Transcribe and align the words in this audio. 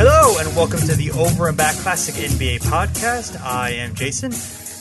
Hello, 0.00 0.38
and 0.38 0.54
welcome 0.54 0.78
to 0.80 0.94
the 0.94 1.10
Over 1.16 1.48
and 1.48 1.56
Back 1.56 1.74
Classic 1.76 2.14
NBA 2.14 2.60
podcast. 2.62 3.40
I 3.40 3.70
am 3.70 3.94
Jason, 3.94 4.32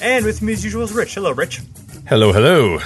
and 0.01 0.25
with 0.25 0.41
me 0.41 0.53
as 0.53 0.63
usual 0.63 0.83
is 0.83 0.93
Rich. 0.93 1.15
Hello, 1.15 1.31
Rich. 1.31 1.61
Hello, 2.07 2.31
hello. 2.31 2.79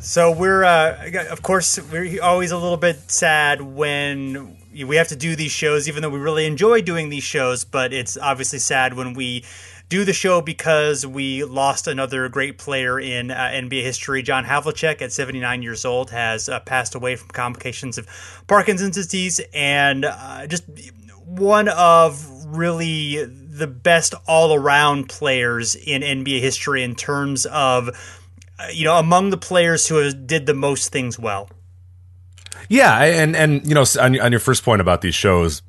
So 0.00 0.30
we're, 0.30 0.64
uh, 0.64 1.10
of 1.30 1.42
course, 1.42 1.80
we're 1.90 2.22
always 2.22 2.50
a 2.50 2.58
little 2.58 2.76
bit 2.76 3.10
sad 3.10 3.62
when 3.62 4.56
we 4.72 4.96
have 4.96 5.08
to 5.08 5.16
do 5.16 5.34
these 5.34 5.50
shows, 5.50 5.88
even 5.88 6.02
though 6.02 6.10
we 6.10 6.18
really 6.18 6.46
enjoy 6.46 6.82
doing 6.82 7.08
these 7.08 7.24
shows. 7.24 7.64
But 7.64 7.92
it's 7.92 8.16
obviously 8.18 8.58
sad 8.58 8.94
when 8.94 9.14
we 9.14 9.44
do 9.94 10.04
the 10.04 10.12
show 10.12 10.40
because 10.40 11.06
we 11.06 11.44
lost 11.44 11.86
another 11.86 12.28
great 12.28 12.58
player 12.58 12.98
in 12.98 13.30
uh, 13.30 13.36
NBA 13.36 13.82
history. 13.82 14.24
John 14.24 14.44
Havlicek, 14.44 15.00
at 15.00 15.12
79 15.12 15.62
years 15.62 15.84
old, 15.84 16.10
has 16.10 16.48
uh, 16.48 16.58
passed 16.58 16.96
away 16.96 17.14
from 17.14 17.28
complications 17.28 17.96
of 17.96 18.08
Parkinson's 18.48 18.96
disease, 18.96 19.40
and 19.54 20.04
uh, 20.04 20.48
just 20.48 20.64
one 21.24 21.68
of 21.68 22.26
really 22.46 23.24
the 23.24 23.68
best 23.68 24.14
all 24.26 24.52
around 24.52 25.08
players 25.08 25.76
in 25.76 26.02
NBA 26.02 26.40
history 26.40 26.82
in 26.82 26.96
terms 26.96 27.46
of, 27.46 27.88
uh, 28.58 28.66
you 28.72 28.82
know, 28.82 28.98
among 28.98 29.30
the 29.30 29.36
players 29.36 29.86
who 29.86 30.12
did 30.12 30.46
the 30.46 30.54
most 30.54 30.90
things 30.90 31.20
well. 31.20 31.48
Yeah, 32.68 33.00
and 33.00 33.36
and 33.36 33.64
you 33.64 33.76
know, 33.76 33.84
on, 34.00 34.18
on 34.18 34.32
your 34.32 34.40
first 34.40 34.64
point 34.64 34.80
about 34.80 35.02
these 35.02 35.14
shows, 35.14 35.62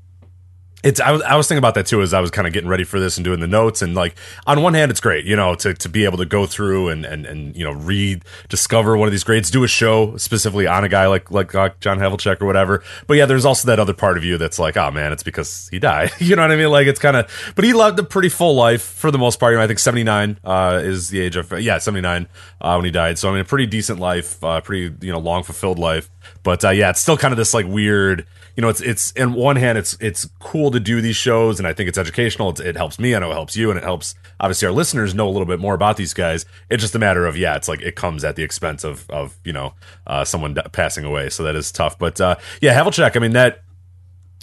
it's 0.86 1.00
I 1.00 1.12
was 1.12 1.22
I 1.24 1.36
was 1.36 1.48
thinking 1.48 1.58
about 1.58 1.74
that 1.74 1.88
too 1.88 2.02
as 2.04 2.14
I 2.14 2.22
was 2.22 2.30
kind 2.30 2.46
of 2.46 2.54
getting 2.54 2.70
ready 2.70 2.84
for 2.84 3.00
this 3.00 3.18
and 3.18 3.26
doing 3.26 3.40
the 3.40 3.48
notes 3.48 3.82
and 3.82 3.96
like 3.96 4.16
on 4.46 4.62
one 4.62 4.76
hand 4.76 4.92
it's 4.92 5.00
great 5.00 5.26
you 5.26 5.36
know 5.36 5.56
to, 5.56 5.74
to 5.74 5.90
be 5.90 6.06
able 6.06 6.20
to 6.20 6.26
go 6.26 6.46
through 6.46 6.90
and 6.90 7.06
and 7.06 7.26
and 7.26 7.56
you 7.58 7.66
know 7.66 7.72
read 7.72 8.24
discover 8.50 8.96
one 8.96 9.08
of 9.08 9.12
these 9.12 9.24
grades 9.24 9.50
do 9.50 9.64
a 9.64 9.68
show 9.68 10.16
specifically 10.18 10.68
on 10.68 10.84
a 10.84 10.90
guy 10.90 11.08
like 11.08 11.32
like 11.32 11.56
uh, 11.56 11.70
John 11.80 11.98
Havlicek 11.98 12.40
or 12.40 12.46
whatever. 12.46 12.84
But 13.08 13.18
yeah 13.18 13.26
there's 13.26 13.46
also 13.46 13.68
that 13.68 13.80
other 13.80 13.94
part 13.94 14.16
of 14.16 14.24
you 14.24 14.38
that's 14.38 14.60
like 14.60 14.78
oh 14.78 14.92
man 14.92 15.12
it's 15.12 15.24
because 15.24 15.68
he 15.70 15.80
died. 15.80 16.12
You 16.26 16.36
know 16.36 16.42
what 16.42 16.52
I 16.52 16.56
mean? 16.56 16.70
Like 16.70 16.88
it's 16.88 17.00
kind 17.00 17.18
of 17.18 17.54
but 17.56 17.66
he 17.66 17.74
lived 17.74 18.00
a 18.00 18.04
pretty 18.04 18.30
full 18.30 18.56
life 18.56 18.82
for 18.82 19.12
the 19.12 19.18
most 19.18 19.40
part. 19.40 19.52
You 19.52 19.58
know, 19.58 19.64
I 19.64 19.68
think 19.68 19.80
79 19.80 20.40
uh, 20.44 20.82
is 20.84 21.10
the 21.10 21.20
age 21.20 21.36
of 21.36 21.52
yeah 21.60 21.78
79 21.78 22.28
uh, 22.62 22.76
when 22.76 22.86
he 22.86 22.92
died. 22.92 23.20
So 23.20 23.30
I 23.30 23.32
mean 23.32 23.42
a 23.42 23.46
pretty 23.46 23.66
decent 23.66 24.00
life 24.00 24.44
uh, 24.44 24.62
pretty 24.62 24.96
you 25.06 25.12
know 25.12 25.20
long 25.20 25.44
fulfilled 25.44 25.80
life. 25.80 26.10
But 26.44 26.64
uh, 26.64 26.70
yeah 26.70 26.92
it's 26.92 27.02
still 27.02 27.18
kind 27.18 27.32
of 27.32 27.38
this 27.38 27.54
like 27.54 27.66
weird 27.68 28.28
you 28.56 28.62
know, 28.62 28.70
it's 28.70 28.82
it's 28.82 29.12
in 29.12 29.34
one 29.34 29.58
hand, 29.58 29.78
it's 29.78 29.98
it's 30.00 30.30
cool 30.40 30.72
to 30.72 30.80
do 30.80 31.02
these 31.02 31.16
shows, 31.16 31.60
and 31.60 31.68
I 31.68 31.74
think 31.74 31.90
it's 31.90 31.98
educational. 31.98 32.50
It's, 32.52 32.62
it 32.62 32.78
helps 32.78 32.98
me, 32.98 33.14
I 33.14 33.20
know 33.20 33.32
it 33.32 33.34
helps 33.34 33.58
you, 33.58 33.70
and 33.70 33.78
it 33.78 33.84
helps 33.84 34.16
obviously 34.40 34.68
our 34.68 34.74
listeners 34.74 35.14
know 35.14 35.28
a 35.28 35.32
little 35.32 35.46
bit 35.46 35.60
more 35.60 35.74
about 35.74 35.98
these 35.98 36.14
guys. 36.14 36.46
It's 36.70 36.82
just 36.82 36.96
a 36.96 37.00
matter 37.00 37.26
of 37.26 37.36
yeah, 37.36 37.56
it's 37.56 37.68
like 37.68 37.82
it 37.82 37.96
comes 37.96 38.24
at 38.24 38.36
the 38.36 38.44
expense 38.44 38.84
of 38.84 39.10
of 39.10 39.38
you 39.44 39.52
know 39.52 39.74
uh, 40.08 40.24
someone 40.24 40.56
passing 40.72 41.04
away, 41.04 41.30
so 41.30 41.44
that 41.44 41.56
is 41.56 41.72
tough. 41.72 42.00
But 42.00 42.22
uh, 42.22 42.38
yeah, 42.62 42.80
Havlicek, 42.80 43.18
I 43.18 43.20
mean 43.20 43.34
that 43.34 43.65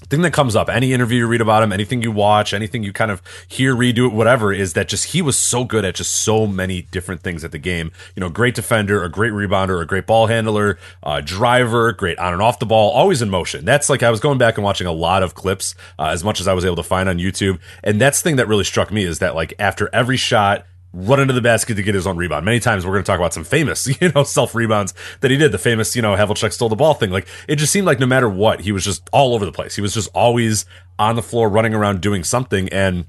thing 0.08 0.22
that 0.22 0.32
comes 0.32 0.56
up 0.56 0.68
any 0.68 0.92
interview 0.92 1.18
you 1.18 1.26
read 1.26 1.40
about 1.40 1.62
him 1.62 1.72
anything 1.72 2.02
you 2.02 2.10
watch 2.10 2.52
anything 2.52 2.82
you 2.82 2.92
kind 2.92 3.10
of 3.10 3.22
hear 3.48 3.74
redo 3.74 4.06
it 4.06 4.12
whatever 4.12 4.52
is 4.52 4.72
that 4.74 4.88
just 4.88 5.06
he 5.12 5.22
was 5.22 5.36
so 5.36 5.64
good 5.64 5.84
at 5.84 5.94
just 5.94 6.12
so 6.12 6.46
many 6.46 6.82
different 6.82 7.22
things 7.22 7.44
at 7.44 7.52
the 7.52 7.58
game. 7.58 7.90
You 8.14 8.20
know 8.20 8.28
great 8.28 8.54
defender 8.54 9.02
a 9.02 9.08
great 9.08 9.32
rebounder 9.32 9.80
a 9.82 9.86
great 9.86 10.06
ball 10.06 10.26
handler 10.26 10.78
uh, 11.02 11.20
driver 11.20 11.92
great 11.92 12.18
on 12.18 12.32
and 12.32 12.42
off 12.42 12.58
the 12.58 12.66
ball 12.66 12.91
always 12.91 13.22
in 13.22 13.30
motion. 13.30 13.64
That's 13.64 13.88
like 13.88 14.02
i 14.02 14.10
was 14.10 14.20
going 14.20 14.38
back 14.38 14.56
and 14.56 14.64
watching 14.64 14.86
a 14.86 14.92
lot 14.92 15.22
of 15.22 15.34
clips 15.34 15.74
uh, 15.98 16.06
as 16.06 16.24
much 16.24 16.41
as 16.41 16.48
i 16.48 16.52
was 16.52 16.64
able 16.64 16.76
to 16.76 16.82
find 16.82 17.08
on 17.08 17.18
youtube. 17.18 17.58
And 17.82 18.00
that's 18.00 18.20
the 18.20 18.28
thing 18.28 18.36
that 18.36 18.48
really 18.48 18.64
struck 18.64 18.92
me 18.92 19.04
is 19.04 19.18
that 19.20 19.34
like 19.34 19.54
after 19.58 19.88
every 19.92 20.16
shot 20.16 20.66
run 20.92 21.20
into 21.20 21.32
the 21.32 21.41
basket 21.41 21.75
to 21.75 21.82
get 21.82 21.94
his 21.94 22.06
own 22.06 22.16
rebound. 22.16 22.44
Many 22.44 22.60
times 22.60 22.84
we're 22.84 22.92
going 22.92 23.04
to 23.04 23.06
talk 23.06 23.19
about 23.19 23.32
some 23.32 23.44
famous, 23.44 23.86
you 24.00 24.10
know, 24.12 24.25
self 24.25 24.54
rebounds 24.54 24.94
that 25.20 25.30
he 25.30 25.36
did. 25.36 25.53
The 25.53 25.58
famous, 25.58 25.97
you 25.97 26.03
know, 26.03 26.14
Havlicek 26.14 26.53
stole 26.53 26.69
the 26.69 26.76
ball 26.76 26.94
thing. 26.94 27.10
Like 27.10 27.26
it 27.48 27.56
just 27.56 27.72
seemed 27.72 27.86
like 27.86 27.98
no 27.98 28.06
matter 28.06 28.28
what, 28.28 28.60
he 28.60 28.72
was 28.72 28.84
just 28.84 29.08
all 29.12 29.34
over 29.34 29.44
the 29.44 29.53
place. 29.53 29.75
He 29.75 29.82
was 29.82 29.94
just 29.94 30.08
always 30.14 30.64
on 30.98 31.16
the 31.16 31.22
floor, 31.22 31.48
running 31.48 31.75
around 31.75 32.00
doing 32.00 32.25
something. 32.25 32.69
And 32.69 33.06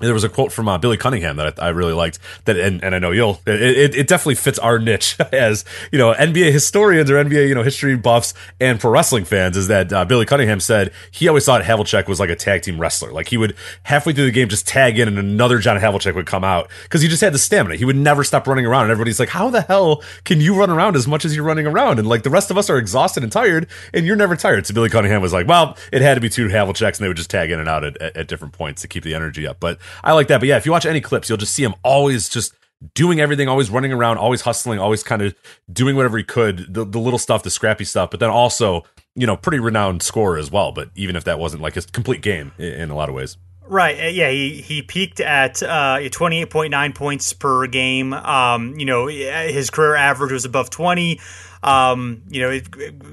there 0.00 0.14
was 0.14 0.24
a 0.24 0.28
quote 0.28 0.52
from 0.52 0.68
uh, 0.68 0.78
Billy 0.78 0.96
Cunningham 0.96 1.36
that 1.36 1.60
I, 1.60 1.66
I, 1.66 1.68
really 1.68 1.92
liked 1.92 2.18
that, 2.46 2.56
and, 2.56 2.82
and 2.82 2.94
I 2.94 2.98
know 2.98 3.10
you'll, 3.10 3.40
it, 3.46 3.94
it, 3.94 4.08
definitely 4.08 4.34
fits 4.34 4.58
our 4.58 4.78
niche 4.78 5.18
as, 5.32 5.64
you 5.92 5.98
know, 5.98 6.14
NBA 6.14 6.52
historians 6.52 7.10
or 7.10 7.22
NBA, 7.22 7.48
you 7.48 7.54
know, 7.54 7.62
history 7.62 7.96
buffs 7.96 8.34
and 8.60 8.80
pro 8.80 8.90
wrestling 8.90 9.24
fans 9.24 9.56
is 9.56 9.68
that 9.68 9.92
uh, 9.92 10.04
Billy 10.04 10.26
Cunningham 10.26 10.60
said 10.60 10.92
he 11.10 11.28
always 11.28 11.44
thought 11.44 11.62
Havlicek 11.62 12.08
was 12.08 12.18
like 12.18 12.30
a 12.30 12.36
tag 12.36 12.62
team 12.62 12.80
wrestler. 12.80 13.12
Like 13.12 13.28
he 13.28 13.36
would 13.36 13.54
halfway 13.84 14.12
through 14.12 14.26
the 14.26 14.32
game 14.32 14.48
just 14.48 14.66
tag 14.66 14.98
in 14.98 15.08
and 15.08 15.18
another 15.18 15.58
John 15.58 15.78
Havlicek 15.78 16.14
would 16.14 16.26
come 16.26 16.44
out 16.44 16.70
because 16.84 17.02
he 17.02 17.08
just 17.08 17.20
had 17.20 17.34
the 17.34 17.38
stamina. 17.38 17.76
He 17.76 17.84
would 17.84 17.96
never 17.96 18.24
stop 18.24 18.46
running 18.46 18.66
around. 18.66 18.84
And 18.84 18.92
everybody's 18.92 19.20
like, 19.20 19.28
how 19.28 19.50
the 19.50 19.62
hell 19.62 20.02
can 20.24 20.40
you 20.40 20.58
run 20.58 20.70
around 20.70 20.96
as 20.96 21.06
much 21.06 21.24
as 21.24 21.36
you're 21.36 21.44
running 21.44 21.66
around? 21.66 21.98
And 21.98 22.08
like 22.08 22.22
the 22.22 22.30
rest 22.30 22.50
of 22.50 22.58
us 22.58 22.70
are 22.70 22.78
exhausted 22.78 23.22
and 23.22 23.30
tired 23.30 23.66
and 23.92 24.06
you're 24.06 24.16
never 24.16 24.36
tired. 24.36 24.66
So 24.66 24.74
Billy 24.74 24.88
Cunningham 24.88 25.22
was 25.22 25.32
like, 25.32 25.46
well, 25.46 25.76
it 25.92 26.02
had 26.02 26.14
to 26.14 26.20
be 26.20 26.28
two 26.28 26.48
Havliceks 26.48 26.96
and 26.96 27.04
they 27.04 27.08
would 27.08 27.16
just 27.16 27.30
tag 27.30 27.50
in 27.50 27.60
and 27.60 27.68
out 27.68 27.84
at, 27.84 28.00
at, 28.00 28.16
at 28.16 28.28
different 28.28 28.54
points 28.54 28.82
to 28.82 28.88
keep 28.88 29.04
the 29.04 29.14
energy 29.14 29.46
up. 29.46 29.60
But 29.60 29.78
I 30.02 30.12
like 30.12 30.28
that. 30.28 30.38
But 30.38 30.48
yeah, 30.48 30.56
if 30.56 30.66
you 30.66 30.72
watch 30.72 30.86
any 30.86 31.00
clips, 31.00 31.28
you'll 31.28 31.38
just 31.38 31.54
see 31.54 31.64
him 31.64 31.74
always 31.82 32.28
just 32.28 32.54
doing 32.94 33.20
everything, 33.20 33.48
always 33.48 33.68
running 33.68 33.92
around, 33.92 34.18
always 34.18 34.40
hustling, 34.40 34.78
always 34.78 35.02
kind 35.02 35.22
of 35.22 35.34
doing 35.70 35.96
whatever 35.96 36.16
he 36.16 36.24
could, 36.24 36.72
the, 36.72 36.84
the 36.84 36.98
little 36.98 37.18
stuff, 37.18 37.42
the 37.42 37.50
scrappy 37.50 37.84
stuff, 37.84 38.10
but 38.10 38.20
then 38.20 38.30
also, 38.30 38.84
you 39.14 39.26
know, 39.26 39.36
pretty 39.36 39.58
renowned 39.58 40.02
scorer 40.02 40.38
as 40.38 40.50
well. 40.50 40.72
But 40.72 40.90
even 40.94 41.14
if 41.14 41.24
that 41.24 41.38
wasn't 41.38 41.62
like 41.62 41.74
his 41.74 41.86
complete 41.86 42.22
game 42.22 42.52
in, 42.58 42.72
in 42.72 42.90
a 42.90 42.94
lot 42.94 43.08
of 43.08 43.14
ways. 43.14 43.36
Right. 43.62 44.00
Uh, 44.00 44.08
yeah. 44.08 44.30
He 44.30 44.60
he 44.62 44.82
peaked 44.82 45.20
at 45.20 45.62
uh, 45.62 46.00
twenty 46.10 46.40
eight 46.40 46.50
point 46.50 46.72
nine 46.72 46.92
points 46.92 47.32
per 47.32 47.68
game. 47.68 48.12
Um, 48.12 48.76
you 48.76 48.84
know, 48.84 49.06
his 49.06 49.70
career 49.70 49.94
average 49.94 50.32
was 50.32 50.44
above 50.44 50.70
twenty. 50.70 51.20
Um, 51.62 52.22
you 52.28 52.40
know, 52.40 52.58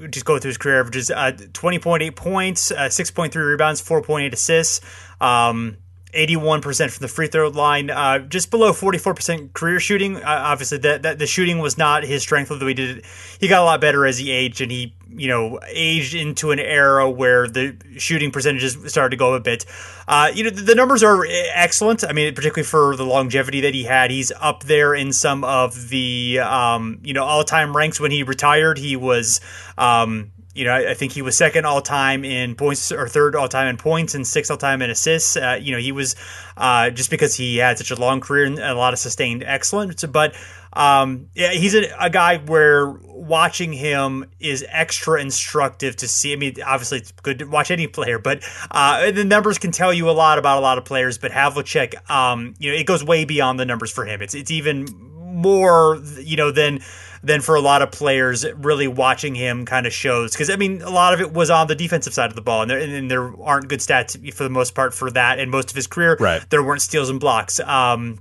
just 0.08 0.24
go 0.24 0.38
through 0.38 0.48
his 0.48 0.58
career 0.58 0.80
averages: 0.80 1.10
uh, 1.10 1.30
twenty 1.52 1.78
point 1.78 2.02
eight 2.02 2.16
points, 2.16 2.72
uh, 2.72 2.88
six 2.88 3.10
point 3.10 3.32
three 3.32 3.44
rebounds, 3.44 3.80
four 3.80 4.02
point 4.02 4.24
eight 4.24 4.34
assists. 4.34 4.80
Um, 5.20 5.76
81% 6.12 6.90
from 6.90 7.02
the 7.02 7.08
free 7.08 7.26
throw 7.26 7.48
line, 7.48 7.90
uh, 7.90 8.18
just 8.20 8.50
below 8.50 8.72
44% 8.72 9.52
career 9.52 9.78
shooting. 9.78 10.16
Uh, 10.16 10.22
obviously, 10.24 10.78
that, 10.78 11.02
that 11.02 11.18
the 11.18 11.26
shooting 11.26 11.58
was 11.58 11.76
not 11.76 12.04
his 12.04 12.22
strength, 12.22 12.50
although 12.50 12.66
he 12.66 12.74
did. 12.74 13.04
He 13.38 13.48
got 13.48 13.62
a 13.62 13.64
lot 13.64 13.80
better 13.80 14.06
as 14.06 14.18
he 14.18 14.30
aged, 14.30 14.60
and 14.60 14.70
he, 14.70 14.94
you 15.10 15.28
know, 15.28 15.60
aged 15.68 16.14
into 16.14 16.50
an 16.50 16.58
era 16.58 17.08
where 17.10 17.46
the 17.46 17.76
shooting 17.98 18.30
percentages 18.30 18.78
started 18.86 19.10
to 19.10 19.16
go 19.16 19.34
a 19.34 19.40
bit. 19.40 19.66
Uh, 20.06 20.30
you 20.34 20.44
know, 20.44 20.50
the, 20.50 20.62
the, 20.62 20.74
numbers 20.74 21.02
are 21.02 21.26
excellent. 21.54 22.02
I 22.04 22.12
mean, 22.12 22.34
particularly 22.34 22.66
for 22.66 22.96
the 22.96 23.04
longevity 23.04 23.60
that 23.62 23.74
he 23.74 23.84
had, 23.84 24.10
he's 24.10 24.32
up 24.40 24.64
there 24.64 24.94
in 24.94 25.12
some 25.12 25.44
of 25.44 25.90
the, 25.90 26.38
um, 26.40 27.00
you 27.02 27.12
know, 27.12 27.24
all-time 27.24 27.76
ranks. 27.76 28.00
When 28.00 28.10
he 28.10 28.22
retired, 28.22 28.78
he 28.78 28.96
was. 28.96 29.40
Um, 29.76 30.32
you 30.58 30.64
know, 30.64 30.72
I, 30.72 30.90
I, 30.90 30.94
think 30.94 31.12
he 31.12 31.22
was 31.22 31.36
second 31.36 31.66
all 31.66 31.80
time 31.80 32.24
in 32.24 32.56
points 32.56 32.90
or 32.90 33.06
third 33.06 33.36
all 33.36 33.46
time 33.46 33.68
in 33.68 33.76
points 33.76 34.16
and 34.16 34.26
sixth 34.26 34.50
all 34.50 34.56
time 34.56 34.82
in 34.82 34.90
assists. 34.90 35.36
Uh, 35.36 35.56
you 35.62 35.70
know, 35.70 35.78
he 35.78 35.92
was 35.92 36.16
uh, 36.56 36.90
just 36.90 37.10
because 37.10 37.36
he 37.36 37.58
had 37.58 37.78
such 37.78 37.92
a 37.92 37.94
long 37.94 38.20
career 38.20 38.44
and 38.44 38.58
a 38.58 38.74
lot 38.74 38.92
of 38.92 38.98
sustained 38.98 39.44
excellence. 39.44 40.02
But 40.02 40.34
um, 40.72 41.28
yeah, 41.36 41.52
he's 41.52 41.76
a, 41.76 41.84
a, 42.00 42.10
guy 42.10 42.38
where 42.38 42.90
watching 42.90 43.72
him 43.72 44.28
is 44.40 44.66
extra 44.68 45.20
instructive 45.20 45.94
to 45.96 46.08
see. 46.08 46.32
I 46.32 46.36
mean, 46.36 46.56
obviously 46.66 46.98
it's 46.98 47.12
good 47.12 47.38
to 47.38 47.44
watch 47.44 47.70
any 47.70 47.86
player, 47.86 48.18
but 48.18 48.42
uh, 48.72 49.12
the 49.12 49.24
numbers 49.24 49.58
can 49.58 49.70
tell 49.70 49.94
you 49.94 50.10
a 50.10 50.12
lot 50.12 50.38
about 50.38 50.58
a 50.58 50.60
lot 50.60 50.76
of 50.76 50.84
players. 50.84 51.18
But 51.18 51.30
Havlicek, 51.30 52.10
um, 52.10 52.54
you 52.58 52.72
know, 52.72 52.76
it 52.76 52.84
goes 52.84 53.04
way 53.04 53.24
beyond 53.24 53.60
the 53.60 53.64
numbers 53.64 53.92
for 53.92 54.04
him. 54.04 54.22
It's 54.22 54.34
it's 54.34 54.50
even 54.50 54.86
more, 55.32 56.02
you 56.18 56.36
know, 56.36 56.50
than 56.50 56.80
than 57.22 57.40
for 57.40 57.54
a 57.54 57.60
lot 57.60 57.82
of 57.82 57.90
players. 57.90 58.44
Really 58.54 58.88
watching 58.88 59.34
him 59.34 59.64
kind 59.64 59.86
of 59.86 59.92
shows 59.92 60.32
because 60.32 60.50
I 60.50 60.56
mean, 60.56 60.82
a 60.82 60.90
lot 60.90 61.14
of 61.14 61.20
it 61.20 61.32
was 61.32 61.50
on 61.50 61.66
the 61.66 61.74
defensive 61.74 62.14
side 62.14 62.30
of 62.30 62.36
the 62.36 62.42
ball, 62.42 62.62
and 62.62 62.70
there, 62.70 62.78
and 62.78 63.10
there 63.10 63.32
aren't 63.42 63.68
good 63.68 63.80
stats 63.80 64.34
for 64.34 64.44
the 64.44 64.50
most 64.50 64.74
part 64.74 64.94
for 64.94 65.10
that. 65.10 65.38
And 65.38 65.50
most 65.50 65.70
of 65.70 65.76
his 65.76 65.86
career, 65.86 66.16
right. 66.20 66.48
there 66.50 66.62
weren't 66.62 66.82
steals 66.82 67.10
and 67.10 67.20
blocks. 67.20 67.60
Um, 67.60 68.18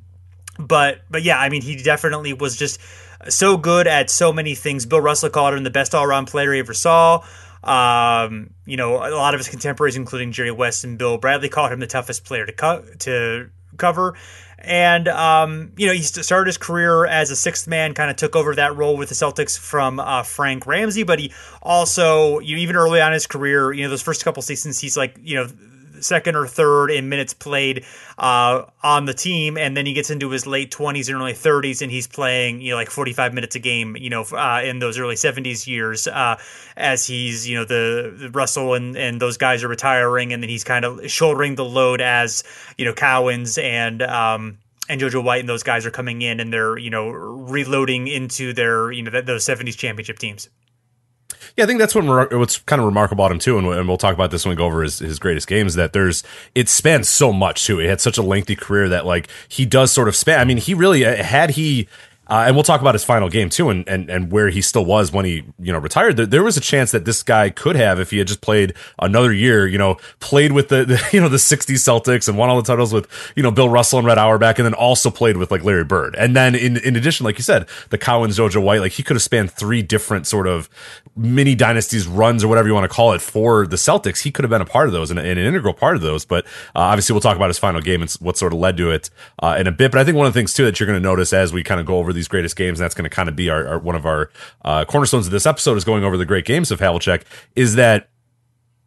but 0.59 1.01
but 1.09 1.23
yeah, 1.23 1.39
I 1.39 1.49
mean, 1.49 1.61
he 1.61 1.75
definitely 1.75 2.33
was 2.33 2.55
just 2.55 2.79
so 3.29 3.57
good 3.57 3.87
at 3.87 4.09
so 4.09 4.31
many 4.31 4.55
things. 4.55 4.85
Bill 4.85 5.01
Russell 5.01 5.29
called 5.29 5.53
him 5.53 5.63
the 5.63 5.69
best 5.69 5.93
all 5.95 6.03
around 6.03 6.27
player 6.27 6.53
he 6.53 6.59
ever 6.59 6.73
saw. 6.73 7.23
Um, 7.63 8.51
you 8.65 8.77
know, 8.77 8.95
a 8.95 9.11
lot 9.15 9.33
of 9.33 9.39
his 9.39 9.49
contemporaries, 9.49 9.95
including 9.95 10.31
Jerry 10.31 10.51
West 10.51 10.83
and 10.83 10.97
Bill 10.97 11.17
Bradley, 11.17 11.49
called 11.49 11.71
him 11.71 11.79
the 11.79 11.87
toughest 11.87 12.23
player 12.23 12.45
to 12.45 12.53
co- 12.53 12.85
to 12.99 13.49
cover. 13.77 14.15
And 14.67 15.07
um, 15.07 15.71
you 15.77 15.87
know, 15.87 15.93
he 15.93 16.01
started 16.01 16.47
his 16.47 16.57
career 16.57 17.05
as 17.05 17.31
a 17.31 17.35
sixth 17.35 17.67
man, 17.67 17.93
kind 17.93 18.11
of 18.11 18.17
took 18.17 18.35
over 18.35 18.53
that 18.55 18.75
role 18.75 18.97
with 18.97 19.09
the 19.09 19.15
Celtics 19.15 19.57
from 19.57 19.99
uh, 19.99 20.23
Frank 20.23 20.67
Ramsey. 20.67 21.03
But 21.03 21.19
he 21.19 21.31
also, 21.61 22.39
you 22.39 22.55
know, 22.55 22.61
even 22.61 22.75
early 22.75 23.01
on 23.01 23.07
in 23.07 23.13
his 23.13 23.27
career, 23.27 23.71
you 23.71 23.83
know, 23.83 23.89
those 23.89 24.01
first 24.01 24.23
couple 24.23 24.41
seasons, 24.43 24.79
he's 24.79 24.97
like, 24.97 25.17
you 25.21 25.35
know 25.35 25.49
second 26.01 26.35
or 26.35 26.47
third 26.47 26.91
in 26.91 27.09
minutes 27.09 27.33
played 27.33 27.85
uh, 28.17 28.63
on 28.83 29.05
the 29.05 29.13
team, 29.13 29.57
and 29.57 29.75
then 29.75 29.85
he 29.85 29.93
gets 29.93 30.09
into 30.09 30.29
his 30.29 30.47
late 30.47 30.71
twenties 30.71 31.09
and 31.09 31.17
early 31.17 31.33
thirties, 31.33 31.81
and 31.81 31.91
he's 31.91 32.07
playing 32.07 32.61
you 32.61 32.71
know 32.71 32.75
like 32.75 32.89
forty 32.89 33.13
five 33.13 33.33
minutes 33.33 33.55
a 33.55 33.59
game, 33.59 33.95
you 33.97 34.09
know, 34.09 34.23
uh, 34.23 34.61
in 34.63 34.79
those 34.79 34.97
early 34.97 35.15
seventies 35.15 35.67
years, 35.67 36.07
uh, 36.07 36.37
as 36.75 37.05
he's 37.05 37.47
you 37.47 37.55
know 37.55 37.65
the, 37.65 38.13
the, 38.17 38.29
Russell 38.31 38.73
and 38.73 38.95
and 38.95 39.21
those 39.21 39.37
guys 39.37 39.63
are 39.63 39.67
retiring, 39.67 40.33
and 40.33 40.41
then 40.41 40.49
he's 40.49 40.63
kind 40.63 40.85
of 40.85 41.09
shouldering 41.09 41.55
the 41.55 41.65
load 41.65 42.01
as 42.01 42.43
you 42.77 42.85
know 42.85 42.93
Cowens 42.93 43.61
and. 43.61 44.01
Um, 44.01 44.57
and 44.89 45.01
JoJo 45.01 45.21
White 45.21 45.41
and 45.41 45.49
those 45.49 45.63
guys 45.63 45.85
are 45.85 45.91
coming 45.91 46.21
in 46.21 46.39
and 46.39 46.53
they're 46.53 46.77
you 46.77 46.89
know 46.89 47.09
reloading 47.09 48.07
into 48.07 48.53
their 48.53 48.89
you 48.89 49.03
know 49.03 49.21
those 49.21 49.45
70s 49.45 49.77
championship 49.77 50.17
teams. 50.17 50.49
Yeah, 51.57 51.63
I 51.63 51.67
think 51.67 51.79
that's 51.79 51.95
what 51.95 52.31
what's 52.33 52.59
kind 52.59 52.79
of 52.79 52.85
remarkable 52.85 53.25
about 53.25 53.31
him 53.31 53.39
too, 53.39 53.57
and, 53.57 53.65
we'll 53.87 53.97
talk 53.97 54.13
about 54.13 54.29
this 54.29 54.45
when 54.45 54.51
we 54.51 54.55
go 54.55 54.65
over 54.65 54.83
his, 54.83 54.99
his 54.99 55.17
greatest 55.17 55.47
games. 55.47 55.73
That 55.73 55.91
there's 55.91 56.23
it 56.53 56.69
spans 56.69 57.09
so 57.09 57.33
much 57.33 57.65
too. 57.65 57.79
He 57.79 57.87
had 57.87 57.99
such 57.99 58.19
a 58.19 58.21
lengthy 58.21 58.55
career 58.55 58.87
that 58.89 59.07
like 59.07 59.27
he 59.49 59.65
does 59.65 59.91
sort 59.91 60.07
of 60.07 60.15
span. 60.15 60.39
I 60.39 60.43
mean, 60.43 60.57
he 60.57 60.75
really 60.75 61.03
uh, 61.03 61.23
had 61.23 61.51
he 61.51 61.87
uh, 62.29 62.43
and 62.47 62.55
we'll 62.55 62.63
talk 62.63 62.81
about 62.81 62.95
his 62.95 63.03
final 63.03 63.29
game 63.29 63.49
too, 63.49 63.69
and, 63.69 63.87
and 63.87 64.09
and 64.09 64.31
where 64.31 64.49
he 64.49 64.61
still 64.61 64.85
was 64.85 65.11
when 65.11 65.25
he 65.25 65.43
you 65.59 65.71
know 65.71 65.79
retired. 65.79 66.17
There, 66.17 66.25
there, 66.25 66.43
was 66.43 66.57
a 66.57 66.61
chance 66.61 66.91
that 66.91 67.05
this 67.05 67.23
guy 67.23 67.49
could 67.49 67.75
have, 67.75 67.99
if 67.99 68.11
he 68.11 68.17
had 68.17 68.27
just 68.27 68.41
played 68.41 68.73
another 68.99 69.33
year, 69.33 69.67
you 69.67 69.77
know, 69.77 69.97
played 70.19 70.51
with 70.51 70.69
the, 70.69 70.85
the, 70.85 71.09
you 71.11 71.19
know 71.21 71.29
the 71.29 71.37
'60s 71.37 71.75
Celtics 71.75 72.27
and 72.27 72.37
won 72.37 72.49
all 72.49 72.61
the 72.61 72.67
titles 72.67 72.93
with 72.93 73.07
you 73.35 73.43
know 73.43 73.51
Bill 73.51 73.69
Russell 73.69 73.99
and 73.99 74.07
Red 74.07 74.17
Auerbach, 74.17 74.59
and 74.59 74.65
then 74.65 74.73
also 74.73 75.09
played 75.09 75.37
with 75.37 75.51
like 75.51 75.63
Larry 75.63 75.83
Bird. 75.83 76.15
And 76.15 76.35
then 76.35 76.55
in 76.55 76.77
in 76.77 76.95
addition, 76.95 77.23
like 77.23 77.37
you 77.37 77.43
said, 77.43 77.67
the 77.89 77.97
Cowens, 77.97 78.37
JoJo 78.37 78.61
White, 78.61 78.81
like 78.81 78.93
he 78.93 79.03
could 79.03 79.15
have 79.15 79.23
spanned 79.23 79.51
three 79.51 79.81
different 79.81 80.27
sort 80.27 80.47
of 80.47 80.69
mini 81.15 81.55
dynasties 81.55 82.07
runs 82.07 82.43
or 82.43 82.47
whatever 82.47 82.67
you 82.67 82.73
want 82.73 82.83
to 82.83 82.93
call 82.93 83.13
it 83.13 83.21
for 83.21 83.65
the 83.65 83.75
Celtics. 83.75 84.21
He 84.21 84.31
could 84.31 84.43
have 84.43 84.49
been 84.49 84.61
a 84.61 84.65
part 84.65 84.87
of 84.87 84.93
those 84.93 85.09
and, 85.11 85.19
and 85.19 85.39
an 85.39 85.45
integral 85.45 85.73
part 85.73 85.95
of 85.95 86.01
those. 86.01 86.25
But 86.25 86.45
uh, 86.75 86.79
obviously, 86.79 87.13
we'll 87.13 87.21
talk 87.21 87.35
about 87.35 87.49
his 87.49 87.59
final 87.59 87.81
game 87.81 88.01
and 88.01 88.11
what 88.13 88.37
sort 88.37 88.53
of 88.53 88.59
led 88.59 88.77
to 88.77 88.91
it 88.91 89.09
uh, 89.39 89.55
in 89.59 89.67
a 89.67 89.71
bit. 89.71 89.91
But 89.91 90.01
I 90.01 90.03
think 90.03 90.17
one 90.17 90.27
of 90.27 90.33
the 90.33 90.39
things 90.39 90.53
too 90.53 90.65
that 90.65 90.79
you're 90.79 90.87
going 90.87 91.01
to 91.01 91.03
notice 91.03 91.33
as 91.33 91.53
we 91.53 91.63
kind 91.63 91.79
of 91.79 91.85
go 91.85 91.97
over 91.97 92.13
these 92.17 92.27
greatest 92.27 92.55
games, 92.55 92.79
and 92.79 92.85
that's 92.85 92.95
going 92.95 93.09
to 93.09 93.15
kind 93.15 93.29
of 93.29 93.35
be 93.35 93.49
our, 93.49 93.67
our, 93.67 93.79
one 93.79 93.95
of 93.95 94.05
our 94.05 94.29
uh, 94.65 94.85
cornerstones 94.85 95.25
of 95.25 95.31
this 95.31 95.45
episode 95.45 95.77
is 95.77 95.83
going 95.83 96.03
over 96.03 96.17
the 96.17 96.25
great 96.25 96.45
games 96.45 96.71
of 96.71 96.79
Havlicek 96.79 97.23
is 97.55 97.75
that 97.75 98.09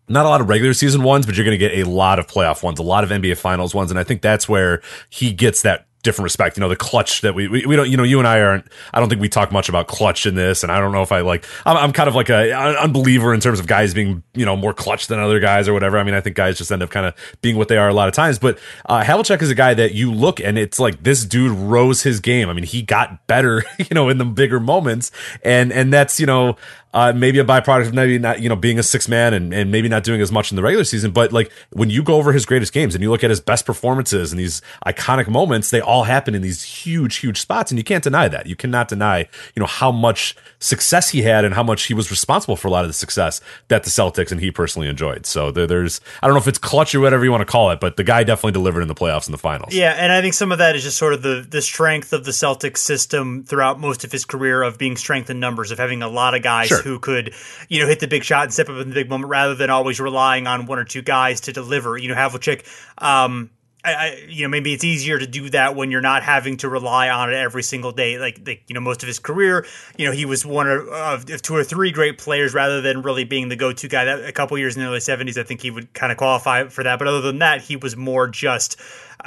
not 0.08 0.26
a 0.26 0.28
lot 0.28 0.40
of 0.40 0.48
regular 0.48 0.74
season 0.74 1.02
ones, 1.02 1.24
but 1.24 1.36
you're 1.36 1.44
going 1.44 1.58
to 1.58 1.68
get 1.68 1.78
a 1.78 1.88
lot 1.88 2.18
of 2.18 2.26
playoff 2.26 2.62
ones, 2.62 2.78
a 2.78 2.82
lot 2.82 3.04
of 3.04 3.10
NBA 3.10 3.38
finals 3.38 3.74
ones. 3.74 3.90
And 3.90 3.98
I 3.98 4.04
think 4.04 4.22
that's 4.22 4.48
where 4.48 4.82
he 5.08 5.32
gets 5.32 5.62
that 5.62 5.86
different 6.02 6.24
respect. 6.24 6.56
You 6.56 6.62
know, 6.62 6.68
the 6.68 6.76
clutch 6.76 7.20
that 7.20 7.34
we, 7.34 7.48
we, 7.48 7.66
we, 7.66 7.76
don't, 7.76 7.90
you 7.90 7.96
know, 7.96 8.02
you 8.02 8.18
and 8.18 8.26
I 8.26 8.40
aren't, 8.40 8.66
I 8.92 9.00
don't 9.00 9.08
think 9.08 9.20
we 9.20 9.28
talk 9.28 9.52
much 9.52 9.68
about 9.68 9.86
clutch 9.86 10.26
in 10.26 10.34
this. 10.34 10.62
And 10.62 10.72
I 10.72 10.80
don't 10.80 10.92
know 10.92 11.02
if 11.02 11.12
I 11.12 11.20
like, 11.20 11.44
I'm, 11.66 11.76
I'm 11.76 11.92
kind 11.92 12.08
of 12.08 12.14
like 12.14 12.28
a 12.28 12.52
an 12.52 12.76
unbeliever 12.76 13.34
in 13.34 13.40
terms 13.40 13.60
of 13.60 13.66
guys 13.66 13.94
being, 13.94 14.22
you 14.34 14.44
know, 14.44 14.56
more 14.56 14.72
clutch 14.72 15.06
than 15.08 15.18
other 15.18 15.40
guys 15.40 15.68
or 15.68 15.72
whatever. 15.72 15.98
I 15.98 16.02
mean, 16.02 16.14
I 16.14 16.20
think 16.20 16.36
guys 16.36 16.58
just 16.58 16.72
end 16.72 16.82
up 16.82 16.90
kind 16.90 17.06
of 17.06 17.14
being 17.42 17.56
what 17.56 17.68
they 17.68 17.76
are 17.76 17.88
a 17.88 17.94
lot 17.94 18.08
of 18.08 18.14
times. 18.14 18.38
But 18.38 18.58
uh, 18.86 19.02
Havlicek 19.02 19.42
is 19.42 19.50
a 19.50 19.54
guy 19.54 19.74
that 19.74 19.92
you 19.94 20.12
look 20.12 20.40
and 20.40 20.58
it's 20.58 20.80
like 20.80 21.02
this 21.02 21.24
dude 21.24 21.52
rose 21.52 22.02
his 22.02 22.20
game. 22.20 22.48
I 22.48 22.52
mean, 22.52 22.64
he 22.64 22.82
got 22.82 23.26
better, 23.26 23.64
you 23.78 23.92
know, 23.92 24.08
in 24.08 24.18
the 24.18 24.24
bigger 24.24 24.60
moments. 24.60 25.10
And, 25.42 25.72
and 25.72 25.92
that's, 25.92 26.18
you 26.18 26.26
know, 26.26 26.56
uh, 26.92 27.12
maybe 27.14 27.38
a 27.38 27.44
byproduct 27.44 27.88
of 27.88 27.94
maybe 27.94 28.18
not, 28.18 28.40
you 28.40 28.48
know, 28.48 28.56
being 28.56 28.78
a 28.78 28.82
six 28.82 29.08
man 29.08 29.32
and, 29.32 29.54
and 29.54 29.70
maybe 29.70 29.88
not 29.88 30.02
doing 30.02 30.20
as 30.20 30.32
much 30.32 30.50
in 30.50 30.56
the 30.56 30.62
regular 30.62 30.84
season. 30.84 31.12
But 31.12 31.32
like 31.32 31.52
when 31.70 31.88
you 31.88 32.02
go 32.02 32.16
over 32.16 32.32
his 32.32 32.44
greatest 32.44 32.72
games 32.72 32.94
and 32.94 33.02
you 33.02 33.10
look 33.10 33.22
at 33.22 33.30
his 33.30 33.40
best 33.40 33.64
performances 33.64 34.32
and 34.32 34.40
these 34.40 34.60
iconic 34.84 35.28
moments, 35.28 35.70
they 35.70 35.80
all 35.80 36.04
happen 36.04 36.34
in 36.34 36.42
these 36.42 36.62
huge, 36.62 37.16
huge 37.16 37.40
spots. 37.40 37.70
And 37.70 37.78
you 37.78 37.84
can't 37.84 38.02
deny 38.02 38.26
that. 38.28 38.46
You 38.46 38.56
cannot 38.56 38.88
deny, 38.88 39.20
you 39.54 39.60
know, 39.60 39.66
how 39.66 39.92
much 39.92 40.36
success 40.58 41.10
he 41.10 41.22
had 41.22 41.44
and 41.44 41.54
how 41.54 41.62
much 41.62 41.84
he 41.84 41.94
was 41.94 42.10
responsible 42.10 42.56
for 42.56 42.66
a 42.66 42.70
lot 42.70 42.84
of 42.84 42.88
the 42.88 42.94
success 42.94 43.40
that 43.68 43.84
the 43.84 43.90
Celtics 43.90 44.32
and 44.32 44.40
he 44.40 44.50
personally 44.50 44.88
enjoyed. 44.88 45.26
So 45.26 45.50
there, 45.50 45.66
there's, 45.66 46.00
I 46.22 46.26
don't 46.26 46.34
know 46.34 46.40
if 46.40 46.48
it's 46.48 46.58
clutch 46.58 46.94
or 46.94 47.00
whatever 47.00 47.24
you 47.24 47.30
want 47.30 47.42
to 47.42 47.50
call 47.50 47.70
it, 47.70 47.78
but 47.78 47.96
the 47.96 48.04
guy 48.04 48.24
definitely 48.24 48.52
delivered 48.52 48.82
in 48.82 48.88
the 48.88 48.94
playoffs 48.94 49.26
and 49.26 49.32
the 49.32 49.38
finals. 49.38 49.72
Yeah. 49.72 49.92
And 49.92 50.10
I 50.10 50.20
think 50.20 50.34
some 50.34 50.50
of 50.50 50.58
that 50.58 50.74
is 50.74 50.82
just 50.82 50.98
sort 50.98 51.14
of 51.14 51.22
the, 51.22 51.46
the 51.48 51.62
strength 51.62 52.12
of 52.12 52.24
the 52.24 52.32
Celtics 52.32 52.78
system 52.78 53.44
throughout 53.44 53.78
most 53.78 54.02
of 54.02 54.10
his 54.10 54.24
career 54.24 54.62
of 54.62 54.76
being 54.76 54.96
strength 54.96 55.30
in 55.30 55.38
numbers, 55.38 55.70
of 55.70 55.78
having 55.78 56.02
a 56.02 56.08
lot 56.08 56.34
of 56.34 56.42
guys 56.42 56.66
sure 56.66 56.79
sure. 56.82 56.92
who 56.92 56.98
could, 56.98 57.34
you 57.68 57.80
know, 57.80 57.86
hit 57.86 58.00
the 58.00 58.08
big 58.08 58.24
shot 58.24 58.44
and 58.44 58.52
step 58.52 58.68
up 58.68 58.80
in 58.80 58.88
the 58.88 58.94
big 58.94 59.08
moment 59.08 59.30
rather 59.30 59.54
than 59.54 59.70
always 59.70 60.00
relying 60.00 60.46
on 60.46 60.66
one 60.66 60.78
or 60.78 60.84
two 60.84 61.02
guys 61.02 61.40
to 61.42 61.52
deliver. 61.52 61.96
You 61.96 62.08
know, 62.08 62.14
Havlicek, 62.14 62.66
um, 62.98 63.50
I, 63.84 63.94
I, 63.94 64.26
you 64.28 64.42
know, 64.42 64.48
maybe 64.48 64.72
it's 64.72 64.84
easier 64.84 65.18
to 65.18 65.26
do 65.26 65.48
that 65.50 65.74
when 65.74 65.90
you're 65.90 66.00
not 66.00 66.22
having 66.22 66.58
to 66.58 66.68
rely 66.68 67.08
on 67.08 67.32
it 67.32 67.36
every 67.36 67.62
single 67.62 67.92
day. 67.92 68.18
Like, 68.18 68.40
like 68.46 68.64
you 68.68 68.74
know, 68.74 68.80
most 68.80 69.02
of 69.02 69.06
his 69.06 69.18
career, 69.18 69.66
you 69.96 70.06
know, 70.06 70.12
he 70.12 70.26
was 70.26 70.44
one 70.44 70.68
of, 70.68 70.88
of 70.88 71.42
two 71.42 71.54
or 71.54 71.64
three 71.64 71.90
great 71.90 72.18
players 72.18 72.52
rather 72.52 72.80
than 72.80 73.02
really 73.02 73.24
being 73.24 73.48
the 73.48 73.56
go-to 73.56 73.88
guy. 73.88 74.04
That 74.04 74.24
a 74.24 74.32
couple 74.32 74.58
years 74.58 74.76
in 74.76 74.82
the 74.82 74.88
early 74.88 74.98
'70s, 74.98 75.38
I 75.38 75.44
think 75.44 75.62
he 75.62 75.70
would 75.70 75.92
kind 75.94 76.12
of 76.12 76.18
qualify 76.18 76.68
for 76.68 76.84
that. 76.84 76.98
But 76.98 77.08
other 77.08 77.22
than 77.22 77.38
that, 77.38 77.62
he 77.62 77.76
was 77.76 77.96
more 77.96 78.28
just, 78.28 78.78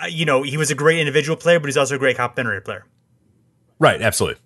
uh, 0.02 0.06
you 0.06 0.26
know, 0.26 0.44
he 0.44 0.58
was 0.58 0.70
a 0.70 0.76
great 0.76 1.00
individual 1.00 1.36
player, 1.36 1.60
but 1.60 1.68
he's 1.68 1.78
also 1.78 1.96
a 1.96 2.00
great 2.00 2.18
complementary 2.18 2.62
player. 2.62 2.86
Right. 3.80 4.02
Absolutely. 4.02 4.40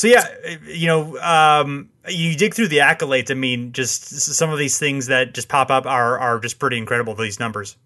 So 0.00 0.06
yeah, 0.08 0.26
you 0.64 0.86
know, 0.86 1.18
um, 1.18 1.90
you 2.08 2.34
dig 2.34 2.54
through 2.54 2.68
the 2.68 2.78
accolades. 2.78 3.30
I 3.30 3.34
mean, 3.34 3.72
just 3.72 4.08
some 4.08 4.48
of 4.48 4.58
these 4.58 4.78
things 4.78 5.08
that 5.08 5.34
just 5.34 5.50
pop 5.50 5.70
up 5.70 5.84
are 5.84 6.18
are 6.18 6.40
just 6.40 6.58
pretty 6.58 6.78
incredible. 6.78 7.14
These 7.14 7.38
numbers. 7.38 7.76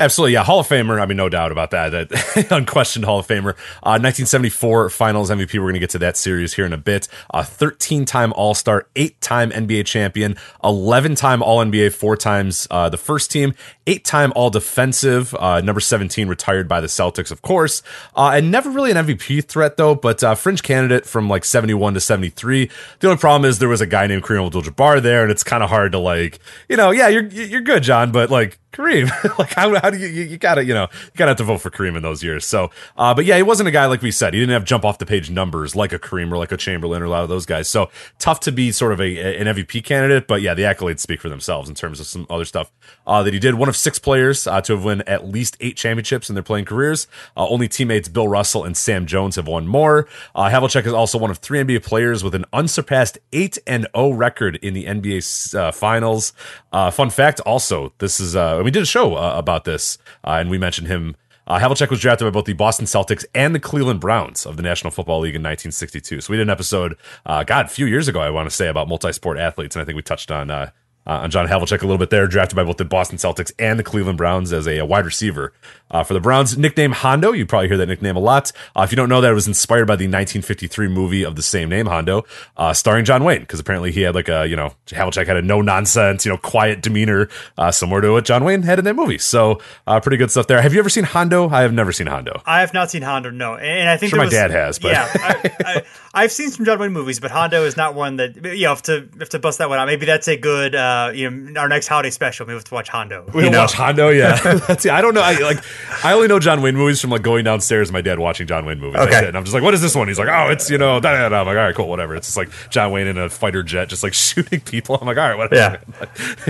Absolutely, 0.00 0.32
yeah, 0.32 0.44
Hall 0.44 0.60
of 0.60 0.66
Famer. 0.66 0.98
I 0.98 1.04
mean, 1.04 1.18
no 1.18 1.28
doubt 1.28 1.52
about 1.52 1.72
that. 1.72 1.90
That 1.90 2.46
unquestioned 2.50 3.04
Hall 3.04 3.18
of 3.18 3.26
Famer. 3.26 3.50
Uh, 3.82 4.00
1974 4.00 4.88
Finals 4.88 5.28
MVP. 5.28 5.54
We're 5.54 5.64
going 5.64 5.74
to 5.74 5.80
get 5.80 5.90
to 5.90 5.98
that 5.98 6.16
series 6.16 6.54
here 6.54 6.64
in 6.64 6.72
a 6.72 6.78
bit. 6.78 7.06
13 7.34 8.02
uh, 8.02 8.04
time 8.06 8.32
All 8.32 8.54
Star, 8.54 8.86
eight 8.96 9.20
time 9.20 9.50
NBA 9.50 9.84
champion, 9.84 10.36
11 10.64 11.16
time 11.16 11.42
All 11.42 11.62
NBA, 11.62 11.92
four 11.92 12.16
times 12.16 12.66
uh, 12.70 12.88
the 12.88 12.96
first 12.96 13.30
team, 13.30 13.52
eight 13.86 14.02
time 14.06 14.32
All 14.34 14.48
Defensive. 14.48 15.34
Uh, 15.34 15.60
number 15.60 15.80
17 15.80 16.28
retired 16.28 16.66
by 16.66 16.80
the 16.80 16.86
Celtics, 16.86 17.30
of 17.30 17.42
course, 17.42 17.82
uh, 18.16 18.30
and 18.34 18.50
never 18.50 18.70
really 18.70 18.90
an 18.90 18.96
MVP 18.96 19.44
threat 19.44 19.76
though, 19.76 19.94
but 19.94 20.24
uh, 20.24 20.34
fringe 20.34 20.62
candidate 20.62 21.04
from 21.04 21.28
like 21.28 21.44
71 21.44 21.92
to 21.92 22.00
73. 22.00 22.70
The 23.00 23.08
only 23.08 23.20
problem 23.20 23.46
is 23.46 23.58
there 23.58 23.68
was 23.68 23.82
a 23.82 23.86
guy 23.86 24.06
named 24.06 24.22
Kareem 24.22 24.46
Abdul-Jabbar 24.46 25.02
there, 25.02 25.22
and 25.22 25.30
it's 25.30 25.44
kind 25.44 25.62
of 25.62 25.68
hard 25.68 25.92
to 25.92 25.98
like, 25.98 26.38
you 26.70 26.78
know, 26.78 26.90
yeah, 26.90 27.08
you're 27.08 27.26
you're 27.26 27.60
good, 27.60 27.82
John, 27.82 28.12
but 28.12 28.30
like 28.30 28.58
Kareem, 28.72 29.10
like 29.38 29.52
how, 29.54 29.78
how 29.80 29.89
do 29.90 29.98
you, 29.98 30.08
you, 30.08 30.22
you 30.24 30.38
gotta, 30.38 30.64
you 30.64 30.74
know, 30.74 30.88
you 30.92 31.10
gotta 31.16 31.30
have 31.30 31.38
to 31.38 31.44
vote 31.44 31.58
for 31.58 31.70
Kareem 31.70 31.96
in 31.96 32.02
those 32.02 32.22
years. 32.22 32.44
So, 32.44 32.70
uh, 32.96 33.14
but 33.14 33.24
yeah, 33.24 33.36
he 33.36 33.42
wasn't 33.42 33.68
a 33.68 33.72
guy 33.72 33.86
like 33.86 34.02
we 34.02 34.10
said. 34.10 34.34
He 34.34 34.40
didn't 34.40 34.52
have 34.52 34.64
jump 34.64 34.84
off 34.84 34.98
the 34.98 35.06
page 35.06 35.30
numbers 35.30 35.76
like 35.76 35.92
a 35.92 35.98
Kareem 35.98 36.32
or 36.32 36.38
like 36.38 36.52
a 36.52 36.56
Chamberlain 36.56 37.02
or 37.02 37.06
a 37.06 37.10
lot 37.10 37.22
of 37.22 37.28
those 37.28 37.46
guys. 37.46 37.68
So 37.68 37.90
tough 38.18 38.40
to 38.40 38.52
be 38.52 38.72
sort 38.72 38.92
of 38.92 39.00
a, 39.00 39.36
an 39.36 39.46
MVP 39.46 39.84
candidate. 39.84 40.26
But 40.26 40.42
yeah, 40.42 40.54
the 40.54 40.62
accolades 40.62 41.00
speak 41.00 41.20
for 41.20 41.28
themselves 41.28 41.68
in 41.68 41.74
terms 41.74 42.00
of 42.00 42.06
some 42.06 42.26
other 42.30 42.44
stuff 42.44 42.70
uh, 43.06 43.22
that 43.22 43.32
he 43.32 43.40
did. 43.40 43.54
One 43.54 43.68
of 43.68 43.76
six 43.76 43.98
players 43.98 44.46
uh, 44.46 44.60
to 44.62 44.74
have 44.74 44.84
won 44.84 45.02
at 45.02 45.26
least 45.26 45.56
eight 45.60 45.76
championships 45.76 46.28
in 46.28 46.34
their 46.34 46.42
playing 46.42 46.64
careers. 46.64 47.06
Uh, 47.36 47.48
only 47.48 47.68
teammates 47.68 48.08
Bill 48.08 48.28
Russell 48.28 48.64
and 48.64 48.76
Sam 48.76 49.06
Jones 49.06 49.36
have 49.36 49.46
won 49.46 49.66
more. 49.66 50.06
Uh, 50.34 50.48
Havlicek 50.48 50.86
is 50.86 50.92
also 50.92 51.18
one 51.18 51.30
of 51.30 51.38
three 51.38 51.58
NBA 51.58 51.82
players 51.82 52.22
with 52.22 52.34
an 52.34 52.44
unsurpassed 52.52 53.18
eight 53.32 53.58
and 53.66 53.86
O 53.94 54.10
record 54.10 54.56
in 54.56 54.74
the 54.74 54.84
NBA 54.84 55.54
uh, 55.54 55.72
Finals. 55.72 56.32
Uh, 56.72 56.90
fun 56.90 57.10
fact, 57.10 57.40
also, 57.40 57.92
this 57.98 58.20
is 58.20 58.36
uh, 58.36 58.60
we 58.64 58.70
did 58.70 58.82
a 58.82 58.86
show 58.86 59.16
uh, 59.16 59.34
about 59.36 59.64
this, 59.64 59.79
uh, 60.24 60.38
and 60.40 60.50
we 60.50 60.58
mentioned 60.58 60.88
him. 60.88 61.16
Uh, 61.46 61.58
Havlicek 61.58 61.90
was 61.90 62.00
drafted 62.00 62.26
by 62.26 62.30
both 62.30 62.44
the 62.44 62.52
Boston 62.52 62.86
Celtics 62.86 63.24
and 63.34 63.54
the 63.54 63.60
Cleveland 63.60 64.00
Browns 64.00 64.46
of 64.46 64.56
the 64.56 64.62
National 64.62 64.92
Football 64.92 65.20
League 65.20 65.34
in 65.34 65.42
1962. 65.42 66.20
So 66.20 66.30
we 66.30 66.36
did 66.36 66.44
an 66.44 66.50
episode, 66.50 66.96
uh, 67.26 67.42
God, 67.42 67.66
a 67.66 67.68
few 67.68 67.86
years 67.86 68.06
ago, 68.06 68.20
I 68.20 68.30
want 68.30 68.48
to 68.48 68.54
say, 68.54 68.68
about 68.68 68.88
multi-sport 68.88 69.36
athletes, 69.36 69.74
and 69.74 69.82
I 69.82 69.84
think 69.84 69.96
we 69.96 70.02
touched 70.02 70.30
on 70.30 70.72
on 71.06 71.30
John 71.30 71.46
Havlicek 71.48 71.82
a 71.82 71.86
little 71.86 71.98
bit 71.98 72.10
there, 72.10 72.26
drafted 72.26 72.56
by 72.56 72.64
both 72.64 72.76
the 72.76 72.84
Boston 72.84 73.18
Celtics 73.18 73.52
and 73.58 73.78
the 73.78 73.82
Cleveland 73.82 74.18
Browns 74.18 74.52
as 74.52 74.66
a, 74.66 74.78
a 74.78 74.84
wide 74.84 75.04
receiver 75.04 75.52
uh, 75.90 76.04
for 76.04 76.14
the 76.14 76.20
Browns. 76.20 76.56
Nickname 76.56 76.92
Hondo, 76.92 77.32
you 77.32 77.46
probably 77.46 77.68
hear 77.68 77.76
that 77.76 77.86
nickname 77.86 78.16
a 78.16 78.20
lot. 78.20 78.52
Uh, 78.76 78.82
if 78.82 78.92
you 78.92 78.96
don't 78.96 79.08
know 79.08 79.20
that, 79.20 79.30
it 79.30 79.34
was 79.34 79.48
inspired 79.48 79.86
by 79.86 79.96
the 79.96 80.04
1953 80.04 80.88
movie 80.88 81.24
of 81.24 81.36
the 81.36 81.42
same 81.42 81.68
name, 81.68 81.86
Hondo, 81.86 82.24
uh, 82.56 82.72
starring 82.72 83.04
John 83.04 83.24
Wayne, 83.24 83.40
because 83.40 83.60
apparently 83.60 83.92
he 83.92 84.02
had 84.02 84.14
like 84.14 84.28
a, 84.28 84.46
you 84.46 84.56
know, 84.56 84.74
Havlicek 84.86 85.26
had 85.26 85.36
a 85.36 85.42
no 85.42 85.60
nonsense, 85.60 86.24
you 86.24 86.30
know, 86.30 86.38
quiet 86.38 86.82
demeanor, 86.82 87.28
uh, 87.58 87.70
similar 87.70 88.00
to 88.02 88.12
what 88.12 88.24
John 88.24 88.44
Wayne 88.44 88.62
had 88.62 88.78
in 88.78 88.84
that 88.84 88.94
movie. 88.94 89.18
So 89.18 89.60
uh, 89.86 90.00
pretty 90.00 90.16
good 90.16 90.30
stuff 90.30 90.46
there. 90.46 90.60
Have 90.62 90.72
you 90.72 90.78
ever 90.78 90.88
seen 90.88 91.04
Hondo? 91.04 91.48
I 91.48 91.62
have 91.62 91.72
never 91.72 91.92
seen 91.92 92.06
Hondo. 92.06 92.42
I 92.46 92.60
have 92.60 92.74
not 92.74 92.90
seen 92.90 93.02
Hondo, 93.02 93.30
no. 93.30 93.56
And 93.56 93.88
I 93.88 93.96
think 93.96 94.10
sure 94.10 94.18
my 94.18 94.26
was, 94.26 94.34
dad 94.34 94.50
has, 94.50 94.78
but 94.78 94.92
yeah, 94.92 95.82
I, 96.14 96.22
have 96.22 96.32
seen 96.32 96.50
some 96.50 96.64
John 96.64 96.78
Wayne 96.78 96.92
movies, 96.92 97.20
but 97.20 97.30
Hondo 97.30 97.64
is 97.64 97.76
not 97.76 97.94
one 97.94 98.16
that 98.16 98.36
you 98.36 98.64
know. 98.64 98.70
Have 98.70 98.82
to 98.82 99.08
have 99.18 99.30
to 99.30 99.40
bust 99.40 99.58
that 99.58 99.68
one 99.68 99.80
out. 99.80 99.86
Maybe 99.86 100.06
that's 100.06 100.28
a 100.28 100.36
good, 100.36 100.76
uh, 100.76 100.89
you 101.14 101.30
know, 101.30 101.60
our 101.60 101.68
next 101.68 101.88
holiday 101.88 102.10
special. 102.10 102.46
Maybe 102.46 102.54
we 102.54 102.58
have 102.58 102.64
to 102.64 102.74
watch 102.74 102.88
Hondo. 102.88 103.24
We 103.34 103.44
you 103.44 103.50
know? 103.50 103.60
watch 103.60 103.72
Hondo, 103.72 104.08
yeah. 104.08 104.40
that's 104.66 104.86
I 104.86 105.00
don't 105.00 105.14
know. 105.14 105.22
I 105.22 105.38
like. 105.38 105.62
I 106.04 106.12
only 106.12 106.28
know 106.28 106.38
John 106.38 106.62
Wayne 106.62 106.76
movies 106.76 107.00
from 107.00 107.10
like 107.10 107.22
going 107.22 107.44
downstairs 107.44 107.88
and 107.88 107.92
my 107.92 108.00
dad 108.00 108.18
watching 108.18 108.46
John 108.46 108.64
Wayne 108.64 108.80
movies. 108.80 109.00
Okay. 109.00 109.26
And 109.26 109.36
I'm 109.36 109.44
just 109.44 109.54
like, 109.54 109.62
what 109.62 109.74
is 109.74 109.82
this 109.82 109.94
one? 109.94 110.08
He's 110.08 110.18
like, 110.18 110.28
oh, 110.28 110.50
it's 110.50 110.70
you 110.70 110.78
know, 110.78 111.00
da, 111.00 111.12
da, 111.12 111.28
da. 111.28 111.40
I'm 111.40 111.46
like, 111.46 111.56
all 111.56 111.62
right, 111.62 111.74
cool, 111.74 111.88
whatever. 111.88 112.14
It's 112.14 112.26
just 112.26 112.36
like 112.36 112.50
John 112.70 112.92
Wayne 112.92 113.06
in 113.06 113.18
a 113.18 113.28
fighter 113.28 113.62
jet, 113.62 113.88
just 113.88 114.02
like 114.02 114.14
shooting 114.30 114.60
people. 114.60 114.98
I'm 115.00 115.06
like, 115.06 115.16
all 115.16 115.28
right, 115.28 115.36
whatever. 115.36 115.82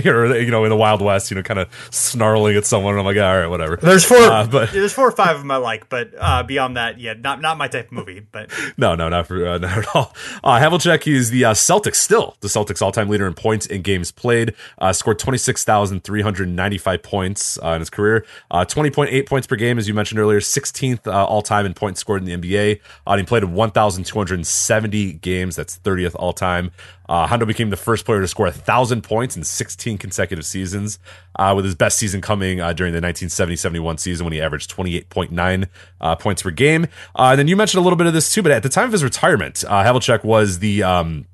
Yeah. 0.05 0.11
or 0.11 0.37
you 0.37 0.51
know, 0.51 0.65
in 0.65 0.71
the 0.71 0.77
Wild 0.77 1.03
West, 1.03 1.31
you 1.31 1.35
know, 1.35 1.43
kind 1.43 1.61
of 1.61 1.69
snarling 1.91 2.57
at 2.57 2.67
someone. 2.67 2.99
I'm 2.99 3.05
like, 3.05 3.17
all 3.17 3.39
right, 3.39 3.47
whatever. 3.47 3.77
There's 3.77 4.05
four, 4.05 4.19
uh, 4.19 4.47
but 4.47 4.73
there's 4.73 4.93
four 4.93 5.09
or 5.09 5.13
five 5.13 5.37
of 5.37 5.43
them 5.43 5.51
I 5.51 5.57
like, 5.57 5.89
but 5.89 6.11
uh, 6.19 6.43
beyond 6.43 6.77
that, 6.77 6.99
yeah, 6.99 7.15
not 7.15 7.41
not 7.41 7.59
my 7.59 7.69
type 7.69 7.87
of 7.87 7.93
movie. 7.93 8.21
But 8.21 8.51
no, 8.77 8.95
no, 8.95 9.09
not 9.09 9.27
for 9.27 9.47
uh, 9.47 9.59
not 9.59 9.79
at 9.79 9.97
all. 9.97 10.15
Uh, 10.45 10.59
Havlicek, 10.59 11.03
he's 11.05 11.31
the 11.31 11.45
uh, 11.45 11.55
Celtics 11.55 11.97
still 11.97 12.37
the 12.41 12.49
Celtics 12.49 12.83
all 12.83 12.93
time 12.93 13.09
leader 13.09 13.27
in 13.27 13.35
points 13.35 13.67
in 13.67 13.83
games 13.83 14.11
played. 14.11 14.30
Uh, 14.79 14.93
scored 14.93 15.19
26,395 15.19 17.03
points 17.03 17.59
uh, 17.63 17.69
in 17.71 17.81
his 17.81 17.91
career. 17.91 18.25
Uh, 18.51 18.65
20.8 18.65 19.27
points 19.27 19.47
per 19.47 19.57
game, 19.57 19.79
as 19.79 19.89
you 19.89 19.95
mentioned 19.95 20.21
earlier. 20.21 20.41
16th 20.41 21.07
uh, 21.07 21.25
all 21.27 21.43
time 21.43 21.67
in 21.67 21.75
points 21.75 22.01
scored 22.01 22.27
in 22.27 22.43
the 22.43 22.49
NBA. 22.49 22.81
Uh, 23.07 23.17
he 23.17 23.23
played 23.25 23.45
1,270 23.45 25.13
games. 25.15 25.57
That's 25.57 25.79
30th 25.79 26.15
all 26.17 26.33
time. 26.33 26.71
Uh, 27.11 27.27
Hondo 27.27 27.45
became 27.45 27.71
the 27.71 27.77
first 27.77 28.05
player 28.05 28.21
to 28.21 28.29
score 28.29 28.47
a 28.47 28.53
thousand 28.53 29.03
points 29.03 29.37
in 29.37 29.43
16 29.43 29.99
consecutive 29.99 30.47
seasons, 30.47 31.01
uh, 31.35 31.53
with 31.57 31.65
his 31.65 31.75
best 31.75 31.99
season 31.99 32.21
coming 32.21 32.61
uh, 32.61 32.73
during 32.73 32.93
the 32.93 33.01
1970-71 33.01 33.99
season 33.99 34.25
when 34.25 34.33
he 34.33 34.41
averaged 34.41 34.75
28.9 34.75 35.67
uh, 36.01 36.15
points 36.15 36.43
per 36.43 36.53
game. 36.53 36.87
And 37.17 37.37
then 37.37 37.49
you 37.49 37.57
mentioned 37.57 37.81
a 37.81 37.83
little 37.83 37.97
bit 37.97 38.07
of 38.07 38.13
this 38.13 38.33
too, 38.33 38.43
but 38.45 38.53
at 38.53 38.63
the 38.63 38.69
time 38.69 38.85
of 38.85 38.93
his 38.93 39.03
retirement, 39.03 39.65
uh, 39.67 39.83
Havlicek 39.83 40.23
was 40.23 40.61
the 40.61 40.85
um, 40.85 41.27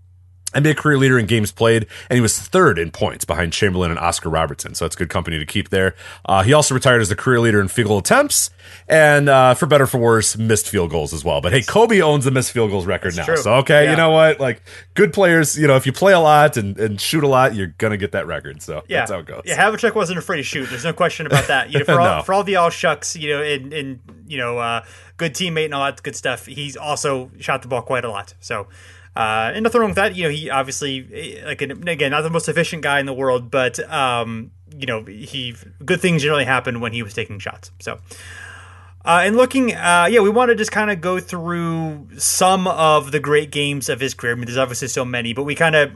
NBA 0.62 0.76
career 0.76 0.98
leader 0.98 1.18
in 1.18 1.26
games 1.26 1.52
played, 1.52 1.86
and 2.08 2.16
he 2.16 2.20
was 2.20 2.38
third 2.38 2.78
in 2.78 2.90
points 2.90 3.24
behind 3.24 3.52
Chamberlain 3.52 3.90
and 3.90 3.98
Oscar 3.98 4.28
Robertson. 4.28 4.74
So 4.74 4.84
that's 4.84 4.96
good 4.96 5.08
company 5.08 5.38
to 5.38 5.46
keep 5.46 5.70
there. 5.70 5.94
Uh, 6.24 6.42
he 6.42 6.52
also 6.52 6.74
retired 6.74 7.00
as 7.00 7.08
the 7.08 7.16
career 7.16 7.40
leader 7.40 7.60
in 7.60 7.68
field 7.68 7.88
goal 7.88 7.98
attempts, 7.98 8.50
and 8.88 9.28
uh, 9.28 9.54
for 9.54 9.66
better 9.66 9.86
for 9.86 9.98
worse, 9.98 10.36
missed 10.36 10.68
field 10.68 10.90
goals 10.90 11.12
as 11.12 11.24
well. 11.24 11.40
But 11.40 11.52
hey, 11.52 11.62
Kobe 11.62 12.00
owns 12.00 12.24
the 12.24 12.30
missed 12.30 12.52
field 12.52 12.70
goals 12.70 12.86
record 12.86 13.14
that's 13.14 13.28
now. 13.28 13.34
True. 13.34 13.42
So 13.42 13.54
okay, 13.56 13.84
yeah. 13.84 13.90
you 13.90 13.96
know 13.96 14.10
what? 14.10 14.40
Like 14.40 14.62
good 14.94 15.12
players, 15.12 15.58
you 15.58 15.66
know, 15.66 15.76
if 15.76 15.86
you 15.86 15.92
play 15.92 16.12
a 16.12 16.20
lot 16.20 16.56
and, 16.56 16.78
and 16.78 17.00
shoot 17.00 17.24
a 17.24 17.28
lot, 17.28 17.54
you're 17.54 17.68
gonna 17.78 17.96
get 17.96 18.12
that 18.12 18.26
record. 18.26 18.62
So 18.62 18.84
yeah. 18.88 19.00
that's 19.00 19.10
how 19.10 19.18
it 19.18 19.26
goes. 19.26 19.42
Yeah, 19.44 19.56
Havlicek 19.62 19.94
wasn't 19.94 20.18
afraid 20.18 20.38
to 20.38 20.42
shoot. 20.42 20.68
There's 20.68 20.84
no 20.84 20.92
question 20.92 21.26
about 21.26 21.48
that. 21.48 21.70
You 21.70 21.80
know, 21.80 21.84
for 21.86 22.00
all, 22.00 22.22
for 22.22 22.32
all 22.32 22.44
the 22.44 22.56
all 22.56 22.70
shucks, 22.70 23.16
you 23.16 23.30
know, 23.30 23.42
and 23.42 23.72
and 23.72 24.00
you 24.26 24.38
know, 24.38 24.58
uh, 24.58 24.84
good 25.16 25.34
teammate 25.34 25.66
and 25.66 25.74
all 25.74 25.84
that 25.84 26.02
good 26.02 26.16
stuff. 26.16 26.46
He's 26.46 26.76
also 26.76 27.30
shot 27.38 27.62
the 27.62 27.68
ball 27.68 27.82
quite 27.82 28.04
a 28.04 28.10
lot. 28.10 28.34
So. 28.40 28.68
Uh, 29.16 29.52
and 29.54 29.62
nothing 29.62 29.80
wrong 29.80 29.90
with 29.90 29.96
that. 29.96 30.14
You 30.14 30.24
know, 30.24 30.30
he 30.30 30.50
obviously 30.50 31.40
like 31.42 31.62
again 31.62 32.10
not 32.10 32.20
the 32.20 32.30
most 32.30 32.48
efficient 32.48 32.82
guy 32.82 33.00
in 33.00 33.06
the 33.06 33.14
world, 33.14 33.50
but 33.50 33.80
um, 33.90 34.50
you 34.76 34.86
know, 34.86 35.04
he 35.04 35.56
good 35.84 36.02
things 36.02 36.22
generally 36.22 36.44
happen 36.44 36.80
when 36.80 36.92
he 36.92 37.02
was 37.02 37.14
taking 37.14 37.38
shots. 37.38 37.70
So. 37.80 37.98
Uh, 39.04 39.22
and 39.24 39.36
looking, 39.36 39.72
uh, 39.72 40.08
yeah, 40.10 40.18
we 40.18 40.28
want 40.28 40.48
to 40.48 40.56
just 40.56 40.72
kind 40.72 40.90
of 40.90 41.00
go 41.00 41.20
through 41.20 42.08
some 42.18 42.66
of 42.66 43.12
the 43.12 43.20
great 43.20 43.52
games 43.52 43.88
of 43.88 44.00
his 44.00 44.14
career. 44.14 44.32
I 44.32 44.34
mean, 44.34 44.46
there's 44.46 44.58
obviously 44.58 44.88
so 44.88 45.04
many, 45.04 45.32
but 45.32 45.44
we 45.44 45.54
kind 45.54 45.76
of 45.76 45.92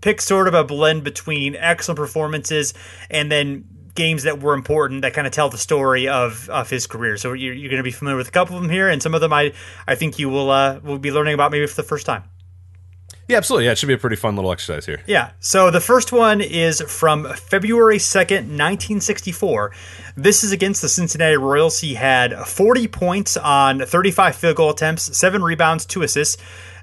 pick 0.00 0.22
sort 0.22 0.48
of 0.48 0.54
a 0.54 0.64
blend 0.64 1.04
between 1.04 1.56
excellent 1.56 1.98
performances 1.98 2.72
and 3.10 3.30
then 3.30 3.64
games 3.94 4.22
that 4.22 4.40
were 4.40 4.54
important 4.54 5.02
that 5.02 5.12
kind 5.12 5.26
of 5.26 5.32
tell 5.34 5.50
the 5.50 5.58
story 5.58 6.08
of, 6.08 6.48
of 6.48 6.70
his 6.70 6.86
career. 6.86 7.18
So 7.18 7.34
you're, 7.34 7.52
you're 7.52 7.68
going 7.68 7.80
to 7.80 7.84
be 7.84 7.90
familiar 7.90 8.16
with 8.16 8.28
a 8.28 8.30
couple 8.30 8.56
of 8.56 8.62
them 8.62 8.70
here, 8.70 8.88
and 8.88 9.02
some 9.02 9.14
of 9.14 9.20
them 9.20 9.34
I 9.34 9.52
I 9.86 9.94
think 9.94 10.18
you 10.18 10.30
will 10.30 10.50
uh, 10.50 10.80
will 10.82 10.98
be 10.98 11.12
learning 11.12 11.34
about 11.34 11.52
maybe 11.52 11.66
for 11.66 11.76
the 11.76 11.86
first 11.86 12.06
time. 12.06 12.24
Yeah, 13.28 13.36
absolutely. 13.36 13.66
Yeah, 13.66 13.72
it 13.72 13.78
should 13.78 13.88
be 13.88 13.94
a 13.94 13.98
pretty 13.98 14.16
fun 14.16 14.36
little 14.36 14.50
exercise 14.50 14.86
here. 14.86 15.02
Yeah. 15.06 15.32
So 15.38 15.70
the 15.70 15.82
first 15.82 16.12
one 16.12 16.40
is 16.40 16.80
from 16.80 17.24
February 17.34 17.98
2nd, 17.98 18.48
1964. 18.56 19.70
This 20.16 20.42
is 20.42 20.50
against 20.50 20.80
the 20.80 20.88
Cincinnati 20.88 21.36
Royals. 21.36 21.80
He 21.80 21.94
had 21.94 22.34
40 22.34 22.88
points 22.88 23.36
on 23.36 23.80
35 23.80 24.34
field 24.34 24.56
goal 24.56 24.70
attempts, 24.70 25.16
seven 25.16 25.42
rebounds, 25.42 25.84
two 25.84 26.02
assists. 26.02 26.38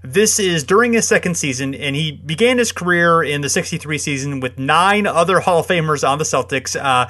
This 0.06 0.40
is 0.40 0.64
during 0.64 0.94
his 0.94 1.08
second 1.08 1.36
season, 1.36 1.74
and 1.76 1.96
he 1.96 2.12
began 2.12 2.58
his 2.58 2.72
career 2.72 3.24
in 3.24 3.42
the 3.42 3.50
63 3.50 3.98
season 3.98 4.40
with 4.40 4.60
nine 4.60 5.08
other 5.08 5.40
Hall 5.40 5.60
of 5.60 5.68
Famers 5.68 6.08
on 6.08 6.18
the 6.18 6.24
Celtics. 6.24 6.76
Uh, 6.76 7.10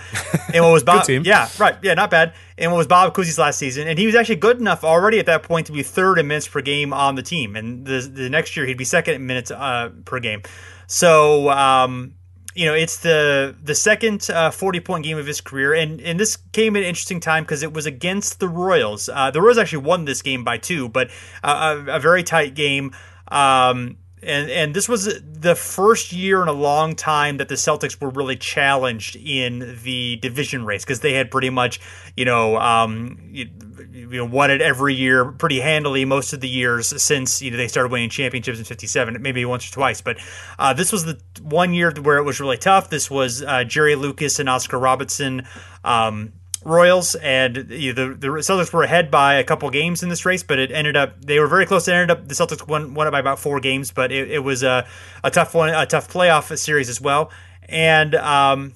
and 0.54 0.64
what 0.64 0.72
was 0.72 0.84
Bob? 0.84 1.08
Yeah, 1.10 1.50
right. 1.60 1.76
Yeah, 1.82 1.94
not 1.94 2.10
bad. 2.10 2.34
And 2.58 2.72
what 2.72 2.78
was 2.78 2.88
Bob 2.88 3.14
Cousy's 3.14 3.38
last 3.38 3.60
season. 3.60 3.88
And 3.88 4.00
he 4.00 4.06
was 4.06 4.16
actually 4.16 4.38
good 4.38 4.60
enough 4.60 4.84
already 4.84 5.20
at 5.20 5.26
that 5.26 5.44
point 5.44 5.68
to 5.68 5.74
be 5.74 5.84
third 5.84 6.18
in 6.20 6.28
minutes 6.28 6.48
per 6.48 6.62
game 6.62 6.94
on 6.94 7.16
the 7.16 7.24
team. 7.24 7.56
And 7.56 7.86
the, 7.86 8.00
the 8.00 8.30
next 8.30 8.56
year, 8.56 8.66
he'd 8.66 8.78
be 8.78 8.86
second 8.86 9.16
in 9.16 9.26
minutes 9.26 9.52
uh, 9.52 9.90
per 10.06 10.20
game. 10.20 10.42
So, 10.88 11.50
um, 11.50 12.14
you 12.56 12.66
know, 12.66 12.74
it's 12.74 12.98
the 13.00 13.54
the 13.62 13.76
second 13.76 14.30
uh, 14.30 14.50
forty 14.50 14.80
point 14.80 15.04
game 15.04 15.18
of 15.18 15.28
his 15.28 15.42
career, 15.42 15.74
and 15.74 16.00
and 16.00 16.18
this 16.18 16.38
came 16.54 16.78
at 16.78 16.84
an 16.84 16.90
interesting 16.90 17.20
time 17.20 17.44
because 17.44 17.62
it 17.62 17.74
was 17.74 17.86
against 17.86 18.40
the 18.40 18.48
Royals. 18.48 19.10
Uh, 19.10 19.30
the 19.30 19.42
Royals 19.42 19.58
actually 19.58 19.84
won 19.84 20.06
this 20.06 20.22
game 20.22 20.46
by 20.46 20.58
two, 20.58 20.88
but 20.88 21.10
a, 21.44 21.84
a, 21.88 22.00
very 22.00 22.24
tight 22.24 22.56
game. 22.56 22.96
Um, 23.28 23.98
and 24.26 24.50
and 24.50 24.74
this 24.74 24.90
was 24.90 25.22
the 25.24 25.56
first 25.56 26.12
year 26.12 26.42
in 26.42 26.48
a 26.48 26.54
long 26.54 26.96
time 26.96 27.38
that 27.38 27.50
the 27.50 27.56
Celtics 27.56 28.00
were 28.02 28.10
really 28.10 28.36
challenged 28.36 29.16
in 29.16 29.80
the 29.84 30.18
division 30.18 30.66
race 30.66 30.84
because 30.84 31.02
they 31.02 31.14
had 31.14 31.30
pretty 31.30 31.50
much, 31.50 31.80
you 32.18 32.26
know, 32.26 32.58
um, 32.58 33.20
you, 33.32 33.48
you, 33.92 34.08
know, 34.18 34.26
won 34.26 34.50
it 34.50 34.62
every 34.62 34.96
year 34.96 35.32
pretty 35.32 35.60
handily 35.60 36.06
most 36.06 36.34
of 36.34 36.42
the 36.42 36.50
years 36.50 37.02
since 37.02 37.42
you 37.42 37.52
know 37.52 37.58
they 37.58 37.68
started 37.68 37.92
winning 37.92 38.10
championships 38.10 38.58
in 38.58 38.66
'57, 38.66 39.22
maybe 39.22 39.46
once 39.46 39.70
or 39.70 39.74
twice. 39.74 40.02
But 40.02 40.18
uh, 40.58 40.74
this 40.74 40.92
was 40.92 41.06
the 41.06 41.20
one 41.42 41.74
year 41.74 41.94
where 42.02 42.18
it 42.18 42.24
was 42.24 42.40
really 42.40 42.58
tough. 42.58 42.90
This 42.90 43.10
was 43.10 43.44
uh, 43.44 43.64
Jerry 43.64 43.96
Lucas 43.96 44.40
and 44.40 44.50
Oscar 44.50 44.80
Robertson. 44.80 45.48
Um, 45.84 46.34
Royals, 46.66 47.14
and 47.16 47.70
you 47.70 47.94
know, 47.94 48.10
the 48.10 48.16
the 48.16 48.28
Celtics 48.28 48.74
were 48.74 48.84
ahead 48.84 49.12
by 49.12 49.36
a 49.36 49.44
couple 49.44 49.70
games 49.70 50.02
in 50.02 50.10
this 50.10 50.26
race, 50.26 50.42
but 50.42 50.58
it 50.58 50.72
ended 50.72 50.98
up 50.98 51.24
they 51.24 51.40
were 51.40 51.48
very 51.48 51.66
close. 51.66 51.88
It 51.88 51.94
ended 51.94 52.12
up 52.12 52.28
the 52.28 52.34
Celtics 52.34 52.68
won 52.68 52.96
won 52.96 53.08
it 53.08 53.12
by 53.12 53.20
about 53.20 53.40
four 53.40 53.60
games, 53.60 53.92
but 53.92 54.12
it, 54.12 54.32
it 54.32 54.40
was 54.40 54.64
a, 54.64 54.88
a 55.24 55.30
tough 55.30 55.54
one, 55.54 55.70
a 55.70 55.86
tough 55.86 56.12
playoff 56.12 56.58
series 56.58 56.90
as 56.90 57.00
well. 57.00 57.32
And 57.70 58.16
um, 58.16 58.74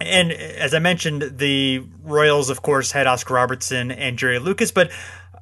and 0.00 0.32
as 0.32 0.74
I 0.74 0.80
mentioned, 0.80 1.38
the 1.38 1.84
Royals, 2.02 2.50
of 2.50 2.62
course, 2.62 2.90
had 2.90 3.06
Oscar 3.06 3.34
Robertson 3.34 3.92
and 3.92 4.18
Jerry 4.18 4.40
Lucas, 4.40 4.72
but 4.72 4.90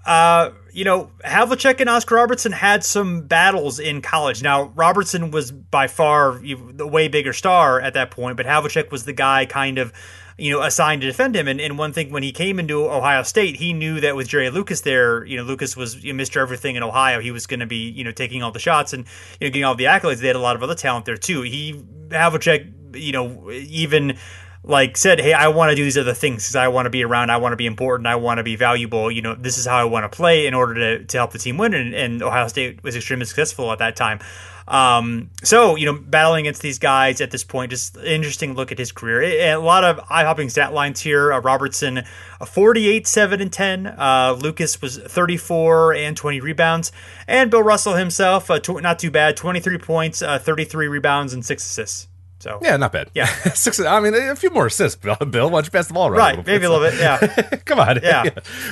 uh, 0.04 0.50
you 0.72 0.84
know, 0.84 1.10
Havlicek 1.24 1.80
and 1.80 1.88
Oscar 1.88 2.16
Robertson 2.16 2.52
had 2.52 2.84
some 2.84 3.22
battles 3.22 3.78
in 3.78 4.02
college. 4.02 4.42
Now, 4.42 4.64
Robertson 4.74 5.30
was 5.30 5.50
by 5.50 5.86
far 5.86 6.38
the 6.38 6.86
way 6.86 7.08
bigger 7.08 7.32
star 7.32 7.80
at 7.80 7.94
that 7.94 8.10
point, 8.10 8.36
but 8.36 8.46
Havlicek 8.46 8.90
was 8.90 9.04
the 9.04 9.12
guy 9.12 9.46
kind 9.46 9.78
of 9.78 9.92
you 10.40 10.52
know, 10.52 10.62
assigned 10.62 11.02
to 11.02 11.06
defend 11.06 11.36
him. 11.36 11.46
And, 11.48 11.60
and 11.60 11.78
one 11.78 11.92
thing, 11.92 12.10
when 12.10 12.22
he 12.22 12.32
came 12.32 12.58
into 12.58 12.88
Ohio 12.90 13.22
State, 13.22 13.56
he 13.56 13.72
knew 13.72 14.00
that 14.00 14.16
with 14.16 14.28
Jerry 14.28 14.50
Lucas 14.50 14.80
there, 14.80 15.24
you 15.24 15.36
know, 15.36 15.42
Lucas 15.42 15.76
was 15.76 16.02
you 16.02 16.12
know, 16.12 16.22
Mr. 16.22 16.40
Everything 16.40 16.76
in 16.76 16.82
Ohio. 16.82 17.20
He 17.20 17.30
was 17.30 17.46
going 17.46 17.60
to 17.60 17.66
be, 17.66 17.90
you 17.90 18.04
know, 18.04 18.12
taking 18.12 18.42
all 18.42 18.52
the 18.52 18.58
shots 18.58 18.92
and, 18.92 19.04
you 19.40 19.46
know, 19.46 19.50
getting 19.50 19.64
all 19.64 19.74
the 19.74 19.84
accolades. 19.84 20.18
They 20.18 20.26
had 20.28 20.36
a 20.36 20.40
lot 20.40 20.56
of 20.56 20.62
other 20.62 20.74
talent 20.74 21.04
there 21.04 21.16
too. 21.16 21.42
He, 21.42 21.84
Havlicek, 22.08 22.96
you 22.96 23.12
know, 23.12 23.50
even 23.50 24.16
like 24.62 24.96
said, 24.96 25.20
hey, 25.20 25.32
I 25.32 25.48
want 25.48 25.70
to 25.70 25.76
do 25.76 25.84
these 25.84 25.96
other 25.96 26.14
things 26.14 26.44
because 26.44 26.56
I 26.56 26.68
want 26.68 26.86
to 26.86 26.90
be 26.90 27.02
around, 27.02 27.30
I 27.30 27.38
want 27.38 27.52
to 27.52 27.56
be 27.56 27.66
important, 27.66 28.06
I 28.06 28.16
want 28.16 28.38
to 28.38 28.44
be 28.44 28.56
valuable. 28.56 29.10
You 29.10 29.22
know, 29.22 29.34
this 29.34 29.58
is 29.58 29.66
how 29.66 29.76
I 29.76 29.84
want 29.84 30.10
to 30.10 30.14
play 30.14 30.46
in 30.46 30.54
order 30.54 30.74
to, 30.74 31.04
to 31.04 31.16
help 31.16 31.32
the 31.32 31.38
team 31.38 31.56
win. 31.56 31.74
And, 31.74 31.94
and 31.94 32.22
Ohio 32.22 32.48
State 32.48 32.82
was 32.82 32.94
extremely 32.96 33.24
successful 33.24 33.72
at 33.72 33.78
that 33.78 33.96
time. 33.96 34.20
Um, 34.68 35.30
so 35.42 35.76
you 35.76 35.86
know, 35.86 35.98
battling 35.98 36.46
against 36.46 36.62
these 36.62 36.78
guys 36.78 37.20
at 37.20 37.30
this 37.30 37.44
point, 37.44 37.70
just 37.70 37.96
interesting 37.96 38.54
look 38.54 38.72
at 38.72 38.78
his 38.78 38.92
career. 38.92 39.22
A 39.22 39.56
lot 39.56 39.84
of 39.84 40.00
eye 40.10 40.24
hopping 40.24 40.48
stat 40.48 40.72
lines 40.72 41.00
here. 41.00 41.32
Uh, 41.32 41.40
Robertson, 41.40 42.04
48, 42.46 43.06
seven 43.06 43.40
and 43.40 43.52
ten. 43.52 43.86
Uh, 43.86 44.36
Lucas 44.40 44.80
was 44.80 44.98
34 44.98 45.94
and 45.94 46.16
20 46.16 46.40
rebounds, 46.40 46.92
and 47.26 47.50
Bill 47.50 47.62
Russell 47.62 47.94
himself, 47.94 48.50
uh, 48.50 48.60
tw- 48.60 48.82
not 48.82 48.98
too 48.98 49.10
bad, 49.10 49.36
23 49.36 49.78
points, 49.78 50.22
uh, 50.22 50.38
33 50.38 50.88
rebounds, 50.88 51.32
and 51.32 51.44
six 51.44 51.64
assists. 51.64 52.09
So 52.40 52.58
Yeah, 52.62 52.76
not 52.76 52.92
bad. 52.92 53.10
Yeah. 53.14 53.26
Six. 53.54 53.78
I 53.80 54.00
mean, 54.00 54.14
a 54.14 54.34
few 54.34 54.50
more 54.50 54.66
assists. 54.66 54.96
Bill, 55.00 55.16
Bill 55.16 55.50
why 55.50 55.58
don't 55.58 55.66
you 55.66 55.70
pass 55.70 55.86
the 55.86 55.94
ball 55.94 56.08
around? 56.08 56.18
right, 56.18 56.46
maybe 56.46 56.64
a 56.64 56.70
little 56.70 56.88
bit. 56.88 56.98
Yeah, 56.98 57.18
Come 57.66 57.78
on. 57.78 58.00
Yeah. 58.02 58.30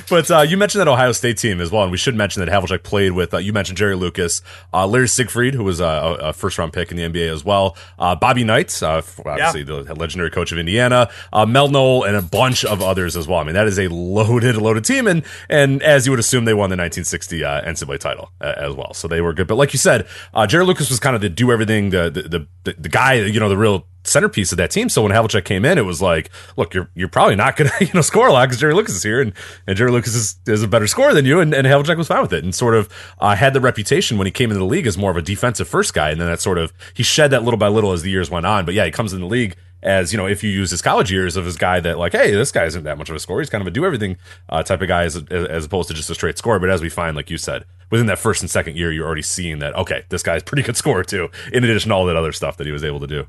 But 0.09 0.29
uh, 0.31 0.41
you 0.41 0.57
mentioned 0.57 0.81
that 0.81 0.87
Ohio 0.87 1.11
State 1.11 1.37
team 1.37 1.61
as 1.61 1.71
well, 1.71 1.83
and 1.83 1.91
we 1.91 1.97
should 1.97 2.15
mention 2.15 2.43
that 2.43 2.51
Havlicek 2.51 2.83
played 2.83 3.11
with, 3.11 3.33
uh, 3.33 3.37
you 3.37 3.53
mentioned 3.53 3.77
Jerry 3.77 3.95
Lucas, 3.95 4.41
uh, 4.73 4.87
Larry 4.87 5.07
Siegfried, 5.07 5.53
who 5.53 5.63
was 5.63 5.79
uh, 5.79 6.17
a, 6.19 6.29
a 6.29 6.33
first 6.33 6.57
round 6.57 6.73
pick 6.73 6.91
in 6.91 6.97
the 6.97 7.03
NBA 7.03 7.31
as 7.31 7.45
well, 7.45 7.77
uh, 7.99 8.15
Bobby 8.15 8.43
Knight, 8.43 8.81
uh, 8.81 9.01
obviously 9.25 9.63
the 9.63 9.83
legendary 9.93 10.31
coach 10.31 10.51
of 10.51 10.57
Indiana, 10.57 11.09
uh, 11.31 11.45
Mel 11.45 11.67
Nowell, 11.69 12.03
and 12.03 12.15
a 12.15 12.21
bunch 12.21 12.65
of 12.65 12.81
others 12.81 13.15
as 13.15 13.27
well. 13.27 13.39
I 13.39 13.43
mean, 13.43 13.53
that 13.53 13.67
is 13.67 13.77
a 13.77 13.87
loaded, 13.87 14.57
loaded 14.57 14.83
team. 14.85 15.07
And, 15.07 15.23
and 15.49 15.83
as 15.83 16.05
you 16.05 16.11
would 16.11 16.19
assume, 16.19 16.45
they 16.45 16.53
won 16.53 16.69
the 16.69 16.77
1960 16.77 17.43
uh, 17.43 17.61
NCAA 17.61 17.99
title 17.99 18.31
uh, 18.41 18.53
as 18.57 18.73
well. 18.73 18.93
So 18.93 19.07
they 19.07 19.21
were 19.21 19.33
good. 19.33 19.47
But 19.47 19.55
like 19.55 19.73
you 19.73 19.79
said, 19.79 20.07
uh, 20.33 20.47
Jerry 20.47 20.65
Lucas 20.65 20.89
was 20.89 20.99
kind 20.99 21.15
of 21.15 21.21
the 21.21 21.29
do 21.29 21.51
everything, 21.51 21.91
the, 21.91 22.09
the, 22.09 22.47
the, 22.63 22.73
the 22.73 22.89
guy, 22.89 23.13
you 23.13 23.39
know, 23.39 23.49
the 23.49 23.58
real 23.59 23.85
centerpiece 24.03 24.51
of 24.51 24.57
that 24.57 24.71
team. 24.71 24.89
So 24.89 25.03
when 25.03 25.11
Havlicek 25.11 25.45
came 25.45 25.65
in, 25.65 25.77
it 25.77 25.85
was 25.85 26.01
like, 26.01 26.29
look, 26.57 26.73
you're 26.73 26.89
you're 26.95 27.09
probably 27.09 27.35
not 27.35 27.55
going 27.55 27.69
to 27.79 27.85
you 27.85 27.91
know 27.93 28.01
score 28.01 28.27
a 28.27 28.33
lot 28.33 28.47
because 28.47 28.59
Jerry 28.59 28.73
Lucas 28.73 28.95
is 28.95 29.03
here, 29.03 29.21
and, 29.21 29.33
and 29.67 29.77
Jerry 29.77 29.91
Lucas 29.91 30.15
is, 30.15 30.37
is 30.47 30.63
a 30.63 30.67
better 30.67 30.87
scorer 30.87 31.13
than 31.13 31.25
you, 31.25 31.39
and, 31.39 31.53
and 31.53 31.67
Havlicek 31.67 31.97
was 31.97 32.07
fine 32.07 32.21
with 32.21 32.33
it, 32.33 32.43
and 32.43 32.53
sort 32.53 32.75
of 32.75 32.89
uh, 33.19 33.35
had 33.35 33.53
the 33.53 33.61
reputation 33.61 34.17
when 34.17 34.27
he 34.27 34.31
came 34.31 34.49
into 34.49 34.59
the 34.59 34.65
league 34.65 34.87
as 34.87 34.97
more 34.97 35.11
of 35.11 35.17
a 35.17 35.21
defensive 35.21 35.67
first 35.67 35.93
guy, 35.93 36.09
and 36.09 36.19
then 36.19 36.27
that 36.27 36.41
sort 36.41 36.57
of 36.57 36.73
he 36.93 37.03
shed 37.03 37.31
that 37.31 37.43
little 37.43 37.57
by 37.57 37.67
little 37.67 37.91
as 37.91 38.01
the 38.01 38.09
years 38.09 38.29
went 38.29 38.45
on. 38.45 38.65
But 38.65 38.73
yeah, 38.73 38.85
he 38.85 38.91
comes 38.91 39.13
in 39.13 39.21
the 39.21 39.27
league 39.27 39.55
as 39.81 40.11
you 40.11 40.17
know, 40.17 40.27
if 40.27 40.43
you 40.43 40.49
use 40.49 40.71
his 40.71 40.81
college 40.81 41.11
years 41.11 41.37
of 41.37 41.45
his 41.45 41.55
guy 41.55 41.79
that 41.79 41.97
like, 41.97 42.11
hey, 42.11 42.31
this 42.31 42.51
guy 42.51 42.65
isn't 42.65 42.83
that 42.83 42.97
much 42.97 43.09
of 43.09 43.15
a 43.15 43.19
scorer. 43.19 43.39
He's 43.39 43.49
kind 43.49 43.61
of 43.61 43.67
a 43.67 43.71
do 43.71 43.85
everything 43.85 44.17
uh, 44.49 44.61
type 44.63 44.81
of 44.81 44.87
guy 44.87 45.03
as, 45.03 45.15
as 45.15 45.65
opposed 45.65 45.87
to 45.87 45.93
just 45.93 46.09
a 46.09 46.15
straight 46.15 46.37
scorer. 46.37 46.59
But 46.59 46.69
as 46.69 46.81
we 46.81 46.89
find, 46.89 47.15
like 47.15 47.29
you 47.29 47.37
said, 47.37 47.63
within 47.89 48.07
that 48.07 48.19
first 48.19 48.41
and 48.41 48.49
second 48.49 48.75
year, 48.75 48.91
you're 48.91 49.05
already 49.05 49.21
seeing 49.21 49.59
that 49.59 49.75
okay, 49.75 50.03
this 50.09 50.23
guy's 50.23 50.43
pretty 50.43 50.63
good 50.63 50.77
scorer 50.77 51.03
too. 51.03 51.29
In 51.53 51.63
addition 51.63 51.89
to 51.89 51.95
all 51.95 52.05
that 52.05 52.15
other 52.15 52.33
stuff 52.33 52.57
that 52.57 52.67
he 52.67 52.73
was 52.73 52.83
able 52.83 52.99
to 52.99 53.07
do. 53.07 53.27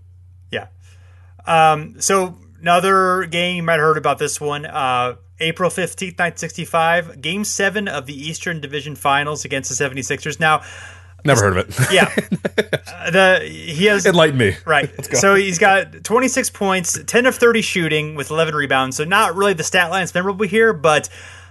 Yeah. 0.50 0.68
Um, 1.46 2.00
so 2.00 2.38
another 2.60 3.26
game 3.26 3.56
you 3.56 3.62
might 3.62 3.74
have 3.74 3.82
heard 3.82 3.98
about 3.98 4.18
this 4.18 4.40
one. 4.40 4.66
Uh, 4.66 5.16
April 5.40 5.70
15th, 5.70 6.18
1965, 6.18 7.22
game 7.22 7.44
seven 7.44 7.88
of 7.88 8.06
the 8.06 8.14
Eastern 8.14 8.60
Division 8.60 8.94
Finals 8.94 9.44
against 9.44 9.76
the 9.76 9.84
76ers. 9.84 10.38
Now, 10.38 10.62
Never 11.24 11.42
heard 11.42 11.56
of 11.58 11.80
it. 11.80 11.92
yeah, 11.92 12.10
uh, 12.88 13.10
the 13.10 13.46
he 13.46 13.86
has 13.86 14.06
Enlighten 14.06 14.38
me. 14.38 14.56
Right. 14.64 14.90
So 15.16 15.34
he's 15.34 15.58
got 15.58 16.04
26 16.04 16.50
points, 16.50 16.98
10 17.06 17.26
of 17.26 17.34
30 17.34 17.62
shooting 17.62 18.14
with 18.14 18.30
11 18.30 18.54
rebounds. 18.54 18.96
So 18.96 19.04
not 19.04 19.34
really 19.36 19.52
the 19.52 19.64
stat 19.64 19.90
line 19.90 20.00
that's 20.00 20.14
memorable 20.14 20.46
here, 20.46 20.72
but 20.72 21.08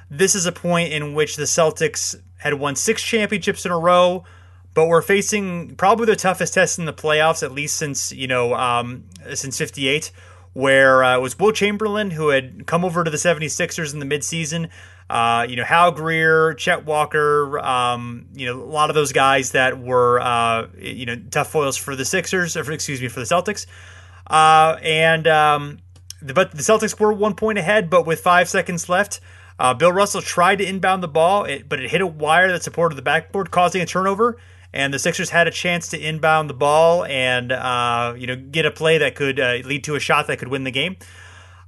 this 0.10 0.34
is 0.34 0.46
a 0.46 0.52
point 0.52 0.92
in 0.92 1.14
which 1.14 1.36
the 1.36 1.44
Celtics 1.44 2.16
had 2.38 2.56
won 2.56 2.76
six 2.76 3.04
championships 3.04 3.66
in 3.66 3.72
a 3.72 3.78
row, 3.78 4.24
but 4.74 4.88
we're 4.88 5.02
facing 5.02 5.76
probably 5.76 6.06
the 6.06 6.16
toughest 6.16 6.54
test 6.54 6.80
in 6.80 6.86
the 6.86 6.94
playoffs, 6.94 7.44
at 7.44 7.52
least 7.52 7.78
since 7.78 8.12
you 8.12 8.28
know 8.28 8.54
um, 8.54 9.06
since 9.34 9.58
'58, 9.58 10.12
where 10.54 11.04
uh, 11.04 11.18
it 11.18 11.22
was 11.22 11.38
Wilt 11.38 11.56
Chamberlain 11.56 12.12
who 12.12 12.30
had 12.30 12.66
come 12.68 12.84
over 12.84 13.04
to 13.04 13.12
the 13.12 13.18
76ers 13.18 13.94
in 13.94 14.00
the 14.00 14.06
midseason. 14.06 14.70
Uh, 15.10 15.46
you 15.50 15.56
know, 15.56 15.64
Hal 15.64 15.92
Greer, 15.92 16.54
Chet 16.54 16.86
Walker, 16.86 17.58
um, 17.60 18.28
you 18.34 18.46
know, 18.46 18.62
a 18.62 18.64
lot 18.64 18.90
of 18.90 18.94
those 18.94 19.12
guys 19.12 19.52
that 19.52 19.80
were, 19.80 20.20
uh, 20.20 20.68
you 20.78 21.08
know, 21.08 21.16
tough 21.32 21.50
foils 21.52 21.78
for 21.78 21.96
the 21.96 22.06
Sixers, 22.06 22.56
or 22.56 22.64
for, 22.64 22.72
excuse 22.72 23.02
me, 23.02 23.08
for 23.08 23.20
the 23.20 23.26
Celtics. 23.26 23.66
Uh, 24.28 24.78
and, 24.84 25.28
um, 25.28 25.80
the, 26.22 26.36
but 26.36 26.52
the 26.52 26.62
Celtics 26.62 27.00
were 27.00 27.12
one 27.12 27.34
point 27.34 27.58
ahead, 27.58 27.90
but 27.90 28.06
with 28.06 28.20
five 28.20 28.48
seconds 28.48 28.88
left, 28.88 29.20
uh, 29.58 29.74
Bill 29.74 29.92
Russell 29.92 30.22
tried 30.22 30.58
to 30.58 30.68
inbound 30.68 31.02
the 31.02 31.08
ball, 31.08 31.48
but 31.68 31.80
it 31.80 31.90
hit 31.90 32.02
a 32.02 32.08
wire 32.08 32.52
that 32.52 32.62
supported 32.62 32.96
the 32.96 33.02
backboard, 33.02 33.50
causing 33.50 33.82
a 33.82 33.88
turnover. 33.88 34.38
And 34.72 34.94
the 34.94 35.00
Sixers 35.00 35.32
had 35.32 35.48
a 35.48 35.52
chance 35.52 35.88
to 35.90 36.00
inbound 36.00 36.50
the 36.50 36.54
ball 36.54 37.04
and, 37.06 37.52
uh, 37.52 38.14
you 38.18 38.28
know, 38.28 38.36
get 38.36 38.66
a 38.66 38.72
play 38.72 39.00
that 39.00 39.16
could 39.16 39.40
uh, 39.40 39.58
lead 39.66 39.84
to 39.86 39.96
a 39.96 40.00
shot 40.00 40.28
that 40.28 40.38
could 40.38 40.50
win 40.50 40.64
the 40.64 40.72
game. 40.72 40.98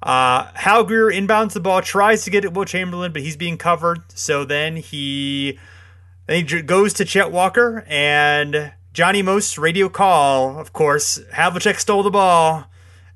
Uh, 0.03 0.49
Hal 0.55 0.83
Greer 0.83 1.07
inbounds 1.07 1.53
the 1.53 1.59
ball, 1.59 1.81
tries 1.81 2.23
to 2.23 2.31
get 2.31 2.43
it 2.43 2.53
Wilt 2.53 2.67
Chamberlain, 2.67 3.11
but 3.11 3.21
he's 3.21 3.37
being 3.37 3.57
covered. 3.57 3.99
So 4.13 4.45
then 4.45 4.75
he 4.77 5.59
then 6.27 6.45
he 6.45 6.61
goes 6.61 6.93
to 6.93 7.05
Chet 7.05 7.31
Walker 7.31 7.83
and 7.87 8.73
Johnny 8.93 9.21
Most 9.21 9.57
radio 9.57 9.89
call. 9.89 10.59
Of 10.59 10.73
course, 10.73 11.19
Havlicek 11.33 11.79
stole 11.79 12.03
the 12.03 12.11
ball. 12.11 12.65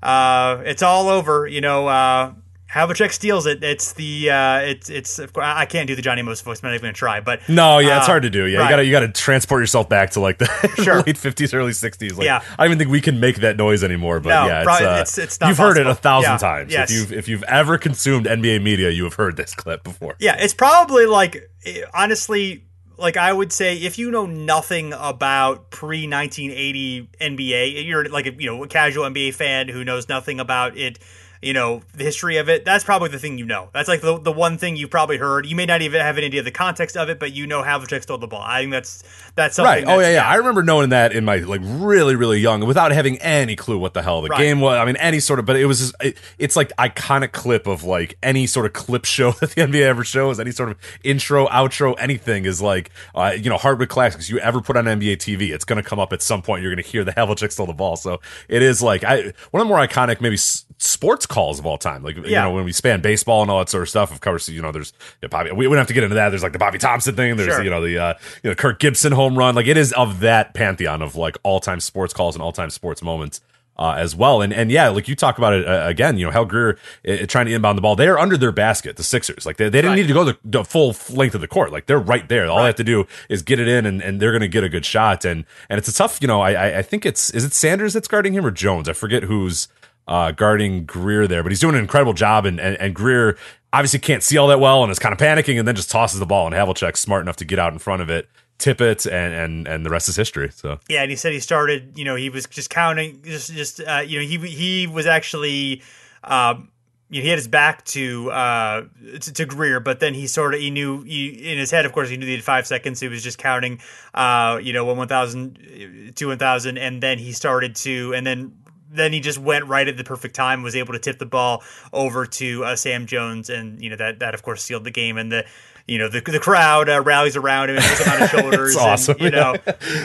Uh, 0.01 0.61
it's 0.65 0.83
all 0.83 1.09
over. 1.09 1.47
You 1.47 1.61
know, 1.61 1.87
uh, 1.87 2.33
Havlicek 2.74 3.12
steals 3.12 3.45
it. 3.45 3.63
It's 3.63 3.93
the 3.93 4.31
uh, 4.31 4.57
it's 4.60 4.89
it's. 4.89 5.19
Of 5.19 5.31
course, 5.34 5.45
I 5.48 5.65
can't 5.65 5.88
do 5.88 5.95
the 5.95 6.01
Johnny 6.01 6.22
Most 6.24 6.43
voice. 6.43 6.60
But 6.60 6.67
I'm 6.67 6.72
not 6.72 6.75
even 6.75 6.88
gonna 6.88 6.93
try. 6.93 7.19
But 7.22 7.48
No, 7.48 7.79
yeah, 7.79 7.98
it's 8.00 8.05
uh, 8.07 8.12
hard 8.12 8.24
to 8.24 8.29
do. 8.29 8.45
Yeah, 8.48 8.57
right. 8.60 8.63
you 8.65 8.69
gotta 8.69 8.86
you 8.86 8.91
gotta 8.91 9.07
transport 9.10 9.62
yourself 9.62 9.88
back 9.88 10.10
to 10.12 10.19
like 10.19 10.39
the 10.39 10.45
Sure. 10.84 11.01
late 11.03 11.17
fifties, 11.17 11.53
early 11.53 11.74
sixties. 11.74 12.17
Like, 12.17 12.25
Yeah. 12.25 12.41
I 12.57 12.63
don't 12.63 12.72
even 12.74 12.77
think 12.79 12.89
we 12.91 13.01
can 13.01 13.19
make 13.19 13.38
that 13.38 13.55
noise 13.55 13.84
anymore. 13.84 14.19
But 14.19 14.29
No, 14.29 14.45
yeah, 14.48 14.57
it's, 14.60 14.65
probably- 14.65 14.88
uh, 14.88 14.91
it's- 14.93 15.17
it's 15.17 15.39
not 15.39 15.48
you've 15.50 15.57
heard 15.57 15.77
it 15.77 15.88
a 15.88 15.95
thousand 15.95 16.31
Yeah. 16.31 16.38
times. 16.38 16.72
Yes. 16.74 16.91
If 16.91 16.98
you've 16.98 17.13
if 17.13 17.27
you've 17.27 17.43
ever 17.43 17.77
consumed 17.77 18.25
NBA 18.25 18.62
media, 18.62 18.89
you 18.89 19.03
have 19.05 19.13
heard 19.13 19.38
this 19.38 19.53
clip 19.53 19.84
before. 19.84 20.15
Yeah, 20.19 20.36
it's 20.38 20.53
probably 20.53 21.05
like 21.05 21.50
eh, 21.65 21.81
honestly, 21.93 22.65
like 22.98 23.15
I 23.15 23.31
would 23.31 23.51
say, 23.53 23.77
if 23.77 23.98
you 24.00 24.10
know 24.10 24.25
nothing 24.25 24.91
about 24.93 25.70
pre 25.70 26.07
1980 26.07 27.09
NBA, 27.22 27.85
you're 27.85 28.05
like 28.09 28.25
a 28.25 28.33
you 28.33 28.48
know 28.50 28.63
a 28.63 28.68
casual 28.68 29.05
NBA 29.05 29.33
fan 29.35 29.68
who 29.70 29.83
knows 29.83 30.09
nothing 30.09 30.39
about 30.39 30.77
it. 30.77 31.00
You 31.41 31.53
know 31.53 31.81
the 31.93 32.03
history 32.03 32.37
of 32.37 32.50
it. 32.50 32.65
That's 32.65 32.83
probably 32.83 33.09
the 33.09 33.19
thing 33.19 33.37
you 33.37 33.45
know. 33.45 33.69
That's 33.74 33.87
like 33.87 34.01
the, 34.01 34.17
the 34.19 34.31
one 34.31 34.57
thing 34.57 34.75
you've 34.75 34.89
probably 34.89 35.17
heard. 35.17 35.45
You 35.45 35.55
may 35.55 35.65
not 35.65 35.81
even 35.81 36.01
have 36.01 36.17
any 36.17 36.27
idea 36.27 36.39
of 36.41 36.45
the 36.45 36.51
context 36.51 36.95
of 36.98 37.09
it, 37.09 37.19
but 37.19 37.33
you 37.33 37.45
know 37.48 37.61
Havlicek 37.63 38.01
stole 38.03 38.17
the 38.17 38.27
ball. 38.27 38.41
I 38.41 38.61
think 38.61 38.71
that's 38.71 39.03
that's 39.35 39.55
something. 39.55 39.71
Right. 39.71 39.83
Oh 39.83 39.98
that's- 40.00 40.13
yeah, 40.13 40.21
yeah. 40.24 40.27
I 40.29 40.35
remember 40.35 40.63
knowing 40.63 40.89
that 40.89 41.13
in 41.13 41.25
my 41.25 41.37
like 41.37 41.61
really, 41.63 42.15
really 42.15 42.39
young, 42.39 42.65
without 42.65 42.91
having 42.91 43.17
any 43.19 43.55
clue 43.55 43.77
what 43.77 43.93
the 43.93 44.01
hell 44.01 44.21
the 44.21 44.29
Right. 44.29 44.39
game 44.39 44.59
was. 44.61 44.77
I 44.77 44.85
mean, 44.85 44.95
any 44.98 45.19
sort 45.19 45.39
of, 45.39 45.45
but 45.45 45.55
it 45.55 45.65
was. 45.65 45.79
Just, 45.79 45.95
it, 46.01 46.17
it's 46.39 46.55
like 46.55 46.71
iconic 46.77 47.31
clip 47.31 47.67
of 47.67 47.83
like 47.83 48.17
any 48.24 48.48
sort 48.48 48.65
of 48.65 48.74
clip 48.74 49.05
show 49.05 49.31
that 49.41 49.51
the 49.51 49.61
NBA 49.61 49.81
ever 49.81 50.03
shows. 50.03 50.39
Any 50.39 50.51
sort 50.51 50.69
of 50.69 50.77
intro, 51.03 51.48
outro, 51.48 51.95
anything 52.00 52.45
is 52.45 52.61
like, 52.61 52.89
uh, 53.13 53.33
you 53.37 53.50
know, 53.50 53.57
Hardwood 53.57 53.89
Classics. 53.89 54.29
You 54.29 54.39
ever 54.39 54.61
put 54.61 54.77
on 54.77 54.85
NBA 54.85 55.17
TV, 55.17 55.53
it's 55.53 55.65
going 55.65 55.81
to 55.81 55.87
come 55.87 56.00
up 56.00 56.13
at 56.13 56.21
some 56.21 56.41
point. 56.41 56.61
You're 56.63 56.74
going 56.74 56.83
to 56.83 56.89
hear 56.89 57.03
the 57.03 57.11
Havlicek 57.11 57.51
stole 57.51 57.67
the 57.67 57.74
ball. 57.74 57.95
So 57.98 58.19
it 58.48 58.61
is 58.61 58.81
like 58.81 59.03
I 59.03 59.33
one 59.51 59.61
of 59.61 59.65
the 59.67 59.74
more 59.74 59.77
iconic 59.85 60.21
maybe 60.21 60.37
sports 60.77 61.25
calls 61.25 61.57
of 61.59 61.66
all 61.66 61.77
time. 61.77 62.03
Like 62.03 62.16
you 62.18 62.31
know 62.31 62.51
when 62.51 62.66
we 62.66 62.72
span 62.72 63.01
baseball 63.01 63.42
and 63.42 63.50
all 63.51 63.59
that 63.59 63.70
sort 63.70 63.83
of 63.83 63.90
stuff. 63.90 64.11
Of 64.11 64.22
course, 64.22 64.50
you 64.50 64.61
know 64.61 64.72
there's 64.72 64.94
yeah, 65.22 65.27
Bobby. 65.29 65.51
We 65.51 65.68
wouldn't 65.68 65.79
have 65.79 65.88
to 65.88 65.94
get 65.94 66.03
into 66.03 66.16
that. 66.16 66.29
There's 66.29 66.44
like 66.44 66.53
the 66.53 66.59
Bobby 66.59 66.77
Thomson 66.77 67.16
thing. 67.16 67.35
There's 67.38 67.50
Sure. 67.53 67.64
you 67.64 67.70
know 67.70 67.81
the 67.81 67.98
uh, 67.98 68.14
you 68.44 68.50
know 68.50 68.55
Kirk 68.55 68.79
Gibson 68.79 69.11
home 69.14 69.38
run. 69.38 69.55
Like 69.55 69.68
it 69.68 69.77
is 69.77 69.94
of 69.94 70.20
that 70.22 70.53
pantheon 70.53 71.01
of 71.01 71.16
like 71.16 71.38
all 71.44 71.59
time 71.59 71.79
sports 71.79 72.14
calls 72.14 72.35
and 72.35 72.42
all 72.42 72.51
time 72.51 72.70
sports 72.70 73.01
moments. 73.01 73.42
Uh, 73.77 73.94
as 73.98 74.16
well, 74.16 74.42
and 74.42 74.53
and 74.53 74.72
yeah, 74.72 74.88
like 74.88 75.09
you 75.09 75.18
talk 75.18 75.38
about 75.38 75.51
it 75.51 75.68
uh, 75.68 75.81
again. 75.85 76.18
You 76.18 76.25
know, 76.25 76.31
Hal 76.31 76.46
Greer 76.46 76.77
uh, 77.05 77.25
trying 77.27 77.48
to 77.48 77.53
inbound 77.53 77.77
the 77.77 77.81
ball. 77.81 77.98
They 77.98 78.07
are 78.07 78.18
under 78.18 78.38
their 78.38 78.53
basket. 78.53 78.96
The 78.96 79.03
Sixers, 79.03 79.46
like 79.46 79.57
they, 79.57 79.66
they 79.66 79.79
didn't 79.79 79.90
Right. 79.92 79.96
need 79.98 80.07
to 80.07 80.14
go 80.14 80.24
the, 80.24 80.38
the 80.46 80.64
full 80.64 80.96
length 81.09 81.35
of 81.35 81.42
the 81.42 81.48
court. 81.50 81.74
Like 81.74 81.85
they're 81.85 82.00
right 82.00 82.25
there. 82.29 82.48
All 82.48 82.59
they 82.59 82.68
have 82.68 82.75
to 82.75 82.85
do 82.85 83.05
is 83.27 83.42
get 83.42 83.59
it 83.59 83.68
in, 83.68 83.85
and, 83.85 84.01
and 84.01 84.22
they're 84.22 84.31
going 84.31 84.40
to 84.44 84.48
get 84.48 84.64
a 84.64 84.70
good 84.70 84.85
shot. 84.85 85.25
And 85.25 85.44
and 85.68 85.77
it's 85.77 85.90
a 85.90 85.94
tough. 85.94 86.20
You 86.22 86.27
know, 86.29 86.40
I 86.40 86.51
I- 86.53 86.77
I 86.77 86.81
think 86.83 87.05
it's 87.05 87.31
is 87.31 87.44
it 87.44 87.51
Sanders 87.51 87.92
that's 87.92 88.07
guarding 88.07 88.31
him 88.31 88.46
or 88.46 88.51
Jones? 88.51 88.88
I 88.88 88.94
forget 88.94 89.24
who's 89.24 89.68
uh, 90.07 90.31
guarding 90.31 90.85
Greer 90.85 91.27
there, 91.27 91.44
but 91.44 91.51
he's 91.51 91.59
doing 91.59 91.75
an 91.75 91.81
incredible 91.81 92.13
job. 92.13 92.46
And, 92.46 92.59
and, 92.59 92.77
and 92.79 92.94
Greer 92.94 93.37
obviously 93.74 94.00
can't 94.00 94.24
see 94.24 94.37
all 94.37 94.48
that 94.48 94.59
well 94.59 94.83
and 94.83 94.91
is 94.91 95.00
kind 95.00 95.13
of 95.13 95.20
panicking 95.20 95.59
and 95.59 95.68
then 95.68 95.75
just 95.75 95.91
tosses 95.91 96.20
the 96.20 96.25
ball. 96.25 96.46
And 96.46 96.55
Havlicek's 96.55 97.00
smart 97.00 97.22
enough 97.22 97.37
to 97.37 97.46
get 97.46 97.59
out 97.59 97.74
in 97.74 97.79
front 97.79 98.01
of 98.01 98.09
it, 98.09 98.29
tip 98.57 98.81
it, 98.81 99.05
and, 99.05 99.33
and, 99.33 99.68
and 99.68 99.85
the 99.85 99.89
rest 99.89 100.07
is 100.07 100.15
history. 100.15 100.50
So, 100.53 100.79
Yeah, 100.87 101.01
and 101.01 101.09
he 101.09 101.18
said 101.18 101.33
he 101.33 101.39
started. 101.39 101.98
You 101.98 102.05
know, 102.05 102.15
he 102.15 102.29
was 102.29 102.46
just 102.46 102.70
counting. 102.70 103.22
Just, 103.24 103.51
just 103.51 103.81
uh, 103.81 104.03
you 104.05 104.20
know, 104.20 104.25
he 104.25 104.37
he 104.50 104.87
was 104.87 105.05
actually. 105.05 105.81
Um, 106.24 106.70
you 107.07 107.22
know, 107.22 107.24
he 107.25 107.29
had 107.29 107.37
his 107.37 107.48
back 107.48 107.85
to 107.85 108.31
uh 108.31 108.85
to, 109.22 109.33
to 109.33 109.46
Greer, 109.46 109.79
but 109.79 110.00
then 110.00 110.15
he 110.15 110.25
sort 110.25 110.55
of 110.55 110.59
he 110.59 110.72
knew 110.72 111.03
he, 111.03 111.51
in 111.51 111.59
his 111.59 111.70
head, 111.70 111.85
of 111.85 111.94
course, 111.94 112.09
he 112.09 112.18
knew 112.18 112.25
he 112.25 112.33
had 112.33 112.44
five 112.44 112.65
seconds. 112.65 113.00
He 113.00 113.07
was 113.07 113.24
just 113.24 113.37
counting, 113.37 113.79
uh, 114.15 114.59
you 114.61 114.74
know, 114.74 114.85
one 114.85 114.98
one 114.98 115.07
thousand, 115.07 116.13
two 116.15 116.29
one 116.29 116.39
thousand, 116.39 116.79
and 116.79 117.03
then 117.03 117.20
he 117.20 117.31
started 117.31 117.75
to, 117.77 118.13
and 118.15 118.25
then 118.25 118.57
then 118.96 119.14
he 119.14 119.20
just 119.20 119.38
went 119.38 119.66
right 119.66 119.88
at 119.88 119.98
the 119.98 120.03
perfect 120.03 120.36
time, 120.36 120.64
was 120.64 120.75
able 120.75 120.94
to 120.94 121.00
tip 121.00 121.20
the 121.20 121.25
ball 121.25 121.64
over 121.94 122.25
to 122.25 122.64
uh, 122.66 122.75
Sam 122.75 123.05
Jones, 123.05 123.50
and 123.50 123.81
you 123.81 123.90
know 123.90 123.96
that 123.96 124.20
that 124.20 124.34
of 124.34 124.44
course 124.44 124.64
sealed 124.64 124.84
the 124.84 124.92
game, 124.92 125.18
and 125.18 125.31
the 125.31 125.46
you 125.87 125.98
know 126.00 126.09
the 126.09 126.21
the 126.21 126.39
crowd 126.39 126.89
uh, 126.89 127.01
rallies 127.01 127.35
around 127.35 127.69
him 127.69 127.77
and 127.77 127.85
puts 127.85 128.03
him 128.05 128.13
on 128.13 128.19
his 128.19 128.29
shoulders. 128.31 128.75
and, 128.75 128.85
awesome, 128.85 129.17
you 129.19 129.29
know, 129.31 129.53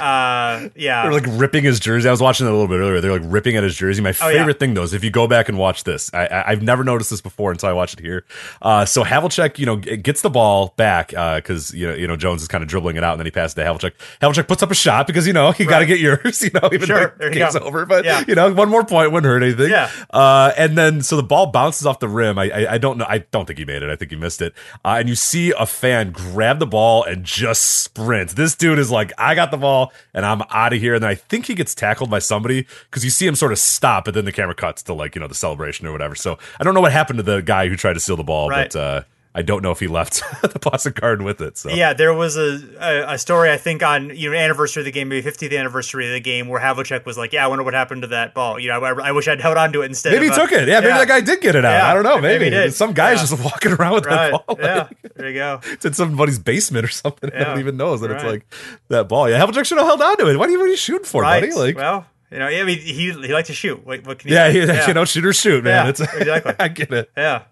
uh, 0.01 0.69
yeah, 0.77 1.03
they're 1.03 1.13
like 1.13 1.25
ripping 1.29 1.65
his 1.65 1.81
jersey. 1.81 2.09
I 2.09 2.11
was 2.11 2.21
watching 2.21 2.47
that 2.47 2.53
a 2.53 2.55
little 2.55 2.69
bit 2.69 2.77
earlier. 2.81 3.01
They're 3.01 3.13
like 3.19 3.23
ripping 3.25 3.57
at 3.57 3.63
his 3.65 3.77
jersey. 3.77 4.03
My 4.03 4.15
Oh, 4.21 4.29
yeah. 4.29 4.39
favorite 4.39 4.59
thing 4.59 4.75
though 4.75 4.83
is 4.83 4.93
if 4.93 5.03
you 5.05 5.11
go 5.11 5.27
back 5.27 5.49
and 5.49 5.57
watch 5.59 5.85
this, 5.85 6.13
I, 6.13 6.27
I, 6.27 6.51
I've 6.51 6.63
never 6.63 6.85
noticed 6.85 7.11
this 7.11 7.21
before 7.21 7.51
until 7.53 7.69
I 7.69 7.73
watched 7.73 7.99
it 7.99 8.03
here. 8.03 8.25
Uh, 8.61 8.85
so 8.85 9.05
Havlicek, 9.05 9.59
you 9.59 9.67
know, 9.67 9.77
gets 9.77 10.23
the 10.23 10.31
ball 10.31 10.75
back 10.77 11.09
because 11.09 11.73
you 11.75 11.87
know 11.89 11.95
you 11.95 12.07
know 12.07 12.17
Jones 12.17 12.43
is 12.43 12.49
kind 12.49 12.63
of 12.63 12.69
dribbling 12.69 12.97
it 12.97 13.05
out, 13.05 13.13
and 13.13 13.21
then 13.21 13.27
he 13.27 13.31
passes 13.31 13.55
to 13.55 13.63
Havlicek. 13.63 13.93
Havlicek 14.21 14.47
puts 14.49 14.63
up 14.63 14.71
a 14.71 14.75
shot 14.75 15.07
because 15.07 15.27
you 15.27 15.33
know 15.33 15.55
you 15.59 15.67
got 15.67 15.81
to 15.81 15.87
get 15.87 16.01
yours. 16.01 16.43
You 16.51 16.51
know, 16.61 16.69
even 16.73 16.87
Sure, 16.87 17.15
though 17.19 17.29
the 17.29 17.35
game's 17.35 17.55
go. 17.55 17.61
over, 17.61 17.87
but 17.87 18.05
Yeah. 18.05 18.25
you 18.27 18.35
know, 18.35 18.53
one 18.53 18.69
more 18.71 18.85
point 18.85 19.13
wouldn't 19.13 19.31
hurt 19.31 19.43
anything. 19.43 19.71
Yeah. 19.71 19.91
Uh, 20.11 20.53
and 20.57 20.77
then 20.77 21.03
so 21.03 21.17
the 21.17 21.23
ball 21.23 21.47
bounces 21.49 21.87
off 21.87 21.99
the 22.01 22.09
rim. 22.09 22.39
I, 22.39 22.51
I 22.51 22.73
I 22.75 22.79
don't 22.79 22.99
know. 22.99 23.05
I 23.09 23.19
don't 23.19 23.47
think 23.47 23.59
he 23.59 23.65
made 23.65 23.83
it. 23.83 23.91
I 23.91 23.95
think 23.97 24.11
he 24.11 24.17
missed 24.17 24.43
it. 24.43 24.53
Uh, 24.85 24.97
and 24.99 25.09
you 25.09 25.15
see 25.15 25.53
a 25.53 25.67
fan 25.71 26.13
grab 26.13 26.59
the 26.59 26.67
ball 26.67 27.05
and 27.05 27.25
just 27.25 27.63
sprint. 27.63 28.31
This 28.31 28.55
dude 28.55 28.79
is 28.79 28.91
like, 28.91 29.13
I 29.17 29.35
got 29.35 29.51
the 29.51 29.57
ball 29.57 29.93
and 30.13 30.27
I'm 30.27 30.43
out 30.51 30.73
of 30.73 30.81
here. 30.81 30.95
And 30.95 31.03
then 31.03 31.11
I 31.11 31.15
think 31.15 31.47
he 31.47 31.55
gets 31.55 31.75
tackled 31.75 32.11
by 32.11 32.19
somebody 32.19 32.67
because 32.91 33.05
you 33.05 33.11
see 33.11 33.27
him 33.27 33.35
sort 33.35 33.53
of 33.53 33.59
stop, 33.59 34.05
but 34.05 34.15
then 34.15 34.25
the 34.25 34.33
camera 34.33 34.55
cuts 34.55 34.83
to 34.85 34.95
like, 34.95 35.15
you 35.15 35.21
know, 35.21 35.29
the 35.29 35.35
celebration 35.35 35.87
or 35.87 35.93
whatever. 35.93 36.15
So 36.15 36.39
I 36.61 36.65
don't 36.65 36.75
know 36.75 36.81
what 36.81 36.93
happened 36.93 37.19
to 37.19 37.23
the 37.23 37.41
guy 37.41 37.69
who 37.69 37.77
tried 37.77 37.95
to 37.95 38.01
steal 38.01 38.17
the 38.17 38.25
ball, 38.25 38.49
Right. 38.51 38.71
but 38.73 38.79
uh, 38.79 39.03
I 39.33 39.43
don't 39.43 39.63
know 39.63 39.71
if 39.71 39.79
he 39.79 39.87
left 39.87 40.23
the 40.43 40.59
Boston 40.59 40.93
Garden 40.97 41.25
with 41.25 41.41
it. 41.41 41.57
So 41.57 41.71
Yeah, 41.71 41.93
there 41.93 42.13
was 42.13 42.37
a, 42.37 42.59
a, 42.81 43.15
a 43.15 43.19
story 43.19 43.51
I 43.53 43.57
think 43.59 43.81
on 43.83 44.11
you 44.17 44.31
know 44.31 44.37
anniversary 44.37 44.81
of 44.81 44.87
the 44.87 44.91
game, 44.91 45.09
maybe 45.09 45.29
50th 45.31 45.57
anniversary 45.57 46.07
of 46.09 46.13
the 46.15 46.21
game, 46.21 46.49
where 46.49 46.61
Havlicek 46.61 47.07
was 47.07 47.17
like, 47.17 47.33
"Yeah, 47.33 47.45
I 47.45 47.49
wonder 47.49 47.63
what 47.63 47.73
happened 47.75 48.03
to 48.03 48.09
that 48.09 48.35
ball. 48.35 48.59
You 48.59 48.69
know, 48.71 48.81
I, 48.83 49.09
I 49.09 49.13
wish 49.13 49.29
I'd 49.29 49.41
held 49.41 49.57
on 49.57 49.73
to 49.75 49.83
it 49.83 49.87
instead." 49.87 50.13
Maybe 50.15 50.27
of, 50.27 50.35
he 50.35 50.41
uh, 50.41 50.43
took 50.47 50.53
it. 50.53 50.67
Yeah, 50.69 50.81
maybe 50.81 50.93
that 50.95 51.07
guy 51.07 51.21
did 51.21 51.41
get 51.41 51.55
it 51.55 51.65
out. 51.65 51.71
Yeah, 51.73 51.91
I 51.91 51.95
don't 51.95 52.03
know. 52.03 52.21
maybe 52.21 52.47
Maybe, 52.47 52.57
did. 52.57 52.75
some 52.75 52.93
guy's 52.93 53.19
Yeah. 53.19 53.37
just 53.37 53.45
walking 53.45 53.73
around 53.73 53.95
with 53.95 54.07
Right. 54.07 54.33
that 54.33 54.47
ball. 54.47 54.57
Yeah. 54.59 54.89
There 55.15 55.29
you 55.29 55.35
go. 55.35 55.61
it's 55.65 55.85
in 55.85 55.93
somebody's 55.93 56.39
basement 56.41 56.85
or 56.85 56.89
something. 56.89 57.31
I 57.33 57.39
Yeah. 57.39 57.45
don't 57.45 57.61
even 57.61 57.77
know 57.77 57.97
that 57.97 58.11
it's 58.11 58.25
like 58.25 58.47
that 58.89 59.09
ball. 59.09 59.31
Yeah, 59.31 59.39
Havlicek 59.45 59.65
should 59.65 59.79
have 59.79 59.87
held 59.87 60.03
on 60.03 60.17
to 60.17 60.29
it. 60.29 60.37
What 60.39 60.49
are 60.49 60.53
you, 60.53 60.59
what 60.59 60.65
are 60.65 60.69
you 60.71 60.77
shooting 60.77 61.05
for, 61.05 61.23
Right. 61.23 61.41
buddy? 61.41 61.53
Like, 61.55 61.77
well, 61.77 62.05
you 62.33 62.39
know, 62.41 62.49
yeah, 62.49 62.63
I 62.63 62.65
mean, 62.65 62.79
he 62.79 63.13
he 63.13 63.33
liked 63.33 63.47
to 63.49 63.55
shoot. 63.55 63.85
What, 63.87 64.05
what 64.07 64.19
can 64.19 64.29
you 64.31 64.35
yeah, 64.35 64.51
say? 64.51 64.61
he, 64.83 64.87
you 64.89 64.95
know, 64.95 65.05
shoot 65.05 65.25
or 65.25 65.33
shoot, 65.33 65.63
man. 65.63 65.85
Yeah, 65.87 65.91
it's 65.91 66.01
exactly. 66.15 66.55
I 66.59 66.69
get 66.69 66.93
it. 66.93 67.11
yeah. 67.17 67.43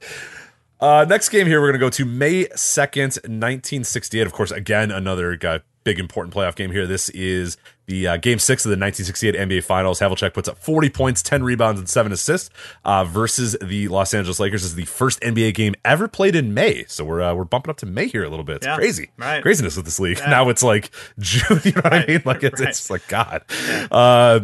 Uh, 0.81 1.05
next 1.09 1.29
game 1.31 1.47
here, 1.47 1.61
we're 1.61 1.69
going 1.73 1.81
to 1.81 1.85
go 1.87 1.91
to 1.91 2.05
May 2.05 2.45
2nd, 2.47 3.17
1968. 3.25 4.27
Of 4.27 4.33
course, 4.33 4.51
again, 4.51 4.91
another 4.91 5.37
uh, 5.45 5.59
big 5.85 5.99
important 5.99 6.35
playoff 6.35 6.55
game 6.55 6.71
here. 6.71 6.87
This 6.87 7.09
is 7.11 7.57
the 7.87 8.07
uh, 8.07 8.17
game 8.19 8.39
six 8.39 8.65
of 8.65 8.71
the 8.71 8.77
1968 8.77 9.35
NBA 9.35 9.65
Finals. 9.65 9.99
Havlicek 9.99 10.35
puts 10.35 10.49
up 10.49 10.59
40 10.59 10.91
points, 10.91 11.23
10 11.23 11.43
rebounds, 11.43 11.81
and 11.81 11.89
seven 11.89 12.13
assists 12.13 12.51
uh, 12.85 13.05
versus 13.05 13.57
the 13.61 13.89
Los 13.89 14.15
Angeles 14.15 14.39
Lakers. 14.39 14.63
This 14.63 14.71
is 14.71 14.77
the 14.77 14.85
first 14.85 15.21
NBA 15.23 15.55
game 15.55 15.75
ever 15.85 16.07
played 16.07 16.37
in 16.37 16.55
May. 16.55 16.85
So 16.87 17.05
we're 17.05 17.23
uh, 17.23 17.35
we're 17.35 17.45
bumping 17.45 17.71
up 17.71 17.79
to 17.79 17.87
May 17.87 18.07
here 18.07 18.23
a 18.23 18.29
little 18.29 18.45
bit. 18.45 18.57
It's 18.57 18.67
Yeah, 18.67 18.77
crazy. 18.77 19.11
right. 19.17 19.43
Craziness 19.43 19.75
with 19.77 19.85
this 19.87 19.99
league. 19.99 20.21
Now 20.29 20.51
it's 20.51 20.63
like 20.63 20.91
June. 21.19 21.61
You 21.65 21.73
know 21.73 21.81
what 21.83 21.95
I 21.95 22.07
mean? 22.07 22.23
Like 22.25 22.45
it's, 22.45 22.61
right. 22.61 22.69
it's 22.69 22.91
like, 22.91 23.09
God. 23.09 23.43
Uh, 23.91 24.41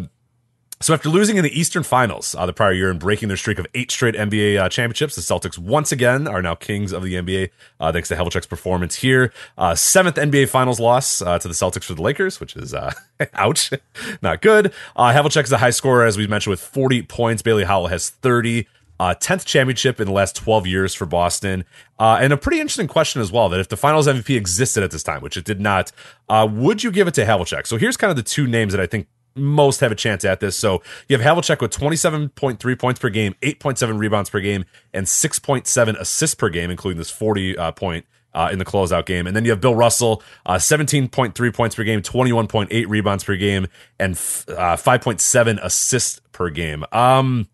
so 0.85 0.93
after 0.93 1.09
losing 1.09 1.39
in 1.39 1.43
the 1.43 1.59
Eastern 1.59 1.83
Finals 1.83 2.35
uh, 2.35 2.45
the 2.45 2.53
prior 2.53 2.75
year 2.75 2.91
and 2.91 3.01
breaking 3.01 3.29
their 3.29 3.39
streak 3.39 3.59
of 3.59 3.67
eight 3.73 3.91
straight 3.91 4.15
NBA 4.15 4.61
uh, 4.61 4.69
championships, 4.69 5.17
the 5.17 5.23
Celtics 5.23 5.57
once 5.57 5.93
again 5.93 6.29
are 6.29 6.43
now 6.43 6.55
kings 6.55 6.93
of 6.93 7.03
the 7.03 7.15
NBA 7.15 7.49
uh, 7.81 7.91
thanks 7.91 8.11
to 8.11 8.17
Havlicek's 8.17 8.45
performance 8.45 8.97
here. 8.97 9.33
Uh, 9.57 9.75
seventh 9.75 10.17
NBA 10.17 10.51
Finals 10.51 10.79
loss 10.79 11.23
uh, 11.23 11.39
to 11.39 11.49
the 11.49 11.55
Celtics 11.55 11.85
for 11.85 11.95
the 11.95 12.03
Lakers, 12.03 12.39
which 12.39 12.55
is 12.55 12.75
uh, 12.75 12.93
ouch, 13.33 13.71
not 14.23 14.43
good. 14.43 14.75
Uh, 14.95 15.11
Havlicek 15.11 15.45
is 15.45 15.53
a 15.53 15.57
high 15.57 15.71
scorer, 15.71 16.05
as 16.05 16.19
we 16.19 16.27
mentioned, 16.27 16.51
with 16.51 16.61
40 16.61 17.01
points. 17.05 17.41
Bailey 17.41 17.65
Howell 17.65 17.87
has 17.87 18.11
30. 18.11 18.67
Uh, 19.01 19.13
10th 19.13 19.45
championship 19.45 20.01
in 20.01 20.07
the 20.07 20.13
last 20.13 20.37
12 20.37 20.69
years 20.69 20.95
for 20.95 21.05
Boston. 21.05 21.65
And 21.99 22.33
a 22.33 22.37
pretty 22.37 22.61
interesting 22.61 22.87
question 22.87 23.21
as 23.21 23.33
well 23.33 23.49
that 23.49 23.59
if 23.59 23.69
the 23.69 23.77
finals 23.77 24.07
MVP 24.07 24.37
existed 24.37 24.85
at 24.85 24.93
this 24.93 25.03
time, 25.03 25.21
which 25.21 25.37
it 25.37 25.45
did 25.45 25.61
not, 25.61 25.91
would 26.31 26.85
you 26.85 26.93
give 26.93 27.09
it 27.09 27.15
to 27.15 27.25
Havlicek? 27.25 27.67
So 27.67 27.77
here's 27.77 27.97
kind 27.97 28.11
of 28.11 28.17
the 28.17 28.23
two 28.23 28.47
names 28.47 28.73
that 28.73 28.81
I 28.81 28.87
think 28.87 29.09
most 29.37 29.81
have 29.81 29.93
a 29.93 29.97
chance 29.97 30.25
at 30.25 30.41
this. 30.41 30.57
So 30.57 30.83
you 31.09 31.19
have 31.19 31.37
Havlicek 31.37 31.61
with 31.61 31.73
27.3 31.73 32.79
points 32.79 33.01
per 33.01 33.11
game, 33.11 33.35
8.7 33.43 33.99
rebounds 33.99 34.31
per 34.31 34.41
game, 34.41 34.65
and 34.93 35.07
6.7 35.07 36.01
assists 36.01 36.35
per 36.35 36.49
game, 36.49 36.71
including 36.71 36.99
this 36.99 37.11
40 37.11 37.59
uh, 37.59 37.73
point 37.73 38.07
uh, 38.35 38.49
in 38.53 38.59
the 38.59 38.65
closeout 38.65 39.07
game. 39.07 39.27
And 39.27 39.37
then 39.37 39.45
you 39.45 39.51
have 39.51 39.61
Bill 39.61 39.75
Russell, 39.75 40.23
uh, 40.47 40.55
17.3 40.55 41.55
points 41.55 41.77
per 41.77 41.85
game, 41.85 42.03
21.8 42.03 42.89
rebounds 42.89 43.25
per 43.25 43.37
game, 43.37 43.67
and 43.99 44.15
f- 44.15 44.45
uh, 44.49 44.77
5.7 44.77 45.59
assists 45.63 46.21
per 46.33 46.51
game. 46.51 46.85
Um, 46.93 47.49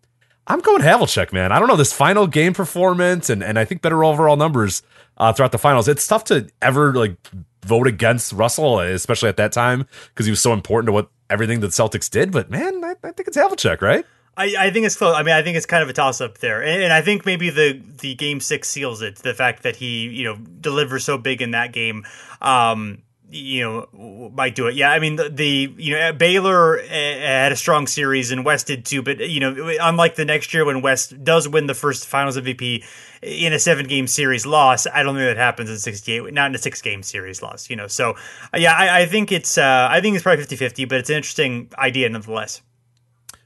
I'm 0.47 0.59
going 0.59 0.81
Havlicek, 0.81 1.31
man. 1.31 1.51
I 1.51 1.59
don't 1.59 1.67
know 1.67 1.75
this 1.75 1.93
final 1.93 2.27
game 2.27 2.53
performance, 2.53 3.29
and 3.29 3.43
and 3.43 3.59
I 3.59 3.63
think 3.63 3.81
better 3.81 4.03
overall 4.03 4.35
numbers 4.35 4.81
uh, 5.17 5.31
throughout 5.31 5.51
the 5.51 5.59
finals. 5.59 5.87
It's 5.87 6.05
tough 6.05 6.23
to 6.25 6.49
ever 6.61 6.93
like 6.93 7.15
vote 7.63 7.87
against 7.87 8.33
Russell, 8.33 8.79
especially 8.79 9.29
at 9.29 9.37
that 9.37 9.51
time 9.51 9.85
because 10.09 10.25
he 10.25 10.31
was 10.31 10.41
so 10.41 10.51
important 10.51 10.87
to 10.87 10.91
what 10.93 11.09
everything 11.31 11.61
that 11.61 11.71
Celtics 11.71 12.09
did. 12.09 12.31
But 12.31 12.51
man, 12.51 12.83
I, 12.83 12.95
I 13.03 13.11
think 13.11 13.27
it's 13.27 13.37
Havlicek, 13.37 13.81
right? 13.81 14.05
I, 14.37 14.55
I 14.57 14.71
think 14.71 14.85
it's 14.85 14.95
close. 14.95 15.15
I 15.15 15.23
mean, 15.23 15.35
I 15.35 15.41
think 15.41 15.57
it's 15.57 15.65
kind 15.65 15.83
of 15.83 15.89
a 15.89 15.93
toss 15.93 16.21
up 16.21 16.37
there, 16.37 16.61
and, 16.61 16.83
and 16.83 16.93
I 16.93 17.01
think 17.01 17.25
maybe 17.25 17.49
the 17.49 17.81
the 17.99 18.15
game 18.15 18.39
six 18.39 18.69
seals 18.69 19.01
it. 19.01 19.17
The 19.17 19.33
fact 19.33 19.63
that 19.63 19.75
he 19.75 20.07
you 20.07 20.23
know 20.23 20.35
delivers 20.35 21.03
so 21.03 21.17
big 21.17 21.41
in 21.41 21.51
that 21.51 21.73
game, 21.73 22.05
um, 22.41 23.01
you 23.31 23.63
know, 23.63 24.31
might 24.33 24.55
do 24.55 24.67
it. 24.67 24.75
Yeah, 24.75 24.91
I 24.91 24.99
mean 24.99 25.15
the, 25.15 25.29
the 25.29 25.73
you 25.77 25.95
know 25.95 26.13
Baylor 26.13 26.79
uh, 26.79 26.83
had 26.87 27.51
a 27.51 27.55
strong 27.55 27.87
series 27.87 28.31
and 28.31 28.43
West 28.43 28.67
did 28.67 28.85
too, 28.85 29.01
but 29.01 29.19
you 29.29 29.39
know 29.39 29.73
unlike 29.81 30.15
the 30.15 30.25
next 30.25 30.53
year 30.53 30.65
when 30.65 30.81
West 30.81 31.23
does 31.23 31.47
win 31.47 31.67
the 31.67 31.73
first 31.73 32.07
Finals 32.07 32.37
MVP 32.37 32.83
in 33.21 33.53
a 33.53 33.59
seven 33.59 33.87
game 33.87 34.07
series 34.07 34.45
loss, 34.45 34.85
I 34.87 35.03
don't 35.03 35.15
think 35.15 35.29
that 35.29 35.37
happens 35.37 35.69
in 35.69 35.77
sixty 35.77 36.13
eight. 36.13 36.33
Not 36.33 36.47
in 36.51 36.55
a 36.55 36.59
six 36.59 36.81
game 36.81 37.03
series 37.03 37.41
loss, 37.41 37.69
you 37.69 37.75
know. 37.75 37.87
So 37.87 38.11
uh, 38.53 38.57
yeah, 38.57 38.73
I, 38.73 39.01
I 39.01 39.05
think 39.05 39.31
it's 39.31 39.57
uh, 39.57 39.87
I 39.89 40.01
think 40.01 40.15
it's 40.15 40.23
probably 40.23 40.43
50-50, 40.45 40.89
but 40.89 40.99
it's 40.99 41.09
an 41.09 41.15
interesting 41.15 41.71
idea 41.77 42.09
nonetheless. 42.09 42.61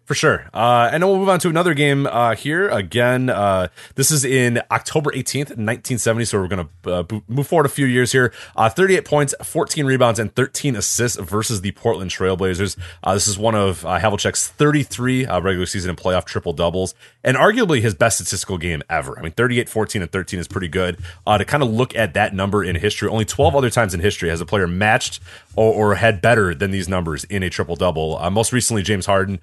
For 0.05 0.13
sure. 0.13 0.47
Uh, 0.53 0.87
and 0.93 1.01
then 1.01 1.09
we'll 1.09 1.17
move 1.17 1.29
on 1.29 1.39
to 1.39 1.49
another 1.49 1.73
game 1.73 2.05
uh, 2.05 2.35
here. 2.35 2.69
Again, 2.69 3.27
uh, 3.27 3.69
this 3.95 4.11
is 4.11 4.23
in 4.23 4.61
October 4.69 5.09
18th, 5.11 5.57
1970. 5.57 6.25
So 6.25 6.39
we're 6.39 6.47
going 6.47 6.69
to 6.83 6.93
uh, 6.93 7.19
move 7.27 7.47
forward 7.47 7.65
a 7.65 7.69
few 7.69 7.87
years 7.87 8.11
here. 8.11 8.31
Uh, 8.55 8.69
38 8.69 9.03
points, 9.03 9.33
14 9.41 9.83
rebounds, 9.83 10.19
and 10.19 10.33
13 10.35 10.75
assists 10.75 11.19
versus 11.19 11.61
the 11.61 11.71
Portland 11.71 12.11
Trailblazers. 12.11 12.77
Uh, 13.03 13.15
this 13.15 13.27
is 13.27 13.39
one 13.39 13.55
of 13.55 13.83
uh, 13.83 13.99
Havlicek's 13.99 14.47
33 14.47 15.25
uh, 15.25 15.41
regular 15.41 15.65
season 15.65 15.89
and 15.89 15.97
playoff 15.97 16.25
triple 16.25 16.53
doubles, 16.53 16.93
and 17.23 17.35
arguably 17.35 17.81
his 17.81 17.95
best 17.95 18.17
statistical 18.17 18.59
game 18.59 18.83
ever. 18.87 19.17
I 19.17 19.23
mean, 19.23 19.31
38, 19.31 19.67
14, 19.67 20.03
and 20.03 20.11
13 20.11 20.39
is 20.39 20.47
pretty 20.47 20.67
good. 20.67 20.99
To 21.25 21.43
kind 21.43 21.63
of 21.63 21.69
look 21.69 21.95
at 21.95 22.13
that 22.13 22.33
number 22.33 22.63
in 22.63 22.75
history, 22.75 23.09
only 23.09 23.25
12 23.25 23.55
other 23.55 23.69
times 23.71 23.93
in 23.93 23.99
history 23.99 24.29
has 24.29 24.39
a 24.39 24.45
player 24.45 24.67
matched 24.67 25.19
or, 25.55 25.73
or 25.73 25.95
had 25.95 26.21
better 26.21 26.53
than 26.53 26.71
these 26.71 26.87
numbers 26.87 27.23
in 27.25 27.41
a 27.43 27.49
triple 27.49 27.75
double. 27.75 28.17
Most 28.29 28.53
recently, 28.53 28.83
James 28.83 29.07
Harden. 29.07 29.39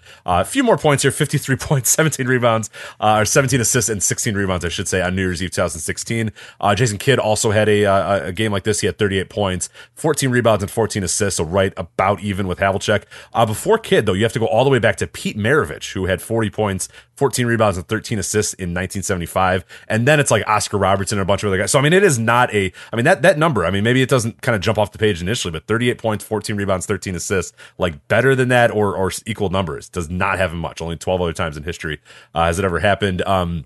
Few 0.53 0.63
more 0.63 0.77
points 0.77 1.03
here 1.03 1.11
53 1.11 1.57
points, 1.61 1.89
17 1.89 2.27
rebounds, 2.27 2.69
uh, 3.01 3.21
or 3.21 3.25
17 3.25 3.59
assists, 3.59 3.89
and 3.89 4.03
16 4.03 4.35
rebounds, 4.35 4.67
I 4.67 4.69
should 4.69 4.87
say, 4.87 5.01
on 5.01 5.17
New 5.17 5.23
Year's 5.23 5.43
Eve 5.43 5.51
2016. 5.51 6.31
Uh, 6.61 6.75
Jason 6.75 6.99
Kidd 6.99 7.19
also 7.19 7.53
had 7.53 7.71
a, 7.71 7.87
uh, 7.87 8.27
a 8.27 8.33
game 8.33 8.53
like 8.53 8.65
this. 8.65 8.81
He 8.81 8.87
had 8.87 8.99
38 8.99 9.31
points, 9.31 9.71
14 9.95 10.29
rebounds, 10.29 10.63
and 10.63 10.71
14 10.71 11.05
assists, 11.05 11.39
so 11.39 11.45
right 11.45 11.73
about 11.79 12.21
even 12.21 12.47
with 12.47 12.59
Havlicek. 12.59 13.05
Uh, 13.33 13.47
before 13.47 13.79
Kidd, 13.79 14.05
though, 14.05 14.13
you 14.13 14.25
have 14.25 14.35
to 14.35 14.39
go 14.39 14.45
all 14.45 14.63
the 14.63 14.69
way 14.69 14.79
back 14.79 14.97
to 14.97 15.07
Pete 15.07 15.39
Maravich, 15.39 15.95
who 15.95 16.05
had 16.05 16.21
40 16.21 16.51
points, 16.51 16.87
14 17.15 17.47
rebounds, 17.47 17.79
and 17.79 17.89
13 17.89 18.19
assists 18.19 18.53
in 18.53 18.75
1975. 18.75 19.65
And 19.89 20.07
then 20.07 20.21
it's 20.21 20.31
like 20.31 20.47
Oscar 20.47 20.77
Robertson 20.77 21.17
and 21.17 21.23
a 21.23 21.25
bunch 21.25 21.43
of 21.45 21.49
other 21.49 21.57
guys. 21.57 21.71
So, 21.71 21.79
I 21.79 21.83
mean, 21.83 21.95
it 21.95 22.03
is 22.03 22.19
not 22.19 22.53
a, 22.55 22.71
I 22.93 22.97
mean, 22.97 23.07
that, 23.07 23.23
that 23.23 23.39
number, 23.39 23.65
I 23.65 23.71
mean, 23.71 23.85
maybe 23.85 24.03
it 24.03 24.11
doesn't 24.11 24.43
kind 24.43 24.55
of 24.55 24.61
jump 24.61 24.77
off 24.77 24.93
the 24.93 24.99
page 24.99 25.23
initially, 25.23 25.51
but 25.51 25.67
38 25.67 25.97
points, 25.97 26.25
14 26.25 26.57
rebounds, 26.57 26.85
13 26.85 27.15
assists, 27.15 27.57
like 27.79 28.07
better 28.09 28.35
than 28.35 28.49
that 28.49 28.71
or, 28.71 28.95
or 28.95 29.11
equal 29.25 29.49
numbers 29.49 29.89
does 29.89 30.11
not 30.11 30.42
have 30.43 30.53
him 30.53 30.59
much. 30.59 30.81
Only 30.81 30.97
12 30.97 31.21
other 31.21 31.33
times 31.33 31.57
in 31.57 31.63
history 31.63 32.01
uh, 32.35 32.45
has 32.45 32.59
it 32.59 32.65
ever 32.65 32.79
happened. 32.79 33.23
Um, 33.23 33.65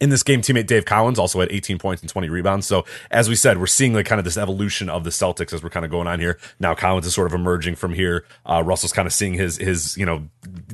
in 0.00 0.10
this 0.10 0.22
game, 0.22 0.42
teammate 0.42 0.66
Dave 0.66 0.84
Cowens 0.84 1.18
also 1.18 1.40
had 1.40 1.50
18 1.50 1.78
points 1.78 2.02
and 2.02 2.10
20 2.10 2.28
rebounds. 2.28 2.66
So, 2.66 2.84
as 3.10 3.28
we 3.28 3.34
said, 3.34 3.58
we're 3.58 3.66
seeing 3.66 3.94
like 3.94 4.06
kind 4.06 4.18
of 4.18 4.24
this 4.24 4.36
evolution 4.36 4.88
of 4.88 5.04
the 5.04 5.10
Celtics 5.10 5.52
as 5.52 5.62
we're 5.62 5.70
kind 5.70 5.84
of 5.84 5.90
going 5.90 6.06
on 6.06 6.20
here. 6.20 6.38
Now, 6.60 6.74
Cowens 6.74 7.04
is 7.04 7.14
sort 7.14 7.26
of 7.26 7.34
emerging 7.34 7.76
from 7.76 7.94
here. 7.94 8.24
Uh, 8.46 8.62
Russell's 8.64 8.92
kind 8.92 9.06
of 9.06 9.12
seeing 9.12 9.34
his 9.34 9.56
his 9.56 9.96
you 9.96 10.06
know 10.06 10.28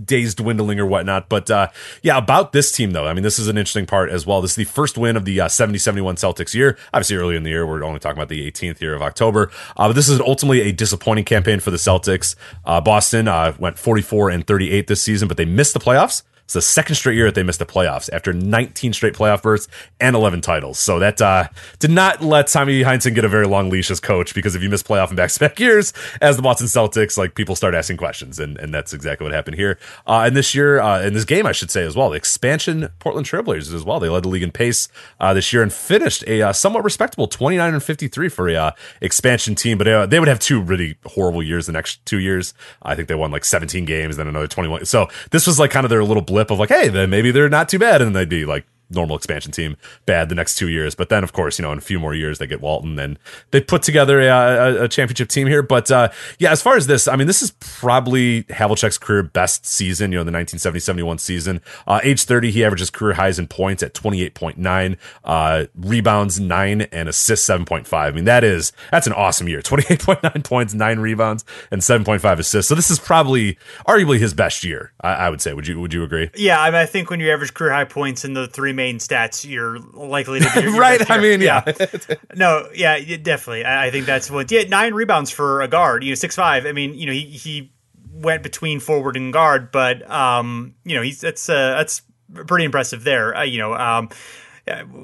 days 0.05 0.35
dwindling 0.35 0.79
or 0.79 0.87
whatnot. 0.87 1.29
But 1.29 1.51
uh, 1.51 1.69
yeah, 2.03 2.19
about 2.19 2.53
this 2.53 2.71
team 2.71 2.93
though, 2.93 3.07
I 3.07 3.15
mean, 3.15 3.23
this 3.23 3.39
is 3.39 3.49
an 3.49 3.57
interesting 3.57 3.87
part 3.87 4.11
as 4.11 4.27
well. 4.27 4.41
This 4.41 4.53
is 4.53 4.57
the 4.57 4.65
first 4.65 4.99
win 4.99 5.17
of 5.17 5.25
the 5.25 5.41
uh, 5.41 5.49
70 5.49 5.79
71 5.79 6.17
Celtics 6.17 6.55
year. 6.55 6.77
Obviously, 6.93 7.17
early 7.17 7.37
in 7.37 7.43
the 7.43 7.51
year, 7.51 7.67
we're 7.67 7.83
only 7.83 8.01
talking 8.01 8.19
about 8.19 8.29
the 8.29 8.51
18th 8.51 8.81
year 8.81 8.95
of 8.95 9.03
October. 9.03 9.51
Uh, 9.77 9.89
but 9.89 9.95
this 9.95 10.09
is 10.09 10.21
ultimately 10.21 10.61
a 10.63 10.73
disappointing 10.73 11.25
campaign 11.25 11.61
for 11.61 11.71
the 11.71 11.77
Celtics. 11.77 12.35
Uh, 12.65 12.81
Boston 12.81 13.29
uh, 13.29 13.55
went 13.59 13.79
44 13.79 14.31
and 14.31 14.47
38 14.47 14.87
this 14.87 15.01
season, 15.03 15.29
but 15.29 15.37
they 15.37 15.45
missed 15.45 15.73
the 15.73 15.81
playoffs. 15.81 16.23
It's 16.45 16.55
the 16.55 16.63
second 16.63 16.97
straight 16.97 17.17
year 17.17 17.27
that 17.27 17.35
they 17.35 17.43
missed 17.43 17.59
the 17.59 17.67
playoffs 17.67 18.11
after 18.13 18.33
19 18.33 18.93
straight 18.93 19.15
playoff 19.15 19.43
berths 19.43 19.67
and 19.99 20.15
11 20.15 20.43
titles. 20.43 20.79
So 20.79 20.99
that 20.99 21.21
uh, 21.23 21.49
did 21.79 21.91
not 21.91 22.23
let 22.23 22.49
Tommy 22.49 22.83
Heinsohn 22.83 23.15
get 23.15 23.25
a 23.25 23.29
very 23.29 23.47
long 23.47 23.71
leash 23.71 23.91
as 23.91 23.99
coach 23.99 24.35
because 24.35 24.55
if 24.55 24.63
you 24.63 24.69
miss 24.69 24.83
playoff 24.83 25.09
and 25.09 25.17
back-to-back 25.17 25.59
years 25.65 25.95
as 26.21 26.37
the 26.37 26.43
Boston 26.43 26.67
Celtics, 26.67 27.17
like 27.17 27.35
people 27.35 27.57
start 27.57 27.75
asking 27.75 27.97
questions, 27.97 28.39
and, 28.39 28.59
and 28.59 28.75
that's 28.75 28.93
exactly 28.93 29.25
what 29.25 29.33
happened 29.33 29.57
here. 29.57 29.79
Uh, 30.07 30.25
and 30.27 30.37
this 30.37 30.55
year, 30.55 30.81
uh, 30.81 31.01
in 31.01 31.15
this 31.15 31.25
game, 31.25 31.47
I 31.47 31.53
should 31.53 31.71
say 31.71 31.83
as 31.83 31.97
well, 31.97 32.11
the 32.11 32.17
expansion 32.17 32.91
Portland 32.99 33.27
Trailblazers 33.27 33.75
as 33.75 33.85
well. 33.85 33.99
They 33.99 34.11
led 34.11 34.25
the 34.25 34.29
league 34.29 34.43
in 34.43 34.53
pace 34.53 34.89
uh, 35.21 35.33
this 35.33 35.53
year 35.53 35.63
and 35.63 35.73
finished 35.73 36.25
a 36.27 36.43
uh, 36.43 36.53
somewhat 36.53 36.85
respectable 36.85 37.27
29 37.27 37.73
and 37.73 37.83
53 37.83 38.29
for 38.29 38.49
a 38.49 38.57
uh, 38.57 38.71
expansion 39.01 39.55
team. 39.55 39.79
But 39.79 40.11
they 40.11 40.19
would 40.19 40.29
have 40.29 40.41
two 40.41 40.61
really 40.61 40.97
horrible 41.07 41.43
years 41.43 41.67
the 41.67 41.73
next 41.73 42.05
two 42.05 42.19
years. 42.19 42.53
I 42.83 42.95
think 42.95 43.09
they 43.09 43.15
won 43.15 43.31
like 43.31 43.47
17 43.47 43.87
games, 43.87 44.19
then 44.19 44.29
another 44.29 44.47
21. 44.47 44.85
So 44.85 45.09
this 45.31 45.47
was 45.47 45.59
like 45.59 45.71
kind 45.71 45.85
of 45.85 45.91
their 45.91 46.05
little 46.05 46.23
blip 46.35 46.51
of 46.51 46.59
like, 46.59 46.71
hey, 46.71 46.89
then 46.89 47.09
maybe 47.11 47.31
they're 47.31 47.49
not 47.49 47.69
too 47.69 47.79
bad, 47.79 48.03
and 48.03 48.15
they'd 48.15 48.29
be 48.29 48.45
like 48.45 48.67
normal 48.91 49.17
expansion 49.17 49.53
team 49.53 49.77
bad 50.07 50.29
the 50.29 50.35
next 50.35 50.57
two 50.57 50.69
years. 50.69 50.95
But 50.95 51.09
then, 51.09 51.25
of 51.25 51.33
course, 51.33 51.59
you 51.59 51.63
know, 51.63 51.73
in 51.73 51.79
a 51.79 51.83
few 51.83 51.99
more 51.99 52.15
years, 52.15 52.39
they 52.39 52.47
get 52.47 52.61
Walton 52.61 52.99
and 52.99 53.19
they 53.51 53.61
put 53.61 53.83
together 53.83 54.21
a, 54.21 54.29
a, 54.29 54.85
a 54.85 54.89
championship 54.89 55.29
team 55.29 55.47
here. 55.47 55.63
But 55.63 55.91
uh, 55.91 56.11
yeah, 56.39 56.53
as 56.53 56.63
far 56.63 56.77
as 56.77 56.87
this, 56.87 57.09
I 57.09 57.17
mean, 57.17 57.27
this 57.27 57.43
is 57.43 57.53
probably 57.61 58.45
Havlicek's 58.45 58.99
career 58.99 59.23
best 59.23 59.67
season, 59.67 60.13
you 60.13 60.19
know, 60.19 60.25
the 60.25 60.33
1970 60.33 60.81
71 60.81 61.19
season. 61.19 61.61
Uh, 61.87 62.01
age 62.03 62.25
30, 62.25 62.51
he 62.51 62.65
averages 62.65 62.91
career 62.91 63.15
highs 63.15 63.39
in 63.39 63.49
points 63.49 63.83
at 63.83 63.95
28.9, 63.95 64.97
uh, 65.25 65.65
rebounds 65.75 66.39
9, 66.39 66.83
and 66.83 67.09
assists 67.09 67.49
7.5. 67.49 67.93
I 67.93 68.11
mean, 68.11 68.25
that 68.25 68.45
is, 68.45 68.73
that's 68.91 69.07
an 69.07 69.13
awesome 69.13 69.49
year. 69.49 69.61
28.9 69.63 70.45
points, 70.45 70.75
9 70.75 70.99
rebounds, 70.99 71.45
and 71.71 71.81
7.5 71.81 72.39
assists. 72.39 72.69
So 72.69 72.75
this 72.75 72.91
is 72.91 72.99
probably, 72.99 73.59
arguably 73.87 74.19
his 74.19 74.35
best 74.35 74.65
year, 74.65 74.93
I, 75.01 75.15
I 75.15 75.31
would 75.31 75.41
say. 75.41 75.55
Would 75.55 75.67
you, 75.67 75.81
would 75.81 75.93
you 75.93 76.05
agree? 76.05 76.31
Yeah, 76.37 76.61
I, 76.61 76.71
mean, 76.71 76.81
I 76.81 76.87
think 76.87 77.11
when 77.11 77.21
you 77.21 77.31
average 77.31 77.55
career 77.55 77.73
high 77.73 77.85
points 77.85 78.25
in 78.25 78.35
the 78.35 78.47
three 78.47 78.73
main 78.75 78.99
stats, 78.99 79.49
you're 79.49 79.79
likely 79.79 80.41
to 80.41 80.63
be 80.63 80.69
right. 80.79 81.11
I 81.11 81.19
mean, 81.19 81.41
yeah. 81.41 81.63
yeah. 81.67 82.15
no, 82.35 82.69
yeah, 82.75 82.99
definitely. 83.17 83.65
I, 83.65 83.87
I 83.87 83.91
think 83.91 84.07
that's 84.07 84.31
what. 84.31 84.51
Yeah, 84.51 84.65
nine 84.65 84.95
rebounds 84.95 85.31
for 85.31 85.63
a 85.63 85.69
guard. 85.69 86.05
You 86.05 86.11
know, 86.11 86.15
six 86.17 86.37
five. 86.37 86.67
I 86.67 86.73
mean, 86.73 86.95
you 86.95 87.07
know, 87.07 87.13
he 87.13 87.25
he 87.25 87.73
went 88.13 88.43
between 88.43 88.81
forward 88.81 89.17
and 89.17 89.33
guard, 89.33 89.73
but 89.73 90.09
um, 90.11 90.75
you 90.85 90.95
know, 90.97 91.03
he's 91.03 91.21
that's 91.21 91.49
uh, 91.49 91.75
that's 91.77 92.03
pretty 92.47 92.65
impressive 92.65 93.05
there. 93.05 93.37
Uh, 93.37 93.43
you 93.43 93.59
know, 93.59 93.75
um. 93.75 94.09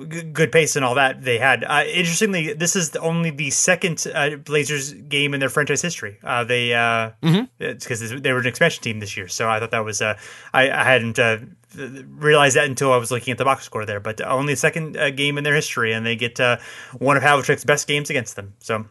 good 0.09 0.51
pace 0.51 0.75
and 0.75 0.87
all 0.87 0.95
that 0.95 1.23
they 1.23 1.39
had. 1.39 1.65
Uh, 1.65 1.85
interestingly, 1.87 2.55
this 2.55 2.75
is 2.75 2.97
only 2.97 3.29
the 3.29 3.51
second 3.51 4.07
uh, 4.15 4.37
Blazers 4.37 4.95
game 4.95 5.35
in 5.35 5.41
their 5.41 5.51
franchise 5.51 5.83
history. 5.83 6.19
Uh, 6.25 6.45
they 6.45 6.69
because 6.69 8.01
mm-hmm. 8.01 8.19
they 8.21 8.33
were 8.33 8.39
an 8.39 8.47
expansion 8.47 8.83
team 8.83 9.01
this 9.01 9.19
year, 9.19 9.29
so 9.29 9.51
I 9.51 9.61
thought 9.61 9.73
that 9.73 9.85
was 9.85 10.01
uh, 10.01 10.17
I, 10.55 10.71
I 10.71 10.85
hadn't 10.85 11.19
uh, 11.19 11.41
realize 11.77 12.55
that 12.55 12.67
until 12.67 12.93
I 12.93 12.97
was 12.97 13.11
looking 13.11 13.33
at 13.33 13.39
the 13.39 13.45
box 13.45 13.65
score 13.65 13.87
there. 13.87 14.01
But 14.01 14.21
only 14.21 14.55
the 14.55 14.59
second 14.59 14.97
uh, 14.97 15.11
game 15.11 15.39
in 15.39 15.45
their 15.45 15.55
history, 15.55 15.93
and 15.93 16.05
they 16.05 16.17
get 16.17 16.41
uh, 16.41 16.59
one 16.99 17.17
of 17.17 17.23
Havlicek's 17.23 17.65
best 17.65 17.87
games 17.87 18.11
against 18.11 18.37
them. 18.37 18.55
So 18.61 18.87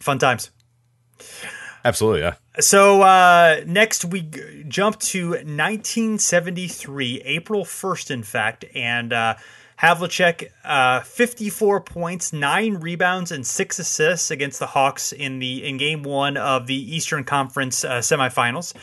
fun 0.00 0.18
times. 0.18 0.50
Absolutely, 1.84 2.20
yeah. 2.20 2.34
So 2.60 3.02
uh, 3.02 3.62
next 3.66 4.04
we 4.04 4.22
g- 4.22 4.64
jump 4.66 4.98
to 5.00 5.30
1973, 5.30 7.22
April 7.24 7.64
1st, 7.64 8.10
in 8.10 8.22
fact, 8.22 8.64
and 8.74 9.12
uh, 9.12 9.36
Havlicek, 9.80 10.50
uh, 10.64 11.00
54 11.00 11.80
points, 11.82 12.32
nine 12.32 12.74
rebounds, 12.74 13.30
and 13.30 13.46
six 13.46 13.78
assists 13.78 14.30
against 14.30 14.58
the 14.58 14.66
Hawks 14.66 15.12
in 15.12 15.38
the 15.38 15.64
in 15.64 15.76
Game 15.76 16.02
One 16.02 16.36
of 16.36 16.66
the 16.66 16.74
Eastern 16.74 17.22
Conference 17.22 17.84
uh, 17.84 17.98
semifinals. 17.98 18.74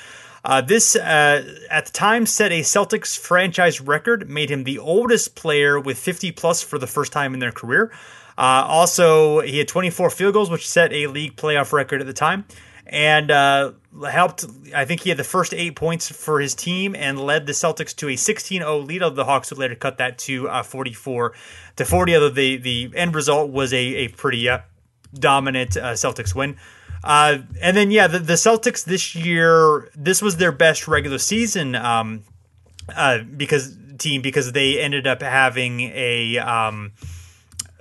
Uh, 0.46 0.62
this, 0.62 0.96
uh, 0.96 1.44
at 1.72 1.88
the 1.88 1.92
time, 1.92 2.28
set 2.28 2.52
a 2.52 2.62
Celtics 2.62 3.18
franchise 3.18 3.82
record, 3.82 4.30
made 4.30 4.52
him 4.52 4.64
the 4.64 4.78
oldest 4.78 5.34
player 5.34 5.80
with 5.80 5.98
50 5.98 6.32
plus 6.34 6.62
for 6.62 6.78
the 6.78 6.86
first 6.86 7.12
time 7.12 7.34
in 7.34 7.40
their 7.40 7.52
career. 7.52 7.92
Uh, 8.38 8.64
also, 8.68 9.40
he 9.40 9.58
had 9.58 9.68
24 9.68 10.12
field 10.12 10.36
goals, 10.36 10.52
which 10.52 10.70
set 10.70 10.94
a 10.94 11.08
league 11.08 11.36
playoff 11.36 11.74
record 11.74 12.00
at 12.00 12.06
the 12.06 12.14
time, 12.14 12.46
and 12.86 13.32
uh, 13.32 13.72
helped. 14.08 14.46
I 14.76 14.86
think 14.86 15.02
he 15.02 15.10
had 15.10 15.18
the 15.18 15.24
first 15.24 15.52
eight 15.52 15.76
points 15.76 16.12
for 16.12 16.40
his 16.40 16.54
team 16.54 16.96
and 16.96 17.20
led 17.20 17.48
the 17.48 17.54
Celtics 17.54 17.96
to 17.96 18.10
a 18.10 18.14
16-0 18.14 18.86
lead. 18.86 19.02
Of 19.02 19.16
the 19.16 19.26
Hawks 19.26 19.50
would 19.50 19.58
later 19.58 19.74
cut 19.74 19.98
that 19.98 20.20
to 20.20 20.48
uh, 20.48 20.62
44 20.62 21.34
to 21.78 21.86
40. 21.86 22.14
Although 22.14 22.30
the 22.30 22.58
the 22.58 22.92
end 22.94 23.16
result 23.16 23.50
was 23.50 23.74
a 23.74 23.78
a 23.78 24.08
pretty 24.10 24.48
uh, 24.48 24.60
dominant 25.16 25.72
Celtics 25.72 26.36
win. 26.36 26.58
Uh, 27.06 27.38
and 27.62 27.78
then 27.78 27.92
yeah, 27.92 28.08
the, 28.08 28.18
the, 28.18 28.34
Celtics 28.34 28.84
this 28.84 29.16
year, 29.16 29.92
this 29.96 30.24
was 30.24 30.38
their 30.38 30.52
best 30.52 30.88
regular 30.88 31.20
season 31.20 31.76
um, 31.76 32.24
uh, 32.96 33.20
because 33.20 33.78
team 34.00 34.24
because 34.24 34.52
they 34.52 34.80
ended 34.80 35.06
up 35.06 35.22
having 35.22 35.82
a 35.82 36.40
um, 36.40 36.94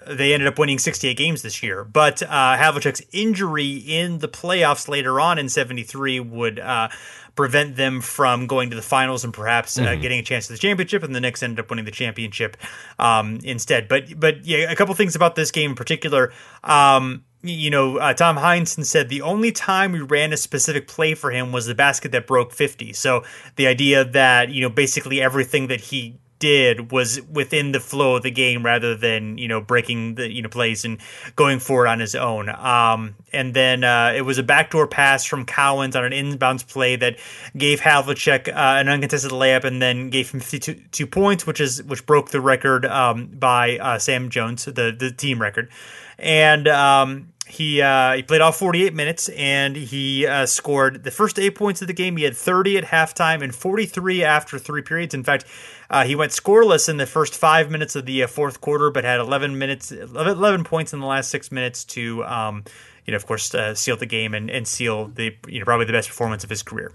they 0.06 0.34
ended 0.34 0.46
up 0.46 0.58
winning 0.58 0.78
68 0.78 1.16
games 1.16 1.42
this 1.42 1.62
year. 1.62 1.84
But 1.84 2.22
uh, 2.22 2.26
Havlicek's 2.56 3.02
injury 3.12 3.72
in 3.72 4.18
the 4.18 4.28
playoffs 4.28 4.88
later 4.88 5.20
on 5.20 5.38
in 5.38 5.48
73 5.48 6.20
would 6.20 6.58
uh, 6.58 6.88
prevent 7.34 7.76
them 7.76 8.00
from 8.00 8.46
going 8.46 8.70
to 8.70 8.76
the 8.76 8.82
finals 8.82 9.24
and 9.24 9.32
perhaps 9.32 9.78
uh, 9.78 9.82
mm-hmm. 9.82 10.02
getting 10.02 10.18
a 10.20 10.22
chance 10.22 10.46
to 10.46 10.52
the 10.52 10.58
championship. 10.58 11.02
And 11.02 11.14
the 11.14 11.20
Knicks 11.20 11.42
ended 11.42 11.60
up 11.60 11.70
winning 11.70 11.84
the 11.84 11.90
championship 11.90 12.56
um, 12.98 13.38
instead. 13.44 13.88
But 13.88 14.18
but 14.18 14.44
yeah, 14.44 14.70
a 14.70 14.76
couple 14.76 14.94
things 14.94 15.16
about 15.16 15.34
this 15.34 15.50
game 15.50 15.70
in 15.70 15.76
particular. 15.76 16.32
Um, 16.62 17.24
you 17.44 17.70
know, 17.70 17.98
uh, 17.98 18.14
Tom 18.14 18.36
Heinsohn 18.36 18.84
said 18.84 19.08
the 19.08 19.22
only 19.22 19.52
time 19.52 19.92
we 19.92 20.00
ran 20.00 20.32
a 20.32 20.36
specific 20.36 20.88
play 20.88 21.14
for 21.14 21.30
him 21.30 21.52
was 21.52 21.66
the 21.66 21.74
basket 21.74 22.12
that 22.12 22.26
broke 22.26 22.52
50. 22.52 22.94
So 22.94 23.22
the 23.56 23.66
idea 23.66 24.04
that, 24.04 24.48
you 24.48 24.62
know, 24.62 24.70
basically 24.70 25.20
everything 25.20 25.66
that 25.66 25.80
he 25.80 26.18
did 26.38 26.90
was 26.90 27.20
within 27.22 27.72
the 27.72 27.80
flow 27.80 28.16
of 28.16 28.22
the 28.22 28.30
game 28.30 28.64
rather 28.64 28.94
than, 28.96 29.38
you 29.38 29.46
know, 29.46 29.60
breaking 29.60 30.14
the, 30.14 30.32
you 30.32 30.42
know, 30.42 30.48
plays 30.48 30.84
and 30.84 30.98
going 31.36 31.58
for 31.58 31.86
it 31.86 31.88
on 31.88 32.00
his 32.00 32.14
own. 32.14 32.48
Um, 32.48 33.14
and 33.32 33.52
then 33.52 33.84
uh, 33.84 34.12
it 34.16 34.22
was 34.22 34.38
a 34.38 34.42
backdoor 34.42 34.86
pass 34.86 35.24
from 35.24 35.44
Cowens 35.44 35.94
on 35.96 36.04
an 36.04 36.12
inbounds 36.12 36.66
play 36.66 36.96
that 36.96 37.18
gave 37.56 37.80
Havlicek 37.80 38.48
uh, 38.48 38.52
an 38.54 38.88
uncontested 38.88 39.32
layup 39.32 39.64
and 39.64 39.82
then 39.82 40.08
gave 40.10 40.30
him 40.30 40.40
52 40.40 41.06
points, 41.06 41.46
which 41.46 41.60
is 41.60 41.82
which 41.82 42.06
broke 42.06 42.30
the 42.30 42.40
record 42.40 42.86
um, 42.86 43.26
by 43.26 43.78
uh, 43.78 43.98
Sam 43.98 44.30
Jones, 44.30 44.64
the, 44.64 44.94
the 44.98 45.12
team 45.12 45.40
record. 45.40 45.70
And, 46.18 46.68
um, 46.68 47.33
he 47.46 47.82
uh, 47.82 48.14
he 48.14 48.22
played 48.22 48.40
all 48.40 48.52
48 48.52 48.94
minutes 48.94 49.28
and 49.30 49.76
he 49.76 50.26
uh, 50.26 50.46
scored 50.46 51.04
the 51.04 51.10
first 51.10 51.38
eight 51.38 51.54
points 51.54 51.82
of 51.82 51.88
the 51.88 51.92
game. 51.92 52.16
He 52.16 52.24
had 52.24 52.36
30 52.36 52.78
at 52.78 52.84
halftime 52.84 53.42
and 53.42 53.54
43 53.54 54.24
after 54.24 54.58
three 54.58 54.82
periods. 54.82 55.14
In 55.14 55.22
fact, 55.22 55.44
uh, 55.90 56.04
he 56.04 56.14
went 56.14 56.32
scoreless 56.32 56.88
in 56.88 56.96
the 56.96 57.06
first 57.06 57.34
five 57.34 57.70
minutes 57.70 57.94
of 57.96 58.06
the 58.06 58.22
uh, 58.22 58.26
fourth 58.26 58.60
quarter, 58.60 58.90
but 58.90 59.04
had 59.04 59.20
11 59.20 59.58
minutes, 59.58 59.92
11 59.92 60.64
points 60.64 60.92
in 60.92 61.00
the 61.00 61.06
last 61.06 61.30
six 61.30 61.52
minutes 61.52 61.84
to, 61.84 62.24
um, 62.24 62.64
you 63.04 63.12
know, 63.12 63.16
of 63.16 63.26
course, 63.26 63.54
uh, 63.54 63.74
seal 63.74 63.96
the 63.96 64.06
game 64.06 64.32
and, 64.32 64.50
and 64.50 64.66
seal 64.66 65.08
the 65.08 65.36
you 65.46 65.58
know 65.58 65.64
probably 65.64 65.86
the 65.86 65.92
best 65.92 66.08
performance 66.08 66.44
of 66.44 66.50
his 66.50 66.62
career. 66.62 66.92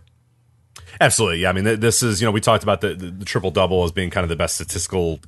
Absolutely, 1.00 1.40
yeah. 1.40 1.50
I 1.50 1.54
mean, 1.54 1.80
this 1.80 2.02
is 2.02 2.22
you 2.22 2.28
know 2.28 2.32
we 2.32 2.42
talked 2.42 2.64
about 2.64 2.82
the, 2.82 2.96
the, 2.96 3.12
the 3.12 3.26
triple 3.26 3.52
double 3.52 3.84
as 3.84 3.92
being 3.92 4.10
kind 4.10 4.24
of 4.24 4.30
the 4.30 4.36
best 4.36 4.56
statistical 4.56 5.20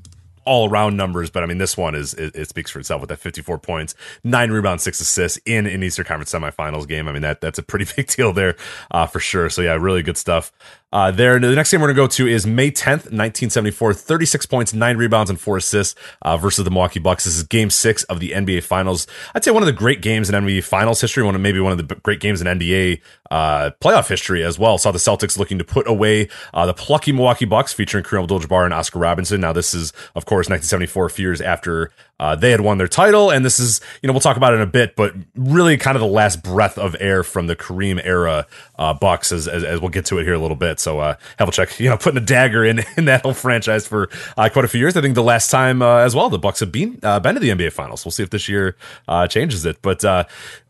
all 0.45 0.69
around 0.69 0.97
numbers, 0.97 1.29
but 1.29 1.43
I 1.43 1.45
mean, 1.45 1.57
this 1.57 1.77
one 1.77 1.95
is 1.95 2.13
it, 2.13 2.35
it, 2.35 2.49
speaks 2.49 2.71
for 2.71 2.79
itself 2.79 3.01
with 3.01 3.09
that 3.09 3.17
54 3.17 3.57
points, 3.59 3.95
nine 4.23 4.51
rebounds, 4.51 4.83
six 4.83 4.99
assists 4.99 5.39
in 5.45 5.67
an 5.67 5.83
Eastern 5.83 6.05
Conference 6.05 6.31
semifinals 6.31 6.87
game. 6.87 7.07
I 7.07 7.11
mean, 7.11 7.21
that 7.21 7.41
that's 7.41 7.59
a 7.59 7.63
pretty 7.63 7.85
big 7.95 8.07
deal 8.07 8.33
there 8.33 8.55
uh, 8.91 9.05
for 9.05 9.19
sure. 9.19 9.49
So 9.49 9.61
yeah, 9.61 9.77
really 9.79 10.03
good 10.03 10.17
stuff. 10.17 10.51
Uh, 10.93 11.09
there, 11.09 11.39
the 11.39 11.55
next 11.55 11.71
game 11.71 11.79
we're 11.79 11.93
going 11.93 11.95
to 11.95 12.01
go 12.01 12.07
to 12.07 12.27
is 12.27 12.45
May 12.45 12.69
10th, 12.69 13.11
1974. 13.11 13.93
36 13.93 14.45
points, 14.45 14.73
nine 14.73 14.97
rebounds, 14.97 15.29
and 15.29 15.39
four 15.39 15.57
assists 15.57 15.95
uh, 16.21 16.35
versus 16.35 16.65
the 16.65 16.71
Milwaukee 16.71 16.99
Bucks. 16.99 17.23
This 17.23 17.37
is 17.37 17.43
game 17.43 17.69
six 17.69 18.03
of 18.05 18.19
the 18.19 18.31
NBA 18.31 18.63
Finals. 18.63 19.07
I'd 19.33 19.43
say 19.43 19.51
one 19.51 19.63
of 19.63 19.67
the 19.67 19.73
great 19.73 20.01
games 20.01 20.29
in 20.29 20.35
NBA 20.35 20.63
Finals 20.63 20.99
history, 20.99 21.23
one 21.23 21.35
of 21.35 21.41
maybe 21.41 21.59
one 21.59 21.71
of 21.71 21.77
the 21.77 21.95
great 21.95 22.19
games 22.19 22.41
in 22.41 22.47
NBA 22.47 23.01
uh, 23.31 23.71
playoff 23.79 24.09
history 24.09 24.43
as 24.43 24.59
well. 24.59 24.77
Saw 24.77 24.91
the 24.91 24.99
Celtics 24.99 25.37
looking 25.37 25.57
to 25.57 25.63
put 25.63 25.87
away 25.87 26.27
uh, 26.53 26.65
the 26.65 26.73
plucky 26.73 27.13
Milwaukee 27.13 27.45
Bucks 27.45 27.71
featuring 27.71 28.03
Kareem 28.03 28.23
Abdul-Jabbar 28.23 28.65
and 28.65 28.73
Oscar 28.73 28.99
Robinson. 28.99 29.39
Now, 29.39 29.53
this 29.53 29.73
is, 29.73 29.93
of 30.15 30.25
course, 30.25 30.49
1974, 30.49 31.05
a 31.05 31.09
few 31.09 31.27
years 31.27 31.39
after 31.41 31.91
uh, 32.21 32.35
they 32.35 32.51
had 32.51 32.61
won 32.61 32.77
their 32.77 32.87
title, 32.87 33.31
and 33.31 33.43
this 33.43 33.59
is, 33.59 33.81
you 34.01 34.07
know, 34.07 34.13
we'll 34.13 34.19
talk 34.19 34.37
about 34.37 34.53
it 34.53 34.57
in 34.57 34.61
a 34.61 34.67
bit, 34.67 34.95
but 34.95 35.13
really 35.35 35.75
kind 35.75 35.95
of 35.95 36.01
the 36.01 36.07
last 36.07 36.43
breath 36.43 36.77
of 36.77 36.95
air 36.99 37.23
from 37.23 37.47
the 37.47 37.55
Kareem 37.55 37.99
era 38.03 38.45
uh, 38.81 38.95
Bucks, 38.95 39.31
as, 39.31 39.47
as, 39.47 39.63
as, 39.63 39.79
we'll 39.79 39.91
get 39.91 40.05
to 40.05 40.17
it 40.17 40.23
here 40.23 40.33
a 40.33 40.39
little 40.39 40.57
bit. 40.57 40.79
So, 40.79 40.99
uh, 40.99 41.15
Havlicek, 41.39 41.79
you 41.79 41.87
know, 41.87 41.97
putting 41.97 42.17
a 42.17 42.25
dagger 42.25 42.65
in 42.65 42.83
in 42.97 43.05
that 43.05 43.21
whole 43.21 43.35
franchise 43.35 43.85
for 43.85 44.09
uh, 44.37 44.49
quite 44.49 44.65
a 44.65 44.67
few 44.67 44.79
years. 44.79 44.97
I 44.97 45.01
think 45.01 45.13
the 45.13 45.21
last 45.21 45.51
time 45.51 45.83
uh, 45.83 45.97
as 45.97 46.15
well, 46.15 46.29
the 46.31 46.39
Bucks 46.39 46.61
have 46.61 46.71
been 46.71 46.99
uh, 47.03 47.19
been 47.19 47.35
to 47.35 47.39
the 47.39 47.49
NBA 47.49 47.73
Finals. 47.73 48.03
We'll 48.03 48.11
see 48.11 48.23
if 48.23 48.31
this 48.31 48.49
year 48.49 48.75
uh, 49.07 49.27
changes 49.27 49.65
it, 49.65 49.77
but 49.83 50.03
a 50.03 50.25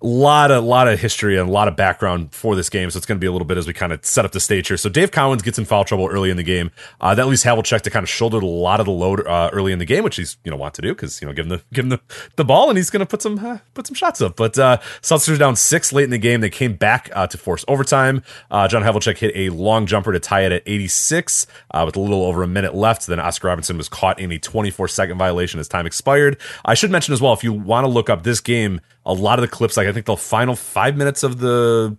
lot 0.08 0.52
of 0.52 0.64
lot 0.64 0.88
of 0.88 1.00
history 1.00 1.38
and 1.38 1.50
a 1.50 1.52
lot 1.52 1.68
of 1.68 1.76
background 1.76 2.34
for 2.34 2.56
this 2.56 2.70
game. 2.70 2.90
So 2.90 2.98
it's 2.98 3.06
going 3.06 3.18
to 3.18 3.22
be 3.22 3.28
a 3.28 3.32
little 3.32 3.46
bit 3.46 3.58
as 3.58 3.68
we 3.68 3.74
kind 3.74 3.94
of 3.94 4.06
set 4.06 4.26
up 4.26 4.32
the 4.32 4.40
stage 4.40 4.68
here. 4.68 4.78
So 4.78 4.90
Dave 4.90 5.12
Cowens 5.12 5.44
gets 5.44 5.58
in 5.58 5.66
foul 5.66 5.84
trouble 5.84 6.08
early 6.08 6.30
in 6.30 6.38
the 6.38 6.44
game. 6.44 6.72
that 7.00 7.28
leaves 7.28 7.44
Havlicek 7.44 7.82
to 7.82 7.90
kind 7.90 8.04
of 8.04 8.10
shoulder 8.10 8.40
a 8.40 8.46
lot 8.46 8.80
of 8.80 8.86
the 8.86 8.92
load 8.92 9.22
early 9.28 9.72
in 9.72 9.80
the 9.80 9.86
game, 9.86 10.04
which 10.04 10.18
he's 10.18 10.38
you 10.44 10.52
know 10.52 10.58
want 10.58 10.74
to 10.76 10.82
do 10.82 10.94
because 10.94 11.22
you 11.22 11.28
know 11.28 11.34
give 11.34 11.46
him 11.46 11.50
the 11.50 11.64
give 11.74 11.86
him 11.86 11.90
the 11.90 12.00
the 12.36 12.46
ball 12.46 12.70
and 12.70 12.78
he's 12.78 12.90
going 12.90 13.00
to 13.02 13.06
put 13.06 13.22
some 13.22 13.40
uh, 13.40 13.60
put 13.74 13.88
some 13.88 13.96
shots 13.96 14.22
up. 14.22 14.36
But 14.36 14.58
uh, 14.58 14.78
Celtics 15.02 15.38
down 15.38 15.56
six 15.56 15.92
late 15.94 16.04
in 16.06 16.10
the 16.10 16.18
game. 16.18 16.42
They 16.42 16.50
came 16.50 16.74
back 16.74 17.10
uh, 17.14 17.28
to 17.28 17.38
force 17.38 17.66
overtime. 17.68 18.24
Uh, 18.50 18.68
John 18.68 18.84
Havlicek 18.84 19.18
hit 19.18 19.32
a 19.36 19.50
long 19.50 19.86
jumper 19.86 20.12
to 20.12 20.20
tie 20.20 20.42
it 20.42 20.52
at 20.52 20.64
86 20.66 21.48
uh, 21.72 21.84
with 21.86 21.96
a 21.96 22.00
little 22.00 22.24
over 22.24 22.44
a 22.44 22.48
minute 22.48 22.76
left. 22.76 23.08
Then 23.08 23.20
Oscar 23.20 23.48
Robinson 23.48 23.78
was 23.78 23.90
caught 23.90 24.20
in 24.20 24.32
a 24.32 24.40
24 24.40 24.88
second 24.88 25.18
violation 25.18 25.60
as 25.60 25.68
time 25.68 25.86
expired. 25.86 26.38
I 26.66 26.74
should 26.74 26.92
mention 26.92 27.14
as 27.14 27.22
well 27.22 27.34
if 27.34 27.44
you 27.44 27.54
want 27.54 27.86
to 27.86 27.90
look 27.90 28.10
up 28.10 28.24
this 28.24 28.40
game, 28.40 28.82
a 29.06 29.14
lot 29.14 29.40
of 29.40 29.42
the 29.42 29.48
clips, 29.48 29.78
like 29.78 29.88
I 29.88 29.92
think 29.92 30.06
the 30.06 30.18
final 30.18 30.56
five 30.56 30.96
minutes 30.96 31.24
of 31.24 31.40
the 31.40 31.98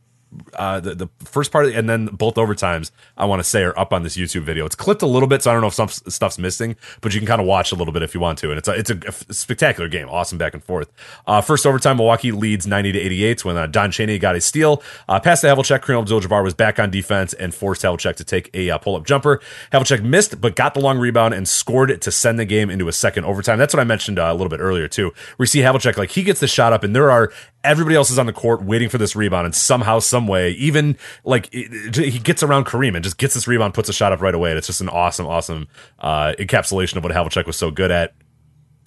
uh, 0.55 0.81
the, 0.81 0.95
the 0.95 1.09
first 1.25 1.53
part 1.53 1.67
and 1.67 1.89
then 1.89 2.07
both 2.07 2.35
overtimes 2.35 2.91
I 3.17 3.25
want 3.27 3.41
to 3.41 3.45
say 3.45 3.63
are 3.63 3.79
up 3.79 3.93
on 3.93 4.03
this 4.03 4.17
YouTube 4.17 4.43
video. 4.43 4.65
It's 4.67 4.75
clipped 4.75 5.03
a 5.03 5.07
little 5.07 5.29
bit, 5.29 5.43
so 5.43 5.51
I 5.51 5.55
don't 5.55 5.61
know 5.61 5.69
if 5.69 5.75
some 5.75 5.89
stuff's 5.89 6.39
missing, 6.39 6.77
but 7.01 7.15
you 7.15 7.21
can 7.21 7.27
kind 7.27 7.41
of 7.41 7.47
watch 7.47 7.73
a 7.73 7.75
little 7.75 7.93
bit 7.93 8.03
if 8.03 8.15
you 8.15 8.21
want 8.21 8.39
to. 8.39 8.51
And 8.51 8.59
it's 8.59 8.69
a, 8.69 8.73
it's 8.73 8.91
a, 8.91 9.33
spectacular 9.33 9.89
game, 9.89 10.09
awesome 10.09 10.39
back 10.39 10.55
and 10.55 10.63
forth. 10.63 10.91
Uh, 11.27 11.41
first 11.41 11.67
overtime, 11.67 11.97
Milwaukee 11.97 12.33
leads 12.33 12.67
90 12.67 12.93
to 12.93 12.99
88 12.99 13.45
when 13.45 13.57
uh, 13.57 13.67
Don 13.67 13.91
Chaney 13.91 14.19
got 14.19 14.35
a 14.35 14.41
steal. 14.41 14.83
Uh, 15.09 15.21
past 15.21 15.43
the 15.43 15.49
Havlicek, 15.49 15.81
Kareem 15.81 16.01
Abdul-Jabbar 16.01 16.43
was 16.43 16.55
back 16.55 16.79
on 16.79 16.91
defense 16.91 17.33
and 17.35 17.55
forced 17.55 17.83
Havlicek 17.83 18.17
to 18.17 18.25
take 18.25 18.51
a 18.55 18.71
uh, 18.71 18.79
pull-up 18.79 19.07
jumper. 19.07 19.41
Havlicek 19.73 20.03
missed, 20.03 20.41
but 20.41 20.57
got 20.57 20.75
the 20.75 20.81
long 20.81 20.99
rebound 20.99 21.35
and 21.35 21.49
scored 21.49 21.91
it 21.91 22.01
to 22.03 22.11
send 22.11 22.39
the 22.39 22.45
game 22.45 22.71
into 22.71 22.89
a 22.89 22.93
second 22.93 23.25
overtime. 23.25 23.59
That's 23.59 23.75
what 23.75 23.81
I 23.81 23.85
mentioned 23.85 24.19
uh, 24.19 24.25
a 24.25 24.35
little 24.35 24.49
bit 24.49 24.61
earlier 24.61 24.89
too. 24.89 25.13
We 25.39 25.47
see 25.47 25.61
Havlicek 25.61 25.97
like 25.97 26.11
he 26.11 26.23
gets 26.23 26.41
the 26.41 26.49
shot 26.49 26.73
up, 26.73 26.85
and 26.85 26.95
there 26.95 27.11
are 27.11 27.33
everybody 27.65 27.97
else 27.97 28.11
is 28.11 28.19
on 28.19 28.27
the 28.27 28.33
court 28.33 28.63
waiting 28.63 28.89
for 28.89 28.99
this 28.99 29.15
rebound, 29.15 29.47
and 29.47 29.55
somehow, 29.55 29.99
some 29.99 30.27
way, 30.27 30.51
even 30.53 30.97
like 31.25 31.49
it, 31.53 31.97
he 31.97 32.19
gets 32.19 32.43
around 32.43 32.67
Kareem 32.67 32.95
and 32.95 33.05
just 33.05 33.19
gets 33.19 33.35
this 33.35 33.47
rebound, 33.47 33.75
puts 33.75 33.89
a 33.89 33.93
shot 33.93 34.13
up 34.13 34.21
right 34.21 34.35
away. 34.35 34.51
And 34.51 34.59
it's 34.59 34.67
just 34.67 34.81
an 34.81 34.89
awesome, 34.89 35.27
awesome 35.27 35.69
uh, 35.99 36.35
encapsulation 36.39 36.97
of 36.97 37.05
what 37.05 37.13
Havlicek 37.13 37.47
was 37.47 37.57
so 37.57 37.71
good 37.71 37.91
at. 37.91 38.15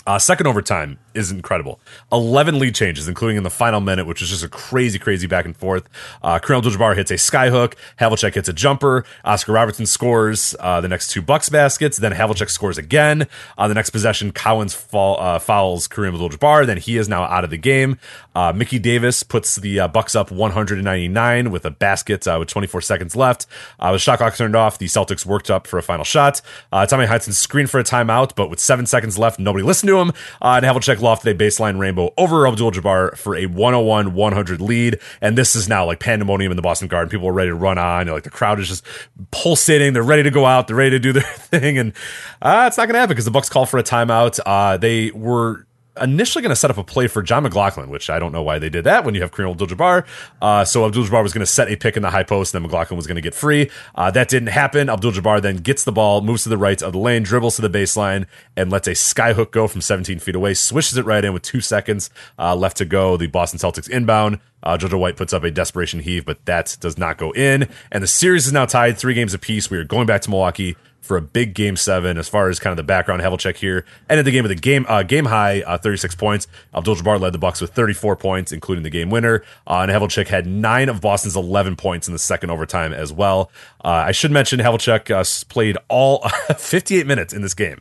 Uh, 0.08 0.20
second 0.20 0.46
overtime 0.46 1.00
is 1.16 1.32
incredible. 1.32 1.80
11 2.12 2.60
lead 2.60 2.76
changes, 2.76 3.08
including 3.08 3.38
in 3.38 3.44
the 3.44 3.50
final 3.50 3.80
minute, 3.80 4.06
which 4.06 4.22
is 4.22 4.30
just 4.30 4.44
a 4.44 4.50
crazy, 4.50 5.00
crazy 5.00 5.26
back 5.26 5.46
and 5.46 5.58
forth. 5.58 5.90
Uh, 6.22 6.38
Kareem 6.38 6.58
Abdul-Jabbar 6.58 6.96
hits 6.96 7.10
a 7.10 7.16
skyhook. 7.16 7.74
Havlicek 8.00 8.36
hits 8.36 8.48
a 8.48 8.54
jumper. 8.54 9.04
Oscar 9.24 9.54
Robertson 9.54 9.86
scores 9.86 10.56
uh, 10.60 10.80
the 10.82 10.88
next 10.88 11.10
two 11.10 11.22
Bucks 11.22 11.50
baskets. 11.50 11.98
Then 11.98 12.12
Havlicek 12.12 12.50
scores 12.50 12.78
again. 12.78 13.24
On 13.58 13.66
uh, 13.66 13.68
the 13.68 13.74
next 13.74 13.90
possession, 13.90 14.32
fall, 14.32 15.20
uh, 15.20 15.40
fouls 15.40 15.88
Kareem 15.88 16.14
Abdul-Jabbar. 16.14 16.68
Then 16.68 16.78
he 16.78 16.98
is 16.98 17.10
now 17.10 17.24
out 17.24 17.44
of 17.44 17.50
the 17.50 17.58
game. 17.58 17.98
Uh, 18.36 18.52
Mickey 18.54 18.78
Davis 18.78 19.24
puts 19.24 19.56
the 19.56 19.80
uh, 19.80 19.88
Bucks 19.88 20.16
up 20.16 20.30
199 20.30 21.50
with 21.50 21.66
a 21.66 21.72
basket 21.72 22.28
with 22.28 22.48
24 22.50 22.82
seconds 22.82 23.16
left. 23.16 23.48
with 23.82 24.02
shot 24.02 24.18
clock 24.18 24.36
turned 24.36 24.56
off, 24.56 24.78
the 24.78 24.86
Celtics 24.86 25.26
worked 25.26 25.50
up 25.50 25.66
for 25.66 25.80
a 25.80 25.84
final 25.84 26.06
shot. 26.06 26.42
Tommy 26.72 27.06
Heinsohn 27.06 27.34
screened 27.34 27.70
for 27.70 27.80
a 27.80 27.84
timeout, 27.84 28.36
but 28.36 28.50
with 28.50 28.60
seven 28.60 28.86
seconds 28.86 29.18
left, 29.18 29.40
nobody 29.40 29.64
listened 29.64 29.88
to 29.88 29.95
him. 30.00 30.10
Uh, 30.42 30.60
and 30.62 30.66
Havlicek 30.66 30.98
lofted 30.98 31.32
a 31.32 31.36
baseline 31.36 31.80
rainbow 31.80 32.14
over 32.18 32.48
Abdul 32.48 32.72
Jabbar 32.72 33.18
for 33.18 33.36
a 33.36 33.46
101 33.46 34.14
100 34.14 34.62
lead. 34.62 35.00
And 35.22 35.38
this 35.38 35.56
is 35.56 35.68
now 35.68 35.86
like 35.86 36.00
pandemonium 36.00 36.52
in 36.52 36.56
the 36.56 36.62
Boston 36.62 36.88
Garden. 36.88 37.10
People 37.10 37.28
are 37.28 37.34
ready 37.34 37.50
to 37.50 37.56
run 37.56 37.78
on. 37.78 38.08
Like 38.08 38.24
the 38.24 38.30
crowd 38.30 38.60
is 38.60 38.68
just 38.68 38.86
pulsating. 39.32 39.94
They're 39.94 40.04
ready 40.04 40.24
to 40.24 40.32
go 40.32 40.46
out. 40.46 40.68
They're 40.68 40.76
ready 40.76 40.92
to 40.92 41.00
do 41.00 41.14
their 41.14 41.24
thing. 41.24 41.78
And 41.78 41.94
uh, 42.42 42.66
it's 42.68 42.78
not 42.78 42.86
going 42.86 42.94
to 42.94 43.00
happen 43.00 43.14
because 43.14 43.26
the 43.26 43.32
Bucks 43.32 43.50
call 43.50 43.66
for 43.66 43.78
a 43.78 43.84
timeout. 43.84 44.40
Uh, 44.46 44.78
they 44.78 45.12
were 45.12 45.65
initially 46.02 46.42
going 46.42 46.50
to 46.50 46.56
set 46.56 46.70
up 46.70 46.78
a 46.78 46.84
play 46.84 47.08
for 47.08 47.22
Jon 47.22 47.46
McGlocklin, 47.46 47.88
which 47.88 48.10
I 48.10 48.20
don't 48.20 48.32
know 48.32 48.44
why 48.44 48.60
they 48.60 48.70
did 48.70 48.84
that 48.84 49.06
when 49.06 49.16
you 49.16 49.22
have 49.22 49.32
Kareem 49.32 49.52
Abdul-Jabbar. 49.52 50.06
Uh, 50.42 50.66
so 50.66 50.86
Abdul-Jabbar 50.86 51.24
was 51.24 51.34
going 51.34 51.46
to 51.46 51.52
set 51.52 51.70
a 51.72 51.76
pick 51.76 51.96
in 51.96 52.04
the 52.04 52.10
high 52.10 52.24
post, 52.24 52.54
and 52.54 52.64
then 52.64 52.70
McLaughlin 52.70 52.98
was 52.98 53.08
going 53.08 53.16
to 53.16 53.22
get 53.22 53.34
free. 53.34 53.70
Uh, 53.96 54.12
that 54.12 54.30
didn't 54.30 54.50
happen. 54.50 54.90
Abdul-Jabbar 54.90 55.42
then 55.42 55.58
gets 55.58 55.84
the 55.84 55.92
ball, 55.92 56.22
moves 56.22 56.44
to 56.44 56.50
the 56.50 56.58
right 56.58 56.82
of 56.82 56.94
the 56.94 57.00
lane, 57.00 57.24
dribbles 57.24 57.56
to 57.58 57.62
the 57.62 57.70
baseline, 57.70 58.26
and 58.56 58.72
lets 58.72 58.88
a 58.88 58.92
skyhook 58.92 59.52
go 59.52 59.68
from 59.68 59.82
17 59.82 60.20
feet 60.20 60.36
away, 60.36 60.54
swishes 60.54 60.98
it 60.98 61.06
right 61.06 61.24
in 61.24 61.34
with 61.34 61.44
two 61.44 61.62
seconds 61.62 62.10
uh, 62.38 62.56
left 62.56 62.78
to 62.78 62.86
go. 62.86 63.18
The 63.18 63.28
Boston 63.28 63.60
Celtics 63.60 63.90
inbound. 63.90 64.40
Uh, 64.64 64.78
JoJo 64.78 65.00
White 65.00 65.16
puts 65.16 65.32
up 65.32 65.44
a 65.44 65.52
desperation 65.52 66.00
heave, 66.00 66.26
but 66.26 66.44
that 66.46 66.76
does 66.80 66.98
not 66.98 67.18
go 67.18 67.32
in. 67.32 67.70
And 67.92 68.04
the 68.04 68.08
series 68.08 68.48
is 68.48 68.54
now 68.54 68.66
tied, 68.66 68.98
three 68.98 69.14
games 69.14 69.34
apiece. 69.34 69.70
We 69.70 69.78
are 69.78 69.84
going 69.84 70.08
back 70.08 70.22
to 70.22 70.30
Milwaukee 70.30 70.76
for 71.06 71.18
a 71.18 71.22
big 71.22 71.54
game 71.54 71.76
seven 71.76 72.18
as 72.18 72.28
far 72.28 72.50
as 72.50 72.60
kind 72.60 72.72
of 72.72 72.78
the 72.78 72.84
background 72.84 73.22
Havlicek 73.22 73.58
here. 73.58 73.86
Ended 74.10 74.26
the 74.26 74.32
game 74.32 74.44
with 74.44 74.52
a 74.52 74.56
game 74.56 74.86
uh, 74.90 75.04
game 75.04 75.26
high, 75.26 75.62
uh, 75.62 75.78
36 75.78 76.16
points. 76.16 76.48
Abdul 76.74 76.96
Jabbar 76.96 77.20
led 77.20 77.34
the 77.34 77.38
Bucks 77.38 77.62
with 77.62 77.72
34 77.72 78.16
points, 78.16 78.52
including 78.52 78.84
the 78.84 78.90
game 78.90 79.10
winner. 79.10 79.44
Uh, 79.68 79.86
and 79.88 79.92
Havlicek 79.92 80.28
had 80.28 80.48
nine 80.48 80.90
of 80.90 81.02
Boston's 81.02 81.36
11 81.36 81.76
points 81.76 82.08
in 82.08 82.14
the 82.14 82.20
second 82.20 82.50
overtime 82.50 82.94
as 82.94 83.14
well. 83.14 83.52
Uh, 83.84 84.06
I 84.08 84.12
should 84.12 84.32
mention 84.32 84.60
Havlicek 84.60 85.12
uh, 85.12 85.24
played 85.48 85.78
all 85.88 86.28
58 86.58 87.08
minutes 87.08 87.34
in 87.34 87.42
this 87.42 87.54
game. 87.54 87.80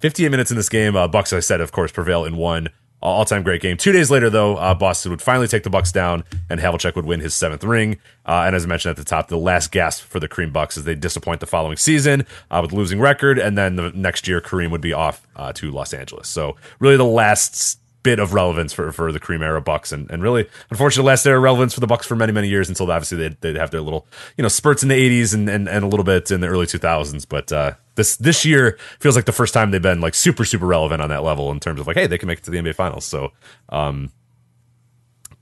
58 0.00 0.30
minutes 0.30 0.50
in 0.50 0.56
this 0.56 0.68
game. 0.68 0.94
Uh, 0.94 1.08
Bucks, 1.08 1.32
I 1.32 1.40
said, 1.40 1.60
of 1.60 1.72
course, 1.72 1.90
prevail 1.90 2.24
in 2.24 2.36
one 2.36 2.68
all 3.02 3.24
time 3.24 3.42
great 3.42 3.60
game. 3.60 3.76
Two 3.76 3.92
days 3.92 4.10
later, 4.10 4.30
though, 4.30 4.56
uh, 4.56 4.74
Boston 4.74 5.10
would 5.10 5.22
finally 5.22 5.48
take 5.48 5.62
the 5.62 5.70
Bucks 5.70 5.92
down, 5.92 6.24
and 6.48 6.60
Havlicek 6.60 6.96
would 6.96 7.06
win 7.06 7.20
his 7.20 7.34
seventh 7.34 7.64
ring. 7.64 7.98
Uh, 8.24 8.44
and 8.46 8.56
as 8.56 8.64
I 8.64 8.68
mentioned 8.68 8.90
at 8.90 8.96
the 8.96 9.04
top, 9.04 9.28
the 9.28 9.36
last 9.36 9.70
gasp 9.70 10.04
for 10.04 10.18
the 10.18 10.28
Kareem 10.28 10.52
Bucks 10.52 10.76
as 10.76 10.84
they 10.84 10.94
disappoint 10.94 11.40
the 11.40 11.46
following 11.46 11.76
season 11.76 12.26
uh, 12.50 12.60
with 12.62 12.72
losing 12.72 13.00
record, 13.00 13.38
and 13.38 13.56
then 13.56 13.76
the 13.76 13.90
next 13.92 14.26
year 14.26 14.40
Kareem 14.40 14.70
would 14.70 14.80
be 14.80 14.92
off 14.92 15.26
uh, 15.36 15.52
to 15.54 15.70
Los 15.70 15.92
Angeles. 15.92 16.28
So 16.28 16.56
really, 16.80 16.96
the 16.96 17.04
last 17.04 17.78
bit 18.02 18.20
of 18.20 18.32
relevance 18.32 18.72
for, 18.72 18.92
for 18.92 19.10
the 19.10 19.18
Kareem 19.18 19.42
era 19.42 19.60
Bucks, 19.60 19.90
and, 19.90 20.08
and 20.10 20.22
really, 20.22 20.48
unfortunately, 20.70 21.08
last 21.08 21.26
era 21.26 21.40
relevance 21.40 21.74
for 21.74 21.80
the 21.80 21.88
Bucks 21.88 22.06
for 22.06 22.14
many 22.14 22.32
many 22.32 22.48
years 22.48 22.68
until 22.68 22.90
obviously 22.90 23.18
they'd, 23.18 23.40
they'd 23.40 23.56
have 23.56 23.72
their 23.72 23.80
little 23.80 24.06
you 24.36 24.42
know 24.42 24.48
spurts 24.48 24.82
in 24.82 24.88
the 24.88 24.94
'80s 24.94 25.34
and, 25.34 25.48
and, 25.48 25.68
and 25.68 25.84
a 25.84 25.88
little 25.88 26.04
bit 26.04 26.30
in 26.30 26.40
the 26.40 26.46
early 26.46 26.66
2000s. 26.66 27.26
But 27.28 27.52
uh, 27.52 27.72
this 27.96 28.16
this 28.16 28.44
year 28.44 28.78
feels 29.00 29.16
like 29.16 29.24
the 29.24 29.32
first 29.32 29.52
time 29.52 29.70
they've 29.70 29.82
been 29.82 30.00
like 30.00 30.14
super 30.14 30.44
super 30.44 30.66
relevant 30.66 31.02
on 31.02 31.08
that 31.08 31.22
level 31.22 31.50
in 31.50 31.60
terms 31.60 31.80
of 31.80 31.86
like 31.86 31.96
hey 31.96 32.06
they 32.06 32.18
can 32.18 32.28
make 32.28 32.38
it 32.38 32.44
to 32.44 32.50
the 32.50 32.58
NBA 32.58 32.74
Finals. 32.74 33.04
So 33.04 33.32
um, 33.68 34.12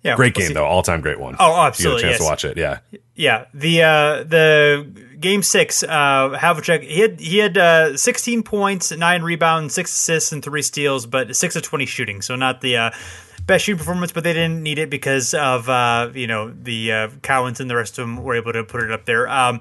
yeah, 0.05 0.17
great 0.17 0.35
game 0.35 0.49
see. 0.49 0.53
though, 0.53 0.67
all 0.67 0.83
time 0.83 1.01
great 1.01 1.19
one. 1.19 1.35
Oh, 1.39 1.63
absolutely. 1.63 2.03
You 2.03 2.03
get 2.03 2.07
a 2.07 2.19
chance 2.19 2.21
yes. 2.21 2.27
to 2.27 2.31
watch 2.31 2.45
it, 2.45 2.59
yeah. 2.59 2.79
Yeah, 3.15 3.47
the 3.55 3.83
uh, 3.83 4.25
the 4.25 5.17
game 5.19 5.43
six, 5.43 5.83
uh, 5.83 6.37
Havlicek 6.39 6.83
he 6.83 7.01
had 7.01 7.19
he 7.19 7.39
had 7.39 7.57
uh, 7.57 7.97
16 7.97 8.43
points, 8.43 8.93
nine 8.93 9.23
rebounds, 9.23 9.73
six 9.73 9.93
assists, 9.93 10.31
and 10.31 10.45
three 10.45 10.61
steals, 10.61 11.07
but 11.07 11.35
six 11.35 11.57
of 11.57 11.63
20 11.63 11.87
shooting. 11.87 12.21
So 12.21 12.37
not 12.37 12.61
the 12.61 12.77
uh, 12.77 12.91
best 13.47 13.65
shooting 13.65 13.79
performance, 13.79 14.13
but 14.13 14.25
they 14.25 14.35
didn't 14.35 14.63
need 14.63 14.79
it 14.79 14.91
because 14.91 15.33
of 15.33 15.71
uh, 15.71 16.11
you 16.15 16.27
know 16.27 16.51
the 16.51 16.93
uh, 16.93 17.09
Cowens 17.23 17.61
and 17.61 17.71
the 17.71 17.77
rest 17.77 17.99
of 17.99 18.07
them 18.07 18.23
were 18.23 18.35
able 18.35 18.53
to 18.53 18.63
put 18.63 18.83
it 18.83 18.91
up 18.91 19.07
there. 19.07 19.27
Um, 19.27 19.61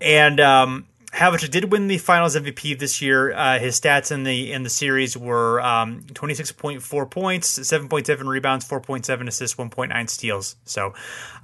and 0.00 0.38
um, 0.38 0.86
Havlicek 1.12 1.50
did 1.50 1.70
win 1.70 1.88
the 1.88 1.98
Finals 1.98 2.36
MVP 2.36 2.78
this 2.78 3.02
year. 3.02 3.34
Uh, 3.34 3.58
his 3.58 3.78
stats 3.78 4.10
in 4.10 4.24
the 4.24 4.50
in 4.50 4.62
the 4.62 4.70
series 4.70 5.14
were 5.14 5.60
um, 5.60 6.06
twenty 6.14 6.32
six 6.32 6.50
point 6.52 6.82
four 6.82 7.04
points, 7.04 7.48
seven 7.68 7.88
point 7.88 8.06
seven 8.06 8.26
rebounds, 8.26 8.64
four 8.64 8.80
point 8.80 9.04
seven 9.04 9.28
assists, 9.28 9.58
one 9.58 9.68
point 9.68 9.90
nine 9.90 10.08
steals. 10.08 10.56
So, 10.64 10.94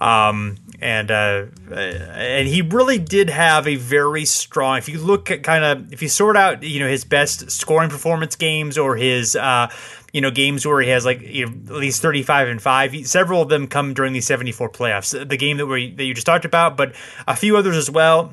um, 0.00 0.56
and 0.80 1.10
uh, 1.10 1.46
and 1.70 2.48
he 2.48 2.62
really 2.62 2.98
did 2.98 3.28
have 3.28 3.68
a 3.68 3.76
very 3.76 4.24
strong. 4.24 4.78
If 4.78 4.88
you 4.88 5.00
look 5.00 5.30
at 5.30 5.42
kind 5.42 5.62
of 5.62 5.92
if 5.92 6.00
you 6.00 6.08
sort 6.08 6.38
out 6.38 6.62
you 6.62 6.80
know 6.80 6.88
his 6.88 7.04
best 7.04 7.50
scoring 7.50 7.90
performance 7.90 8.36
games 8.36 8.78
or 8.78 8.96
his. 8.96 9.36
Uh, 9.36 9.68
you 10.10 10.22
know 10.22 10.30
games 10.30 10.64
where 10.64 10.80
he 10.80 10.88
has 10.88 11.04
like 11.04 11.20
you 11.20 11.44
know, 11.44 11.52
at 11.74 11.80
least 11.80 12.00
35 12.00 12.48
and 12.48 12.62
5 12.62 13.06
several 13.06 13.42
of 13.42 13.50
them 13.50 13.66
come 13.66 13.92
during 13.92 14.14
the 14.14 14.22
74 14.22 14.70
playoffs 14.70 15.28
the 15.28 15.36
game 15.36 15.58
that 15.58 15.66
we 15.66 15.92
that 15.94 16.04
you 16.04 16.14
just 16.14 16.26
talked 16.26 16.46
about 16.46 16.78
but 16.78 16.94
a 17.26 17.36
few 17.36 17.58
others 17.58 17.76
as 17.76 17.90
well 17.90 18.32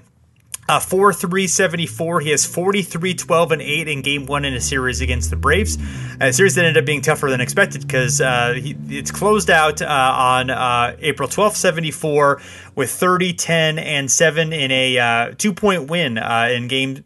uh, 0.67 0.80
4 0.80 1.13
3 1.13 1.47
74. 1.47 2.21
He 2.21 2.32
has 2.32 2.45
43 2.45 3.13
12 3.13 3.51
and 3.51 3.62
8 3.62 3.88
in 3.88 4.01
game 4.01 4.25
one 4.25 4.45
in 4.45 4.54
a 4.54 4.62
series 4.62 5.01
against 5.01 5.30
the 5.30 5.36
Braves. 5.36 5.78
A 6.19 6.34
series 6.34 6.56
that 6.56 6.65
ended 6.65 6.82
up 6.82 6.86
being 6.86 7.01
tougher 7.01 7.30
than 7.30 7.41
expected 7.41 7.82
because 7.82 8.19
uh, 8.19 8.54
it's 8.56 9.12
closed 9.12 9.49
out 9.49 9.82
uh, 9.82 9.86
on 9.86 10.49
uh, 10.49 10.95
April 10.99 11.30
12th, 11.30 11.56
74, 11.56 12.41
with 12.75 12.91
30 12.91 13.34
10 13.34 13.80
and 13.80 14.10
7 14.10 14.54
in 14.54 14.71
a 14.71 14.97
uh, 14.97 15.34
two 15.38 15.54
point 15.54 15.89
win 15.89 16.17
uh, 16.17 16.49
in 16.51 16.67
game 16.67 17.04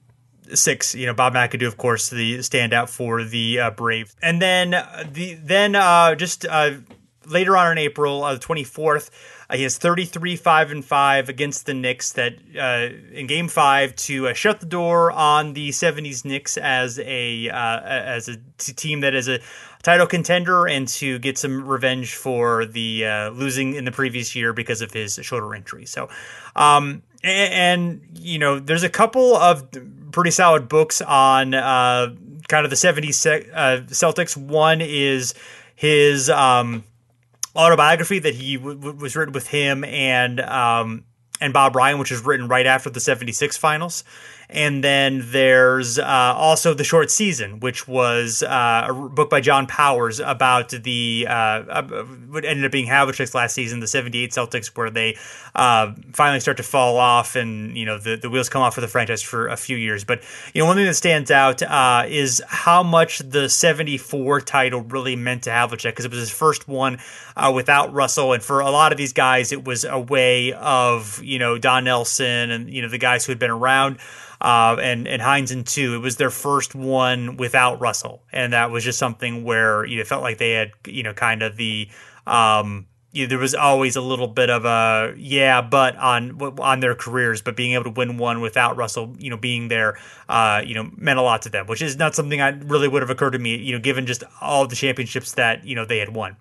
six. 0.53 0.95
You 0.95 1.07
know, 1.07 1.13
Bob 1.13 1.33
McAdoo, 1.33 1.67
of 1.67 1.77
course, 1.77 2.09
the 2.09 2.37
standout 2.39 2.89
for 2.89 3.23
the 3.23 3.59
uh, 3.59 3.71
Braves. 3.71 4.15
And 4.21 4.41
then, 4.41 4.71
the 4.71 5.37
then 5.43 5.73
just 6.17 6.45
later 7.25 7.57
on 7.57 7.73
in 7.73 7.77
April, 7.77 8.21
the 8.21 8.39
24th, 8.39 9.09
uh, 9.49 9.55
he 9.55 9.63
has 9.63 9.77
33 9.77 10.35
5 10.35 10.71
and 10.71 10.85
5 10.85 11.29
against 11.29 11.65
the 11.65 11.73
Knicks 11.73 12.13
that 12.13 12.35
uh, 12.59 12.89
in 13.13 13.27
game 13.27 13.47
5 13.47 13.95
to 13.95 14.27
uh, 14.27 14.33
shut 14.33 14.59
the 14.59 14.65
door 14.65 15.11
on 15.11 15.53
the 15.53 15.69
70s 15.69 16.23
Knicks 16.23 16.57
as 16.57 16.99
a 16.99 17.49
uh, 17.49 17.79
as 17.81 18.27
a 18.27 18.37
team 18.57 19.01
that 19.01 19.15
is 19.15 19.27
a 19.27 19.39
title 19.81 20.05
contender 20.05 20.67
and 20.67 20.87
to 20.87 21.17
get 21.19 21.37
some 21.37 21.67
revenge 21.67 22.13
for 22.13 22.65
the 22.65 23.05
uh, 23.05 23.29
losing 23.29 23.73
in 23.73 23.85
the 23.85 23.91
previous 23.91 24.35
year 24.35 24.53
because 24.53 24.81
of 24.81 24.91
his 24.91 25.19
shoulder 25.23 25.55
injury. 25.55 25.85
So 25.85 26.09
um, 26.55 27.01
and, 27.23 27.53
and, 27.53 28.19
you 28.19 28.39
know, 28.39 28.59
there's 28.59 28.83
a 28.83 28.89
couple 28.89 29.35
of 29.35 29.67
pretty 30.11 30.31
solid 30.31 30.69
books 30.69 31.01
on 31.01 31.53
uh, 31.53 32.13
kind 32.47 32.65
of 32.65 32.69
the 32.69 32.75
70s 32.75 33.87
Celtics. 33.89 34.37
One 34.37 34.81
is 34.81 35.33
his 35.75 36.29
um, 36.29 36.83
autobiography 37.55 38.19
that 38.19 38.35
he 38.35 38.57
w- 38.57 38.75
w- 38.75 38.97
was 38.97 39.15
written 39.15 39.33
with 39.33 39.47
him 39.47 39.83
and 39.83 40.39
um, 40.41 41.05
and 41.41 41.53
Bob 41.53 41.75
Ryan, 41.75 41.99
which 41.99 42.11
was 42.11 42.21
written 42.25 42.47
right 42.47 42.65
after 42.65 42.89
the 42.89 42.99
'76 42.99 43.57
finals. 43.57 44.03
And 44.51 44.83
then 44.83 45.21
there's 45.25 45.99
uh, 45.99 46.33
also 46.35 46.73
The 46.73 46.83
Short 46.83 47.11
Season, 47.11 47.59
which 47.59 47.87
was 47.87 48.41
uh, 48.41 48.87
a 48.89 48.93
book 48.93 49.29
by 49.29 49.41
John 49.41 49.67
Powers 49.67 50.19
about 50.19 50.69
the 50.69 51.27
uh, 51.29 51.83
what 52.29 52.45
ended 52.45 52.65
up 52.65 52.71
being 52.71 52.87
Havlicek's 52.87 53.35
last 53.35 53.53
season, 53.53 53.79
the 53.79 53.87
78 53.87 54.31
Celtics, 54.31 54.75
where 54.75 54.89
they 54.89 55.17
uh, 55.53 55.93
finally 56.13 56.39
start 56.39 56.57
to 56.57 56.63
fall 56.63 56.97
off 56.97 57.35
and, 57.35 57.77
you 57.77 57.85
know, 57.85 57.99
the, 57.99 58.15
the 58.15 58.27
wheels 58.27 58.49
come 58.49 58.63
off 58.63 58.73
for 58.73 58.81
the 58.81 58.87
franchise 58.87 59.21
for 59.21 59.47
a 59.49 59.55
few 59.55 59.77
years. 59.77 60.03
But, 60.03 60.23
you 60.55 60.63
know, 60.63 60.65
one 60.65 60.77
thing 60.77 60.85
that 60.85 60.95
stands 60.95 61.29
out 61.29 61.61
uh, 61.61 62.05
is 62.07 62.41
how 62.47 62.81
much 62.81 63.19
the 63.19 63.49
74 63.49 64.41
title 64.41 64.81
really 64.81 65.15
meant 65.15 65.43
to 65.43 65.51
Havlicek 65.51 65.83
because 65.83 66.05
it 66.05 66.11
was 66.11 66.21
his 66.21 66.31
first 66.31 66.67
one 66.67 66.97
uh, 67.35 67.51
without 67.53 67.93
Russell. 67.93 68.33
And 68.33 68.41
for 68.41 68.61
a 68.61 68.71
lot 68.71 68.91
of 68.91 68.97
these 68.97 69.13
guys, 69.13 69.51
it 69.51 69.63
was 69.63 69.83
a 69.83 69.99
way 69.99 70.53
of, 70.53 71.21
you 71.23 71.37
know, 71.37 71.59
Don 71.59 71.83
Nelson 71.83 72.49
and, 72.49 72.67
you 72.67 72.81
know, 72.81 72.89
the 72.89 72.97
guys 72.97 73.25
who 73.25 73.31
had 73.31 73.39
been 73.39 73.51
around 73.51 73.99
uh, 74.41 74.77
and 74.81 75.07
and 75.07 75.21
Heinsohn 75.21 75.65
too. 75.65 75.95
It 75.95 75.99
was 75.99 76.17
their 76.17 76.29
first 76.29 76.75
one 76.75 77.37
without 77.37 77.79
Russell, 77.79 78.23
and 78.31 78.53
that 78.53 78.71
was 78.71 78.83
just 78.83 78.99
something 78.99 79.43
where 79.43 79.85
you 79.85 79.97
know, 79.97 80.03
felt 80.03 80.21
like 80.21 80.37
they 80.37 80.51
had 80.51 80.71
you 80.87 81.03
know 81.03 81.13
kind 81.13 81.41
of 81.41 81.57
the 81.57 81.89
um, 82.25 82.87
you 83.11 83.23
know, 83.23 83.29
there 83.29 83.39
was 83.39 83.55
always 83.55 83.95
a 83.95 84.01
little 84.01 84.27
bit 84.27 84.49
of 84.49 84.65
a 84.65 85.13
yeah, 85.17 85.61
but 85.61 85.95
on 85.95 86.39
on 86.59 86.79
their 86.79 86.95
careers, 86.95 87.41
but 87.41 87.55
being 87.55 87.73
able 87.73 87.85
to 87.85 87.89
win 87.89 88.17
one 88.17 88.39
without 88.39 88.77
Russell, 88.77 89.15
you 89.17 89.29
know, 89.29 89.37
being 89.37 89.67
there, 89.67 89.97
uh, 90.27 90.61
you 90.63 90.75
know, 90.75 90.91
meant 90.95 91.17
a 91.17 91.23
lot 91.23 91.41
to 91.43 91.49
them, 91.49 91.65
which 91.65 91.81
is 91.81 91.97
not 91.97 92.13
something 92.13 92.39
I 92.39 92.49
really 92.49 92.87
would 92.87 93.01
have 93.01 93.09
occurred 93.09 93.31
to 93.31 93.39
me, 93.39 93.55
you 93.57 93.73
know, 93.73 93.79
given 93.79 94.05
just 94.05 94.23
all 94.41 94.67
the 94.67 94.75
championships 94.75 95.33
that 95.33 95.65
you 95.65 95.75
know 95.75 95.85
they 95.85 95.97
had 95.97 96.15
won. 96.15 96.37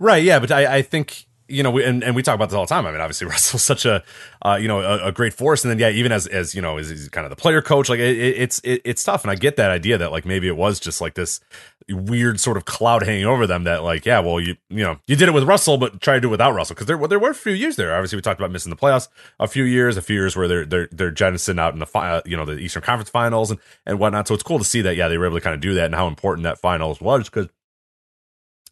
Right. 0.00 0.22
Yeah, 0.22 0.40
but 0.40 0.50
I, 0.50 0.76
I 0.76 0.82
think 0.82 1.26
you 1.48 1.62
know, 1.62 1.70
we, 1.70 1.84
and, 1.84 2.04
and 2.04 2.14
we 2.14 2.22
talk 2.22 2.34
about 2.34 2.50
this 2.50 2.56
all 2.56 2.64
the 2.64 2.68
time. 2.68 2.86
I 2.86 2.92
mean, 2.92 3.00
obviously 3.00 3.26
Russell's 3.28 3.62
such 3.62 3.84
a, 3.84 4.04
uh, 4.42 4.58
you 4.60 4.68
know, 4.68 4.80
a, 4.80 5.06
a, 5.06 5.12
great 5.12 5.34
force. 5.34 5.64
And 5.64 5.70
then, 5.70 5.78
yeah, 5.78 5.90
even 5.90 6.12
as, 6.12 6.26
as, 6.26 6.54
you 6.54 6.62
know, 6.62 6.78
as 6.78 6.90
he's 6.90 7.08
kind 7.08 7.24
of 7.24 7.30
the 7.30 7.36
player 7.36 7.62
coach, 7.62 7.88
like 7.88 7.98
it, 7.98 8.16
it, 8.16 8.36
it's, 8.38 8.58
it, 8.60 8.82
it's 8.84 9.02
tough. 9.02 9.24
And 9.24 9.30
I 9.30 9.34
get 9.34 9.56
that 9.56 9.70
idea 9.70 9.98
that 9.98 10.12
like 10.12 10.24
maybe 10.24 10.46
it 10.46 10.56
was 10.56 10.78
just 10.78 11.00
like 11.00 11.14
this 11.14 11.40
weird 11.88 12.38
sort 12.38 12.56
of 12.56 12.66
cloud 12.66 13.02
hanging 13.02 13.24
over 13.24 13.46
them 13.46 13.64
that 13.64 13.82
like, 13.82 14.04
yeah, 14.04 14.20
well, 14.20 14.38
you, 14.38 14.56
you 14.68 14.84
know, 14.84 14.98
you 15.06 15.16
did 15.16 15.28
it 15.28 15.32
with 15.32 15.44
Russell, 15.44 15.78
but 15.78 16.00
try 16.00 16.14
to 16.14 16.20
do 16.20 16.28
it 16.28 16.32
without 16.32 16.52
Russell. 16.52 16.76
Cause 16.76 16.86
there, 16.86 16.98
there 17.08 17.18
were 17.18 17.30
a 17.30 17.34
few 17.34 17.52
years 17.52 17.76
there. 17.76 17.94
Obviously 17.94 18.16
we 18.16 18.22
talked 18.22 18.40
about 18.40 18.50
missing 18.50 18.70
the 18.70 18.76
playoffs 18.76 19.08
a 19.40 19.48
few 19.48 19.64
years, 19.64 19.96
a 19.96 20.02
few 20.02 20.16
years 20.16 20.36
where 20.36 20.48
they're, 20.48 20.66
they're, 20.66 20.88
they're 20.92 21.10
jettisoning 21.10 21.58
out 21.58 21.72
in 21.72 21.78
the, 21.78 21.86
fi- 21.86 22.10
uh, 22.10 22.22
you 22.26 22.36
know, 22.36 22.44
the 22.44 22.58
Eastern 22.58 22.82
Conference 22.82 23.10
finals 23.10 23.50
and, 23.50 23.58
and 23.86 23.98
whatnot. 23.98 24.28
So 24.28 24.34
it's 24.34 24.42
cool 24.42 24.58
to 24.58 24.64
see 24.64 24.82
that, 24.82 24.96
yeah, 24.96 25.08
they 25.08 25.16
were 25.18 25.26
able 25.26 25.38
to 25.38 25.40
kind 25.40 25.54
of 25.54 25.60
do 25.60 25.74
that 25.74 25.86
and 25.86 25.94
how 25.94 26.06
important 26.06 26.44
that 26.44 26.58
finals 26.58 27.00
was 27.00 27.24
because 27.24 27.48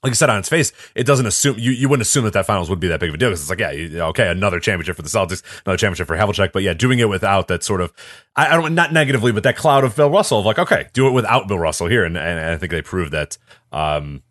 like 0.02 0.12
I 0.12 0.14
said 0.14 0.30
on 0.30 0.38
its 0.38 0.48
face, 0.48 0.72
it 0.94 1.04
doesn't 1.04 1.26
assume 1.26 1.58
you, 1.58 1.72
you 1.72 1.88
wouldn't 1.88 2.06
assume 2.06 2.24
that 2.24 2.34
that 2.34 2.46
finals 2.46 2.68
would 2.70 2.80
be 2.80 2.88
that 2.88 3.00
big 3.00 3.08
of 3.08 3.14
a 3.14 3.18
deal 3.18 3.30
because 3.30 3.40
it's 3.40 3.50
like 3.50 3.58
yeah 3.60 3.70
you, 3.70 4.00
okay 4.00 4.28
another 4.28 4.60
championship 4.60 4.96
for 4.96 5.02
the 5.02 5.08
Celtics 5.08 5.42
another 5.64 5.78
championship 5.78 6.06
for 6.06 6.16
Havlicek 6.16 6.52
but 6.52 6.62
yeah 6.62 6.74
doing 6.74 6.98
it 6.98 7.08
without 7.08 7.48
that 7.48 7.62
sort 7.62 7.80
of 7.80 7.92
I, 8.36 8.48
I 8.48 8.56
don't 8.56 8.74
not 8.74 8.92
negatively 8.92 9.32
but 9.32 9.42
that 9.44 9.56
cloud 9.56 9.84
of 9.84 9.96
Bill 9.96 10.10
Russell 10.10 10.40
of 10.40 10.46
like 10.46 10.58
okay 10.58 10.88
do 10.92 11.08
it 11.08 11.12
without 11.12 11.48
Bill 11.48 11.58
Russell 11.58 11.86
here. 11.88 12.04
And, 12.04 12.16
and, 12.16 12.38
and 12.38 12.50
I 12.50 12.56
think 12.56 12.70
they 12.70 12.82
proved 12.82 13.12
that 13.12 13.38
um, 13.72 14.22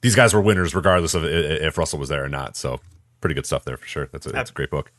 these 0.00 0.16
guys 0.16 0.34
were 0.34 0.40
winners 0.40 0.74
regardless 0.74 1.14
of 1.14 1.24
if 1.24 1.76
Russell 1.78 1.98
was 1.98 2.08
there 2.08 2.24
or 2.24 2.28
not. 2.28 2.56
So 2.56 2.80
pretty 3.20 3.34
good 3.34 3.46
stuff 3.46 3.64
there 3.64 3.76
for 3.76 3.86
sure. 3.86 4.08
That's 4.12 4.26
a, 4.26 4.30
that's 4.30 4.50
a 4.50 4.54
great 4.54 4.70
book. 4.70 4.90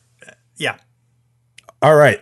Yeah. 0.57 0.77
All 1.81 1.95
right 1.95 2.21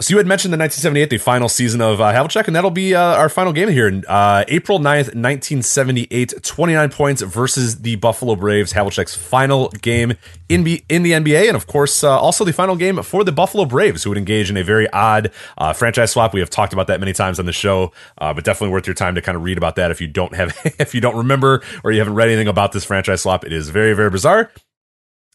so 0.00 0.12
you 0.12 0.16
had 0.16 0.26
mentioned 0.26 0.52
the 0.52 0.58
1978, 0.58 1.10
the 1.10 1.18
final 1.18 1.50
season 1.50 1.82
of 1.82 2.00
uh, 2.00 2.12
Havlicek, 2.12 2.46
and 2.46 2.56
that'll 2.56 2.70
be 2.70 2.94
uh, 2.94 3.00
our 3.00 3.28
final 3.28 3.52
game 3.52 3.68
here. 3.68 4.02
Uh, 4.08 4.42
April 4.48 4.78
9th, 4.78 5.14
1978, 5.14 6.42
29 6.42 6.90
points 6.90 7.20
versus 7.20 7.82
the 7.82 7.96
Buffalo 7.96 8.34
Braves. 8.34 8.72
Havlicek's 8.72 9.14
final 9.14 9.68
game 9.82 10.14
in, 10.48 10.64
B- 10.64 10.82
in 10.88 11.02
the 11.02 11.12
NBA, 11.12 11.46
and 11.46 11.56
of 11.56 11.66
course, 11.66 12.02
uh, 12.02 12.18
also 12.18 12.42
the 12.44 12.54
final 12.54 12.74
game 12.74 13.02
for 13.02 13.22
the 13.22 13.32
Buffalo 13.32 13.66
Braves, 13.66 14.02
who 14.02 14.10
would 14.10 14.18
engage 14.18 14.48
in 14.48 14.56
a 14.56 14.64
very 14.64 14.90
odd 14.92 15.30
uh, 15.58 15.74
franchise 15.74 16.10
swap. 16.10 16.32
We 16.32 16.40
have 16.40 16.50
talked 16.50 16.72
about 16.72 16.86
that 16.86 16.98
many 16.98 17.12
times 17.12 17.38
on 17.38 17.44
the 17.44 17.52
show, 17.52 17.92
uh, 18.16 18.32
but 18.32 18.44
definitely 18.44 18.72
worth 18.72 18.86
your 18.86 18.94
time 18.94 19.14
to 19.14 19.22
kind 19.22 19.36
of 19.36 19.44
read 19.44 19.58
about 19.58 19.76
that 19.76 19.90
if 19.90 20.00
you 20.00 20.08
don't 20.08 20.34
have, 20.34 20.58
if 20.78 20.94
you 20.94 21.02
don't 21.02 21.16
remember 21.16 21.62
or 21.84 21.92
you 21.92 21.98
haven't 21.98 22.14
read 22.14 22.28
anything 22.28 22.48
about 22.48 22.72
this 22.72 22.84
franchise 22.84 23.22
swap. 23.22 23.44
It 23.44 23.52
is 23.52 23.68
very, 23.68 23.92
very 23.92 24.10
bizarre 24.10 24.50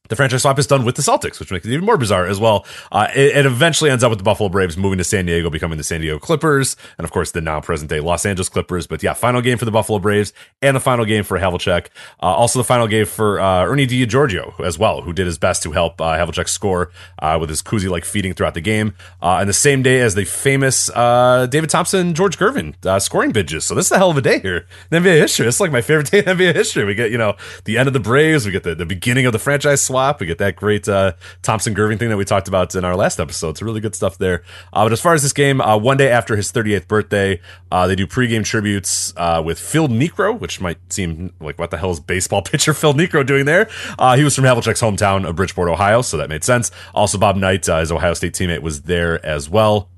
the 0.10 0.16
franchise 0.16 0.41
swap 0.41 0.60
is 0.60 0.68
done 0.68 0.86
with 0.86 0.95
the 0.95 1.01
Celtics, 1.01 1.39
which 1.39 1.51
makes 1.51 1.66
it 1.66 1.72
even 1.72 1.86
more 1.86 1.97
bizarre 1.97 2.26
as 2.26 2.39
well. 2.39 2.66
Uh, 2.91 3.08
it, 3.16 3.38
it, 3.38 3.45
eventually 3.45 3.89
ends 3.89 4.03
up 4.03 4.10
with 4.10 4.20
the 4.20 4.24
Buffalo 4.24 4.49
Braves 4.49 4.78
moving 4.78 4.97
to 4.97 5.03
San 5.03 5.26
Diego, 5.26 5.49
becoming 5.49 5.78
the 5.78 5.84
San 5.84 6.01
Diego 6.01 6.20
Clippers, 6.20 6.76
and 6.97 7.05
of 7.05 7.12
course 7.12 7.32
the 7.32 7.41
now 7.41 7.60
present 7.60 7.89
day 7.89 7.99
Los 7.99 8.26
Angeles 8.26 8.49
Clippers. 8.49 8.88
But 8.88 9.03
yeah, 9.03 9.14
final 9.14 9.41
game 9.41 9.58
for 9.58 9.66
the 9.66 9.72
Buffalo 9.72 9.99
Braves 9.99 10.34
and 10.62 10.76
the 10.76 10.80
final 10.80 11.05
game 11.05 11.24
for 11.24 11.38
Havlicek. 11.38 11.88
Uh, 12.22 12.26
also 12.26 12.60
the 12.60 12.64
final 12.64 12.88
game 12.88 13.05
for 13.05 13.39
uh, 13.39 13.66
Ernie 13.66 13.88
DiGregorio 13.88 14.60
as 14.64 14.80
well, 14.80 15.01
who 15.01 15.14
did 15.14 15.26
his 15.26 15.38
best 15.38 15.64
to 15.64 15.72
help 15.72 15.99
uh, 15.99 16.18
Havlicek 16.18 16.47
score 16.47 16.91
uh, 17.20 17.38
with 17.39 17.49
his 17.49 17.62
koozie 17.62 17.89
like 17.89 18.05
feeding 18.05 18.34
throughout 18.34 18.53
the 18.53 18.62
game. 18.62 18.93
Uh, 19.22 19.38
and 19.39 19.49
the 19.49 19.53
same 19.53 19.82
day 19.82 19.99
as 20.01 20.16
the 20.16 20.26
famous 20.26 20.89
uh, 20.91 21.47
David 21.49 21.70
Thompson, 21.70 22.14
George 22.14 22.38
Gervin 22.38 22.76
scoring 23.01 23.32
bidges. 23.32 23.66
So 23.66 23.76
this 23.76 23.88
is 23.88 23.91
a 23.91 23.97
hell 23.97 24.12
of 24.12 24.18
a 24.18 24.22
day 24.22 24.39
here 24.39 24.68
in 24.91 25.03
NBA 25.03 25.20
history. 25.20 25.47
It's 25.47 25.60
like 25.60 25.72
my 25.72 25.82
favorite 25.82 26.08
day 26.12 26.20
in 26.20 26.26
NBA 26.26 26.55
history. 26.55 26.86
We 26.86 26.95
get 26.95 27.12
you 27.12 27.18
know 27.18 27.36
the 27.66 27.78
end 27.78 27.88
of 27.88 27.93
the 27.93 27.99
Braves, 27.99 28.45
we 28.45 28.51
get 28.51 28.64
the, 28.64 28.76
the 28.76 28.86
beginning 28.86 29.26
of 29.26 29.34
the 29.34 29.39
franchise 29.39 29.82
swap 29.82 29.97
swap. 29.98 30.20
We 30.20 30.28
get 30.28 30.38
that 30.38 30.56
great 30.56 30.88
uh, 30.88 31.14
Thompson 31.41 31.74
Gervin 31.74 31.98
thing 31.98 32.10
that 32.10 32.18
we 32.18 32.26
talked 32.26 32.48
about 32.48 32.76
in 32.76 32.86
our 32.86 32.95
last 32.95 33.20
episode. 33.20 33.50
It's 33.50 33.62
really 33.64 33.80
good 33.80 33.95
stuff 33.95 34.18
there. 34.20 34.43
Uh, 34.72 34.86
but 34.86 34.93
as 34.93 35.02
far 35.02 35.16
as 35.16 35.24
this 35.24 35.34
game, 35.34 35.60
uh, 35.60 35.76
one 35.76 35.98
day 35.98 36.10
after 36.10 36.36
his 36.36 36.52
38th 36.52 36.88
birthday, 36.88 37.41
uh, 37.72 37.88
they 37.88 37.95
do 37.95 38.06
pregame 38.06 38.45
tributes 38.45 39.12
uh, 39.18 39.41
with 39.43 39.60
Phil 39.60 39.88
Niekro, 39.88 40.39
which 40.39 40.62
might 40.62 40.78
seem 40.93 41.34
like 41.39 41.58
what 41.58 41.72
the 41.72 41.78
hell 41.78 41.91
is 41.91 42.00
baseball 42.00 42.41
pitcher 42.52 42.74
Phil 42.76 42.93
Niekro 42.93 43.26
doing 43.26 43.45
there? 43.45 43.68
Uh, 43.98 44.16
he 44.16 44.24
was 44.24 44.36
from 44.36 44.45
Havlicek's 44.45 44.82
hometown 44.82 45.28
of 45.28 45.36
Bridgeport, 45.36 45.68
Ohio, 45.70 46.04
so 46.04 46.18
that 46.18 46.30
made 46.30 46.43
sense. 46.43 46.70
Also, 46.93 47.18
Bob 47.18 47.36
Knight, 47.36 47.66
his 47.66 47.91
Ohio 47.91 48.14
State 48.14 48.34
teammate, 48.34 48.62
was 48.62 48.84
there 48.84 49.26
as 49.26 49.50
well 49.50 49.89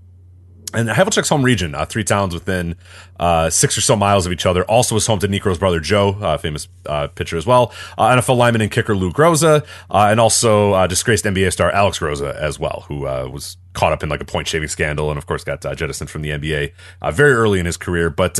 and 0.73 0.87
Havlicek's 0.89 1.29
home 1.29 1.43
region, 1.43 1.73
uh, 1.73 1.85
three 1.85 2.03
towns 2.03 2.33
within 2.33 2.75
uh, 3.19 3.49
six 3.49 3.77
or 3.77 3.81
so 3.81 3.95
miles 3.95 4.25
of 4.25 4.31
each 4.31 4.45
other, 4.45 4.63
also 4.65 4.95
was 4.95 5.07
home 5.07 5.19
to 5.19 5.27
Niekro's 5.27 5.57
brother 5.57 5.79
Joe, 5.79 6.17
uh, 6.21 6.37
famous 6.37 6.67
uh, 6.85 7.07
pitcher 7.07 7.37
as 7.37 7.45
well, 7.45 7.73
uh, 7.97 8.09
NFL 8.15 8.37
lineman 8.37 8.61
and 8.61 8.71
kicker 8.71 8.95
Lou 8.95 9.11
Groza, 9.11 9.65
uh, 9.89 10.07
and 10.09 10.19
also 10.19 10.87
disgraced 10.87 11.25
NBA 11.25 11.51
star 11.51 11.71
Alex 11.71 11.99
Groza 11.99 12.35
as 12.35 12.59
well, 12.59 12.85
who 12.87 13.01
was 13.01 13.57
caught 13.79 13.93
up 13.93 14.03
in 14.03 14.09
like 14.09 14.21
a 14.21 14.25
point 14.25 14.47
shaving 14.47 14.67
scandal, 14.67 15.09
and 15.09 15.17
of 15.17 15.25
course 15.25 15.43
got 15.43 15.61
jettisoned 15.61 16.09
from 16.09 16.21
the 16.21 16.31
NBA 16.31 16.73
very 17.13 17.33
early 17.33 17.59
in 17.59 17.65
his 17.65 17.77
career. 17.77 18.09
But 18.09 18.37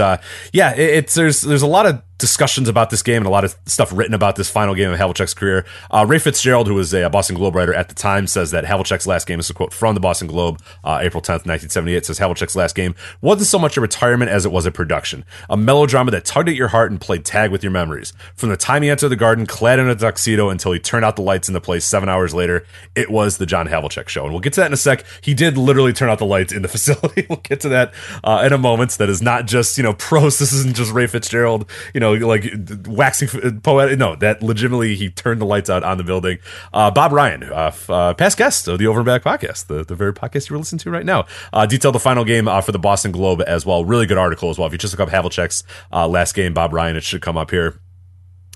yeah, 0.51 0.73
it, 0.73 0.79
it's 0.79 1.13
there's 1.15 1.41
there's 1.41 1.61
a 1.61 1.67
lot 1.67 1.85
of 1.85 2.03
discussions 2.19 2.67
about 2.67 2.89
this 2.89 3.01
game 3.01 3.17
and 3.17 3.25
a 3.25 3.29
lot 3.29 3.45
of 3.45 3.55
stuff 3.65 3.91
written 3.93 4.13
about 4.13 4.35
this 4.35 4.51
final 4.51 4.75
game 4.75 4.91
of 4.91 4.99
Havlicek's 4.99 5.33
career. 5.33 5.65
Uh, 5.89 6.05
Ray 6.07 6.19
Fitzgerald, 6.19 6.67
who 6.67 6.75
was 6.75 6.93
a 6.93 7.09
Boston 7.09 7.35
Globe 7.35 7.55
writer 7.55 7.73
at 7.73 7.87
the 7.87 7.95
time, 7.95 8.27
says 8.27 8.51
that 8.51 8.65
Havlicek's 8.65 9.07
last 9.07 9.25
game 9.25 9.39
is 9.39 9.49
a 9.49 9.53
quote 9.53 9.73
from 9.73 9.95
the 9.95 10.01
Boston 10.01 10.27
Globe, 10.27 10.61
uh, 10.83 10.99
April 11.01 11.21
10th, 11.21 11.47
1978. 11.47 12.05
Says 12.05 12.19
Havlicek's 12.19 12.55
last 12.55 12.75
game 12.75 12.93
wasn't 13.21 13.47
so 13.47 13.57
much 13.57 13.77
a 13.77 13.81
retirement 13.81 14.29
as 14.29 14.45
it 14.45 14.51
was 14.51 14.65
a 14.65 14.71
production, 14.71 15.23
a 15.49 15.57
melodrama 15.57 16.11
that 16.11 16.25
tugged 16.25 16.49
at 16.49 16.55
your 16.55 16.67
heart 16.67 16.91
and 16.91 16.99
played 16.99 17.23
tag 17.23 17.51
with 17.51 17.63
your 17.63 17.71
memories. 17.71 18.13
From 18.35 18.49
the 18.49 18.57
time 18.57 18.83
he 18.83 18.89
entered 18.89 19.09
the 19.09 19.15
garden 19.15 19.45
clad 19.45 19.79
in 19.79 19.87
a 19.87 19.95
tuxedo 19.95 20.49
until 20.49 20.73
he 20.73 20.79
turned 20.79 21.05
out 21.05 21.15
the 21.15 21.21
lights 21.21 21.47
in 21.47 21.53
the 21.53 21.61
place 21.61 21.85
seven 21.85 22.09
hours 22.09 22.33
later, 22.33 22.65
it 22.95 23.09
was 23.09 23.37
the 23.37 23.45
John 23.45 23.67
Havlicek 23.67 24.09
show. 24.09 24.25
And 24.25 24.33
we'll 24.33 24.41
get 24.41 24.53
to 24.53 24.59
that 24.59 24.67
in 24.67 24.73
a 24.73 24.77
sec. 24.77 25.05
He 25.21 25.28
did 25.33 25.57
literally 25.57 25.93
turn 25.93 26.09
out 26.09 26.19
the 26.19 26.25
lights 26.25 26.53
in 26.53 26.61
the 26.61 26.67
facility. 26.79 27.25
we'll 27.29 27.39
get 27.39 27.59
to 27.61 27.69
that 27.69 27.93
uh, 28.23 28.43
in 28.45 28.53
a 28.53 28.57
moment. 28.57 28.91
That 28.91 29.09
is 29.09 29.21
not 29.21 29.45
just, 29.45 29.77
you 29.77 29.83
know, 29.83 29.93
pros. 29.93 30.39
This 30.49 30.53
isn't 30.53 30.75
just 30.75 30.93
Ray 30.93 31.05
Fitzgerald, 31.05 31.69
you 31.93 31.99
know, 31.99 32.13
like 32.13 32.45
waxing 32.87 33.29
uh, 33.43 33.59
poetic. 33.61 33.99
No, 33.99 34.15
that 34.15 34.41
legitimately 34.41 34.95
he 34.95 35.09
turned 35.09 35.41
the 35.41 35.45
lights 35.45 35.69
out 35.69 35.83
on 35.83 35.97
the 35.97 36.03
building. 36.03 36.37
Uh, 36.73 36.89
Bob 36.91 37.11
Ryan, 37.11 37.43
uh, 37.43 37.71
uh, 37.89 38.13
past 38.13 38.37
guest 38.37 38.67
of 38.67 38.79
the 38.79 38.87
Over 38.87 38.99
and 38.99 39.05
Back 39.05 39.23
podcast, 39.23 39.67
the, 39.67 39.83
the 39.83 39.95
very 39.95 40.13
podcast 40.13 40.49
you're 40.49 40.57
listening 40.57 40.79
to 40.79 40.89
right 40.91 41.05
now, 41.05 41.25
uh, 41.51 41.65
detailed 41.65 41.95
the 41.95 41.99
final 41.99 42.23
game 42.23 42.47
uh, 42.47 42.61
for 42.61 42.71
the 42.71 42.79
Boston 42.79 43.11
Globe 43.11 43.41
as 43.45 43.65
well. 43.65 43.83
Really 43.83 44.05
good 44.05 44.17
article 44.17 44.49
as 44.49 44.57
well. 44.57 44.67
If 44.67 44.71
you 44.71 44.77
just 44.77 44.97
look 44.97 45.07
up 45.07 45.13
Havlicek's 45.13 45.63
last 45.91 46.35
game, 46.35 46.53
Bob 46.53 46.73
Ryan, 46.73 46.95
it 46.95 47.03
should 47.03 47.21
come 47.21 47.37
up 47.37 47.51
here. 47.51 47.79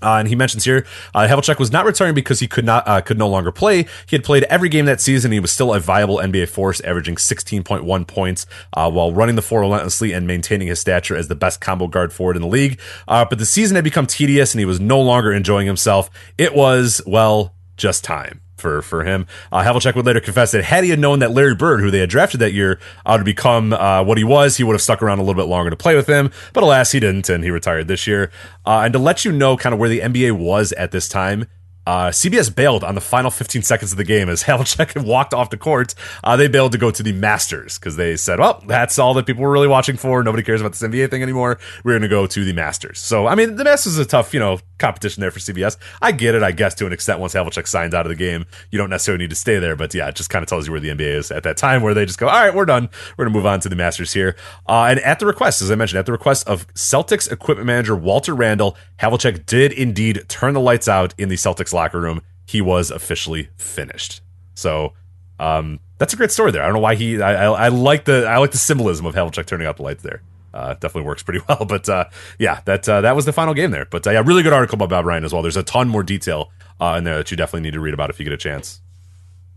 Uh, 0.03 0.17
and 0.17 0.27
he 0.27 0.35
mentions 0.35 0.65
here, 0.65 0.85
uh, 1.13 1.27
Havlicek 1.27 1.59
was 1.59 1.71
not 1.71 1.85
retiring 1.85 2.13
because 2.13 2.39
he 2.39 2.47
could 2.47 2.65
not 2.65 2.87
uh, 2.87 3.01
could 3.01 3.17
no 3.17 3.27
longer 3.27 3.51
play. 3.51 3.83
He 4.05 4.15
had 4.15 4.23
played 4.23 4.43
every 4.43 4.69
game 4.69 4.85
that 4.85 5.01
season. 5.01 5.31
he 5.31 5.39
was 5.39 5.51
still 5.51 5.73
a 5.73 5.79
viable 5.79 6.17
NBA 6.17 6.49
force, 6.49 6.81
averaging 6.81 7.15
16.1 7.15 8.07
points 8.07 8.45
uh, 8.73 8.91
while 8.91 9.13
running 9.13 9.35
the 9.35 9.41
floor 9.41 9.61
relentlessly 9.61 10.11
and 10.11 10.27
maintaining 10.27 10.67
his 10.67 10.79
stature 10.79 11.15
as 11.15 11.27
the 11.27 11.35
best 11.35 11.61
combo 11.61 11.87
guard 11.87 12.13
forward 12.13 12.35
in 12.35 12.41
the 12.41 12.47
league. 12.47 12.79
Uh, 13.07 13.25
but 13.25 13.39
the 13.39 13.45
season 13.45 13.75
had 13.75 13.83
become 13.83 14.05
tedious, 14.05 14.53
and 14.53 14.59
he 14.59 14.65
was 14.65 14.79
no 14.79 15.01
longer 15.01 15.31
enjoying 15.31 15.67
himself. 15.67 16.09
It 16.37 16.53
was 16.53 17.01
well 17.05 17.55
just 17.77 18.03
time 18.03 18.42
for 18.63 18.81
for 18.81 19.03
him. 19.03 19.27
Uh, 19.51 19.61
Havlicek 19.61 19.93
would 19.95 20.05
later 20.05 20.21
confess 20.21 20.51
that 20.53 20.63
had 20.63 20.83
he 20.83 20.89
had 20.89 20.99
known 20.99 21.19
that 21.19 21.31
Larry 21.31 21.53
Bird, 21.53 21.81
who 21.81 21.91
they 21.91 21.99
had 21.99 22.09
drafted 22.09 22.39
that 22.39 22.53
year, 22.53 22.79
uh, 23.05 23.17
to 23.17 23.23
become 23.23 23.73
uh, 23.73 24.03
what 24.03 24.17
he 24.17 24.23
was, 24.23 24.57
he 24.57 24.63
would 24.63 24.73
have 24.73 24.81
stuck 24.81 25.03
around 25.03 25.19
a 25.19 25.21
little 25.21 25.39
bit 25.39 25.47
longer 25.47 25.69
to 25.69 25.75
play 25.75 25.95
with 25.95 26.07
him. 26.07 26.31
But 26.53 26.63
alas, 26.63 26.91
he 26.93 26.99
didn't, 26.99 27.29
and 27.29 27.43
he 27.43 27.51
retired 27.51 27.87
this 27.87 28.07
year. 28.07 28.31
Uh, 28.65 28.81
and 28.85 28.93
to 28.93 28.99
let 28.99 29.25
you 29.25 29.31
know 29.31 29.57
kind 29.57 29.73
of 29.73 29.79
where 29.79 29.89
the 29.89 29.99
NBA 29.99 30.31
was 30.31 30.71
at 30.73 30.91
this 30.91 31.07
time, 31.07 31.45
uh, 31.85 32.09
CBS 32.09 32.53
bailed 32.53 32.83
on 32.83 32.95
the 32.95 33.01
final 33.01 33.31
15 33.31 33.61
seconds 33.61 33.91
of 33.91 33.97
the 33.97 34.03
game 34.03 34.29
as 34.29 34.43
Havlicek 34.45 35.03
walked 35.03 35.33
off 35.33 35.49
the 35.49 35.57
court. 35.57 35.95
Uh, 36.23 36.35
they 36.35 36.47
bailed 36.47 36.71
to 36.71 36.77
go 36.77 36.91
to 36.91 37.03
the 37.03 37.13
Masters 37.13 37.77
because 37.77 37.95
they 37.95 38.15
said, 38.15 38.39
well, 38.39 38.63
that's 38.67 38.97
all 38.97 39.13
that 39.15 39.25
people 39.25 39.43
were 39.43 39.51
really 39.51 39.67
watching 39.67 39.97
for. 39.97 40.23
Nobody 40.23 40.43
cares 40.43 40.61
about 40.61 40.71
this 40.71 40.81
NBA 40.81 41.09
thing 41.09 41.23
anymore. 41.23 41.59
We're 41.83 41.93
going 41.93 42.03
to 42.03 42.07
go 42.07 42.27
to 42.27 42.45
the 42.45 42.53
Masters. 42.53 42.99
So, 42.99 43.27
I 43.27 43.35
mean, 43.35 43.55
the 43.55 43.63
Masters 43.63 43.93
is 43.93 43.99
a 43.99 44.05
tough, 44.05 44.33
you 44.33 44.39
know, 44.39 44.59
competition 44.79 45.21
there 45.21 45.31
for 45.31 45.39
CBS. 45.39 45.77
I 46.01 46.11
get 46.11 46.35
it, 46.35 46.43
I 46.43 46.51
guess, 46.51 46.73
to 46.75 46.85
an 46.85 46.93
extent 46.93 47.19
once 47.19 47.33
Havlicek 47.33 47.67
signs 47.67 47.93
out 47.93 48.05
of 48.05 48.09
the 48.09 48.15
game. 48.15 48.45
You 48.71 48.77
don't 48.77 48.89
necessarily 48.89 49.23
need 49.23 49.29
to 49.29 49.35
stay 49.35 49.59
there, 49.59 49.75
but 49.75 49.93
yeah, 49.93 50.07
it 50.07 50.15
just 50.15 50.29
kind 50.29 50.43
of 50.43 50.49
tells 50.49 50.67
you 50.67 50.71
where 50.71 50.81
the 50.81 50.89
NBA 50.89 51.15
is 51.15 51.31
at 51.31 51.43
that 51.43 51.57
time 51.57 51.81
where 51.81 51.93
they 51.93 52.05
just 52.05 52.19
go, 52.19 52.27
all 52.27 52.33
right, 52.33 52.53
we're 52.53 52.65
done. 52.65 52.89
We're 53.17 53.25
going 53.25 53.33
to 53.33 53.37
move 53.37 53.45
on 53.45 53.59
to 53.61 53.69
the 53.69 53.75
Masters 53.75 54.13
here. 54.13 54.35
Uh, 54.67 54.87
and 54.89 54.99
at 54.99 55.19
the 55.19 55.25
request, 55.25 55.61
as 55.61 55.71
I 55.71 55.75
mentioned, 55.75 55.99
at 55.99 56.05
the 56.05 56.11
request 56.11 56.47
of 56.47 56.67
Celtics 56.73 57.31
equipment 57.31 57.67
manager 57.67 57.95
Walter 57.95 58.33
Randall, 58.33 58.77
Havlicek 58.99 59.45
did 59.45 59.71
indeed 59.73 60.23
turn 60.27 60.53
the 60.53 60.59
lights 60.59 60.87
out 60.87 61.13
in 61.17 61.29
the 61.29 61.35
Celtics 61.35 61.72
locker 61.73 61.99
room 61.99 62.21
he 62.45 62.61
was 62.61 62.91
officially 62.91 63.49
finished. 63.57 64.21
So 64.53 64.93
um, 65.39 65.79
that's 65.97 66.13
a 66.13 66.17
great 66.17 66.31
story 66.31 66.51
there. 66.51 66.61
I 66.61 66.65
don't 66.65 66.75
know 66.75 66.81
why 66.81 66.95
he. 66.95 67.21
I, 67.21 67.45
I, 67.45 67.65
I, 67.65 67.67
like 67.69 68.05
the 68.05 68.25
I 68.27 68.37
like 68.37 68.51
the 68.51 68.57
symbolism 68.57 69.05
of 69.05 69.15
Havlicek 69.15 69.45
turning 69.45 69.67
out 69.67 69.77
the 69.77 69.83
lights 69.83 70.03
there. 70.03 70.21
Uh, 70.53 70.73
definitely 70.73 71.03
works 71.03 71.23
pretty 71.23 71.39
well. 71.49 71.65
But 71.65 71.89
uh, 71.89 72.05
yeah, 72.37 72.61
that 72.65 72.87
uh, 72.87 73.01
that 73.01 73.15
was 73.15 73.25
the 73.25 73.33
final 73.33 73.53
game 73.53 73.71
there. 73.71 73.85
But 73.85 74.05
uh, 74.05 74.11
yeah, 74.11 74.23
really 74.25 74.43
good 74.43 74.53
article 74.53 74.75
about 74.75 74.89
Bob 74.89 75.05
Ryan 75.05 75.23
as 75.23 75.33
well. 75.33 75.41
There's 75.41 75.57
a 75.57 75.63
ton 75.63 75.89
more 75.89 76.03
detail 76.03 76.51
uh, 76.79 76.95
in 76.97 77.03
there 77.03 77.17
that 77.17 77.31
you 77.31 77.37
definitely 77.37 77.61
need 77.61 77.73
to 77.73 77.79
read 77.79 77.93
about 77.93 78.09
if 78.09 78.19
you 78.19 78.23
get 78.23 78.33
a 78.33 78.37
chance. 78.37 78.81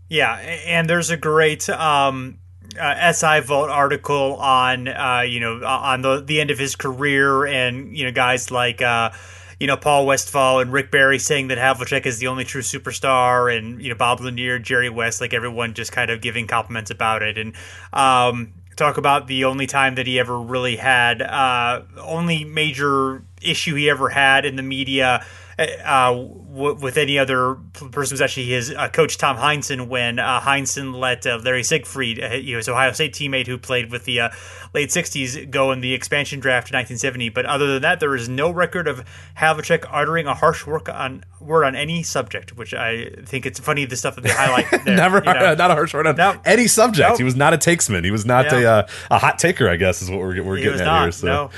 Yeah, 0.09 0.35
and 0.35 0.89
there's 0.89 1.09
a 1.09 1.17
great 1.17 1.69
um, 1.69 2.39
uh, 2.79 3.11
SI 3.11 3.41
Vault 3.41 3.69
article 3.69 4.35
on 4.37 4.87
uh, 4.87 5.21
you 5.27 5.39
know 5.39 5.63
on 5.63 6.01
the 6.01 6.21
the 6.21 6.39
end 6.39 6.51
of 6.51 6.57
his 6.57 6.75
career 6.75 7.45
and 7.45 7.95
you 7.95 8.05
know 8.05 8.11
guys 8.11 8.51
like 8.51 8.81
uh, 8.81 9.11
you 9.59 9.67
know, 9.67 9.77
Paul 9.77 10.05
Westphal 10.05 10.59
and 10.59 10.71
Rick 10.71 10.91
Barry 10.91 11.19
saying 11.19 11.47
that 11.47 11.57
Havlicek 11.57 12.05
is 12.05 12.19
the 12.19 12.27
only 12.27 12.43
true 12.43 12.61
superstar, 12.61 13.55
and 13.55 13.81
you 13.81 13.89
know, 13.89 13.95
Bob 13.95 14.19
Lanier, 14.19 14.59
Jerry 14.59 14.89
West, 14.89 15.21
like 15.21 15.33
everyone 15.33 15.73
just 15.73 15.91
kind 15.91 16.11
of 16.11 16.21
giving 16.21 16.47
compliments 16.47 16.91
about 16.91 17.23
it, 17.23 17.37
and 17.37 17.53
um, 17.93 18.53
talk 18.75 18.97
about 18.97 19.27
the 19.27 19.45
only 19.45 19.67
time 19.67 19.95
that 19.95 20.07
he 20.07 20.19
ever 20.19 20.39
really 20.39 20.75
had, 20.75 21.21
uh, 21.21 21.81
only 21.99 22.43
major 22.43 23.23
issue 23.41 23.75
he 23.75 23.89
ever 23.89 24.09
had 24.09 24.45
in 24.45 24.55
the 24.55 24.63
media 24.63 25.25
uh, 25.59 26.13
w- 26.13 26.75
with 26.75 26.97
any 26.97 27.17
other 27.17 27.55
person 27.91 28.13
was 28.13 28.21
actually 28.21 28.45
his 28.45 28.71
uh, 28.71 28.89
coach 28.89 29.17
Tom 29.17 29.37
Heinsohn 29.37 29.87
when 29.87 30.19
uh, 30.19 30.39
Heinsohn 30.39 30.93
let 30.93 31.25
uh, 31.25 31.39
Larry 31.43 31.63
Siegfried, 31.63 32.23
uh, 32.23 32.35
you 32.35 32.53
know, 32.53 32.57
his 32.57 32.69
Ohio 32.69 32.91
State 32.91 33.13
teammate 33.13 33.47
who 33.47 33.57
played 33.57 33.91
with 33.91 34.05
the 34.05 34.19
uh, 34.19 34.29
late 34.73 34.89
'60s, 34.89 35.49
go 35.49 35.71
in 35.71 35.81
the 35.81 35.93
expansion 35.93 36.39
draft 36.39 36.69
in 36.69 36.75
1970. 36.75 37.29
But 37.29 37.45
other 37.45 37.73
than 37.73 37.81
that, 37.81 37.99
there 37.99 38.15
is 38.15 38.29
no 38.29 38.51
record 38.51 38.87
of 38.87 39.03
Havlicek 39.37 39.87
uttering 39.91 40.27
a 40.27 40.35
harsh 40.35 40.67
work 40.67 40.89
on 40.89 41.23
word 41.39 41.63
on 41.63 41.75
any 41.75 42.03
subject, 42.03 42.55
which 42.55 42.73
I 42.73 43.09
think 43.25 43.45
it's 43.45 43.59
funny 43.59 43.85
the 43.85 43.95
stuff 43.95 44.15
that 44.15 44.21
they 44.21 44.31
highlight. 44.31 44.65
There, 44.87 44.95
Never, 44.95 45.17
you 45.17 45.33
know. 45.33 45.55
not 45.55 45.71
a 45.71 45.73
harsh 45.73 45.93
word 45.93 46.07
on 46.07 46.15
no. 46.15 46.39
any 46.45 46.67
subject. 46.67 47.17
He 47.17 47.23
was 47.23 47.35
not 47.35 47.53
a 47.53 47.57
takesman. 47.57 48.05
He 48.05 48.11
was 48.11 48.25
not 48.25 48.45
a 48.53 48.87
a 49.09 49.17
hot 49.17 49.39
taker. 49.39 49.67
I 49.67 49.75
guess 49.75 50.01
is 50.01 50.09
what 50.09 50.19
we're 50.19 50.43
we're 50.43 50.57
getting 50.57 50.79
at 50.79 50.85
not, 50.85 51.01
here. 51.03 51.11
So. 51.11 51.49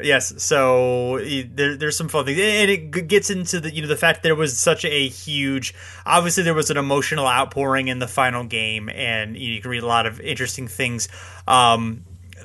Yes, 0.00 0.32
so 0.40 1.18
there, 1.18 1.76
there's 1.76 1.96
some 1.96 2.08
fun 2.08 2.24
things, 2.24 2.38
and 2.38 2.70
it 2.70 3.08
gets 3.08 3.30
into 3.30 3.58
the 3.58 3.74
you 3.74 3.82
know 3.82 3.88
the 3.88 3.96
fact 3.96 4.22
there 4.22 4.36
was 4.36 4.56
such 4.56 4.84
a 4.84 5.08
huge. 5.08 5.74
Obviously, 6.06 6.44
there 6.44 6.54
was 6.54 6.70
an 6.70 6.76
emotional 6.76 7.26
outpouring 7.26 7.88
in 7.88 7.98
the 7.98 8.06
final 8.06 8.44
game, 8.44 8.88
and 8.88 9.36
you 9.36 9.60
can 9.60 9.72
read 9.72 9.82
a 9.82 9.86
lot 9.86 10.06
of 10.06 10.20
interesting 10.20 10.68
things. 10.68 11.08
Um, 11.48 12.04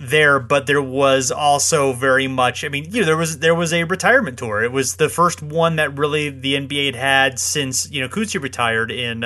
there, 0.09 0.39
but 0.39 0.67
there 0.67 0.81
was 0.81 1.31
also 1.31 1.93
very 1.93 2.27
much. 2.27 2.63
I 2.63 2.69
mean, 2.69 2.85
you 2.91 3.01
know, 3.01 3.05
there 3.05 3.17
was 3.17 3.39
there 3.39 3.55
was 3.55 3.73
a 3.73 3.83
retirement 3.83 4.37
tour. 4.37 4.63
It 4.63 4.71
was 4.71 4.95
the 4.95 5.09
first 5.09 5.41
one 5.41 5.77
that 5.77 5.97
really 5.97 6.29
the 6.29 6.55
NBA 6.55 6.87
had 6.87 6.95
had 6.95 7.39
since 7.39 7.89
you 7.91 8.01
know 8.01 8.07
Cousy 8.07 8.41
retired 8.41 8.91
in 8.91 9.23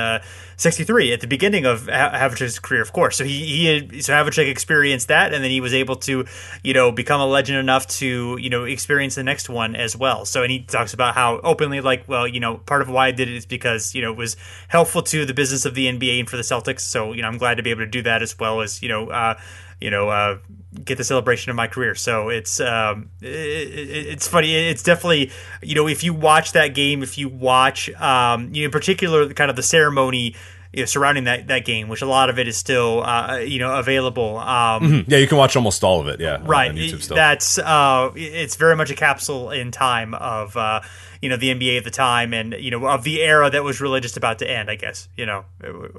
'63 0.58 1.12
uh, 1.12 1.14
at 1.14 1.22
the 1.22 1.28
beginning 1.28 1.66
of 1.66 1.84
Havlicek's 1.84 2.60
career, 2.60 2.82
of 2.82 2.94
course. 2.94 3.18
So 3.18 3.24
he 3.24 3.46
he 3.46 3.66
had, 3.66 4.04
so 4.04 4.14
Havlicek 4.14 4.50
experienced 4.50 5.08
that, 5.10 5.34
and 5.34 5.44
then 5.44 5.52
he 5.52 5.62
was 5.62 5.74
able 5.74 5.96
to 5.98 6.26
you 6.64 6.74
know 6.74 6.92
become 6.92 7.22
a 7.22 7.28
legend 7.28 7.60
enough 7.60 7.88
to 7.88 8.38
you 8.40 8.50
know 8.50 8.64
experience 8.64 9.16
the 9.16 9.24
next 9.24 9.50
one 9.50 9.76
as 9.76 9.96
well. 9.96 10.26
So 10.26 10.44
and 10.44 10.52
he 10.52 10.64
talks 10.64 10.94
about 10.94 11.16
how 11.16 11.40
openly 11.40 11.82
like, 11.82 12.08
well, 12.08 12.28
you 12.28 12.40
know, 12.40 12.58
part 12.58 12.82
of 12.82 12.90
why 12.90 13.08
I 13.08 13.12
did 13.12 13.30
it 13.30 13.36
is 13.36 13.46
because 13.46 13.94
you 13.94 14.02
know 14.02 14.12
it 14.12 14.18
was 14.18 14.38
helpful 14.68 15.02
to 15.04 15.26
the 15.26 15.34
business 15.34 15.66
of 15.66 15.76
the 15.76 15.88
NBA 15.88 16.20
and 16.20 16.30
for 16.30 16.38
the 16.38 16.44
Celtics. 16.44 16.82
So 16.82 17.14
you 17.14 17.22
know, 17.22 17.28
I'm 17.28 17.38
glad 17.38 17.56
to 17.56 17.64
be 17.64 17.72
able 17.72 17.82
to 17.82 17.88
do 17.88 18.02
that 18.04 18.22
as 18.22 18.38
well 18.38 18.62
as 18.62 18.82
you 18.82 18.90
know. 18.90 19.10
Uh, 19.10 19.40
you 19.80 19.92
know, 19.92 20.10
uh, 20.10 20.38
get 20.84 20.98
the 20.98 21.04
celebration 21.04 21.50
of 21.50 21.56
my 21.56 21.68
career. 21.68 21.96
So 21.96 22.30
it's 22.30 22.60
um, 22.60 23.10
it, 23.22 23.28
it, 23.28 24.08
it's 24.08 24.28
funny. 24.28 24.56
It's 24.56 24.84
definitely 24.84 25.32
you 25.62 25.76
know 25.76 25.88
if 25.88 26.04
you 26.04 26.14
watch 26.14 26.54
that 26.54 26.70
game, 26.70 27.04
if 27.04 27.18
you 27.18 27.30
watch 27.30 27.90
um, 27.96 28.54
you 28.54 28.64
know, 28.64 28.66
in 28.66 28.72
particular 28.72 29.32
kind 29.34 29.50
of 29.50 29.56
the 29.56 29.64
ceremony. 29.64 30.36
You 30.74 30.82
know, 30.82 30.86
surrounding 30.86 31.24
that, 31.24 31.48
that 31.48 31.64
game, 31.64 31.88
which 31.88 32.02
a 32.02 32.06
lot 32.06 32.30
of 32.30 32.38
it 32.38 32.48
is 32.48 32.58
still 32.58 33.02
uh, 33.02 33.38
you 33.38 33.58
know 33.58 33.80
available. 33.80 34.38
Um, 34.38 34.84
mm-hmm. 34.84 35.12
Yeah, 35.12 35.18
you 35.18 35.26
can 35.26 35.38
watch 35.38 35.56
almost 35.56 35.82
all 35.82 36.02
of 36.02 36.08
it. 36.08 36.20
Yeah, 36.20 36.40
right. 36.44 36.76
That's 37.08 37.58
uh, 37.58 38.12
it's 38.16 38.58
very 38.58 38.76
much 38.76 38.92
a 38.92 38.96
capsule 38.96 39.50
in 39.50 39.72
time 39.72 40.14
of 40.14 40.58
uh, 40.58 40.82
you 41.22 41.30
know 41.30 41.38
the 41.38 41.56
NBA 41.56 41.78
at 41.78 41.84
the 41.86 41.90
time, 41.90 42.34
and 42.34 42.54
you 42.60 42.70
know 42.70 42.86
of 42.86 43.06
the 43.06 43.22
era 43.22 43.50
that 43.50 43.64
was 43.64 43.80
really 43.80 44.02
just 44.02 44.18
about 44.18 44.40
to 44.40 44.50
end. 44.50 44.70
I 44.70 44.76
guess 44.76 45.08
you 45.16 45.26
know, 45.26 45.46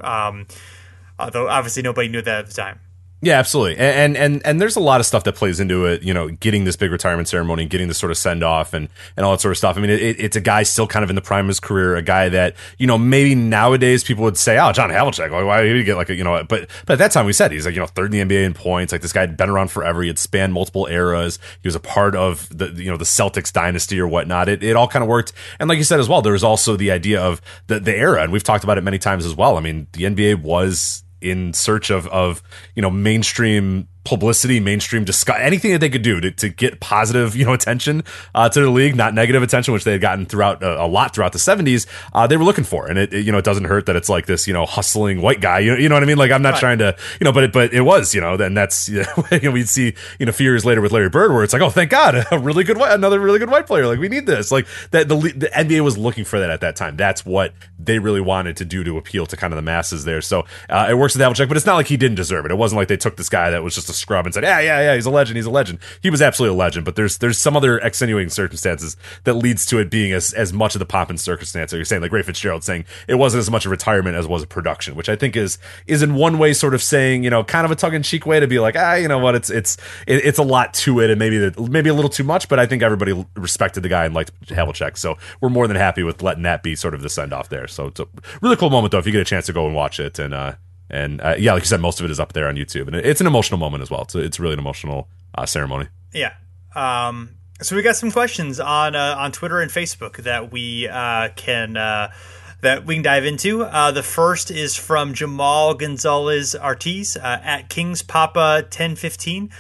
um, 0.02 0.46
although 1.18 1.48
obviously 1.48 1.82
nobody 1.82 2.08
knew 2.08 2.20
that 2.20 2.38
at 2.40 2.46
the 2.46 2.54
time. 2.54 2.78
Yeah, 3.20 3.36
absolutely. 3.40 3.78
And, 3.78 4.16
and 4.16 4.46
and 4.46 4.60
there's 4.60 4.76
a 4.76 4.80
lot 4.80 5.00
of 5.00 5.06
stuff 5.06 5.24
that 5.24 5.34
plays 5.34 5.58
into 5.58 5.86
it, 5.86 6.02
you 6.02 6.14
know, 6.14 6.28
getting 6.28 6.62
this 6.62 6.76
big 6.76 6.92
retirement 6.92 7.26
ceremony, 7.26 7.64
getting 7.66 7.88
this 7.88 7.98
sort 7.98 8.12
of 8.12 8.16
send 8.16 8.44
off 8.44 8.72
and, 8.74 8.88
and 9.16 9.26
all 9.26 9.32
that 9.32 9.40
sort 9.40 9.50
of 9.50 9.58
stuff. 9.58 9.76
I 9.76 9.80
mean, 9.80 9.90
it, 9.90 10.20
it's 10.20 10.36
a 10.36 10.40
guy 10.40 10.62
still 10.62 10.86
kind 10.86 11.02
of 11.02 11.10
in 11.10 11.16
the 11.16 11.22
prime 11.22 11.46
of 11.46 11.48
his 11.48 11.58
career, 11.58 11.96
a 11.96 12.02
guy 12.02 12.28
that, 12.28 12.54
you 12.78 12.86
know, 12.86 12.96
maybe 12.96 13.34
nowadays 13.34 14.04
people 14.04 14.22
would 14.22 14.36
say, 14.36 14.56
oh, 14.56 14.70
John 14.70 14.90
Havlicek, 14.90 15.32
why 15.32 15.62
did 15.62 15.74
he 15.74 15.82
get 15.82 15.96
like 15.96 16.10
a, 16.10 16.14
you 16.14 16.22
know, 16.22 16.44
but, 16.44 16.70
but 16.86 16.92
at 16.92 16.98
that 17.00 17.10
time 17.10 17.26
we 17.26 17.32
said 17.32 17.50
he's 17.50 17.66
like, 17.66 17.74
you 17.74 17.80
know, 17.80 17.88
third 17.88 18.14
in 18.14 18.28
the 18.28 18.36
NBA 18.36 18.44
in 18.44 18.54
points. 18.54 18.92
Like 18.92 19.02
this 19.02 19.12
guy 19.12 19.22
had 19.22 19.36
been 19.36 19.50
around 19.50 19.72
forever. 19.72 20.02
He 20.02 20.08
had 20.08 20.18
spanned 20.18 20.52
multiple 20.52 20.86
eras. 20.86 21.40
He 21.60 21.66
was 21.66 21.74
a 21.74 21.80
part 21.80 22.14
of 22.14 22.48
the, 22.56 22.68
you 22.68 22.88
know, 22.88 22.96
the 22.96 23.04
Celtics 23.04 23.52
dynasty 23.52 23.98
or 23.98 24.06
whatnot. 24.06 24.48
It, 24.48 24.62
it 24.62 24.76
all 24.76 24.86
kind 24.86 25.02
of 25.02 25.08
worked. 25.08 25.32
And 25.58 25.68
like 25.68 25.78
you 25.78 25.84
said 25.84 25.98
as 25.98 26.08
well, 26.08 26.22
there 26.22 26.34
was 26.34 26.44
also 26.44 26.76
the 26.76 26.92
idea 26.92 27.20
of 27.20 27.42
the, 27.66 27.80
the 27.80 27.96
era. 27.96 28.22
And 28.22 28.30
we've 28.30 28.44
talked 28.44 28.62
about 28.62 28.78
it 28.78 28.84
many 28.84 28.98
times 29.00 29.26
as 29.26 29.34
well. 29.34 29.56
I 29.56 29.60
mean, 29.60 29.88
the 29.92 30.04
NBA 30.04 30.40
was 30.40 31.02
in 31.20 31.52
search 31.52 31.90
of 31.90 32.06
of 32.08 32.42
you 32.74 32.82
know 32.82 32.90
mainstream 32.90 33.88
publicity, 34.08 34.58
mainstream 34.58 35.04
discuss 35.04 35.36
anything 35.38 35.70
that 35.72 35.80
they 35.80 35.90
could 35.90 36.00
do 36.00 36.18
to, 36.18 36.30
to 36.30 36.48
get 36.48 36.80
positive, 36.80 37.36
you 37.36 37.44
know, 37.44 37.52
attention 37.52 38.02
uh, 38.34 38.48
to 38.48 38.58
the 38.58 38.70
league, 38.70 38.96
not 38.96 39.12
negative 39.12 39.42
attention, 39.42 39.74
which 39.74 39.84
they 39.84 39.92
had 39.92 40.00
gotten 40.00 40.24
throughout 40.24 40.62
uh, 40.62 40.78
a 40.80 40.88
lot 40.88 41.14
throughout 41.14 41.32
the 41.32 41.38
'70s. 41.38 41.86
Uh, 42.14 42.26
they 42.26 42.38
were 42.38 42.44
looking 42.44 42.64
for, 42.64 42.86
and 42.86 42.98
it, 42.98 43.12
it, 43.12 43.26
you 43.26 43.30
know, 43.30 43.36
it 43.36 43.44
doesn't 43.44 43.64
hurt 43.64 43.84
that 43.84 43.96
it's 43.96 44.08
like 44.08 44.24
this, 44.24 44.46
you 44.46 44.54
know, 44.54 44.64
hustling 44.64 45.20
white 45.20 45.42
guy. 45.42 45.58
You 45.58 45.72
know, 45.72 45.76
you 45.76 45.88
know 45.90 45.94
what 45.94 46.02
I 46.02 46.06
mean? 46.06 46.16
Like 46.16 46.30
I'm 46.30 46.40
not 46.40 46.54
right. 46.54 46.60
trying 46.60 46.78
to, 46.78 46.96
you 47.20 47.26
know, 47.26 47.32
but 47.32 47.44
it, 47.44 47.52
but 47.52 47.74
it 47.74 47.82
was, 47.82 48.14
you 48.14 48.22
know, 48.22 48.38
then 48.38 48.54
that's 48.54 48.88
you 48.88 49.04
know, 49.42 49.50
we'd 49.50 49.68
see, 49.68 49.94
you 50.18 50.24
know, 50.24 50.30
a 50.30 50.32
few 50.32 50.46
years 50.46 50.64
later 50.64 50.80
with 50.80 50.92
Larry 50.92 51.10
Bird, 51.10 51.30
where 51.30 51.44
it's 51.44 51.52
like, 51.52 51.60
oh, 51.60 51.70
thank 51.70 51.90
God, 51.90 52.26
a 52.32 52.38
really 52.38 52.64
good 52.64 52.78
white, 52.78 52.92
another 52.92 53.20
really 53.20 53.38
good 53.38 53.50
white 53.50 53.66
player. 53.66 53.86
Like 53.86 53.98
we 53.98 54.08
need 54.08 54.24
this. 54.24 54.50
Like 54.50 54.66
that, 54.92 55.08
the, 55.08 55.16
the 55.16 55.50
NBA 55.54 55.80
was 55.80 55.98
looking 55.98 56.24
for 56.24 56.38
that 56.38 56.48
at 56.48 56.62
that 56.62 56.76
time. 56.76 56.96
That's 56.96 57.26
what 57.26 57.52
they 57.78 57.98
really 57.98 58.22
wanted 58.22 58.56
to 58.56 58.64
do 58.64 58.84
to 58.84 58.96
appeal 58.96 59.26
to 59.26 59.36
kind 59.36 59.52
of 59.52 59.56
the 59.56 59.62
masses 59.62 60.04
there. 60.04 60.22
So 60.22 60.46
uh, 60.70 60.86
it 60.88 60.94
works 60.94 61.14
with 61.14 61.22
Havlicek, 61.22 61.48
but 61.48 61.58
it's 61.58 61.66
not 61.66 61.74
like 61.74 61.88
he 61.88 61.98
didn't 61.98 62.16
deserve 62.16 62.46
it. 62.46 62.50
It 62.50 62.56
wasn't 62.56 62.78
like 62.78 62.88
they 62.88 62.96
took 62.96 63.16
this 63.16 63.28
guy 63.28 63.50
that 63.50 63.62
was 63.62 63.74
just 63.74 63.90
a 63.90 63.92
scrub 63.98 64.24
and 64.26 64.34
said, 64.34 64.44
yeah, 64.44 64.60
yeah, 64.60 64.80
yeah, 64.80 64.94
he's 64.94 65.06
a 65.06 65.10
legend, 65.10 65.36
he's 65.36 65.46
a 65.46 65.50
legend. 65.50 65.78
He 66.02 66.10
was 66.10 66.22
absolutely 66.22 66.56
a 66.56 66.58
legend, 66.58 66.84
but 66.84 66.96
there's 66.96 67.18
there's 67.18 67.38
some 67.38 67.56
other 67.56 67.78
extenuating 67.78 68.30
circumstances 68.30 68.96
that 69.24 69.34
leads 69.34 69.66
to 69.66 69.78
it 69.78 69.90
being 69.90 70.12
as 70.12 70.32
as 70.32 70.52
much 70.52 70.74
of 70.74 70.78
the 70.78 70.86
pop 70.86 71.10
and 71.10 71.20
circumstance. 71.20 71.70
So 71.70 71.76
you're 71.76 71.84
saying 71.84 72.02
like 72.02 72.12
Ray 72.12 72.22
Fitzgerald 72.22 72.64
saying 72.64 72.84
it 73.06 73.16
wasn't 73.16 73.40
as 73.40 73.50
much 73.50 73.66
a 73.66 73.68
retirement 73.68 74.16
as 74.16 74.26
was 74.26 74.42
a 74.42 74.46
production, 74.46 74.94
which 74.94 75.08
I 75.08 75.16
think 75.16 75.36
is 75.36 75.58
is 75.86 76.02
in 76.02 76.14
one 76.14 76.38
way 76.38 76.52
sort 76.52 76.74
of 76.74 76.82
saying 76.82 77.24
you 77.24 77.30
know 77.30 77.44
kind 77.44 77.64
of 77.64 77.70
a 77.70 77.76
tongue 77.76 77.94
in 77.94 78.02
cheek 78.02 78.26
way 78.26 78.40
to 78.40 78.46
be 78.46 78.58
like 78.58 78.76
ah 78.76 78.94
you 78.94 79.08
know 79.08 79.18
what 79.18 79.34
it's 79.34 79.50
it's 79.50 79.76
it, 80.06 80.24
it's 80.24 80.38
a 80.38 80.42
lot 80.42 80.74
to 80.74 81.00
it 81.00 81.10
and 81.10 81.18
maybe 81.18 81.52
maybe 81.58 81.90
a 81.90 81.94
little 81.94 82.10
too 82.10 82.24
much, 82.24 82.48
but 82.48 82.58
I 82.58 82.66
think 82.66 82.82
everybody 82.82 83.26
respected 83.36 83.82
the 83.82 83.88
guy 83.88 84.04
and 84.04 84.14
liked 84.14 84.32
Havlicek, 84.46 84.96
so 84.96 85.16
we're 85.40 85.48
more 85.48 85.66
than 85.66 85.76
happy 85.76 86.02
with 86.02 86.22
letting 86.22 86.44
that 86.44 86.62
be 86.62 86.74
sort 86.76 86.94
of 86.94 87.02
the 87.02 87.08
send 87.08 87.32
off 87.32 87.48
there. 87.48 87.66
So 87.66 87.86
it's 87.86 88.00
a 88.00 88.06
really 88.40 88.56
cool 88.56 88.70
moment 88.70 88.92
though 88.92 88.98
if 88.98 89.06
you 89.06 89.12
get 89.12 89.20
a 89.20 89.24
chance 89.24 89.46
to 89.46 89.52
go 89.52 89.66
and 89.66 89.74
watch 89.74 90.00
it 90.00 90.18
and. 90.18 90.34
uh 90.34 90.54
and 90.90 91.20
uh, 91.20 91.34
yeah, 91.38 91.52
like 91.52 91.62
you 91.62 91.66
said, 91.66 91.80
most 91.80 92.00
of 92.00 92.04
it 92.04 92.10
is 92.10 92.20
up 92.20 92.32
there 92.32 92.48
on 92.48 92.56
YouTube, 92.56 92.86
and 92.86 92.96
it's 92.96 93.20
an 93.20 93.26
emotional 93.26 93.58
moment 93.58 93.82
as 93.82 93.90
well. 93.90 94.02
It's 94.02 94.14
it's 94.14 94.40
really 94.40 94.54
an 94.54 94.58
emotional 94.58 95.08
uh, 95.34 95.46
ceremony. 95.46 95.88
Yeah. 96.12 96.34
Um, 96.74 97.30
so 97.60 97.74
we 97.76 97.82
got 97.82 97.96
some 97.96 98.10
questions 98.10 98.60
on 98.60 98.94
uh, 98.94 99.16
on 99.18 99.32
Twitter 99.32 99.60
and 99.60 99.70
Facebook 99.70 100.16
that 100.18 100.52
we 100.52 100.88
uh, 100.88 101.30
can 101.36 101.76
uh, 101.76 102.12
that 102.60 102.86
we 102.86 102.94
can 102.94 103.02
dive 103.02 103.24
into. 103.24 103.62
Uh, 103.62 103.90
the 103.90 104.02
first 104.02 104.50
is 104.50 104.76
from 104.76 105.14
Jamal 105.14 105.74
Gonzalez 105.74 106.54
Ortiz 106.54 107.16
at 107.16 107.68
Kings 107.68 108.02
Papa 108.02 108.66
ten 108.70 108.96
fifteen. 108.96 109.50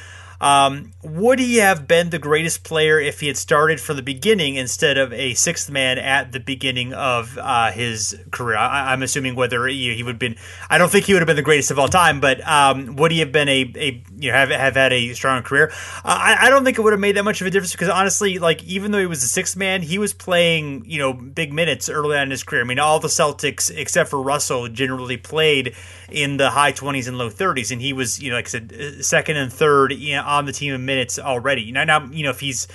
Um, 0.40 0.92
would 1.02 1.40
he 1.40 1.56
have 1.56 1.88
been 1.88 2.10
the 2.10 2.18
greatest 2.18 2.62
player 2.62 3.00
if 3.00 3.20
he 3.20 3.26
had 3.26 3.36
started 3.36 3.80
from 3.80 3.96
the 3.96 4.02
beginning 4.02 4.54
instead 4.54 4.96
of 4.96 5.12
a 5.12 5.34
sixth 5.34 5.68
man 5.68 5.98
at 5.98 6.30
the 6.30 6.38
beginning 6.38 6.94
of 6.94 7.36
uh, 7.38 7.72
his 7.72 8.16
career? 8.30 8.56
I, 8.56 8.92
am 8.92 9.02
assuming 9.02 9.34
whether 9.34 9.66
he, 9.66 9.94
he 9.94 10.02
would 10.04 10.14
have 10.14 10.18
been. 10.18 10.36
I 10.70 10.78
don't 10.78 10.90
think 10.90 11.06
he 11.06 11.12
would 11.12 11.22
have 11.22 11.26
been 11.26 11.36
the 11.36 11.42
greatest 11.42 11.72
of 11.72 11.78
all 11.78 11.88
time, 11.88 12.20
but 12.20 12.46
um, 12.46 12.94
would 12.96 13.10
he 13.10 13.18
have 13.18 13.32
been 13.32 13.48
a, 13.48 13.72
a 13.76 14.04
you 14.16 14.30
know 14.30 14.36
have 14.36 14.50
have 14.50 14.74
had 14.74 14.92
a 14.92 15.12
strong 15.14 15.42
career? 15.42 15.70
Uh, 16.04 16.18
I, 16.18 16.46
I 16.46 16.50
don't 16.50 16.64
think 16.64 16.78
it 16.78 16.82
would 16.82 16.92
have 16.92 17.00
made 17.00 17.16
that 17.16 17.24
much 17.24 17.40
of 17.40 17.46
a 17.48 17.50
difference 17.50 17.72
because 17.72 17.88
honestly, 17.88 18.38
like 18.38 18.62
even 18.64 18.92
though 18.92 19.00
he 19.00 19.06
was 19.06 19.24
a 19.24 19.28
sixth 19.28 19.56
man, 19.56 19.82
he 19.82 19.98
was 19.98 20.14
playing 20.14 20.84
you 20.86 20.98
know 20.98 21.12
big 21.12 21.52
minutes 21.52 21.88
early 21.88 22.16
on 22.16 22.24
in 22.24 22.30
his 22.30 22.44
career. 22.44 22.62
I 22.62 22.64
mean, 22.64 22.78
all 22.78 23.00
the 23.00 23.08
Celtics 23.08 23.72
except 23.74 24.10
for 24.10 24.22
Russell 24.22 24.68
generally 24.68 25.16
played 25.16 25.74
in 26.10 26.38
the 26.38 26.50
high 26.50 26.72
20s 26.72 27.06
and 27.08 27.18
low 27.18 27.28
30s, 27.28 27.72
and 27.72 27.82
he 27.82 27.92
was 27.92 28.20
you 28.20 28.30
know 28.30 28.36
like 28.36 28.46
I 28.46 28.50
said 28.50 28.72
uh, 28.72 29.02
second 29.02 29.36
and 29.36 29.52
third 29.52 29.92
you 29.92 30.14
know, 30.14 30.27
on 30.28 30.44
the 30.44 30.52
team 30.52 30.74
in 30.74 30.84
minutes 30.84 31.18
already. 31.18 31.72
Now, 31.72 31.84
now 31.84 32.04
you 32.06 32.22
know 32.22 32.30
if 32.30 32.40
he's 32.40 32.68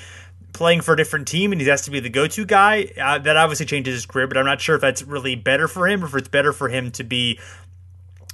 playing 0.51 0.81
for 0.81 0.93
a 0.93 0.97
different 0.97 1.27
team 1.27 1.51
and 1.51 1.59
he 1.59 1.67
has 1.67 1.81
to 1.83 1.91
be 1.91 1.99
the 1.99 2.09
go-to 2.09 2.45
guy, 2.45 2.91
uh, 3.01 3.17
that 3.17 3.37
obviously 3.37 3.65
changes 3.65 3.95
his 3.95 4.05
career. 4.05 4.27
But 4.27 4.37
I'm 4.37 4.45
not 4.45 4.61
sure 4.61 4.75
if 4.75 4.81
that's 4.81 5.01
really 5.01 5.35
better 5.35 5.67
for 5.67 5.87
him 5.87 6.03
or 6.03 6.07
if 6.07 6.15
it's 6.15 6.27
better 6.27 6.53
for 6.53 6.69
him 6.69 6.91
to 6.91 7.03
be 7.03 7.39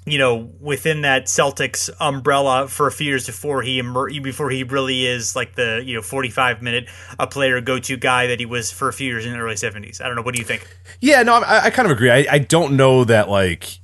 you 0.06 0.18
know, 0.18 0.50
within 0.60 1.02
that 1.02 1.26
Celtics 1.26 1.90
umbrella 2.00 2.68
for 2.68 2.88
a 2.88 2.92
few 2.92 3.08
years 3.08 3.26
before 3.26 3.62
he 3.62 3.80
emer- 3.80 4.10
before 4.22 4.50
he 4.50 4.64
really 4.64 5.06
is 5.06 5.36
like 5.36 5.56
the 5.56 5.84
you 5.86 5.96
know 5.96 6.02
45 6.02 6.62
minute 6.62 6.90
a 7.20 7.28
player 7.28 7.62
go 7.62 7.80
to 7.80 7.98
guy 7.98 8.28
that 8.28 8.40
he 8.40 8.46
was 8.46 8.72
for 8.72 8.88
a 8.88 8.94
few 8.94 9.08
years 9.08 9.26
in 9.26 9.34
the 9.34 9.40
early 9.40 9.56
70s. 9.56 10.02
I 10.02 10.08
don't 10.08 10.16
know. 10.16 10.22
What 10.22 10.34
do 10.34 10.40
you 10.40 10.46
think? 10.46 10.68
Yeah, 11.00 11.22
no, 11.24 11.36
I, 11.36 11.66
I 11.66 11.70
kind 11.70 11.86
of 11.86 11.92
agree. 11.92 12.10
I, 12.10 12.26
I 12.30 12.40
don't 12.40 12.76
know 12.76 13.04
that 13.04 13.30
like 13.30 13.80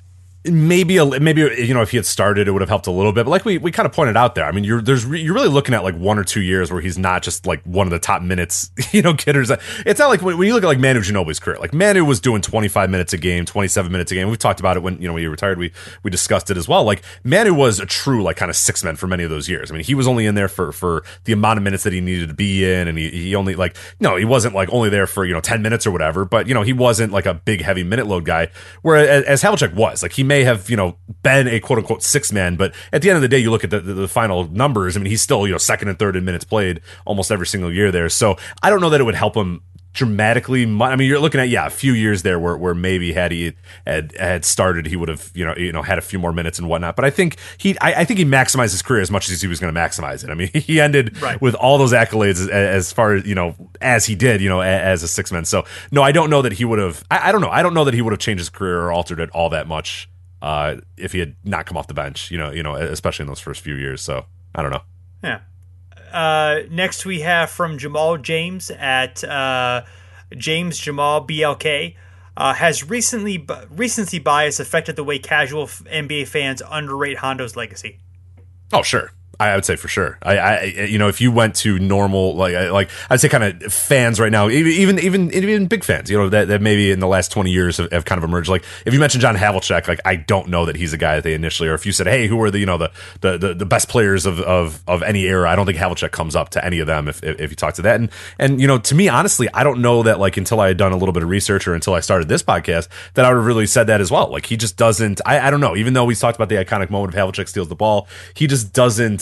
maybe 0.45 0.97
a, 0.97 1.05
maybe 1.19 1.41
you 1.57 1.73
know 1.73 1.81
if 1.81 1.91
he 1.91 1.97
had 1.97 2.05
started 2.05 2.47
it 2.47 2.51
would 2.51 2.61
have 2.61 2.69
helped 2.69 2.87
a 2.87 2.91
little 2.91 3.11
bit 3.11 3.25
but 3.25 3.31
like 3.31 3.45
we, 3.45 3.57
we 3.57 3.71
kind 3.71 3.85
of 3.85 3.91
pointed 3.91 4.15
out 4.17 4.35
there 4.35 4.45
i 4.45 4.51
mean 4.51 4.63
you're 4.63 4.81
there's 4.81 5.05
you're 5.05 5.33
really 5.33 5.49
looking 5.49 5.73
at 5.73 5.83
like 5.83 5.95
one 5.95 6.19
or 6.19 6.23
two 6.23 6.41
years 6.41 6.71
where 6.71 6.81
he's 6.81 6.97
not 6.97 7.23
just 7.23 7.45
like 7.45 7.61
one 7.63 7.87
of 7.87 7.91
the 7.91 7.99
top 7.99 8.21
minutes 8.21 8.69
you 8.91 9.01
know 9.01 9.13
getters. 9.13 9.51
It's 9.85 9.99
not 9.99 10.07
like 10.07 10.21
when, 10.21 10.37
when 10.37 10.47
you 10.47 10.53
look 10.53 10.63
at 10.63 10.67
like 10.67 10.79
manu 10.79 11.01
ginobili's 11.01 11.39
career 11.39 11.57
like 11.59 11.73
manu 11.73 12.05
was 12.05 12.19
doing 12.19 12.41
25 12.41 12.89
minutes 12.89 13.13
a 13.13 13.17
game 13.17 13.45
27 13.45 13.91
minutes 13.91 14.11
a 14.11 14.15
game. 14.15 14.29
We've 14.29 14.39
talked 14.39 14.59
about 14.59 14.77
it 14.77 14.81
when 14.81 15.01
you 15.01 15.07
know 15.07 15.13
when 15.13 15.23
he 15.23 15.27
retired 15.27 15.57
we 15.57 15.71
we 16.03 16.11
discussed 16.11 16.49
it 16.49 16.57
as 16.57 16.67
well. 16.67 16.83
Like 16.83 17.03
manu 17.23 17.53
was 17.53 17.79
a 17.79 17.85
true 17.85 18.23
like 18.23 18.37
kind 18.37 18.49
of 18.49 18.55
six 18.55 18.83
men 18.83 18.95
for 18.95 19.07
many 19.07 19.23
of 19.23 19.29
those 19.29 19.49
years. 19.49 19.71
I 19.71 19.73
mean 19.73 19.83
he 19.83 19.95
was 19.95 20.07
only 20.07 20.25
in 20.25 20.35
there 20.35 20.47
for 20.47 20.71
for 20.71 21.03
the 21.25 21.33
amount 21.33 21.57
of 21.57 21.63
minutes 21.63 21.83
that 21.83 21.93
he 21.93 22.01
needed 22.01 22.29
to 22.29 22.35
be 22.35 22.63
in 22.63 22.87
and 22.87 22.97
he, 22.97 23.09
he 23.09 23.35
only 23.35 23.55
like 23.55 23.75
no 23.99 24.15
he 24.15 24.25
wasn't 24.25 24.53
like 24.53 24.69
only 24.71 24.89
there 24.89 25.07
for 25.07 25.25
you 25.25 25.33
know 25.33 25.41
10 25.41 25.61
minutes 25.61 25.85
or 25.85 25.91
whatever 25.91 26.25
but 26.25 26.47
you 26.47 26.53
know 26.53 26.61
he 26.61 26.73
wasn't 26.73 27.11
like 27.11 27.25
a 27.25 27.33
big 27.33 27.61
heavy 27.61 27.83
minute 27.83 28.07
load 28.07 28.25
guy 28.25 28.49
whereas 28.81 29.23
as 29.25 29.43
Havlicek 29.43 29.73
was 29.73 30.03
like 30.03 30.13
he 30.13 30.23
may 30.35 30.43
have 30.43 30.69
you 30.69 30.75
know 30.75 30.97
been 31.23 31.47
a 31.47 31.59
quote 31.59 31.79
unquote 31.79 32.03
six 32.03 32.31
man, 32.31 32.55
but 32.55 32.73
at 32.91 33.01
the 33.01 33.09
end 33.09 33.15
of 33.15 33.21
the 33.21 33.27
day, 33.27 33.39
you 33.39 33.51
look 33.51 33.63
at 33.63 33.69
the, 33.69 33.79
the, 33.79 33.93
the, 33.93 34.07
final 34.07 34.47
numbers. 34.49 34.95
I 34.95 34.99
mean, 34.99 35.09
he's 35.09 35.21
still 35.21 35.45
you 35.47 35.53
know 35.53 35.57
second 35.57 35.87
and 35.87 35.97
third 35.97 36.15
in 36.15 36.25
minutes 36.25 36.45
played 36.45 36.81
almost 37.05 37.31
every 37.31 37.47
single 37.47 37.71
year 37.71 37.91
there. 37.91 38.09
So 38.09 38.37
I 38.61 38.69
don't 38.69 38.81
know 38.81 38.89
that 38.89 39.01
it 39.01 39.03
would 39.03 39.15
help 39.15 39.35
him 39.35 39.61
dramatically. 39.95 40.63
I 40.63 40.95
mean, 40.95 41.07
you're 41.07 41.19
looking 41.19 41.39
at 41.39 41.49
yeah, 41.49 41.65
a 41.65 41.69
few 41.69 41.93
years 41.93 42.21
there 42.21 42.37
where, 42.37 42.55
where 42.55 42.75
maybe 42.75 43.13
had 43.13 43.31
he 43.31 43.53
had 43.87 44.13
had 44.19 44.45
started, 44.45 44.85
he 44.85 44.95
would 44.95 45.09
have 45.09 45.31
you 45.33 45.45
know 45.45 45.55
you 45.57 45.71
know 45.71 45.81
had 45.81 45.97
a 45.97 46.01
few 46.01 46.19
more 46.19 46.31
minutes 46.31 46.59
and 46.59 46.69
whatnot. 46.69 46.95
But 46.95 47.05
I 47.05 47.09
think 47.09 47.37
he 47.57 47.79
I, 47.79 48.01
I 48.01 48.05
think 48.05 48.19
he 48.19 48.25
maximized 48.25 48.71
his 48.71 48.83
career 48.83 49.01
as 49.01 49.09
much 49.09 49.29
as 49.29 49.41
he 49.41 49.47
was 49.47 49.59
going 49.59 49.73
to 49.73 49.79
maximize 49.79 50.23
it. 50.23 50.29
I 50.29 50.35
mean, 50.35 50.49
he 50.53 50.79
ended 50.79 51.19
right. 51.21 51.41
with 51.41 51.55
all 51.55 51.77
those 51.77 51.93
accolades 51.93 52.41
as, 52.41 52.49
as, 52.49 52.93
far 52.93 53.15
as 53.15 53.25
you 53.25 53.35
know 53.35 53.55
as 53.81 54.05
he 54.05 54.15
did 54.15 54.41
you 54.41 54.49
know 54.49 54.61
as, 54.61 55.01
a 55.01 55.07
six 55.07 55.31
man. 55.31 55.45
So 55.45 55.65
no, 55.91 56.03
I 56.03 56.11
don't 56.11 56.29
know 56.29 56.43
that 56.43 56.53
he 56.53 56.65
would 56.65 56.79
have. 56.79 57.03
I, 57.09 57.29
I 57.29 57.31
don't 57.31 57.41
know. 57.41 57.49
I 57.49 57.63
don't 57.63 57.73
know 57.73 57.85
that 57.85 57.93
he 57.93 58.01
would 58.01 58.11
have 58.11 58.19
changed 58.19 58.39
his 58.39 58.49
career 58.49 58.81
or 58.81 58.91
altered 58.91 59.19
it 59.19 59.29
all 59.31 59.49
that 59.49 59.67
much 59.67 60.09
uh, 60.41 60.75
if 60.97 61.11
he 61.11 61.19
had 61.19 61.35
not 61.43 61.65
come 61.65 61.77
off 61.77 61.87
the 61.87 61.93
bench, 61.93 62.31
you 62.31 62.37
know, 62.37 62.51
you 62.51 62.63
know, 62.63 62.75
especially 62.75 63.23
in 63.23 63.27
those 63.27 63.39
first 63.39 63.61
few 63.61 63.75
years. 63.75 64.01
So 64.01 64.25
I 64.53 64.61
don't 64.61 64.71
know. 64.71 64.81
Yeah. 65.23 65.39
Uh, 66.11 66.63
next 66.69 67.05
we 67.05 67.21
have 67.21 67.49
from 67.49 67.77
Jamal 67.77 68.17
James 68.17 68.69
at 68.71 69.23
uh, 69.23 69.83
James 70.35 70.77
Jamal 70.77 71.25
BLK. 71.25 71.95
Uh, 72.37 72.53
has 72.53 72.89
recently 72.89 73.47
recency 73.69 74.19
bias 74.19 74.59
affected 74.59 74.97
the 74.97 75.03
way 75.05 75.17
casual 75.17 75.67
NBA 75.67 76.27
fans 76.27 76.61
underrate 76.69 77.17
Hondo's 77.17 77.55
legacy? 77.55 77.99
Oh, 78.73 78.81
sure. 78.81 79.11
I 79.39 79.55
would 79.55 79.65
say 79.65 79.75
for 79.75 79.87
sure. 79.87 80.17
I, 80.21 80.37
I, 80.37 80.63
you 80.63 80.97
know, 80.97 81.07
if 81.07 81.21
you 81.21 81.31
went 81.31 81.55
to 81.55 81.77
normal, 81.79 82.35
like, 82.35 82.53
like 82.71 82.89
I'd 83.09 83.19
say, 83.19 83.29
kind 83.29 83.43
of 83.43 83.73
fans 83.73 84.19
right 84.19 84.31
now, 84.31 84.49
even, 84.49 84.99
even, 84.99 85.33
even 85.33 85.67
big 85.67 85.83
fans, 85.83 86.09
you 86.09 86.17
know, 86.17 86.29
that, 86.29 86.47
that 86.47 86.61
maybe 86.61 86.91
in 86.91 86.99
the 86.99 87.07
last 87.07 87.31
twenty 87.31 87.51
years 87.51 87.77
have, 87.77 87.91
have 87.91 88.05
kind 88.05 88.17
of 88.17 88.23
emerged. 88.23 88.49
Like, 88.49 88.63
if 88.85 88.93
you 88.93 88.99
mentioned 88.99 89.21
John 89.21 89.35
Havlicek, 89.35 89.87
like, 89.87 89.99
I 90.05 90.15
don't 90.15 90.47
know 90.47 90.65
that 90.65 90.75
he's 90.75 90.93
a 90.93 90.97
guy 90.97 91.15
that 91.15 91.23
they 91.23 91.33
initially, 91.33 91.69
or 91.69 91.73
if 91.73 91.85
you 91.85 91.91
said, 91.91 92.07
hey, 92.07 92.27
who 92.27 92.41
are 92.41 92.51
the, 92.51 92.59
you 92.59 92.65
know, 92.65 92.77
the, 92.77 92.91
the, 93.21 93.37
the, 93.37 93.53
the 93.53 93.65
best 93.65 93.89
players 93.89 94.25
of, 94.25 94.39
of, 94.41 94.83
of 94.87 95.03
any 95.03 95.23
era, 95.23 95.49
I 95.49 95.55
don't 95.55 95.65
think 95.65 95.77
Havlicek 95.77 96.11
comes 96.11 96.35
up 96.35 96.49
to 96.49 96.63
any 96.63 96.79
of 96.79 96.87
them 96.87 97.07
if, 97.07 97.23
if, 97.23 97.39
if 97.39 97.49
you 97.51 97.55
talk 97.55 97.73
to 97.75 97.81
that. 97.81 97.99
And, 97.99 98.09
and, 98.39 98.61
you 98.61 98.67
know, 98.67 98.77
to 98.77 98.95
me, 98.95 99.09
honestly, 99.09 99.47
I 99.53 99.63
don't 99.63 99.81
know 99.81 100.03
that, 100.03 100.19
like, 100.19 100.37
until 100.37 100.59
I 100.59 100.67
had 100.67 100.77
done 100.77 100.91
a 100.91 100.97
little 100.97 101.13
bit 101.13 101.23
of 101.23 101.29
research 101.29 101.67
or 101.67 101.73
until 101.73 101.93
I 101.93 101.99
started 101.99 102.27
this 102.27 102.43
podcast, 102.43 102.87
that 103.15 103.25
I 103.25 103.29
would 103.29 103.37
have 103.37 103.45
really 103.45 103.67
said 103.67 103.87
that 103.87 104.01
as 104.01 104.11
well. 104.11 104.31
Like, 104.31 104.45
he 104.45 104.57
just 104.57 104.77
doesn't, 104.77 105.21
I, 105.25 105.47
I 105.47 105.49
don't 105.49 105.61
know, 105.61 105.75
even 105.75 105.93
though 105.93 106.05
we 106.05 106.15
talked 106.15 106.37
about 106.37 106.49
the 106.49 106.55
iconic 106.55 106.89
moment 106.89 107.13
of 107.13 107.19
Havlicek 107.19 107.47
steals 107.47 107.67
the 107.67 107.75
ball, 107.75 108.07
he 108.33 108.47
just 108.47 108.73
doesn't 108.73 109.21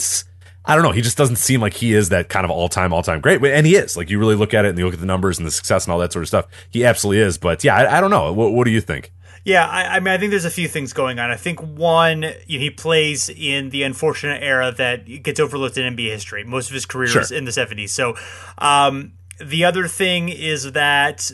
I 0.66 0.74
don't 0.74 0.84
know. 0.84 0.92
He 0.92 1.02
just 1.02 1.18
doesn't 1.18 1.36
seem 1.36 1.60
like 1.60 1.74
he 1.74 1.92
is 1.92 2.08
that 2.08 2.28
kind 2.30 2.44
of 2.44 2.50
all 2.50 2.68
time, 2.68 2.92
all 2.92 3.02
time 3.02 3.20
great. 3.20 3.42
And 3.44 3.66
he 3.66 3.76
is. 3.76 3.96
Like 3.96 4.08
you 4.08 4.18
really 4.18 4.34
look 4.34 4.54
at 4.54 4.64
it 4.64 4.70
and 4.70 4.78
you 4.78 4.86
look 4.86 4.94
at 4.94 5.00
the 5.00 5.06
numbers 5.06 5.38
and 5.38 5.46
the 5.46 5.50
success 5.50 5.84
and 5.84 5.92
all 5.92 5.98
that 5.98 6.12
sort 6.12 6.22
of 6.22 6.28
stuff. 6.28 6.46
He 6.70 6.84
absolutely 6.84 7.22
is. 7.22 7.36
But 7.36 7.62
yeah, 7.62 7.76
I, 7.76 7.98
I 7.98 8.00
don't 8.00 8.10
know. 8.10 8.32
What, 8.32 8.52
what, 8.52 8.64
do 8.64 8.70
you 8.70 8.80
think? 8.80 9.12
Yeah, 9.44 9.68
I, 9.68 9.96
I, 9.96 10.00
mean, 10.00 10.08
I 10.08 10.16
think 10.16 10.30
there's 10.30 10.46
a 10.46 10.50
few 10.50 10.68
things 10.68 10.94
going 10.94 11.18
on. 11.18 11.30
I 11.30 11.36
think 11.36 11.60
one, 11.60 12.22
you 12.46 12.58
know, 12.58 12.62
he 12.62 12.70
plays 12.70 13.28
in 13.28 13.68
the 13.70 13.82
unfortunate 13.82 14.42
era 14.42 14.72
that 14.78 15.04
gets 15.22 15.38
overlooked 15.38 15.76
in 15.76 15.94
NBA 15.94 16.08
history. 16.08 16.44
Most 16.44 16.68
of 16.68 16.74
his 16.74 16.86
career 16.86 17.08
sure. 17.08 17.20
is 17.20 17.30
in 17.30 17.44
the 17.44 17.50
70s. 17.50 17.90
So, 17.90 18.16
um, 18.56 19.12
the 19.44 19.66
other 19.66 19.86
thing 19.86 20.30
is 20.30 20.72
that, 20.72 21.30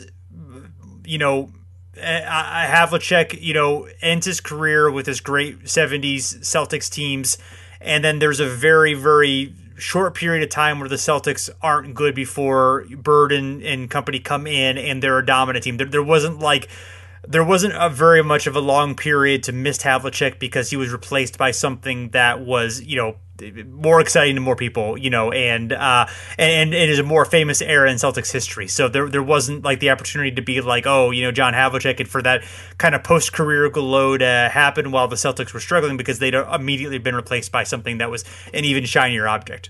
you 1.05 1.17
know, 1.17 1.51
I, 1.97 2.65
I 2.65 2.69
Havlicek, 2.69 3.41
you 3.41 3.53
know, 3.53 3.87
ends 4.01 4.25
his 4.25 4.41
career 4.41 4.91
with 4.91 5.05
his 5.05 5.21
great 5.21 5.63
70s 5.63 6.39
Celtics 6.39 6.89
teams 6.89 7.37
and 7.81 8.03
then 8.03 8.19
there's 8.19 8.39
a 8.39 8.47
very 8.47 8.93
very 8.93 9.53
short 9.77 10.13
period 10.13 10.43
of 10.43 10.49
time 10.49 10.79
where 10.79 10.87
the 10.87 10.95
Celtics 10.95 11.49
aren't 11.61 11.95
good 11.95 12.13
before 12.13 12.85
Bird 12.95 13.31
and, 13.31 13.63
and 13.63 13.89
company 13.89 14.19
come 14.19 14.45
in 14.45 14.77
and 14.77 15.01
they're 15.01 15.17
a 15.17 15.25
dominant 15.25 15.63
team. 15.63 15.77
There, 15.77 15.87
there 15.87 16.03
wasn't 16.03 16.39
like 16.39 16.69
there 17.27 17.43
wasn't 17.43 17.73
a 17.77 17.89
very 17.89 18.23
much 18.23 18.47
of 18.47 18.55
a 18.55 18.59
long 18.59 18.95
period 18.95 19.43
to 19.43 19.51
miss 19.51 19.77
Havlicek 19.79 20.39
because 20.39 20.69
he 20.69 20.75
was 20.75 20.91
replaced 20.91 21.37
by 21.37 21.51
something 21.51 22.09
that 22.09 22.41
was 22.41 22.81
you 22.81 22.97
know 22.97 23.15
more 23.67 23.99
exciting 24.01 24.35
to 24.35 24.41
more 24.41 24.55
people, 24.55 24.97
you 24.97 25.09
know, 25.09 25.31
and 25.31 25.71
uh, 25.73 26.07
and, 26.37 26.51
and 26.51 26.73
it 26.73 26.89
is 26.89 26.99
a 26.99 27.03
more 27.03 27.25
famous 27.25 27.61
era 27.61 27.89
in 27.89 27.97
Celtics 27.97 28.31
history. 28.31 28.67
So 28.67 28.87
there 28.87 29.09
there 29.09 29.23
wasn't 29.23 29.63
like 29.63 29.79
the 29.79 29.89
opportunity 29.89 30.31
to 30.31 30.41
be 30.41 30.61
like, 30.61 30.85
oh, 30.85 31.11
you 31.11 31.23
know, 31.23 31.31
John 31.31 31.53
Havlicek, 31.53 31.99
and 31.99 32.09
for 32.09 32.21
that 32.21 32.43
kind 32.77 32.95
of 32.95 33.03
post 33.03 33.33
career 33.33 33.69
glow 33.69 34.17
to 34.17 34.49
happen 34.51 34.91
while 34.91 35.07
the 35.07 35.15
Celtics 35.15 35.53
were 35.53 35.59
struggling 35.59 35.97
because 35.97 36.19
they'd 36.19 36.33
immediately 36.33 36.97
been 36.97 37.15
replaced 37.15 37.51
by 37.51 37.63
something 37.63 37.99
that 37.99 38.09
was 38.09 38.25
an 38.53 38.65
even 38.65 38.85
shinier 38.85 39.27
object. 39.27 39.69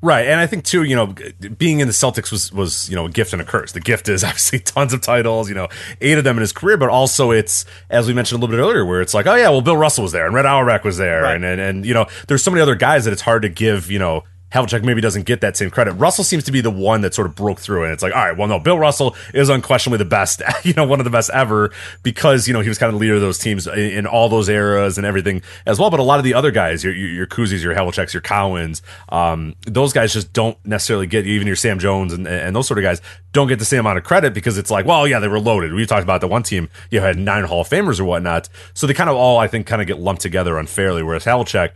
Right, 0.00 0.26
and 0.26 0.38
I 0.38 0.46
think 0.46 0.64
too, 0.64 0.82
you 0.84 0.94
know, 0.94 1.14
being 1.56 1.80
in 1.80 1.88
the 1.88 1.92
Celtics 1.92 2.30
was 2.30 2.52
was 2.52 2.88
you 2.88 2.96
know 2.96 3.06
a 3.06 3.10
gift 3.10 3.32
and 3.32 3.42
a 3.42 3.44
curse. 3.44 3.72
The 3.72 3.80
gift 3.80 4.08
is 4.08 4.22
obviously 4.24 4.58
tons 4.58 4.92
of 4.92 5.00
titles, 5.00 5.48
you 5.48 5.54
know, 5.54 5.68
eight 6.00 6.18
of 6.18 6.24
them 6.24 6.36
in 6.36 6.42
his 6.42 6.52
career, 6.52 6.76
but 6.76 6.88
also 6.88 7.30
it's 7.30 7.64
as 7.90 8.06
we 8.06 8.14
mentioned 8.14 8.38
a 8.38 8.40
little 8.44 8.56
bit 8.56 8.62
earlier, 8.62 8.84
where 8.84 9.00
it's 9.00 9.14
like, 9.14 9.26
oh 9.26 9.34
yeah, 9.34 9.48
well, 9.48 9.62
Bill 9.62 9.76
Russell 9.76 10.02
was 10.02 10.12
there 10.12 10.26
and 10.26 10.34
Red 10.34 10.46
Auerbach 10.46 10.84
was 10.84 10.98
there, 10.98 11.22
right. 11.22 11.36
and, 11.36 11.44
and 11.44 11.60
and 11.60 11.86
you 11.86 11.94
know, 11.94 12.06
there's 12.28 12.42
so 12.42 12.50
many 12.50 12.60
other 12.60 12.74
guys 12.74 13.04
that 13.04 13.12
it's 13.12 13.22
hard 13.22 13.42
to 13.42 13.48
give, 13.48 13.90
you 13.90 13.98
know, 13.98 14.24
Havlicek 14.54 14.84
maybe 14.84 15.00
doesn't 15.00 15.24
get 15.26 15.40
that 15.40 15.56
same 15.56 15.68
credit. 15.68 15.94
Russell 15.94 16.22
seems 16.22 16.44
to 16.44 16.52
be 16.52 16.60
the 16.60 16.70
one 16.70 17.00
that 17.00 17.12
sort 17.12 17.26
of 17.26 17.34
broke 17.34 17.58
through, 17.58 17.82
and 17.82 17.92
it's 17.92 18.02
like, 18.02 18.14
all 18.14 18.24
right, 18.24 18.36
well, 18.36 18.46
no, 18.46 18.60
Bill 18.60 18.78
Russell 18.78 19.16
is 19.34 19.48
unquestionably 19.48 19.98
the 19.98 20.04
best, 20.04 20.42
you 20.62 20.72
know, 20.74 20.86
one 20.86 21.00
of 21.00 21.04
the 21.04 21.10
best 21.10 21.28
ever 21.30 21.72
because 22.04 22.46
you 22.46 22.54
know 22.54 22.60
he 22.60 22.68
was 22.68 22.78
kind 22.78 22.88
of 22.88 22.94
the 22.94 23.00
leader 23.00 23.16
of 23.16 23.20
those 23.20 23.38
teams 23.38 23.66
in, 23.66 23.78
in 23.78 24.06
all 24.06 24.28
those 24.28 24.48
eras 24.48 24.96
and 24.96 25.06
everything 25.06 25.42
as 25.66 25.80
well. 25.80 25.90
But 25.90 25.98
a 25.98 26.04
lot 26.04 26.18
of 26.18 26.24
the 26.24 26.34
other 26.34 26.52
guys, 26.52 26.84
your 26.84 26.94
your 26.94 27.26
Cousys, 27.26 27.62
your 27.62 27.74
Havliceks, 27.74 28.12
your 28.12 28.22
Cowens, 28.22 28.80
um, 29.08 29.54
those 29.66 29.92
guys 29.92 30.12
just 30.12 30.32
don't 30.32 30.56
necessarily 30.64 31.08
get 31.08 31.26
even 31.26 31.46
your 31.46 31.56
Sam 31.56 31.80
Jones 31.80 32.12
and, 32.12 32.26
and 32.28 32.54
those 32.54 32.68
sort 32.68 32.78
of 32.78 32.84
guys 32.84 33.02
don't 33.32 33.48
get 33.48 33.58
the 33.58 33.64
same 33.64 33.80
amount 33.80 33.98
of 33.98 34.04
credit 34.04 34.32
because 34.32 34.56
it's 34.56 34.70
like, 34.70 34.86
well, 34.86 35.08
yeah, 35.08 35.18
they 35.18 35.28
were 35.28 35.40
loaded. 35.40 35.72
We 35.72 35.84
talked 35.84 36.04
about 36.04 36.20
the 36.20 36.28
one 36.28 36.44
team 36.44 36.68
you 36.90 37.00
know, 37.00 37.06
had 37.06 37.18
nine 37.18 37.44
Hall 37.44 37.62
of 37.62 37.68
Famers 37.68 37.98
or 37.98 38.04
whatnot, 38.04 38.48
so 38.72 38.86
they 38.86 38.94
kind 38.94 39.10
of 39.10 39.16
all 39.16 39.38
I 39.38 39.48
think 39.48 39.66
kind 39.66 39.82
of 39.82 39.88
get 39.88 39.98
lumped 39.98 40.22
together 40.22 40.58
unfairly. 40.58 41.02
Whereas 41.02 41.24
Havlicek, 41.24 41.72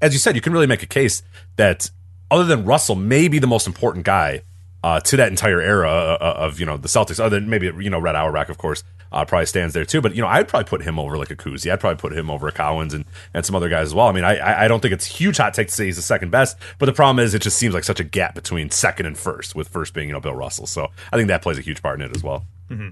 as 0.00 0.12
you 0.12 0.18
said, 0.18 0.34
you 0.34 0.40
can 0.40 0.52
really 0.52 0.66
make 0.66 0.82
a 0.82 0.86
case 0.86 1.22
that 1.56 1.90
other 2.30 2.44
than 2.44 2.64
Russell, 2.64 2.94
maybe 2.94 3.38
the 3.38 3.46
most 3.46 3.66
important 3.66 4.04
guy 4.04 4.42
uh, 4.82 5.00
to 5.00 5.16
that 5.16 5.28
entire 5.28 5.60
era 5.60 5.90
uh, 5.90 6.18
uh, 6.20 6.34
of 6.38 6.60
you 6.60 6.66
know 6.66 6.76
the 6.76 6.88
Celtics. 6.88 7.20
Other 7.20 7.40
than 7.40 7.50
maybe 7.50 7.66
you 7.66 7.90
know 7.90 7.98
Red 7.98 8.14
Auerbach, 8.14 8.48
of 8.48 8.58
course, 8.58 8.82
uh, 9.12 9.24
probably 9.24 9.46
stands 9.46 9.74
there 9.74 9.84
too. 9.84 10.00
But 10.00 10.14
you 10.14 10.22
know, 10.22 10.28
I'd 10.28 10.48
probably 10.48 10.68
put 10.68 10.82
him 10.82 10.98
over 10.98 11.18
like 11.18 11.30
a 11.30 11.36
Cousy. 11.36 11.70
I'd 11.70 11.80
probably 11.80 12.00
put 12.00 12.16
him 12.16 12.30
over 12.30 12.48
a 12.48 12.52
Cowens 12.52 12.94
and 12.94 13.04
and 13.34 13.44
some 13.44 13.54
other 13.54 13.68
guys 13.68 13.88
as 13.88 13.94
well. 13.94 14.06
I 14.06 14.12
mean, 14.12 14.24
I 14.24 14.64
I 14.64 14.68
don't 14.68 14.80
think 14.80 14.94
it's 14.94 15.06
huge 15.06 15.36
hot 15.36 15.54
take 15.54 15.68
to 15.68 15.74
say 15.74 15.86
he's 15.86 15.96
the 15.96 16.02
second 16.02 16.30
best, 16.30 16.56
but 16.78 16.86
the 16.86 16.92
problem 16.92 17.22
is 17.22 17.34
it 17.34 17.42
just 17.42 17.58
seems 17.58 17.74
like 17.74 17.84
such 17.84 18.00
a 18.00 18.04
gap 18.04 18.34
between 18.34 18.70
second 18.70 19.06
and 19.06 19.18
first, 19.18 19.54
with 19.54 19.68
first 19.68 19.92
being 19.92 20.08
you 20.08 20.12
know 20.14 20.20
Bill 20.20 20.34
Russell. 20.34 20.66
So 20.66 20.88
I 21.12 21.16
think 21.16 21.28
that 21.28 21.42
plays 21.42 21.58
a 21.58 21.62
huge 21.62 21.82
part 21.82 22.00
in 22.00 22.06
it 22.06 22.16
as 22.16 22.22
well. 22.22 22.44
Mm-hmm. 22.70 22.88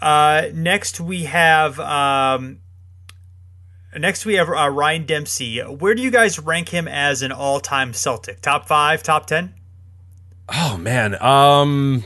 Uh, 0.00 0.48
next 0.52 1.00
we 1.00 1.24
have 1.24 1.78
um, 1.78 2.58
Next, 3.96 4.24
we 4.24 4.34
have 4.34 4.48
uh, 4.48 4.70
Ryan 4.70 5.04
Dempsey. 5.04 5.60
Where 5.60 5.94
do 5.94 6.02
you 6.02 6.10
guys 6.10 6.38
rank 6.38 6.70
him 6.70 6.88
as 6.88 7.20
an 7.22 7.30
all-time 7.30 7.92
Celtic? 7.92 8.40
Top 8.40 8.66
five, 8.66 9.02
top 9.02 9.26
ten? 9.26 9.54
Oh 10.48 10.76
man, 10.78 11.20
um, 11.22 12.02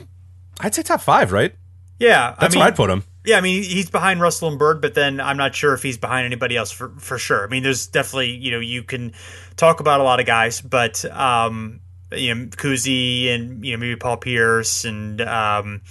I'd 0.61 0.75
say 0.75 0.83
top 0.83 1.01
five, 1.01 1.33
right? 1.33 1.55
Yeah, 1.99 2.35
that's 2.39 2.55
I 2.55 2.57
mean, 2.57 2.61
where 2.61 2.69
I'd 2.69 2.77
put 2.77 2.91
him. 2.91 3.05
Yeah, 3.25 3.39
I 3.39 3.41
mean 3.41 3.63
he's 3.63 3.91
behind 3.91 4.21
Russell 4.21 4.49
and 4.49 4.59
Bird, 4.59 4.81
but 4.81 4.95
then 4.95 5.21
I'm 5.21 5.37
not 5.37 5.55
sure 5.55 5.75
if 5.75 5.83
he's 5.83 5.99
behind 5.99 6.27
anybody 6.27 6.57
else 6.57 6.71
for 6.71 6.91
for 6.99 7.19
sure. 7.19 7.45
I 7.45 7.49
mean, 7.49 7.63
there's 7.63 7.87
definitely 7.87 8.31
you 8.31 8.51
know 8.51 8.61
you 8.61 8.83
can 8.83 9.13
talk 9.57 9.81
about 9.81 10.01
a 10.01 10.05
lot 10.05 10.21
of 10.21 10.27
guys, 10.27 10.61
but 10.61 11.05
um, 11.07 11.81
you 12.13 12.35
know 12.35 12.47
Cousy 12.47 13.29
and 13.29 13.65
you 13.65 13.73
know 13.73 13.79
maybe 13.79 13.97
Paul 13.97 14.17
Pierce 14.19 14.85
and 14.85 15.21
um, 15.23 15.83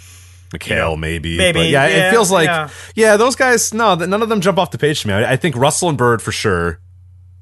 McHale 0.59 0.75
know, 0.75 0.95
maybe, 0.95 1.37
maybe 1.37 1.59
but 1.59 1.67
yeah, 1.67 1.87
yeah, 1.87 2.07
it 2.07 2.11
feels 2.11 2.31
like 2.31 2.47
yeah. 2.47 2.69
yeah. 2.95 3.17
those 3.17 3.35
guys. 3.35 3.73
No, 3.73 3.95
none 3.95 4.21
of 4.21 4.29
them 4.29 4.41
jump 4.41 4.57
off 4.57 4.71
the 4.71 4.77
page 4.77 5.01
to 5.01 5.07
me. 5.07 5.13
I, 5.13 5.33
I 5.33 5.35
think 5.35 5.55
Russell 5.55 5.89
and 5.89 5.97
Bird 5.97 6.21
for 6.21 6.31
sure. 6.31 6.79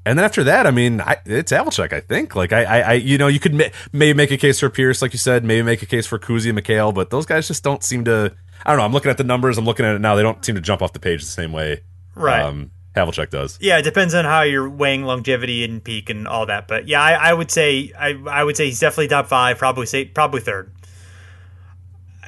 And 0.06 0.18
then 0.18 0.24
after 0.24 0.44
that, 0.44 0.66
I 0.66 0.70
mean, 0.70 1.00
I, 1.00 1.16
it's 1.24 1.50
Havlicek. 1.50 1.92
I 1.92 2.00
think. 2.00 2.36
Like, 2.36 2.52
I, 2.52 2.64
I, 2.64 2.80
I, 2.80 2.92
you 2.94 3.16
know, 3.16 3.26
you 3.26 3.40
could 3.40 3.54
ma- 3.54 3.64
maybe 3.92 4.14
make 4.14 4.30
a 4.30 4.36
case 4.36 4.60
for 4.60 4.68
Pierce, 4.68 5.00
like 5.00 5.14
you 5.14 5.18
said, 5.18 5.44
maybe 5.44 5.62
make 5.62 5.82
a 5.82 5.86
case 5.86 6.06
for 6.06 6.18
Cousy 6.18 6.50
and 6.50 6.58
McHale, 6.58 6.92
but 6.92 7.10
those 7.10 7.24
guys 7.24 7.48
just 7.48 7.64
don't 7.64 7.82
seem 7.82 8.04
to. 8.04 8.34
I 8.66 8.70
don't 8.70 8.78
know. 8.78 8.84
I'm 8.84 8.92
looking 8.92 9.10
at 9.10 9.16
the 9.16 9.24
numbers. 9.24 9.56
I'm 9.56 9.64
looking 9.64 9.86
at 9.86 9.94
it 9.94 10.00
now. 10.00 10.14
They 10.14 10.22
don't 10.22 10.44
seem 10.44 10.54
to 10.56 10.60
jump 10.60 10.82
off 10.82 10.92
the 10.92 11.00
page 11.00 11.22
the 11.22 11.26
same 11.26 11.52
way. 11.52 11.80
Right. 12.14 12.42
Um, 12.42 12.70
Havlicek 12.94 13.30
does. 13.30 13.58
Yeah, 13.60 13.78
it 13.78 13.82
depends 13.82 14.14
on 14.14 14.24
how 14.24 14.42
you're 14.42 14.68
weighing 14.68 15.04
longevity 15.04 15.64
and 15.64 15.82
peak 15.82 16.10
and 16.10 16.28
all 16.28 16.46
that. 16.46 16.68
But 16.68 16.86
yeah, 16.86 17.02
I, 17.02 17.30
I 17.30 17.32
would 17.34 17.50
say 17.50 17.92
I, 17.98 18.16
I 18.28 18.44
would 18.44 18.56
say 18.56 18.66
he's 18.66 18.80
definitely 18.80 19.08
top 19.08 19.26
five. 19.26 19.58
Probably 19.58 19.86
say 19.86 20.04
probably 20.04 20.40
third. 20.40 20.72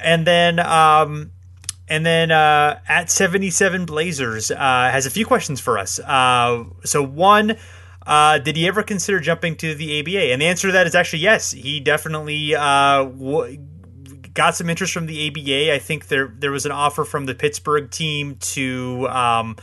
And 0.03 0.27
then 0.27 0.59
um, 0.59 1.31
and 1.89 2.05
then 2.05 2.31
uh, 2.31 2.81
at 2.89 3.11
77 3.11 3.87
Blazers 3.87 4.51
uh, 4.51 4.57
has 4.57 5.07
a 5.07 5.11
few 5.11 5.25
questions 5.25 5.61
for 5.61 5.79
us. 5.79 6.01
Uh, 6.01 6.65
so, 6.85 7.03
one, 7.03 7.57
uh, 8.05 8.39
did 8.39 8.57
he 8.57 8.67
ever 8.67 8.83
consider 8.83 9.21
jumping 9.21 9.57
to 9.57 9.75
the 9.75 10.01
ABA? 10.01 10.33
And 10.33 10.43
the 10.43 10.47
answer 10.47 10.69
to 10.69 10.73
that 10.73 10.87
is 10.87 10.95
actually 10.95 11.21
yes. 11.21 11.53
He 11.53 11.79
definitely 11.79 12.55
uh, 12.55 13.05
w- 13.05 13.59
got 14.35 14.57
some 14.57 14.69
interest 14.69 14.93
from 14.93 15.07
the 15.07 15.29
ABA. 15.29 15.73
I 15.75 15.79
think 15.79 16.09
there 16.09 16.33
there 16.37 16.51
was 16.51 16.67
an 16.67 16.73
offer 16.73 17.05
from 17.05 17.27
the 17.27 17.35
Pittsburgh 17.35 17.91
team 17.91 18.37
to 18.37 19.09
um, 19.09 19.57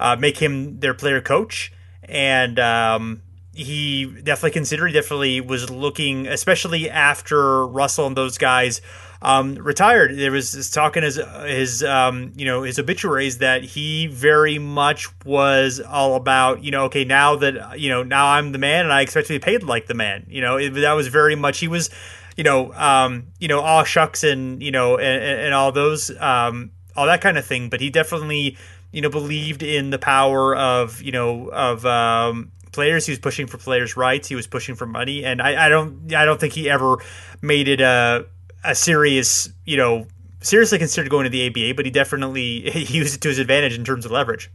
uh, 0.00 0.16
make 0.16 0.38
him 0.38 0.80
their 0.80 0.94
player 0.94 1.20
coach, 1.20 1.72
and 2.02 2.58
um, 2.58 3.22
he 3.54 4.06
definitely 4.06 4.52
considered. 4.52 4.88
He 4.88 4.94
definitely 4.94 5.42
was 5.42 5.68
looking, 5.68 6.26
especially 6.26 6.88
after 6.88 7.66
Russell 7.66 8.06
and 8.06 8.16
those 8.16 8.38
guys 8.38 8.80
um, 9.26 9.56
retired. 9.56 10.16
There 10.16 10.30
was 10.30 10.52
this 10.52 10.72
his 10.94 11.20
his 11.44 11.82
um, 11.82 12.32
you 12.36 12.44
know 12.46 12.62
his 12.62 12.78
obituaries 12.78 13.38
that 13.38 13.64
he 13.64 14.06
very 14.06 14.60
much 14.60 15.08
was 15.24 15.80
all 15.80 16.14
about 16.14 16.62
you 16.62 16.70
know 16.70 16.84
okay 16.84 17.04
now 17.04 17.34
that 17.34 17.80
you 17.80 17.88
know 17.88 18.04
now 18.04 18.28
I'm 18.28 18.52
the 18.52 18.58
man 18.58 18.84
and 18.84 18.92
I 18.92 19.00
expect 19.00 19.26
to 19.26 19.34
be 19.34 19.40
paid 19.40 19.64
like 19.64 19.88
the 19.88 19.94
man. 19.94 20.26
You 20.28 20.42
know 20.42 20.58
it, 20.58 20.70
that 20.70 20.92
was 20.92 21.08
very 21.08 21.34
much 21.34 21.58
he 21.58 21.66
was 21.66 21.90
you 22.36 22.44
know 22.44 22.72
um, 22.74 23.26
you 23.40 23.48
know 23.48 23.58
all 23.58 23.82
shucks 23.82 24.22
and 24.22 24.62
you 24.62 24.70
know 24.70 24.96
and, 24.96 25.40
and 25.40 25.54
all 25.54 25.72
those 25.72 26.16
um, 26.20 26.70
all 26.96 27.06
that 27.06 27.20
kind 27.20 27.36
of 27.36 27.44
thing. 27.44 27.68
But 27.68 27.80
he 27.80 27.90
definitely 27.90 28.56
you 28.92 29.02
know 29.02 29.10
believed 29.10 29.64
in 29.64 29.90
the 29.90 29.98
power 29.98 30.54
of 30.54 31.02
you 31.02 31.10
know 31.10 31.48
of 31.48 31.84
um, 31.84 32.52
players. 32.70 33.06
He 33.06 33.10
was 33.10 33.18
pushing 33.18 33.48
for 33.48 33.58
players' 33.58 33.96
rights. 33.96 34.28
He 34.28 34.36
was 34.36 34.46
pushing 34.46 34.76
for 34.76 34.86
money, 34.86 35.24
and 35.24 35.42
I, 35.42 35.66
I 35.66 35.68
don't 35.68 36.14
I 36.14 36.24
don't 36.24 36.38
think 36.38 36.52
he 36.52 36.70
ever 36.70 36.98
made 37.42 37.66
it 37.66 37.80
a 37.80 38.26
a 38.66 38.74
serious, 38.74 39.48
you 39.64 39.76
know, 39.76 40.06
seriously 40.40 40.78
considered 40.78 41.10
going 41.10 41.24
to 41.24 41.30
the 41.30 41.46
ABA, 41.46 41.74
but 41.74 41.84
he 41.84 41.90
definitely 41.90 42.70
he 42.70 42.96
used 42.96 43.14
it 43.14 43.20
to 43.22 43.28
his 43.28 43.38
advantage 43.38 43.76
in 43.76 43.84
terms 43.84 44.04
of 44.04 44.10
leverage. 44.10 44.50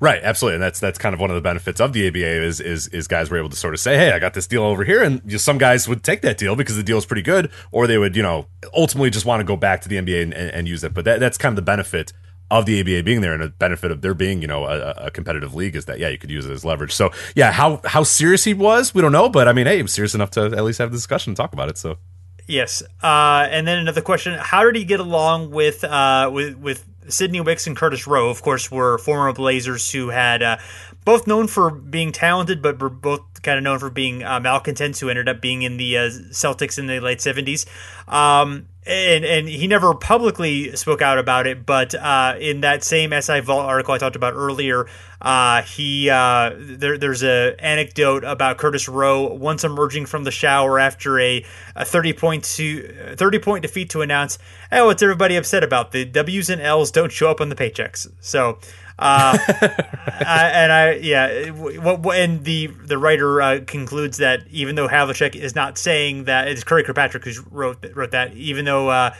Right, 0.00 0.20
absolutely, 0.22 0.56
and 0.56 0.62
that's 0.62 0.80
that's 0.80 0.98
kind 0.98 1.14
of 1.14 1.20
one 1.20 1.30
of 1.30 1.36
the 1.36 1.40
benefits 1.40 1.80
of 1.80 1.92
the 1.92 2.08
ABA 2.08 2.42
is 2.42 2.60
is 2.60 2.88
is 2.88 3.06
guys 3.06 3.30
were 3.30 3.38
able 3.38 3.48
to 3.48 3.56
sort 3.56 3.74
of 3.74 3.80
say, 3.80 3.96
"Hey, 3.96 4.12
I 4.12 4.18
got 4.18 4.34
this 4.34 4.46
deal 4.46 4.62
over 4.64 4.84
here," 4.84 5.02
and 5.02 5.22
you 5.24 5.32
know, 5.32 5.38
some 5.38 5.56
guys 5.56 5.88
would 5.88 6.02
take 6.02 6.20
that 6.22 6.36
deal 6.36 6.56
because 6.56 6.76
the 6.76 6.82
deal 6.82 6.98
is 6.98 7.06
pretty 7.06 7.22
good, 7.22 7.50
or 7.70 7.86
they 7.86 7.96
would, 7.96 8.16
you 8.16 8.22
know, 8.22 8.46
ultimately 8.74 9.08
just 9.08 9.24
want 9.24 9.40
to 9.40 9.44
go 9.44 9.56
back 9.56 9.80
to 9.82 9.88
the 9.88 9.96
NBA 9.96 10.22
and, 10.22 10.34
and, 10.34 10.50
and 10.50 10.68
use 10.68 10.82
it. 10.82 10.92
But 10.92 11.04
that, 11.04 11.20
that's 11.20 11.38
kind 11.38 11.52
of 11.52 11.56
the 11.56 11.62
benefit 11.62 12.12
of 12.50 12.66
the 12.66 12.80
ABA 12.80 13.04
being 13.04 13.20
there, 13.20 13.32
and 13.32 13.42
a 13.42 13.48
benefit 13.48 13.90
of 13.92 14.02
there 14.02 14.14
being, 14.14 14.42
you 14.42 14.48
know, 14.48 14.64
a, 14.64 14.90
a, 15.06 15.10
competitive 15.10 15.54
league 15.54 15.76
is 15.76 15.86
that 15.86 15.98
yeah, 15.98 16.08
you 16.08 16.18
could 16.18 16.30
use 16.30 16.44
it 16.44 16.52
as 16.52 16.64
leverage. 16.64 16.92
So 16.92 17.10
yeah, 17.34 17.52
how 17.52 17.80
how 17.84 18.02
serious 18.02 18.44
he 18.44 18.52
was, 18.52 18.94
we 18.94 19.00
don't 19.00 19.12
know, 19.12 19.28
but 19.28 19.48
I 19.48 19.52
mean, 19.52 19.66
hey, 19.66 19.76
he 19.76 19.82
was 19.82 19.94
serious 19.94 20.14
enough 20.14 20.30
to 20.32 20.42
at 20.46 20.64
least 20.64 20.80
have 20.80 20.90
the 20.90 20.96
discussion 20.96 21.30
and 21.30 21.36
talk 21.36 21.52
about 21.52 21.68
it. 21.68 21.78
So 21.78 21.98
Yes, 22.46 22.82
uh, 23.02 23.48
and 23.50 23.66
then 23.66 23.78
another 23.78 24.02
question: 24.02 24.38
How 24.38 24.64
did 24.64 24.76
he 24.76 24.84
get 24.84 25.00
along 25.00 25.50
with 25.50 25.82
uh, 25.82 26.30
with 26.32 26.58
with 26.58 26.84
Sidney 27.08 27.40
Wicks 27.40 27.66
and 27.66 27.76
Curtis 27.76 28.06
Rowe? 28.06 28.28
Of 28.28 28.42
course, 28.42 28.70
were 28.70 28.98
former 28.98 29.32
Blazers 29.32 29.90
who 29.90 30.10
had 30.10 30.42
uh, 30.42 30.58
both 31.06 31.26
known 31.26 31.46
for 31.46 31.70
being 31.70 32.12
talented, 32.12 32.60
but 32.60 32.78
were 32.80 32.90
both 32.90 33.42
kind 33.42 33.56
of 33.56 33.64
known 33.64 33.78
for 33.78 33.88
being 33.88 34.22
uh, 34.22 34.40
malcontents 34.40 35.00
who 35.00 35.08
ended 35.08 35.28
up 35.28 35.40
being 35.40 35.62
in 35.62 35.78
the 35.78 35.96
uh, 35.96 36.10
Celtics 36.32 36.78
in 36.78 36.86
the 36.86 37.00
late 37.00 37.22
seventies. 37.22 37.64
Um, 38.08 38.68
and 38.86 39.24
and 39.24 39.48
he 39.48 39.66
never 39.66 39.94
publicly 39.94 40.76
spoke 40.76 41.00
out 41.00 41.18
about 41.18 41.46
it, 41.46 41.64
but 41.64 41.94
uh, 41.94 42.36
in 42.38 42.60
that 42.60 42.84
same 42.84 43.12
SI 43.18 43.40
Vault 43.40 43.64
article 43.64 43.94
I 43.94 43.98
talked 43.98 44.16
about 44.16 44.34
earlier, 44.34 44.86
uh, 45.22 45.62
he 45.62 46.10
uh, 46.10 46.52
there, 46.58 46.98
there's 46.98 47.22
a 47.22 47.56
anecdote 47.58 48.24
about 48.24 48.58
Curtis 48.58 48.88
Rowe 48.88 49.32
once 49.32 49.64
emerging 49.64 50.06
from 50.06 50.24
the 50.24 50.30
shower 50.30 50.78
after 50.78 51.18
a, 51.18 51.44
a 51.74 51.84
30 51.84 52.12
point 52.12 52.44
to 52.44 53.14
30 53.16 53.38
point 53.38 53.62
defeat 53.62 53.88
to 53.90 54.02
announce, 54.02 54.38
"Hey, 54.70 54.82
what's 54.82 55.02
everybody 55.02 55.36
upset 55.36 55.64
about? 55.64 55.92
The 55.92 56.04
W's 56.04 56.50
and 56.50 56.60
L's 56.60 56.90
don't 56.90 57.10
show 57.12 57.30
up 57.30 57.40
on 57.40 57.48
the 57.48 57.56
paychecks." 57.56 58.06
So 58.20 58.58
uh, 58.98 59.38
I, 59.48 60.50
and 60.54 60.72
I, 60.72 60.92
yeah, 60.94 61.50
what, 61.50 62.16
and 62.16 62.44
the 62.44 62.68
the 62.68 62.98
writer 62.98 63.42
uh, 63.42 63.60
concludes 63.66 64.18
that 64.18 64.46
even 64.50 64.74
though 64.76 64.88
Havlicek 64.88 65.34
is 65.34 65.54
not 65.54 65.78
saying 65.78 66.24
that 66.24 66.48
it's 66.48 66.62
Curry 66.64 66.84
Kirkpatrick 66.84 67.24
who 67.24 67.32
wrote 67.50 67.84
wrote 67.94 68.12
that, 68.12 68.34
even 68.34 68.64
though 68.64 68.88
uh, 68.88 69.14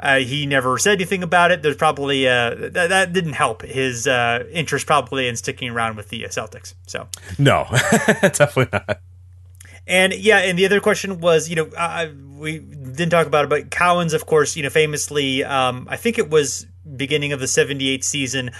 uh, 0.00 0.18
he 0.18 0.46
never 0.46 0.78
said 0.78 0.94
anything 0.94 1.22
about 1.22 1.50
it, 1.50 1.62
there's 1.62 1.76
probably 1.76 2.26
uh, 2.26 2.54
that, 2.54 2.88
that 2.88 3.12
didn't 3.12 3.34
help 3.34 3.62
his 3.62 4.06
uh, 4.06 4.44
interest 4.50 4.86
probably 4.86 5.28
in 5.28 5.36
sticking 5.36 5.70
around 5.70 5.96
with 5.96 6.08
the 6.08 6.22
Celtics. 6.22 6.74
So 6.86 7.06
no, 7.38 7.66
definitely 7.70 8.68
not. 8.72 9.00
And 9.86 10.14
yeah, 10.14 10.38
and 10.38 10.58
the 10.58 10.64
other 10.64 10.80
question 10.80 11.20
was, 11.20 11.48
you 11.48 11.56
know, 11.56 11.68
uh, 11.76 12.08
we 12.36 12.58
didn't 12.58 13.10
talk 13.10 13.26
about 13.26 13.44
it, 13.44 13.48
but 13.48 13.70
Cowens, 13.70 14.14
of 14.14 14.26
course, 14.26 14.56
you 14.56 14.62
know, 14.62 14.70
famously, 14.70 15.44
um, 15.44 15.86
I 15.90 15.96
think 15.96 16.18
it 16.18 16.30
was 16.30 16.66
beginning 16.96 17.32
of 17.32 17.40
the 17.40 17.48
'78 17.48 18.04
season, 18.04 18.50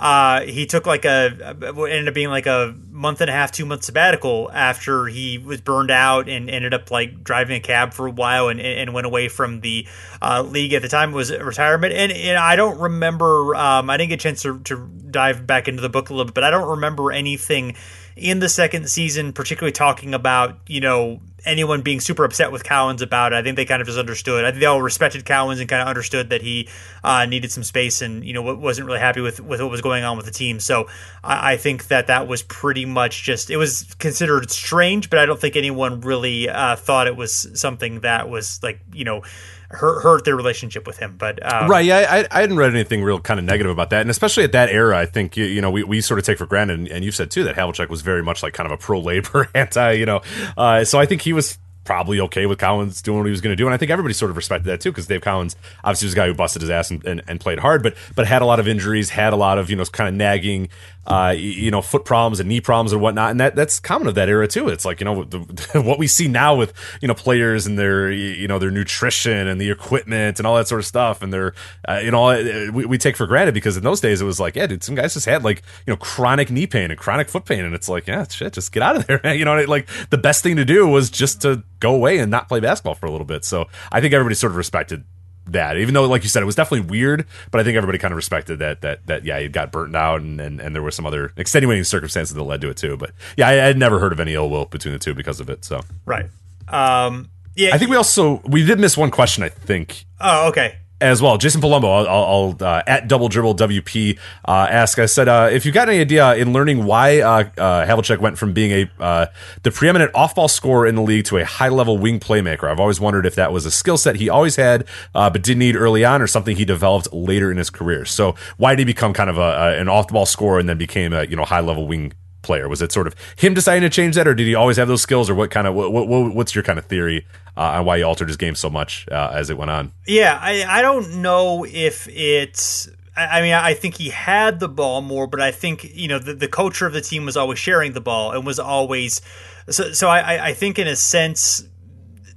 uh, 0.00 0.40
he 0.40 0.64
took 0.64 0.86
like 0.86 1.04
a 1.04 1.54
what 1.74 1.90
ended 1.90 2.08
up 2.08 2.14
being 2.14 2.30
like 2.30 2.46
a 2.46 2.74
month 2.90 3.20
and 3.20 3.28
a 3.28 3.34
half, 3.34 3.52
two 3.52 3.66
month 3.66 3.84
sabbatical 3.84 4.50
after 4.50 5.06
he 5.06 5.36
was 5.36 5.60
burned 5.60 5.90
out 5.90 6.26
and 6.26 6.48
ended 6.48 6.72
up 6.72 6.90
like 6.90 7.22
driving 7.22 7.56
a 7.56 7.60
cab 7.60 7.92
for 7.92 8.06
a 8.06 8.10
while 8.10 8.48
and, 8.48 8.58
and 8.62 8.94
went 8.94 9.06
away 9.06 9.28
from 9.28 9.60
the 9.60 9.86
uh, 10.22 10.42
league 10.42 10.72
at 10.72 10.80
the 10.80 10.88
time. 10.88 11.10
It 11.10 11.16
was 11.16 11.30
retirement, 11.30 11.92
and, 11.92 12.10
and 12.12 12.38
I 12.38 12.56
don't 12.56 12.80
remember. 12.80 13.54
Um, 13.54 13.90
I 13.90 13.98
didn't 13.98 14.08
get 14.08 14.20
a 14.20 14.22
chance 14.22 14.40
to, 14.42 14.58
to 14.60 14.88
dive 15.10 15.46
back 15.46 15.68
into 15.68 15.82
the 15.82 15.90
book 15.90 16.08
a 16.08 16.14
little 16.14 16.24
bit, 16.24 16.34
but 16.34 16.44
I 16.44 16.50
don't 16.50 16.70
remember 16.70 17.12
anything 17.12 17.76
in 18.16 18.40
the 18.40 18.48
second 18.48 18.88
season, 18.88 19.34
particularly 19.34 19.72
talking 19.72 20.14
about 20.14 20.60
you 20.66 20.80
know 20.80 21.20
anyone 21.44 21.82
being 21.82 22.00
super 22.00 22.24
upset 22.24 22.52
with 22.52 22.64
Cowens 22.64 23.02
about 23.02 23.32
it. 23.32 23.36
I 23.36 23.42
think 23.42 23.56
they 23.56 23.64
kind 23.64 23.80
of 23.80 23.86
just 23.86 23.98
understood. 23.98 24.44
I 24.44 24.50
think 24.50 24.60
they 24.60 24.66
all 24.66 24.82
respected 24.82 25.24
Cowens 25.24 25.60
and 25.60 25.68
kind 25.68 25.82
of 25.82 25.88
understood 25.88 26.30
that 26.30 26.42
he 26.42 26.68
uh, 27.02 27.26
needed 27.26 27.50
some 27.52 27.62
space 27.62 28.02
and 28.02 28.24
you 28.24 28.32
know 28.32 28.54
wasn't 28.54 28.86
really 28.86 28.98
happy 28.98 29.20
with 29.20 29.40
with 29.40 29.60
what 29.60 29.70
was 29.70 29.80
going 29.80 30.04
on 30.04 30.16
with 30.16 30.26
the 30.26 30.32
team. 30.32 30.60
So 30.60 30.88
I, 31.24 31.52
I, 31.52 31.56
think 31.56 31.88
that 31.88 32.06
that 32.08 32.28
was 32.28 32.42
pretty 32.42 32.84
much 32.84 33.22
just 33.22 33.50
it 33.50 33.56
was 33.56 33.94
considered 33.98 34.50
strange, 34.50 35.10
but 35.10 35.18
I 35.18 35.26
don't 35.26 35.40
think 35.40 35.56
anyone 35.56 36.00
really 36.00 36.48
uh, 36.48 36.76
thought 36.76 37.06
it 37.06 37.16
was 37.16 37.48
something 37.54 38.00
that 38.00 38.28
was 38.28 38.62
like 38.62 38.80
you 38.92 39.04
know 39.04 39.22
hurt, 39.70 40.02
hurt 40.02 40.24
their 40.24 40.36
relationship 40.36 40.86
with 40.86 40.98
him. 40.98 41.16
But 41.16 41.44
um, 41.50 41.68
right, 41.68 41.84
yeah, 41.84 42.06
I, 42.10 42.38
I 42.38 42.40
hadn't 42.40 42.56
read 42.56 42.70
anything 42.70 43.02
real 43.02 43.20
kind 43.20 43.38
of 43.38 43.46
negative 43.46 43.70
about 43.70 43.90
that, 43.90 44.00
and 44.02 44.10
especially 44.10 44.44
at 44.44 44.52
that 44.52 44.68
era, 44.68 44.98
I 44.98 45.06
think 45.06 45.36
you, 45.36 45.44
you 45.44 45.60
know 45.60 45.70
we, 45.70 45.84
we 45.84 46.00
sort 46.00 46.18
of 46.18 46.24
take 46.26 46.38
for 46.38 46.46
granted, 46.46 46.78
and, 46.78 46.88
and 46.88 47.04
you've 47.04 47.14
said 47.14 47.30
too 47.30 47.44
that 47.44 47.56
Havlicek 47.56 47.88
was 47.88 48.02
very 48.02 48.22
much 48.22 48.42
like 48.42 48.52
kind 48.52 48.66
of 48.66 48.72
a 48.72 48.76
pro 48.76 49.00
labor 49.00 49.48
anti, 49.54 49.92
you 49.92 50.06
know, 50.06 50.22
uh, 50.56 50.84
so 50.84 50.98
I 50.98 51.06
think 51.06 51.22
he 51.22 51.32
was 51.32 51.58
probably 51.84 52.20
okay 52.20 52.46
with 52.46 52.58
Cowens 52.58 53.02
doing 53.02 53.18
what 53.18 53.26
he 53.26 53.30
was 53.30 53.40
going 53.40 53.52
to 53.52 53.56
do, 53.56 53.66
and 53.66 53.74
I 53.74 53.76
think 53.76 53.90
everybody 53.90 54.14
sort 54.14 54.30
of 54.30 54.36
respected 54.36 54.68
that 54.68 54.80
too 54.80 54.90
because 54.90 55.06
Dave 55.06 55.20
Cowens 55.20 55.56
obviously 55.84 56.06
was 56.06 56.12
a 56.12 56.16
guy 56.16 56.26
who 56.26 56.34
busted 56.34 56.62
his 56.62 56.70
ass 56.70 56.90
and, 56.90 57.04
and, 57.04 57.22
and, 57.26 57.40
played 57.40 57.58
hard, 57.58 57.82
but 57.82 57.94
but 58.14 58.26
had 58.26 58.42
a 58.42 58.46
lot 58.46 58.60
of 58.60 58.68
injuries, 58.68 59.10
had 59.10 59.32
a 59.32 59.36
lot 59.36 59.58
of 59.58 59.70
you 59.70 59.76
know 59.76 59.84
kind 59.84 60.08
of 60.08 60.14
nagging 60.14 60.68
uh, 61.06 61.34
you 61.36 61.70
know, 61.70 61.80
foot 61.82 62.04
problems 62.04 62.40
and 62.40 62.48
knee 62.48 62.60
problems 62.60 62.92
and 62.92 63.00
whatnot. 63.00 63.30
And 63.30 63.40
that 63.40 63.56
that's 63.56 63.80
common 63.80 64.06
of 64.06 64.14
that 64.14 64.28
era 64.28 64.46
too. 64.46 64.68
It's 64.68 64.84
like, 64.84 65.00
you 65.00 65.04
know, 65.04 65.24
the, 65.24 65.38
what 65.82 65.98
we 65.98 66.06
see 66.06 66.28
now 66.28 66.54
with, 66.54 66.72
you 67.00 67.08
know, 67.08 67.14
players 67.14 67.66
and 67.66 67.78
their, 67.78 68.12
you 68.12 68.46
know, 68.46 68.58
their 68.58 68.70
nutrition 68.70 69.48
and 69.48 69.60
the 69.60 69.70
equipment 69.70 70.38
and 70.38 70.46
all 70.46 70.56
that 70.56 70.68
sort 70.68 70.78
of 70.78 70.86
stuff. 70.86 71.22
And 71.22 71.32
their, 71.32 71.54
uh, 71.88 72.00
you 72.04 72.10
know, 72.10 72.28
uh, 72.28 72.70
we, 72.72 72.84
we 72.84 72.98
take 72.98 73.16
for 73.16 73.26
granted 73.26 73.54
because 73.54 73.76
in 73.76 73.82
those 73.82 74.00
days 74.00 74.20
it 74.20 74.24
was 74.24 74.38
like, 74.38 74.54
yeah, 74.54 74.66
dude, 74.66 74.84
some 74.84 74.94
guys 74.94 75.14
just 75.14 75.26
had 75.26 75.42
like, 75.42 75.62
you 75.86 75.92
know, 75.92 75.96
chronic 75.96 76.50
knee 76.50 76.66
pain 76.66 76.90
and 76.90 77.00
chronic 77.00 77.28
foot 77.28 77.46
pain. 77.46 77.64
And 77.64 77.74
it's 77.74 77.88
like, 77.88 78.06
yeah, 78.06 78.26
shit, 78.28 78.52
just 78.52 78.70
get 78.70 78.82
out 78.82 78.96
of 78.96 79.06
there. 79.06 79.34
you 79.34 79.44
know, 79.44 79.60
like 79.64 79.88
the 80.10 80.18
best 80.18 80.42
thing 80.42 80.56
to 80.56 80.64
do 80.64 80.86
was 80.86 81.10
just 81.10 81.40
to 81.42 81.64
go 81.80 81.94
away 81.94 82.18
and 82.18 82.30
not 82.30 82.48
play 82.48 82.60
basketball 82.60 82.94
for 82.94 83.06
a 83.06 83.10
little 83.10 83.26
bit. 83.26 83.44
So 83.44 83.66
I 83.90 84.00
think 84.00 84.14
everybody 84.14 84.34
sort 84.34 84.52
of 84.52 84.56
respected 84.56 85.04
that. 85.46 85.76
Even 85.76 85.94
though, 85.94 86.06
like 86.06 86.22
you 86.22 86.28
said, 86.28 86.42
it 86.42 86.46
was 86.46 86.54
definitely 86.54 86.88
weird, 86.88 87.26
but 87.50 87.60
I 87.60 87.64
think 87.64 87.76
everybody 87.76 87.98
kind 87.98 88.12
of 88.12 88.16
respected 88.16 88.58
that. 88.60 88.82
That 88.82 89.06
that 89.06 89.24
yeah, 89.24 89.40
he 89.40 89.48
got 89.48 89.72
burnt 89.72 89.96
out, 89.96 90.20
and, 90.20 90.40
and 90.40 90.60
and 90.60 90.74
there 90.74 90.82
were 90.82 90.90
some 90.90 91.06
other 91.06 91.32
extenuating 91.36 91.84
circumstances 91.84 92.34
that 92.34 92.42
led 92.42 92.60
to 92.60 92.70
it 92.70 92.76
too. 92.76 92.96
But 92.96 93.12
yeah, 93.36 93.48
I 93.48 93.52
had 93.52 93.78
never 93.78 93.98
heard 93.98 94.12
of 94.12 94.20
any 94.20 94.34
ill 94.34 94.48
will 94.48 94.66
between 94.66 94.92
the 94.92 94.98
two 94.98 95.14
because 95.14 95.40
of 95.40 95.50
it. 95.50 95.64
So 95.64 95.80
right. 96.04 96.26
Um, 96.68 97.30
yeah, 97.56 97.74
I 97.74 97.78
think 97.78 97.90
we 97.90 97.96
also 97.96 98.40
we 98.46 98.64
did 98.64 98.78
miss 98.78 98.96
one 98.96 99.10
question. 99.10 99.42
I 99.42 99.48
think. 99.48 100.04
Oh, 100.20 100.48
okay 100.48 100.76
as 101.00 101.22
well. 101.22 101.38
Jason 101.38 101.60
Palumbo, 101.60 102.06
I'll, 102.06 102.08
I'll 102.08 102.56
uh, 102.60 102.82
at 102.86 103.08
double 103.08 103.28
dribble 103.28 103.56
WP 103.56 104.18
uh, 104.46 104.66
ask. 104.70 104.98
I 104.98 105.06
said, 105.06 105.28
uh, 105.28 105.48
if 105.50 105.64
you 105.64 105.72
got 105.72 105.88
any 105.88 106.00
idea 106.00 106.34
in 106.34 106.52
learning 106.52 106.84
why 106.84 107.20
uh, 107.20 107.44
uh, 107.56 107.86
Havlicek 107.86 108.18
went 108.18 108.38
from 108.38 108.52
being 108.52 108.70
a 108.70 109.02
uh, 109.02 109.26
the 109.62 109.70
preeminent 109.70 110.12
off 110.14 110.34
ball 110.34 110.48
scorer 110.48 110.86
in 110.86 110.94
the 110.94 111.02
league 111.02 111.24
to 111.26 111.38
a 111.38 111.44
high 111.44 111.68
level 111.68 111.98
wing 111.98 112.20
playmaker. 112.20 112.70
I've 112.70 112.80
always 112.80 113.00
wondered 113.00 113.26
if 113.26 113.34
that 113.36 113.52
was 113.52 113.66
a 113.66 113.70
skill 113.70 113.96
set 113.96 114.16
he 114.16 114.28
always 114.28 114.56
had, 114.56 114.86
uh, 115.14 115.30
but 115.30 115.42
didn't 115.42 115.60
need 115.60 115.76
early 115.76 116.04
on, 116.04 116.22
or 116.22 116.26
something 116.26 116.56
he 116.56 116.64
developed 116.64 117.12
later 117.12 117.50
in 117.50 117.56
his 117.56 117.70
career. 117.70 118.04
So 118.04 118.34
why 118.56 118.74
did 118.74 118.80
he 118.80 118.84
become 118.84 119.12
kind 119.12 119.30
of 119.30 119.38
a, 119.38 119.40
a 119.40 119.80
an 119.80 119.88
off 119.88 120.08
the 120.08 120.12
ball 120.12 120.26
scorer 120.26 120.58
and 120.58 120.68
then 120.68 120.78
became 120.78 121.12
a 121.12 121.24
you 121.24 121.36
know 121.36 121.44
high 121.44 121.60
level 121.60 121.86
wing 121.86 122.12
player? 122.42 122.68
Was 122.68 122.82
it 122.82 122.92
sort 122.92 123.06
of 123.06 123.14
him 123.36 123.54
deciding 123.54 123.82
to 123.82 123.90
change 123.90 124.14
that, 124.16 124.26
or 124.26 124.34
did 124.34 124.46
he 124.46 124.54
always 124.54 124.76
have 124.76 124.88
those 124.88 125.02
skills, 125.02 125.28
or 125.28 125.34
what 125.34 125.50
kind 125.50 125.66
of 125.66 125.74
what, 125.74 125.92
what 125.92 126.34
what's 126.34 126.54
your 126.54 126.64
kind 126.64 126.78
of 126.78 126.86
theory 126.86 127.26
uh, 127.56 127.78
on 127.78 127.84
why 127.84 127.98
he 127.98 128.02
altered 128.02 128.28
his 128.28 128.36
game 128.36 128.54
so 128.54 128.70
much 128.70 129.06
uh, 129.10 129.30
as 129.32 129.50
it 129.50 129.58
went 129.58 129.70
on? 129.70 129.92
Yeah, 130.06 130.38
I 130.40 130.64
I 130.64 130.82
don't 130.82 131.22
know 131.22 131.64
if 131.64 132.08
it's. 132.08 132.88
I 133.16 133.42
mean, 133.42 133.52
I 133.52 133.74
think 133.74 133.96
he 133.96 134.08
had 134.08 134.60
the 134.60 134.68
ball 134.68 135.02
more, 135.02 135.26
but 135.26 135.40
I 135.40 135.50
think 135.50 135.84
you 135.94 136.08
know 136.08 136.18
the, 136.18 136.34
the 136.34 136.48
culture 136.48 136.86
of 136.86 136.92
the 136.92 137.02
team 137.02 137.26
was 137.26 137.36
always 137.36 137.58
sharing 137.58 137.92
the 137.92 138.00
ball 138.00 138.32
and 138.32 138.46
was 138.46 138.58
always 138.58 139.20
so. 139.68 139.92
So 139.92 140.08
I, 140.08 140.48
I 140.48 140.54
think 140.54 140.78
in 140.78 140.86
a 140.86 140.96
sense, 140.96 141.62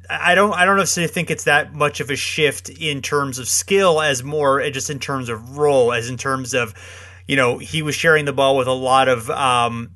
I 0.09 0.35
don't 0.35 0.53
I 0.53 0.65
don't 0.65 0.77
necessarily 0.77 1.11
think 1.11 1.31
it's 1.31 1.45
that 1.45 1.73
much 1.73 1.99
of 1.99 2.09
a 2.09 2.15
shift 2.15 2.69
in 2.69 3.01
terms 3.01 3.39
of 3.39 3.47
skill 3.47 4.01
as 4.01 4.23
more 4.23 4.67
just 4.69 4.89
in 4.89 4.99
terms 4.99 5.29
of 5.29 5.57
role, 5.57 5.93
as 5.93 6.09
in 6.09 6.17
terms 6.17 6.53
of 6.53 6.73
you 7.27 7.35
know 7.35 7.57
he 7.57 7.81
was 7.81 7.95
sharing 7.95 8.25
the 8.25 8.33
ball 8.33 8.57
with 8.57 8.67
a 8.67 8.73
lot 8.73 9.07
of 9.07 9.29
um, 9.29 9.95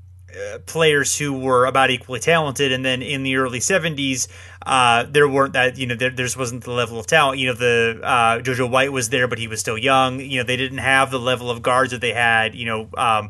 players 0.65 1.17
who 1.17 1.33
were 1.33 1.65
about 1.65 1.89
equally 1.89 2.19
talented. 2.19 2.71
And 2.71 2.83
then 2.83 3.01
in 3.01 3.23
the 3.23 3.37
early 3.37 3.59
70s, 3.59 4.27
uh, 4.65 5.05
there 5.09 5.27
weren't 5.27 5.53
that, 5.53 5.77
you 5.77 5.87
know, 5.87 5.95
there, 5.95 6.09
just 6.09 6.37
wasn't 6.37 6.63
the 6.63 6.71
level 6.71 6.99
of 6.99 7.07
talent. 7.07 7.39
You 7.39 7.47
know, 7.47 7.53
the 7.53 7.99
uh, 8.03 8.39
JoJo 8.39 8.69
White 8.69 8.91
was 8.91 9.09
there, 9.09 9.27
but 9.27 9.39
he 9.39 9.47
was 9.47 9.59
still 9.59 9.77
young. 9.77 10.19
You 10.19 10.39
know, 10.39 10.43
they 10.43 10.57
didn't 10.57 10.79
have 10.79 11.11
the 11.11 11.19
level 11.19 11.49
of 11.49 11.61
guards 11.61 11.91
that 11.91 12.01
they 12.01 12.13
had, 12.13 12.55
you 12.55 12.65
know, 12.65 12.89
um, 12.97 13.29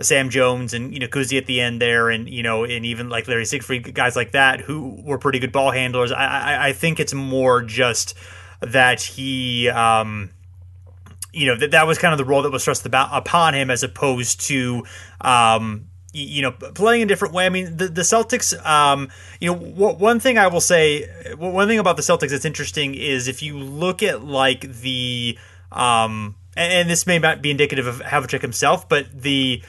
Sam 0.00 0.28
Jones 0.28 0.74
and, 0.74 0.92
you 0.92 1.00
know, 1.00 1.06
Cousy 1.06 1.38
at 1.38 1.46
the 1.46 1.60
end 1.60 1.80
there. 1.80 2.10
And, 2.10 2.28
you 2.28 2.42
know, 2.42 2.64
and 2.64 2.84
even 2.84 3.08
like 3.08 3.28
Larry 3.28 3.46
Siegfried, 3.46 3.94
guys 3.94 4.16
like 4.16 4.32
that 4.32 4.60
who 4.60 5.00
were 5.04 5.18
pretty 5.18 5.38
good 5.38 5.52
ball 5.52 5.70
handlers. 5.70 6.12
I, 6.12 6.26
I, 6.26 6.68
I 6.68 6.72
think 6.72 7.00
it's 7.00 7.14
more 7.14 7.62
just 7.62 8.14
that 8.60 9.00
he, 9.00 9.68
um, 9.68 10.30
you 11.34 11.46
know 11.46 11.56
that 11.56 11.72
that 11.72 11.86
was 11.86 11.98
kind 11.98 12.12
of 12.12 12.18
the 12.18 12.24
role 12.24 12.42
that 12.42 12.52
was 12.52 12.64
thrust 12.64 12.86
about 12.86 13.08
upon 13.12 13.54
him 13.54 13.70
as 13.70 13.82
opposed 13.82 14.40
to 14.48 14.84
um, 15.20 15.88
you 16.14 16.42
know, 16.42 16.52
playing 16.52 17.02
a 17.02 17.06
different 17.06 17.34
way. 17.34 17.44
I 17.44 17.48
mean, 17.48 17.76
the, 17.76 17.88
the 17.88 18.02
Celtics, 18.02 18.54
um, 18.64 19.10
you 19.40 19.52
know, 19.52 19.58
w- 19.58 19.96
one 19.96 20.20
thing 20.20 20.38
I 20.38 20.46
will 20.46 20.60
say, 20.60 21.08
one 21.36 21.66
thing 21.66 21.80
about 21.80 21.96
the 21.96 22.02
Celtics 22.02 22.30
that's 22.30 22.44
interesting 22.44 22.94
is 22.94 23.26
if 23.26 23.42
you 23.42 23.58
look 23.58 24.02
at 24.02 24.24
like 24.24 24.60
the, 24.60 25.36
um, 25.72 26.36
and, 26.56 26.72
and 26.72 26.90
this 26.90 27.06
may 27.06 27.18
not 27.18 27.42
be 27.42 27.50
indicative 27.50 27.88
of 27.88 28.00
Havlicek 28.00 28.42
himself, 28.42 28.88
but 28.88 29.06
the, 29.12 29.60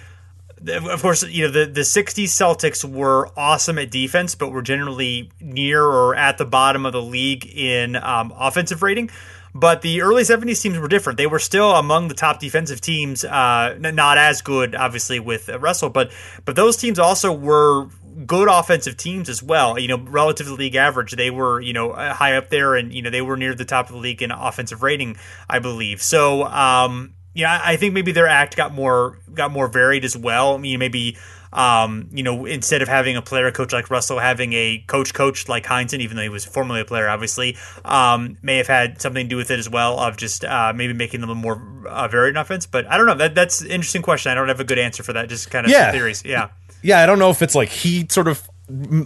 of 0.67 1.01
course, 1.01 1.23
you 1.23 1.45
know, 1.45 1.51
the, 1.51 1.65
the 1.65 1.81
60s 1.81 2.25
Celtics 2.25 2.85
were 2.87 3.31
awesome 3.35 3.79
at 3.79 3.89
defense, 3.89 4.35
but 4.35 4.51
were 4.51 4.61
generally 4.61 5.31
near 5.41 5.81
or 5.83 6.15
at 6.15 6.37
the 6.37 6.45
bottom 6.45 6.85
of 6.85 6.93
the 6.93 7.01
league 7.01 7.45
in 7.47 7.95
um, 7.95 8.31
offensive 8.37 8.83
rating. 8.83 9.09
But 9.57 9.81
the 9.81 10.01
early 10.01 10.23
70s 10.23 10.61
teams 10.61 10.77
were 10.77 10.89
different. 10.89 11.15
They 11.15 11.27
were 11.27 11.39
still 11.39 11.71
among 11.71 12.09
the 12.09 12.13
top 12.13 12.41
defensive 12.41 12.81
teams, 12.81 13.23
uh, 13.23 13.77
not 13.79 14.17
as 14.17 14.41
good, 14.41 14.75
obviously, 14.75 15.21
with 15.21 15.47
Russell, 15.47 15.89
but 15.89 16.11
but 16.43 16.57
those 16.57 16.75
teams 16.75 16.99
also 16.99 17.31
were 17.31 17.87
good 18.25 18.49
offensive 18.49 18.97
teams 18.97 19.29
as 19.29 19.41
well. 19.41 19.79
You 19.79 19.87
know, 19.87 19.97
relative 19.97 20.47
to 20.47 20.51
the 20.51 20.57
league 20.57 20.75
average, 20.75 21.13
they 21.13 21.31
were 21.31 21.61
you 21.61 21.71
know 21.71 21.93
high 21.93 22.35
up 22.35 22.49
there, 22.49 22.75
and 22.75 22.93
you 22.93 23.01
know 23.01 23.09
they 23.09 23.21
were 23.21 23.37
near 23.37 23.55
the 23.55 23.63
top 23.63 23.87
of 23.87 23.93
the 23.93 24.01
league 24.01 24.21
in 24.21 24.31
offensive 24.31 24.83
rating, 24.83 25.15
I 25.49 25.59
believe. 25.59 26.01
So, 26.01 26.43
um, 26.43 27.13
yeah, 27.33 27.61
I 27.63 27.77
think 27.77 27.93
maybe 27.93 28.11
their 28.11 28.27
act 28.27 28.57
got 28.57 28.73
more 28.73 29.19
got 29.33 29.51
more 29.51 29.69
varied 29.69 30.03
as 30.03 30.17
well. 30.17 30.55
I 30.55 30.57
mean, 30.57 30.79
maybe 30.79 31.17
um, 31.55 32.09
you 32.11 32.21
know, 32.21 32.45
instead 32.45 32.81
of 32.81 32.89
having 32.89 33.15
a 33.15 33.21
player 33.21 33.49
coach 33.49 33.71
like 33.71 33.89
Russell, 33.89 34.19
having 34.19 34.51
a 34.51 34.83
coach 34.87 35.13
coach 35.13 35.47
like 35.47 35.63
Heinsohn, 35.63 35.99
even 35.99 36.17
though 36.17 36.23
he 36.23 36.29
was 36.29 36.43
formerly 36.43 36.81
a 36.81 36.85
player, 36.85 37.07
obviously, 37.07 37.55
um, 37.85 38.37
may 38.41 38.57
have 38.57 38.67
had 38.67 39.01
something 39.01 39.25
to 39.25 39.29
do 39.29 39.37
with 39.37 39.49
it 39.49 39.57
as 39.57 39.69
well, 39.69 39.97
of 39.97 40.17
just 40.17 40.43
uh, 40.43 40.73
maybe 40.75 40.91
making 40.93 41.21
them 41.21 41.29
a 41.29 41.35
more 41.35 41.61
uh, 41.87 42.09
varied 42.09 42.35
offense. 42.35 42.65
But 42.65 42.85
I 42.91 42.97
don't 42.97 43.07
know. 43.07 43.15
That 43.15 43.35
that's 43.35 43.61
an 43.61 43.71
interesting 43.71 44.01
question. 44.01 44.33
I 44.33 44.35
don't 44.35 44.49
have 44.49 44.59
a 44.59 44.65
good 44.65 44.77
answer 44.77 45.01
for 45.01 45.13
that. 45.13 45.29
Just 45.29 45.49
kind 45.49 45.65
of 45.65 45.71
yeah. 45.71 45.91
theories. 45.91 46.23
Yeah. 46.25 46.49
Yeah, 46.81 46.99
I 46.99 47.05
don't 47.05 47.19
know 47.19 47.29
if 47.29 47.41
it's 47.41 47.55
like 47.55 47.69
he 47.69 48.05
sort 48.09 48.27
of 48.27 48.47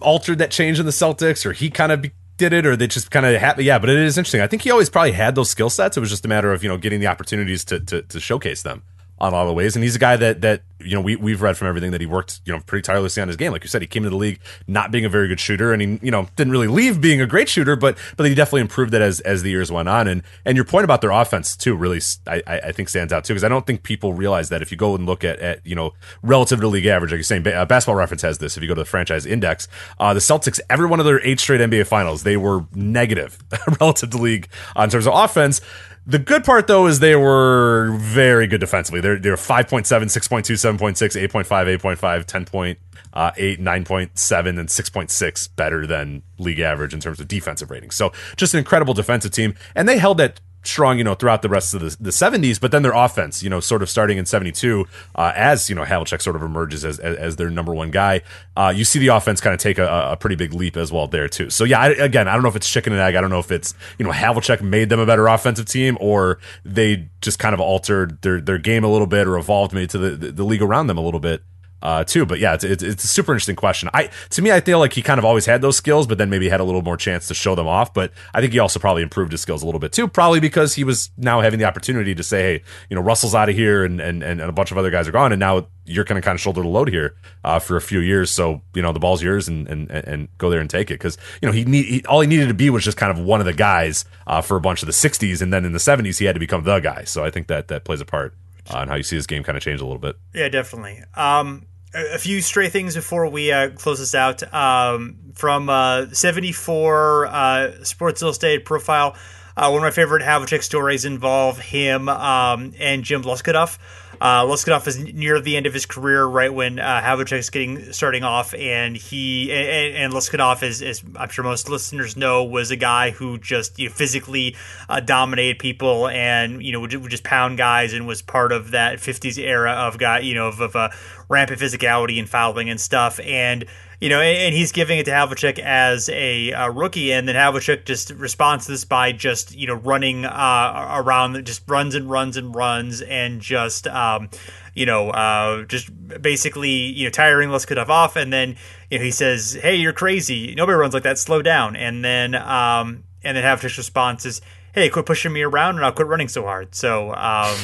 altered 0.01 0.39
that 0.39 0.49
change 0.49 0.79
in 0.79 0.85
the 0.87 0.91
Celtics, 0.91 1.45
or 1.45 1.53
he 1.53 1.69
kind 1.69 1.91
of 1.91 2.01
be- 2.01 2.11
did 2.37 2.51
it, 2.51 2.65
or 2.65 2.75
they 2.75 2.87
just 2.87 3.11
kind 3.11 3.27
of. 3.27 3.59
Yeah, 3.59 3.77
but 3.77 3.89
it 3.89 3.97
is 3.97 4.17
interesting. 4.17 4.41
I 4.41 4.47
think 4.47 4.63
he 4.63 4.71
always 4.71 4.89
probably 4.89 5.11
had 5.11 5.35
those 5.35 5.51
skill 5.51 5.69
sets. 5.69 5.97
It 5.97 5.99
was 5.99 6.09
just 6.09 6.25
a 6.25 6.27
matter 6.27 6.51
of 6.51 6.63
you 6.63 6.69
know 6.69 6.77
getting 6.77 6.99
the 6.99 7.07
opportunities 7.07 7.63
to 7.65 7.79
to, 7.79 8.01
to 8.01 8.19
showcase 8.19 8.63
them 8.63 8.81
on 9.19 9.33
all 9.33 9.45
the 9.47 9.53
ways. 9.53 9.75
And 9.75 9.83
he's 9.83 9.95
a 9.95 9.99
guy 9.99 10.15
that 10.17 10.41
that 10.41 10.63
you 10.79 10.95
know 10.95 11.01
we 11.01 11.15
we've 11.15 11.41
read 11.41 11.57
from 11.57 11.67
everything 11.67 11.91
that 11.91 12.01
he 12.01 12.07
worked 12.07 12.39
you 12.45 12.53
know 12.53 12.59
pretty 12.65 12.81
tirelessly 12.81 13.21
on 13.21 13.27
his 13.27 13.37
game. 13.37 13.51
Like 13.51 13.63
you 13.63 13.69
said, 13.69 13.81
he 13.81 13.87
came 13.87 14.03
into 14.03 14.11
the 14.11 14.17
league 14.17 14.39
not 14.67 14.91
being 14.91 15.05
a 15.05 15.09
very 15.09 15.27
good 15.27 15.39
shooter, 15.39 15.73
and 15.73 15.81
he 15.81 15.99
you 16.01 16.11
know 16.11 16.27
didn't 16.35 16.51
really 16.51 16.67
leave 16.67 17.01
being 17.01 17.21
a 17.21 17.25
great 17.25 17.49
shooter, 17.49 17.75
but 17.75 17.97
but 18.17 18.25
he 18.25 18.33
definitely 18.33 18.61
improved 18.61 18.93
it 18.93 19.01
as 19.01 19.19
as 19.21 19.43
the 19.43 19.49
years 19.49 19.71
went 19.71 19.89
on. 19.89 20.07
And 20.07 20.23
and 20.45 20.55
your 20.55 20.65
point 20.65 20.85
about 20.85 21.01
their 21.01 21.11
offense 21.11 21.55
too 21.55 21.75
really 21.75 21.99
I 22.27 22.41
I 22.47 22.71
think 22.71 22.89
stands 22.89 23.11
out 23.11 23.23
too 23.23 23.33
because 23.33 23.43
I 23.43 23.49
don't 23.49 23.65
think 23.65 23.83
people 23.83 24.13
realize 24.13 24.49
that 24.49 24.61
if 24.61 24.71
you 24.71 24.77
go 24.77 24.95
and 24.95 25.05
look 25.05 25.23
at 25.23 25.39
at 25.39 25.65
you 25.65 25.75
know 25.75 25.93
relative 26.21 26.61
to 26.61 26.67
league 26.67 26.85
average, 26.85 27.11
like 27.11 27.17
you're 27.17 27.23
saying, 27.23 27.45
uh, 27.47 27.65
Basketball 27.65 27.95
Reference 27.95 28.21
has 28.21 28.37
this. 28.37 28.55
If 28.55 28.63
you 28.63 28.69
go 28.69 28.75
to 28.75 28.81
the 28.81 28.85
franchise 28.85 29.25
index, 29.25 29.67
uh, 29.99 30.13
the 30.13 30.19
Celtics 30.19 30.59
every 30.69 30.87
one 30.87 30.99
of 30.99 31.05
their 31.05 31.25
eight 31.25 31.39
straight 31.39 31.61
NBA 31.61 31.87
Finals 31.87 32.23
they 32.23 32.37
were 32.37 32.65
negative 32.73 33.37
relative 33.79 34.09
to 34.11 34.17
league 34.17 34.47
in 34.77 34.89
terms 34.89 35.07
of 35.07 35.13
offense. 35.13 35.61
The 36.09 36.17
good 36.17 36.43
part 36.43 36.65
though 36.65 36.87
is 36.87 36.99
they 36.99 37.15
were 37.15 37.95
very 37.99 38.47
good 38.47 38.59
defensively. 38.59 38.99
They're 38.99 39.19
they're 39.19 39.35
5.7, 39.35 39.85
6.2, 39.85 40.77
7.6, 40.77 41.29
8.5, 41.29 41.77
8.5, 41.77 42.25
10 42.25 42.45
point, 42.45 42.79
uh, 43.13 43.31
9.7, 43.33 44.47
and 44.47 44.69
6.6 44.69 45.49
better 45.55 45.85
than 45.85 46.23
league 46.39 46.59
average 46.59 46.95
in 46.95 46.99
terms 46.99 47.19
of 47.19 47.27
defensive 47.27 47.69
ratings. 47.69 47.95
So 47.95 48.11
just 48.37 48.55
an 48.55 48.57
incredible 48.57 48.95
defensive 48.95 49.31
team. 49.31 49.53
And 49.75 49.87
they 49.87 49.99
held 49.99 50.17
that 50.17 50.41
strong, 50.63 50.97
you 50.97 51.03
know, 51.03 51.15
throughout 51.15 51.41
the 51.41 51.49
rest 51.49 51.73
of 51.73 51.81
the, 51.81 51.95
the 51.99 52.09
70s, 52.09 52.59
but 52.59 52.71
then 52.71 52.83
their 52.83 52.93
offense, 52.93 53.41
you 53.41 53.49
know, 53.49 53.59
sort 53.59 53.81
of 53.81 53.89
starting 53.89 54.17
in 54.17 54.25
72, 54.25 54.85
uh, 55.15 55.31
as, 55.35 55.69
you 55.69 55.75
know, 55.75 55.83
Havlicek 55.83 56.21
sort 56.21 56.35
of 56.35 56.41
emerges 56.41 56.83
as, 56.83 56.99
as, 56.99 57.17
as 57.17 57.35
their 57.37 57.49
number 57.49 57.73
one 57.73 57.91
guy, 57.91 58.21
uh, 58.57 58.71
you 58.75 58.83
see 58.83 58.99
the 58.99 59.07
offense 59.07 59.41
kind 59.41 59.53
of 59.53 59.59
take 59.59 59.77
a, 59.77 60.11
a, 60.11 60.17
pretty 60.17 60.35
big 60.35 60.53
leap 60.53 60.75
as 60.75 60.91
well 60.91 61.07
there, 61.07 61.29
too. 61.29 61.49
So, 61.49 61.63
yeah, 61.63 61.79
I, 61.79 61.87
again, 61.89 62.27
I 62.27 62.33
don't 62.33 62.43
know 62.43 62.49
if 62.49 62.55
it's 62.55 62.69
chicken 62.69 62.93
and 62.93 63.01
egg. 63.01 63.15
I 63.15 63.21
don't 63.21 63.29
know 63.29 63.39
if 63.39 63.51
it's, 63.51 63.73
you 63.97 64.05
know, 64.05 64.11
Havlicek 64.11 64.61
made 64.61 64.89
them 64.89 64.99
a 64.99 65.05
better 65.05 65.27
offensive 65.27 65.65
team 65.65 65.97
or 66.01 66.39
they 66.65 67.09
just 67.21 67.39
kind 67.39 67.53
of 67.53 67.59
altered 67.59 68.21
their, 68.21 68.41
their 68.41 68.57
game 68.57 68.83
a 68.83 68.89
little 68.89 69.07
bit 69.07 69.27
or 69.27 69.37
evolved 69.37 69.73
maybe 69.73 69.87
to 69.87 69.97
the, 69.97 70.09
the, 70.11 70.31
the 70.31 70.43
league 70.43 70.61
around 70.61 70.87
them 70.87 70.97
a 70.97 71.01
little 71.01 71.19
bit 71.19 71.41
uh, 71.81 72.03
too. 72.03 72.25
But 72.25 72.39
yeah, 72.39 72.53
it's, 72.53 72.63
it's, 72.63 72.83
it's 72.83 73.03
a 73.03 73.07
super 73.07 73.33
interesting 73.33 73.55
question. 73.55 73.89
I 73.93 74.09
to 74.31 74.41
me, 74.41 74.51
I 74.51 74.61
feel 74.61 74.79
like 74.79 74.93
he 74.93 75.01
kind 75.01 75.17
of 75.17 75.25
always 75.25 75.45
had 75.45 75.61
those 75.61 75.77
skills, 75.77 76.07
but 76.07 76.17
then 76.17 76.29
maybe 76.29 76.49
had 76.49 76.59
a 76.59 76.63
little 76.63 76.81
more 76.81 76.97
chance 76.97 77.27
to 77.27 77.33
show 77.33 77.55
them 77.55 77.67
off. 77.67 77.93
But 77.93 78.11
I 78.33 78.41
think 78.41 78.53
he 78.53 78.59
also 78.59 78.79
probably 78.79 79.03
improved 79.03 79.31
his 79.31 79.41
skills 79.41 79.63
a 79.63 79.65
little 79.65 79.79
bit 79.79 79.91
too, 79.91 80.07
probably 80.07 80.39
because 80.39 80.75
he 80.75 80.83
was 80.83 81.11
now 81.17 81.41
having 81.41 81.59
the 81.59 81.65
opportunity 81.65 82.15
to 82.15 82.23
say, 82.23 82.41
hey, 82.41 82.63
you 82.89 82.95
know, 82.95 83.01
Russell's 83.01 83.35
out 83.35 83.49
of 83.49 83.55
here, 83.55 83.83
and 83.83 83.99
and, 83.99 84.23
and 84.23 84.41
a 84.41 84.51
bunch 84.51 84.71
of 84.71 84.77
other 84.77 84.91
guys 84.91 85.07
are 85.07 85.11
gone, 85.11 85.31
and 85.31 85.39
now 85.39 85.67
you're 85.85 86.03
going 86.03 86.21
to 86.21 86.25
kind 86.25 86.35
of 86.35 86.41
shoulder 86.41 86.61
the 86.61 86.67
load 86.67 86.87
here 86.89 87.15
uh, 87.43 87.59
for 87.59 87.75
a 87.75 87.81
few 87.81 87.99
years. 87.99 88.29
So 88.29 88.61
you 88.73 88.81
know, 88.81 88.91
the 88.91 88.99
ball's 88.99 89.23
yours, 89.23 89.47
and 89.47 89.67
and 89.67 89.89
and 89.89 90.27
go 90.37 90.49
there 90.49 90.59
and 90.59 90.69
take 90.69 90.91
it 90.91 90.95
because 90.95 91.17
you 91.41 91.47
know 91.47 91.53
he 91.53 91.65
need 91.65 91.85
he, 91.85 92.05
all 92.05 92.21
he 92.21 92.27
needed 92.27 92.47
to 92.47 92.53
be 92.53 92.69
was 92.69 92.83
just 92.83 92.97
kind 92.97 93.11
of 93.11 93.23
one 93.23 93.39
of 93.39 93.45
the 93.45 93.53
guys 93.53 94.05
uh, 94.27 94.41
for 94.41 94.57
a 94.57 94.61
bunch 94.61 94.81
of 94.81 94.87
the 94.87 94.93
'60s, 94.93 95.41
and 95.41 95.51
then 95.51 95.65
in 95.65 95.73
the 95.73 95.79
'70s 95.79 96.19
he 96.19 96.25
had 96.25 96.35
to 96.35 96.39
become 96.39 96.63
the 96.63 96.79
guy. 96.79 97.03
So 97.03 97.23
I 97.23 97.29
think 97.29 97.47
that 97.47 97.67
that 97.69 97.83
plays 97.83 98.01
a 98.01 98.05
part 98.05 98.33
on 98.69 98.87
how 98.87 98.95
you 98.95 99.03
see 99.03 99.15
his 99.15 99.27
game 99.27 99.43
kind 99.43 99.57
of 99.57 99.63
change 99.63 99.81
a 99.81 99.85
little 99.85 99.99
bit. 99.99 100.15
Yeah, 100.33 100.49
definitely. 100.49 101.03
Um, 101.15 101.65
a 101.93 102.17
few 102.17 102.41
stray 102.41 102.69
things 102.69 102.95
before 102.95 103.27
we 103.27 103.51
uh, 103.51 103.69
close 103.71 103.99
this 103.99 104.15
out. 104.15 104.53
Um, 104.53 105.17
from 105.33 105.69
uh, 105.69 106.07
74 106.11 107.27
uh, 107.27 107.83
Sports 107.83 108.21
Illustrated 108.21 108.65
profile, 108.65 109.15
uh, 109.57 109.69
one 109.69 109.79
of 109.79 109.83
my 109.83 109.91
favorite 109.91 110.23
Havlicek 110.23 110.63
stories 110.63 111.05
involve 111.05 111.59
him 111.59 112.07
um, 112.07 112.73
and 112.79 113.03
Jim 113.03 113.23
Loscutoff. 113.23 113.77
uh, 114.21 114.43
Luskanoff 114.43 114.87
is 114.87 114.97
near 114.97 115.39
the 115.39 115.55
end 115.55 115.65
of 115.65 115.73
his 115.73 115.85
career, 115.85 116.25
right 116.25 116.53
when 116.53 116.79
uh, 116.79 117.25
is 117.31 117.49
getting 117.49 117.91
starting 117.93 118.23
off, 118.23 118.53
and 118.53 118.95
he 118.95 119.51
and, 119.51 119.95
and 119.95 120.13
Luskanoff 120.13 120.63
is, 120.63 121.03
I'm 121.15 121.29
sure 121.29 121.43
most 121.43 121.69
listeners 121.69 122.17
know 122.17 122.43
was 122.43 122.71
a 122.71 122.75
guy 122.75 123.11
who 123.11 123.37
just 123.37 123.79
you 123.79 123.87
know, 123.87 123.93
physically 123.93 124.55
uh, 124.87 124.99
dominated 124.99 125.59
people 125.59 126.07
and 126.07 126.63
you 126.63 126.71
know 126.71 126.81
would, 126.81 126.93
would, 126.93 127.11
just 127.11 127.23
pound 127.23 127.57
guys 127.57 127.93
and 127.93 128.07
was 128.07 128.21
part 128.21 128.51
of 128.51 128.71
that 128.71 128.99
50s 128.99 129.37
era 129.37 129.71
of 129.71 129.97
guy 129.97 130.19
you 130.19 130.35
know 130.35 130.47
of, 130.47 130.59
of 130.59 130.75
uh, 130.75 130.89
rampant 131.29 131.61
physicality 131.61 132.19
and 132.19 132.27
fouling 132.27 132.69
and 132.69 132.81
stuff 132.81 133.19
and 133.21 133.65
you 133.99 134.07
know, 134.07 134.21
and, 134.21 134.37
and, 134.37 134.55
he's 134.55 134.71
giving 134.71 134.97
it 134.97 135.05
to 135.05 135.11
Havlicek 135.11 135.59
as 135.59 136.07
a, 136.09 136.51
a, 136.51 136.71
rookie, 136.71 137.11
and 137.11 137.27
then 137.27 137.35
Havlicek 137.35 137.83
just 137.83 138.11
responds 138.11 138.65
to 138.65 138.71
this 138.71 138.85
by 138.85 139.11
just 139.11 139.53
you 139.53 139.67
know 139.67 139.73
running 139.73 140.23
uh, 140.23 141.01
around, 141.03 141.45
just 141.45 141.69
runs 141.69 141.95
and 141.95 142.09
runs 142.09 142.37
and 142.37 142.55
runs, 142.55 143.01
and 143.01 143.41
just 143.41 143.87
um, 143.87 144.29
you 144.73 144.85
know, 144.85 145.09
uh, 145.09 145.63
just 145.65 145.89
basically 146.21 146.69
you 146.69 147.03
know 147.03 147.09
tiring 147.09 147.49
Luskanoff 147.49 147.89
off, 147.89 148.15
and 148.15 148.31
then 148.31 148.55
you 148.89 148.99
know 148.99 149.03
he 149.03 149.11
says, 149.11 149.57
"Hey, 149.61 149.75
you're 149.75 149.93
crazy. 149.93 150.55
Nobody 150.55 150.77
runs 150.77 150.93
like 150.93 151.03
that. 151.03 151.17
Slow 151.17 151.41
down." 151.41 151.75
And 151.75 152.03
then 152.03 152.35
um, 152.35 153.03
and 153.23 153.35
then 153.35 153.43
Havlicek's 153.43 153.77
response 153.77 154.25
is. 154.25 154.41
Hey, 154.71 154.87
quit 154.87 155.07
pushing 155.07 155.33
me 155.33 155.41
around, 155.41 155.77
and 155.77 155.83
I'll 155.83 155.91
quit 155.91 156.05
running 156.05 156.27
so 156.27 156.43
hard. 156.43 156.75
So 156.75 157.09
um, 157.09 157.15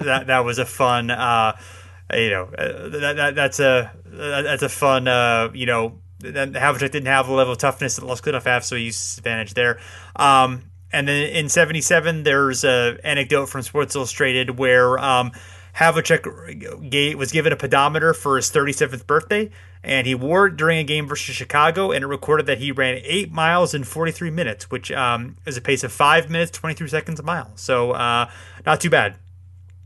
that 0.00 0.26
that 0.28 0.44
was 0.44 0.60
a 0.60 0.64
fun, 0.64 1.10
uh, 1.10 1.58
you 2.14 2.30
know, 2.30 2.44
uh, 2.44 2.88
that, 2.88 3.16
that 3.16 3.34
that's 3.34 3.60
a 3.60 3.92
that's 4.04 4.62
a 4.62 4.68
fun, 4.68 5.08
uh, 5.08 5.50
you 5.52 5.66
know, 5.66 6.00
Havlicek 6.22 6.90
didn't 6.90 7.06
have 7.06 7.26
the 7.26 7.32
level 7.32 7.52
of 7.52 7.58
toughness 7.58 7.96
that 7.96 8.04
Luskanoff 8.04 8.44
have, 8.44 8.64
so 8.64 8.76
he 8.76 8.84
used 8.84 9.18
advantage 9.18 9.54
there. 9.54 9.78
Um, 10.14 10.70
and 10.92 11.08
then 11.08 11.28
in 11.30 11.48
77, 11.48 12.22
there's 12.22 12.64
an 12.64 12.98
anecdote 13.04 13.46
from 13.46 13.62
Sports 13.62 13.94
Illustrated 13.94 14.58
where 14.58 14.98
um, 14.98 15.32
Havlicek 15.74 17.16
was 17.16 17.32
given 17.32 17.52
a 17.52 17.56
pedometer 17.56 18.14
for 18.14 18.36
his 18.36 18.50
37th 18.50 19.06
birthday, 19.06 19.50
and 19.82 20.06
he 20.06 20.14
wore 20.14 20.46
it 20.46 20.56
during 20.56 20.78
a 20.78 20.84
game 20.84 21.06
versus 21.06 21.34
Chicago, 21.34 21.90
and 21.90 22.02
it 22.02 22.06
recorded 22.06 22.46
that 22.46 22.58
he 22.58 22.72
ran 22.72 23.00
8 23.04 23.30
miles 23.32 23.74
in 23.74 23.84
43 23.84 24.30
minutes, 24.30 24.70
which 24.70 24.90
um, 24.92 25.36
is 25.44 25.56
a 25.56 25.60
pace 25.60 25.84
of 25.84 25.92
5 25.92 26.30
minutes, 26.30 26.50
23 26.52 26.88
seconds 26.88 27.20
a 27.20 27.22
mile. 27.22 27.50
So 27.56 27.92
uh, 27.92 28.30
not 28.64 28.80
too 28.80 28.90
bad. 28.90 29.16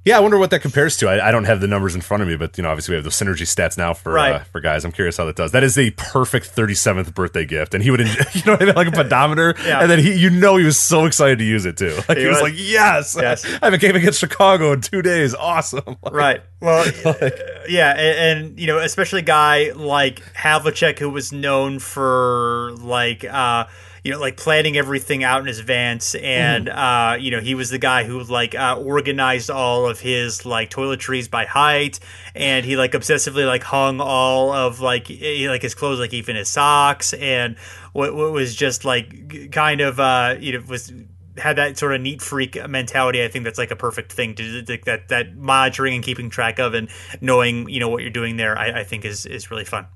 Yeah, 0.04 0.16
I 0.16 0.20
wonder 0.20 0.38
what 0.38 0.50
that 0.50 0.62
compares 0.62 0.96
to. 0.98 1.08
I, 1.08 1.28
I, 1.28 1.30
don't 1.30 1.44
have 1.44 1.60
the 1.60 1.66
numbers 1.66 1.94
in 1.94 2.00
front 2.00 2.22
of 2.22 2.28
me, 2.28 2.34
but 2.34 2.56
you 2.56 2.62
know, 2.62 2.70
obviously 2.70 2.92
we 2.92 2.96
have 2.96 3.04
the 3.04 3.10
synergy 3.10 3.42
stats 3.42 3.76
now 3.76 3.92
for 3.92 4.12
right. 4.12 4.32
uh, 4.36 4.38
for 4.44 4.60
guys. 4.60 4.82
I'm 4.82 4.92
curious 4.92 5.18
how 5.18 5.26
that 5.26 5.36
does. 5.36 5.52
That 5.52 5.62
is 5.62 5.76
a 5.76 5.90
perfect 5.90 6.56
37th 6.56 7.14
birthday 7.14 7.44
gift, 7.44 7.74
and 7.74 7.82
he 7.82 7.90
would, 7.90 8.00
enjoy, 8.00 8.22
you 8.32 8.42
know, 8.46 8.72
like 8.72 8.88
a 8.88 8.92
pedometer, 8.92 9.54
yeah. 9.62 9.80
and 9.80 9.90
then 9.90 9.98
he, 9.98 10.14
you 10.14 10.30
know, 10.30 10.56
he 10.56 10.64
was 10.64 10.78
so 10.78 11.04
excited 11.04 11.38
to 11.38 11.44
use 11.44 11.66
it 11.66 11.76
too. 11.76 11.98
Like 12.08 12.16
he, 12.16 12.22
he 12.22 12.28
was, 12.28 12.40
was, 12.40 12.50
like, 12.50 12.54
"Yes, 12.56 13.14
yes, 13.18 13.44
I 13.62 13.66
have 13.66 13.74
a 13.74 13.78
game 13.78 13.94
against 13.94 14.20
Chicago 14.20 14.72
in 14.72 14.80
two 14.80 15.02
days. 15.02 15.34
Awesome!" 15.34 15.82
Like, 15.86 15.98
right. 16.12 16.40
Well, 16.60 16.90
like, 17.04 17.38
yeah, 17.68 17.90
and, 17.90 18.48
and, 18.48 18.60
you 18.60 18.68
know, 18.68 18.78
especially 18.78 19.20
a 19.20 19.22
guy 19.22 19.72
like 19.72 20.20
Havlicek 20.32 20.98
who 20.98 21.10
was 21.10 21.30
known 21.30 21.78
for 21.78 22.72
like. 22.78 23.24
uh 23.24 23.66
you 24.04 24.12
know, 24.12 24.18
like 24.18 24.36
planning 24.36 24.76
everything 24.76 25.24
out 25.24 25.42
in 25.42 25.48
advance. 25.48 26.14
And, 26.14 26.66
mm 26.66 26.80
uh, 26.80 27.16
you 27.16 27.30
know, 27.30 27.40
he 27.40 27.54
was 27.54 27.70
the 27.70 27.78
guy 27.78 28.04
who 28.04 28.22
like 28.22 28.54
uh, 28.54 28.76
organized 28.78 29.50
all 29.50 29.86
of 29.86 30.00
his 30.00 30.46
like 30.46 30.70
toiletries 30.70 31.30
by 31.30 31.44
height. 31.44 32.00
And 32.34 32.64
he 32.64 32.76
like 32.76 32.92
obsessively 32.92 33.46
like 33.46 33.62
hung 33.62 34.00
all 34.00 34.52
of 34.52 34.80
like, 34.80 35.08
like 35.10 35.62
his 35.62 35.74
clothes, 35.74 35.98
like 35.98 36.14
even 36.14 36.36
his 36.36 36.48
socks. 36.48 37.12
And 37.12 37.58
what, 37.92 38.14
what 38.14 38.32
was 38.32 38.54
just 38.54 38.84
like 38.84 39.52
kind 39.52 39.80
of, 39.80 40.00
uh, 40.00 40.36
you 40.40 40.52
know, 40.52 40.64
was 40.66 40.92
had 41.36 41.56
that 41.56 41.78
sort 41.78 41.94
of 41.94 42.00
neat 42.00 42.22
freak 42.22 42.56
mentality. 42.68 43.22
I 43.24 43.28
think 43.28 43.44
that's 43.44 43.58
like 43.58 43.70
a 43.70 43.76
perfect 43.76 44.12
thing 44.12 44.34
to 44.36 44.62
do. 44.62 44.78
That 44.84 45.08
that 45.08 45.36
monitoring 45.36 45.94
and 45.94 46.04
keeping 46.04 46.30
track 46.30 46.58
of 46.58 46.74
and 46.74 46.88
knowing 47.20 47.68
you 47.68 47.80
know 47.80 47.88
what 47.88 48.02
you're 48.02 48.10
doing 48.10 48.36
there. 48.36 48.58
I, 48.58 48.80
I 48.80 48.84
think 48.84 49.04
is 49.04 49.26
is 49.26 49.50
really 49.50 49.64
fun. 49.64 49.86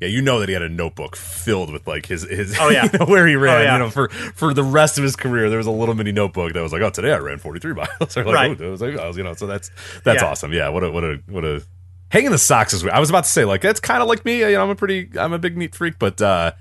Yeah, 0.00 0.08
you 0.08 0.20
know 0.20 0.40
that 0.40 0.48
he 0.48 0.52
had 0.52 0.62
a 0.62 0.68
notebook 0.68 1.16
filled 1.16 1.72
with 1.72 1.86
like 1.86 2.06
his 2.06 2.22
his 2.22 2.56
oh 2.60 2.68
yeah 2.68 2.84
you 2.92 2.98
know, 2.98 3.06
where 3.06 3.26
he 3.26 3.34
ran. 3.34 3.60
Oh, 3.60 3.62
yeah. 3.62 3.72
You 3.74 3.78
know 3.78 3.90
for 3.90 4.08
for 4.08 4.52
the 4.52 4.62
rest 4.62 4.98
of 4.98 5.04
his 5.04 5.16
career, 5.16 5.48
there 5.48 5.58
was 5.58 5.66
a 5.66 5.70
little 5.70 5.94
mini 5.94 6.12
notebook 6.12 6.52
that 6.52 6.60
was 6.60 6.72
like, 6.72 6.82
oh, 6.82 6.90
today 6.90 7.12
I 7.12 7.18
ran 7.18 7.38
forty 7.38 7.60
three 7.60 7.72
miles. 8.00 8.16
or 8.16 8.24
like, 8.24 8.34
right. 8.34 8.60
oh, 8.60 8.70
was 8.70 8.82
like, 8.82 8.92
you 9.16 9.22
know, 9.22 9.34
so 9.34 9.46
that's 9.46 9.70
that's 10.04 10.22
yeah. 10.22 10.28
awesome. 10.28 10.52
Yeah, 10.52 10.68
what 10.68 10.84
a 10.84 10.90
what 10.90 11.04
a 11.04 11.22
what 11.28 11.44
a 11.44 11.64
hanging 12.10 12.30
the 12.30 12.38
socks 12.38 12.74
is. 12.74 12.84
I 12.86 13.00
was 13.00 13.08
about 13.08 13.24
to 13.24 13.30
say 13.30 13.44
like 13.44 13.62
that's 13.62 13.80
kind 13.80 14.02
of 14.02 14.08
like 14.08 14.24
me. 14.24 14.40
You 14.40 14.52
know, 14.52 14.62
I'm 14.62 14.70
a 14.70 14.76
pretty 14.76 15.10
I'm 15.18 15.32
a 15.32 15.38
big 15.38 15.56
neat 15.56 15.74
freak, 15.74 15.98
but 15.98 16.20
uh 16.20 16.52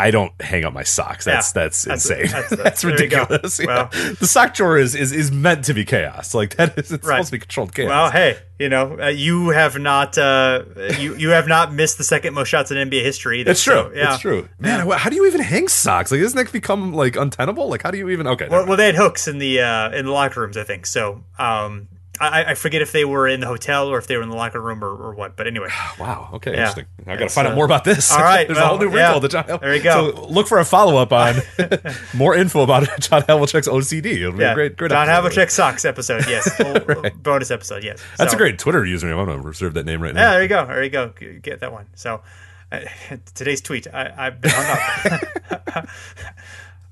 I 0.00 0.10
don't 0.10 0.32
hang 0.40 0.64
up 0.64 0.72
my 0.72 0.82
socks. 0.82 1.26
That's 1.26 1.54
yeah, 1.54 1.62
that's, 1.62 1.84
that's 1.84 2.08
insane. 2.08 2.26
That's, 2.32 2.56
that's 2.62 2.84
ridiculous. 2.84 3.60
Yeah. 3.60 3.66
Well, 3.66 3.88
the 4.18 4.26
sock 4.26 4.54
drawer 4.54 4.78
is, 4.78 4.94
is 4.94 5.12
is 5.12 5.30
meant 5.30 5.66
to 5.66 5.74
be 5.74 5.84
chaos. 5.84 6.34
Like 6.34 6.56
that 6.56 6.78
is 6.78 6.90
it's 6.90 7.06
right. 7.06 7.16
supposed 7.16 7.28
to 7.28 7.32
be 7.32 7.38
controlled 7.40 7.74
chaos. 7.74 7.90
Well, 7.90 8.10
hey, 8.10 8.38
you 8.58 8.70
know, 8.70 8.98
uh, 8.98 9.08
you 9.08 9.50
have 9.50 9.78
not 9.78 10.16
uh, 10.16 10.64
you 10.98 11.16
you 11.16 11.30
have 11.30 11.46
not 11.46 11.74
missed 11.74 11.98
the 11.98 12.04
second 12.04 12.32
most 12.32 12.48
shots 12.48 12.70
in 12.70 12.78
NBA 12.88 13.02
history. 13.02 13.42
That's 13.42 13.62
true. 13.62 13.74
So, 13.74 13.92
yeah. 13.94 14.14
It's 14.14 14.22
true. 14.22 14.48
Man, 14.58 14.86
yeah. 14.86 14.96
how 14.96 15.10
do 15.10 15.16
you 15.16 15.26
even 15.26 15.42
hang 15.42 15.68
socks? 15.68 16.10
Like, 16.10 16.22
doesn't 16.22 16.36
that 16.36 16.50
become 16.50 16.94
like 16.94 17.16
untenable? 17.16 17.68
Like, 17.68 17.82
how 17.82 17.90
do 17.90 17.98
you 17.98 18.08
even? 18.08 18.26
Okay. 18.26 18.48
Well, 18.48 18.66
well, 18.66 18.78
they 18.78 18.86
had 18.86 18.94
hooks 18.94 19.28
in 19.28 19.38
the 19.38 19.60
uh, 19.60 19.90
in 19.90 20.06
the 20.06 20.12
locker 20.12 20.40
rooms, 20.40 20.56
I 20.56 20.64
think. 20.64 20.86
So, 20.86 21.22
um, 21.38 21.88
I, 22.20 22.50
I, 22.50 22.54
forget 22.54 22.82
if 22.82 22.92
they 22.92 23.06
were 23.06 23.26
in 23.26 23.40
the 23.40 23.46
hotel 23.46 23.88
or 23.88 23.96
if 23.96 24.06
they 24.06 24.14
were 24.16 24.22
in 24.22 24.28
the 24.28 24.36
locker 24.36 24.60
room 24.60 24.84
or, 24.84 24.90
or 24.90 25.14
what. 25.14 25.36
But 25.36 25.46
anyway. 25.46 25.68
Wow. 25.98 26.30
Okay. 26.34 26.52
Yeah. 26.52 26.68
Interesting. 26.68 26.86
I 27.06 27.16
got 27.16 27.18
to 27.18 27.28
find 27.28 27.46
uh, 27.46 27.50
out 27.50 27.56
more 27.56 27.64
about 27.64 27.84
this. 27.84 28.10
All 28.10 28.20
right. 28.20 28.46
There's 28.48 28.56
well, 28.56 28.66
a 28.66 28.68
whole 28.68 28.78
new 28.78 28.88
wrinkle 28.88 29.14
yeah. 29.14 29.20
to 29.20 29.28
John. 29.28 29.60
There 29.60 29.74
you 29.74 29.82
go. 29.82 30.12
So 30.12 30.26
look 30.28 30.46
for 30.46 30.58
a 30.58 30.64
follow 30.64 30.96
up 30.96 31.12
on 31.12 31.36
more 32.14 32.34
info 32.34 32.62
about 32.62 32.84
John 33.00 33.22
Havlicek's 33.22 33.68
OCD. 33.68 34.16
It'll 34.16 34.32
be 34.32 34.38
yeah. 34.38 34.52
a 34.52 34.54
great, 34.54 34.76
great. 34.76 34.90
John 34.90 35.08
Havlicek 35.08 35.50
socks 35.50 35.84
episode. 35.84 36.26
Yes. 36.26 36.58
right. 36.86 37.22
Bonus 37.22 37.50
episode. 37.50 37.84
Yes. 37.84 38.02
That's 38.16 38.32
so. 38.32 38.36
a 38.36 38.38
great 38.38 38.58
Twitter 38.58 38.80
username. 38.82 39.18
I'm 39.18 39.26
to 39.26 39.46
reserve 39.46 39.74
that 39.74 39.84
name 39.84 40.02
right 40.02 40.14
now. 40.14 40.20
Yeah. 40.20 40.30
There 40.32 40.42
you 40.42 40.48
go. 40.48 40.66
There 40.66 40.84
you 40.84 40.90
go. 40.90 41.12
Get 41.42 41.60
that 41.60 41.72
one. 41.72 41.86
So 41.96 42.22
uh, 42.72 42.80
today's 43.34 43.60
tweet. 43.60 43.86
I, 43.92 44.14
I've 44.16 44.40
been 44.40 44.52
hung 44.54 45.20
up. 45.76 45.88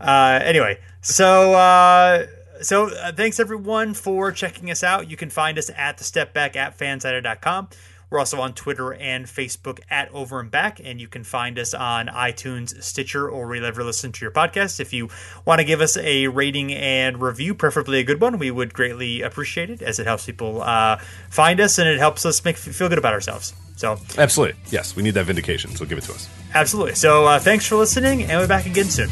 uh, 0.01 0.41
anyway, 0.43 0.81
so. 1.01 2.29
So 2.62 2.88
uh, 2.88 3.12
thanks 3.12 3.38
everyone 3.40 3.94
for 3.94 4.32
checking 4.32 4.70
us 4.70 4.82
out. 4.82 5.11
You 5.11 5.16
can 5.16 5.30
find 5.30 5.59
us 5.59 5.70
at 5.76 5.98
the 5.98 6.04
step 6.04 6.32
back 6.32 6.56
at 6.56 6.78
fansided.com. 6.78 7.68
We're 8.11 8.18
also 8.18 8.40
on 8.40 8.54
Twitter 8.54 8.94
and 8.94 9.26
Facebook 9.26 9.80
at 9.90 10.11
Over 10.12 10.40
and 10.40 10.50
Back, 10.50 10.80
and 10.82 10.98
you 10.98 11.09
can 11.09 11.24
find 11.24 11.59
us 11.59 11.74
on 11.74 12.06
iTunes, 12.06 12.82
Stitcher, 12.82 13.28
or 13.28 13.46
wherever 13.46 13.82
you 13.82 13.86
listen 13.86 14.12
to 14.12 14.24
your 14.24 14.30
podcast. 14.30 14.80
If 14.80 14.94
you 14.94 15.11
want 15.44 15.59
to 15.59 15.64
give 15.64 15.82
us 15.82 15.96
a 15.98 16.28
rating 16.28 16.72
and 16.72 17.20
review, 17.20 17.54
preferably 17.54 17.98
a 17.98 18.04
good 18.04 18.20
one, 18.20 18.38
we 18.38 18.50
would 18.50 18.72
greatly 18.72 19.20
appreciate 19.20 19.68
it, 19.68 19.82
as 19.82 19.98
it 19.98 20.06
helps 20.06 20.24
people 20.24 20.62
uh, 20.62 20.96
find 21.28 21.61
us 21.61 21.78
and 21.78 21.86
it 21.86 21.98
helps 21.98 22.24
us 22.24 22.42
make 22.44 22.56
feel 22.56 22.88
good 22.88 22.98
about 22.98 23.12
ourselves. 23.12 23.52
So 23.76 23.98
absolutely, 24.16 24.59
yes, 24.70 24.96
we 24.96 25.02
need 25.02 25.14
that 25.14 25.24
vindication. 25.24 25.76
So 25.76 25.84
give 25.84 25.98
it 25.98 26.04
to 26.04 26.12
us. 26.12 26.28
Absolutely. 26.54 26.94
So 26.94 27.26
uh, 27.26 27.38
thanks 27.38 27.66
for 27.66 27.76
listening, 27.76 28.22
and 28.22 28.30
we'll 28.30 28.42
be 28.42 28.48
back 28.48 28.64
again 28.64 28.86
soon. 28.86 29.11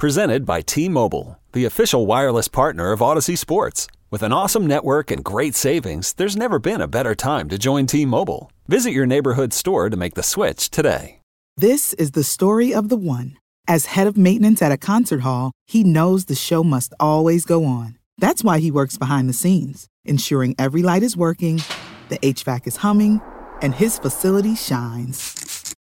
Presented 0.00 0.46
by 0.46 0.62
T 0.62 0.88
Mobile, 0.88 1.38
the 1.52 1.66
official 1.66 2.06
wireless 2.06 2.48
partner 2.48 2.90
of 2.92 3.02
Odyssey 3.02 3.36
Sports. 3.36 3.86
With 4.10 4.22
an 4.22 4.32
awesome 4.32 4.66
network 4.66 5.10
and 5.10 5.22
great 5.22 5.54
savings, 5.54 6.14
there's 6.14 6.38
never 6.38 6.58
been 6.58 6.80
a 6.80 6.88
better 6.88 7.14
time 7.14 7.50
to 7.50 7.58
join 7.58 7.84
T 7.84 8.06
Mobile. 8.06 8.50
Visit 8.66 8.92
your 8.92 9.04
neighborhood 9.04 9.52
store 9.52 9.90
to 9.90 9.98
make 9.98 10.14
the 10.14 10.22
switch 10.22 10.70
today. 10.70 11.20
This 11.58 11.92
is 11.92 12.12
the 12.12 12.24
story 12.24 12.72
of 12.72 12.88
the 12.88 12.96
one. 12.96 13.36
As 13.68 13.92
head 13.92 14.06
of 14.06 14.16
maintenance 14.16 14.62
at 14.62 14.72
a 14.72 14.78
concert 14.78 15.20
hall, 15.20 15.52
he 15.66 15.84
knows 15.84 16.24
the 16.24 16.34
show 16.34 16.64
must 16.64 16.94
always 16.98 17.44
go 17.44 17.66
on. 17.66 17.98
That's 18.16 18.42
why 18.42 18.58
he 18.58 18.70
works 18.70 18.96
behind 18.96 19.28
the 19.28 19.34
scenes, 19.34 19.86
ensuring 20.06 20.54
every 20.58 20.82
light 20.82 21.02
is 21.02 21.14
working, 21.14 21.60
the 22.08 22.18
HVAC 22.20 22.66
is 22.66 22.76
humming, 22.76 23.20
and 23.60 23.74
his 23.74 23.98
facility 23.98 24.54
shines. 24.54 25.39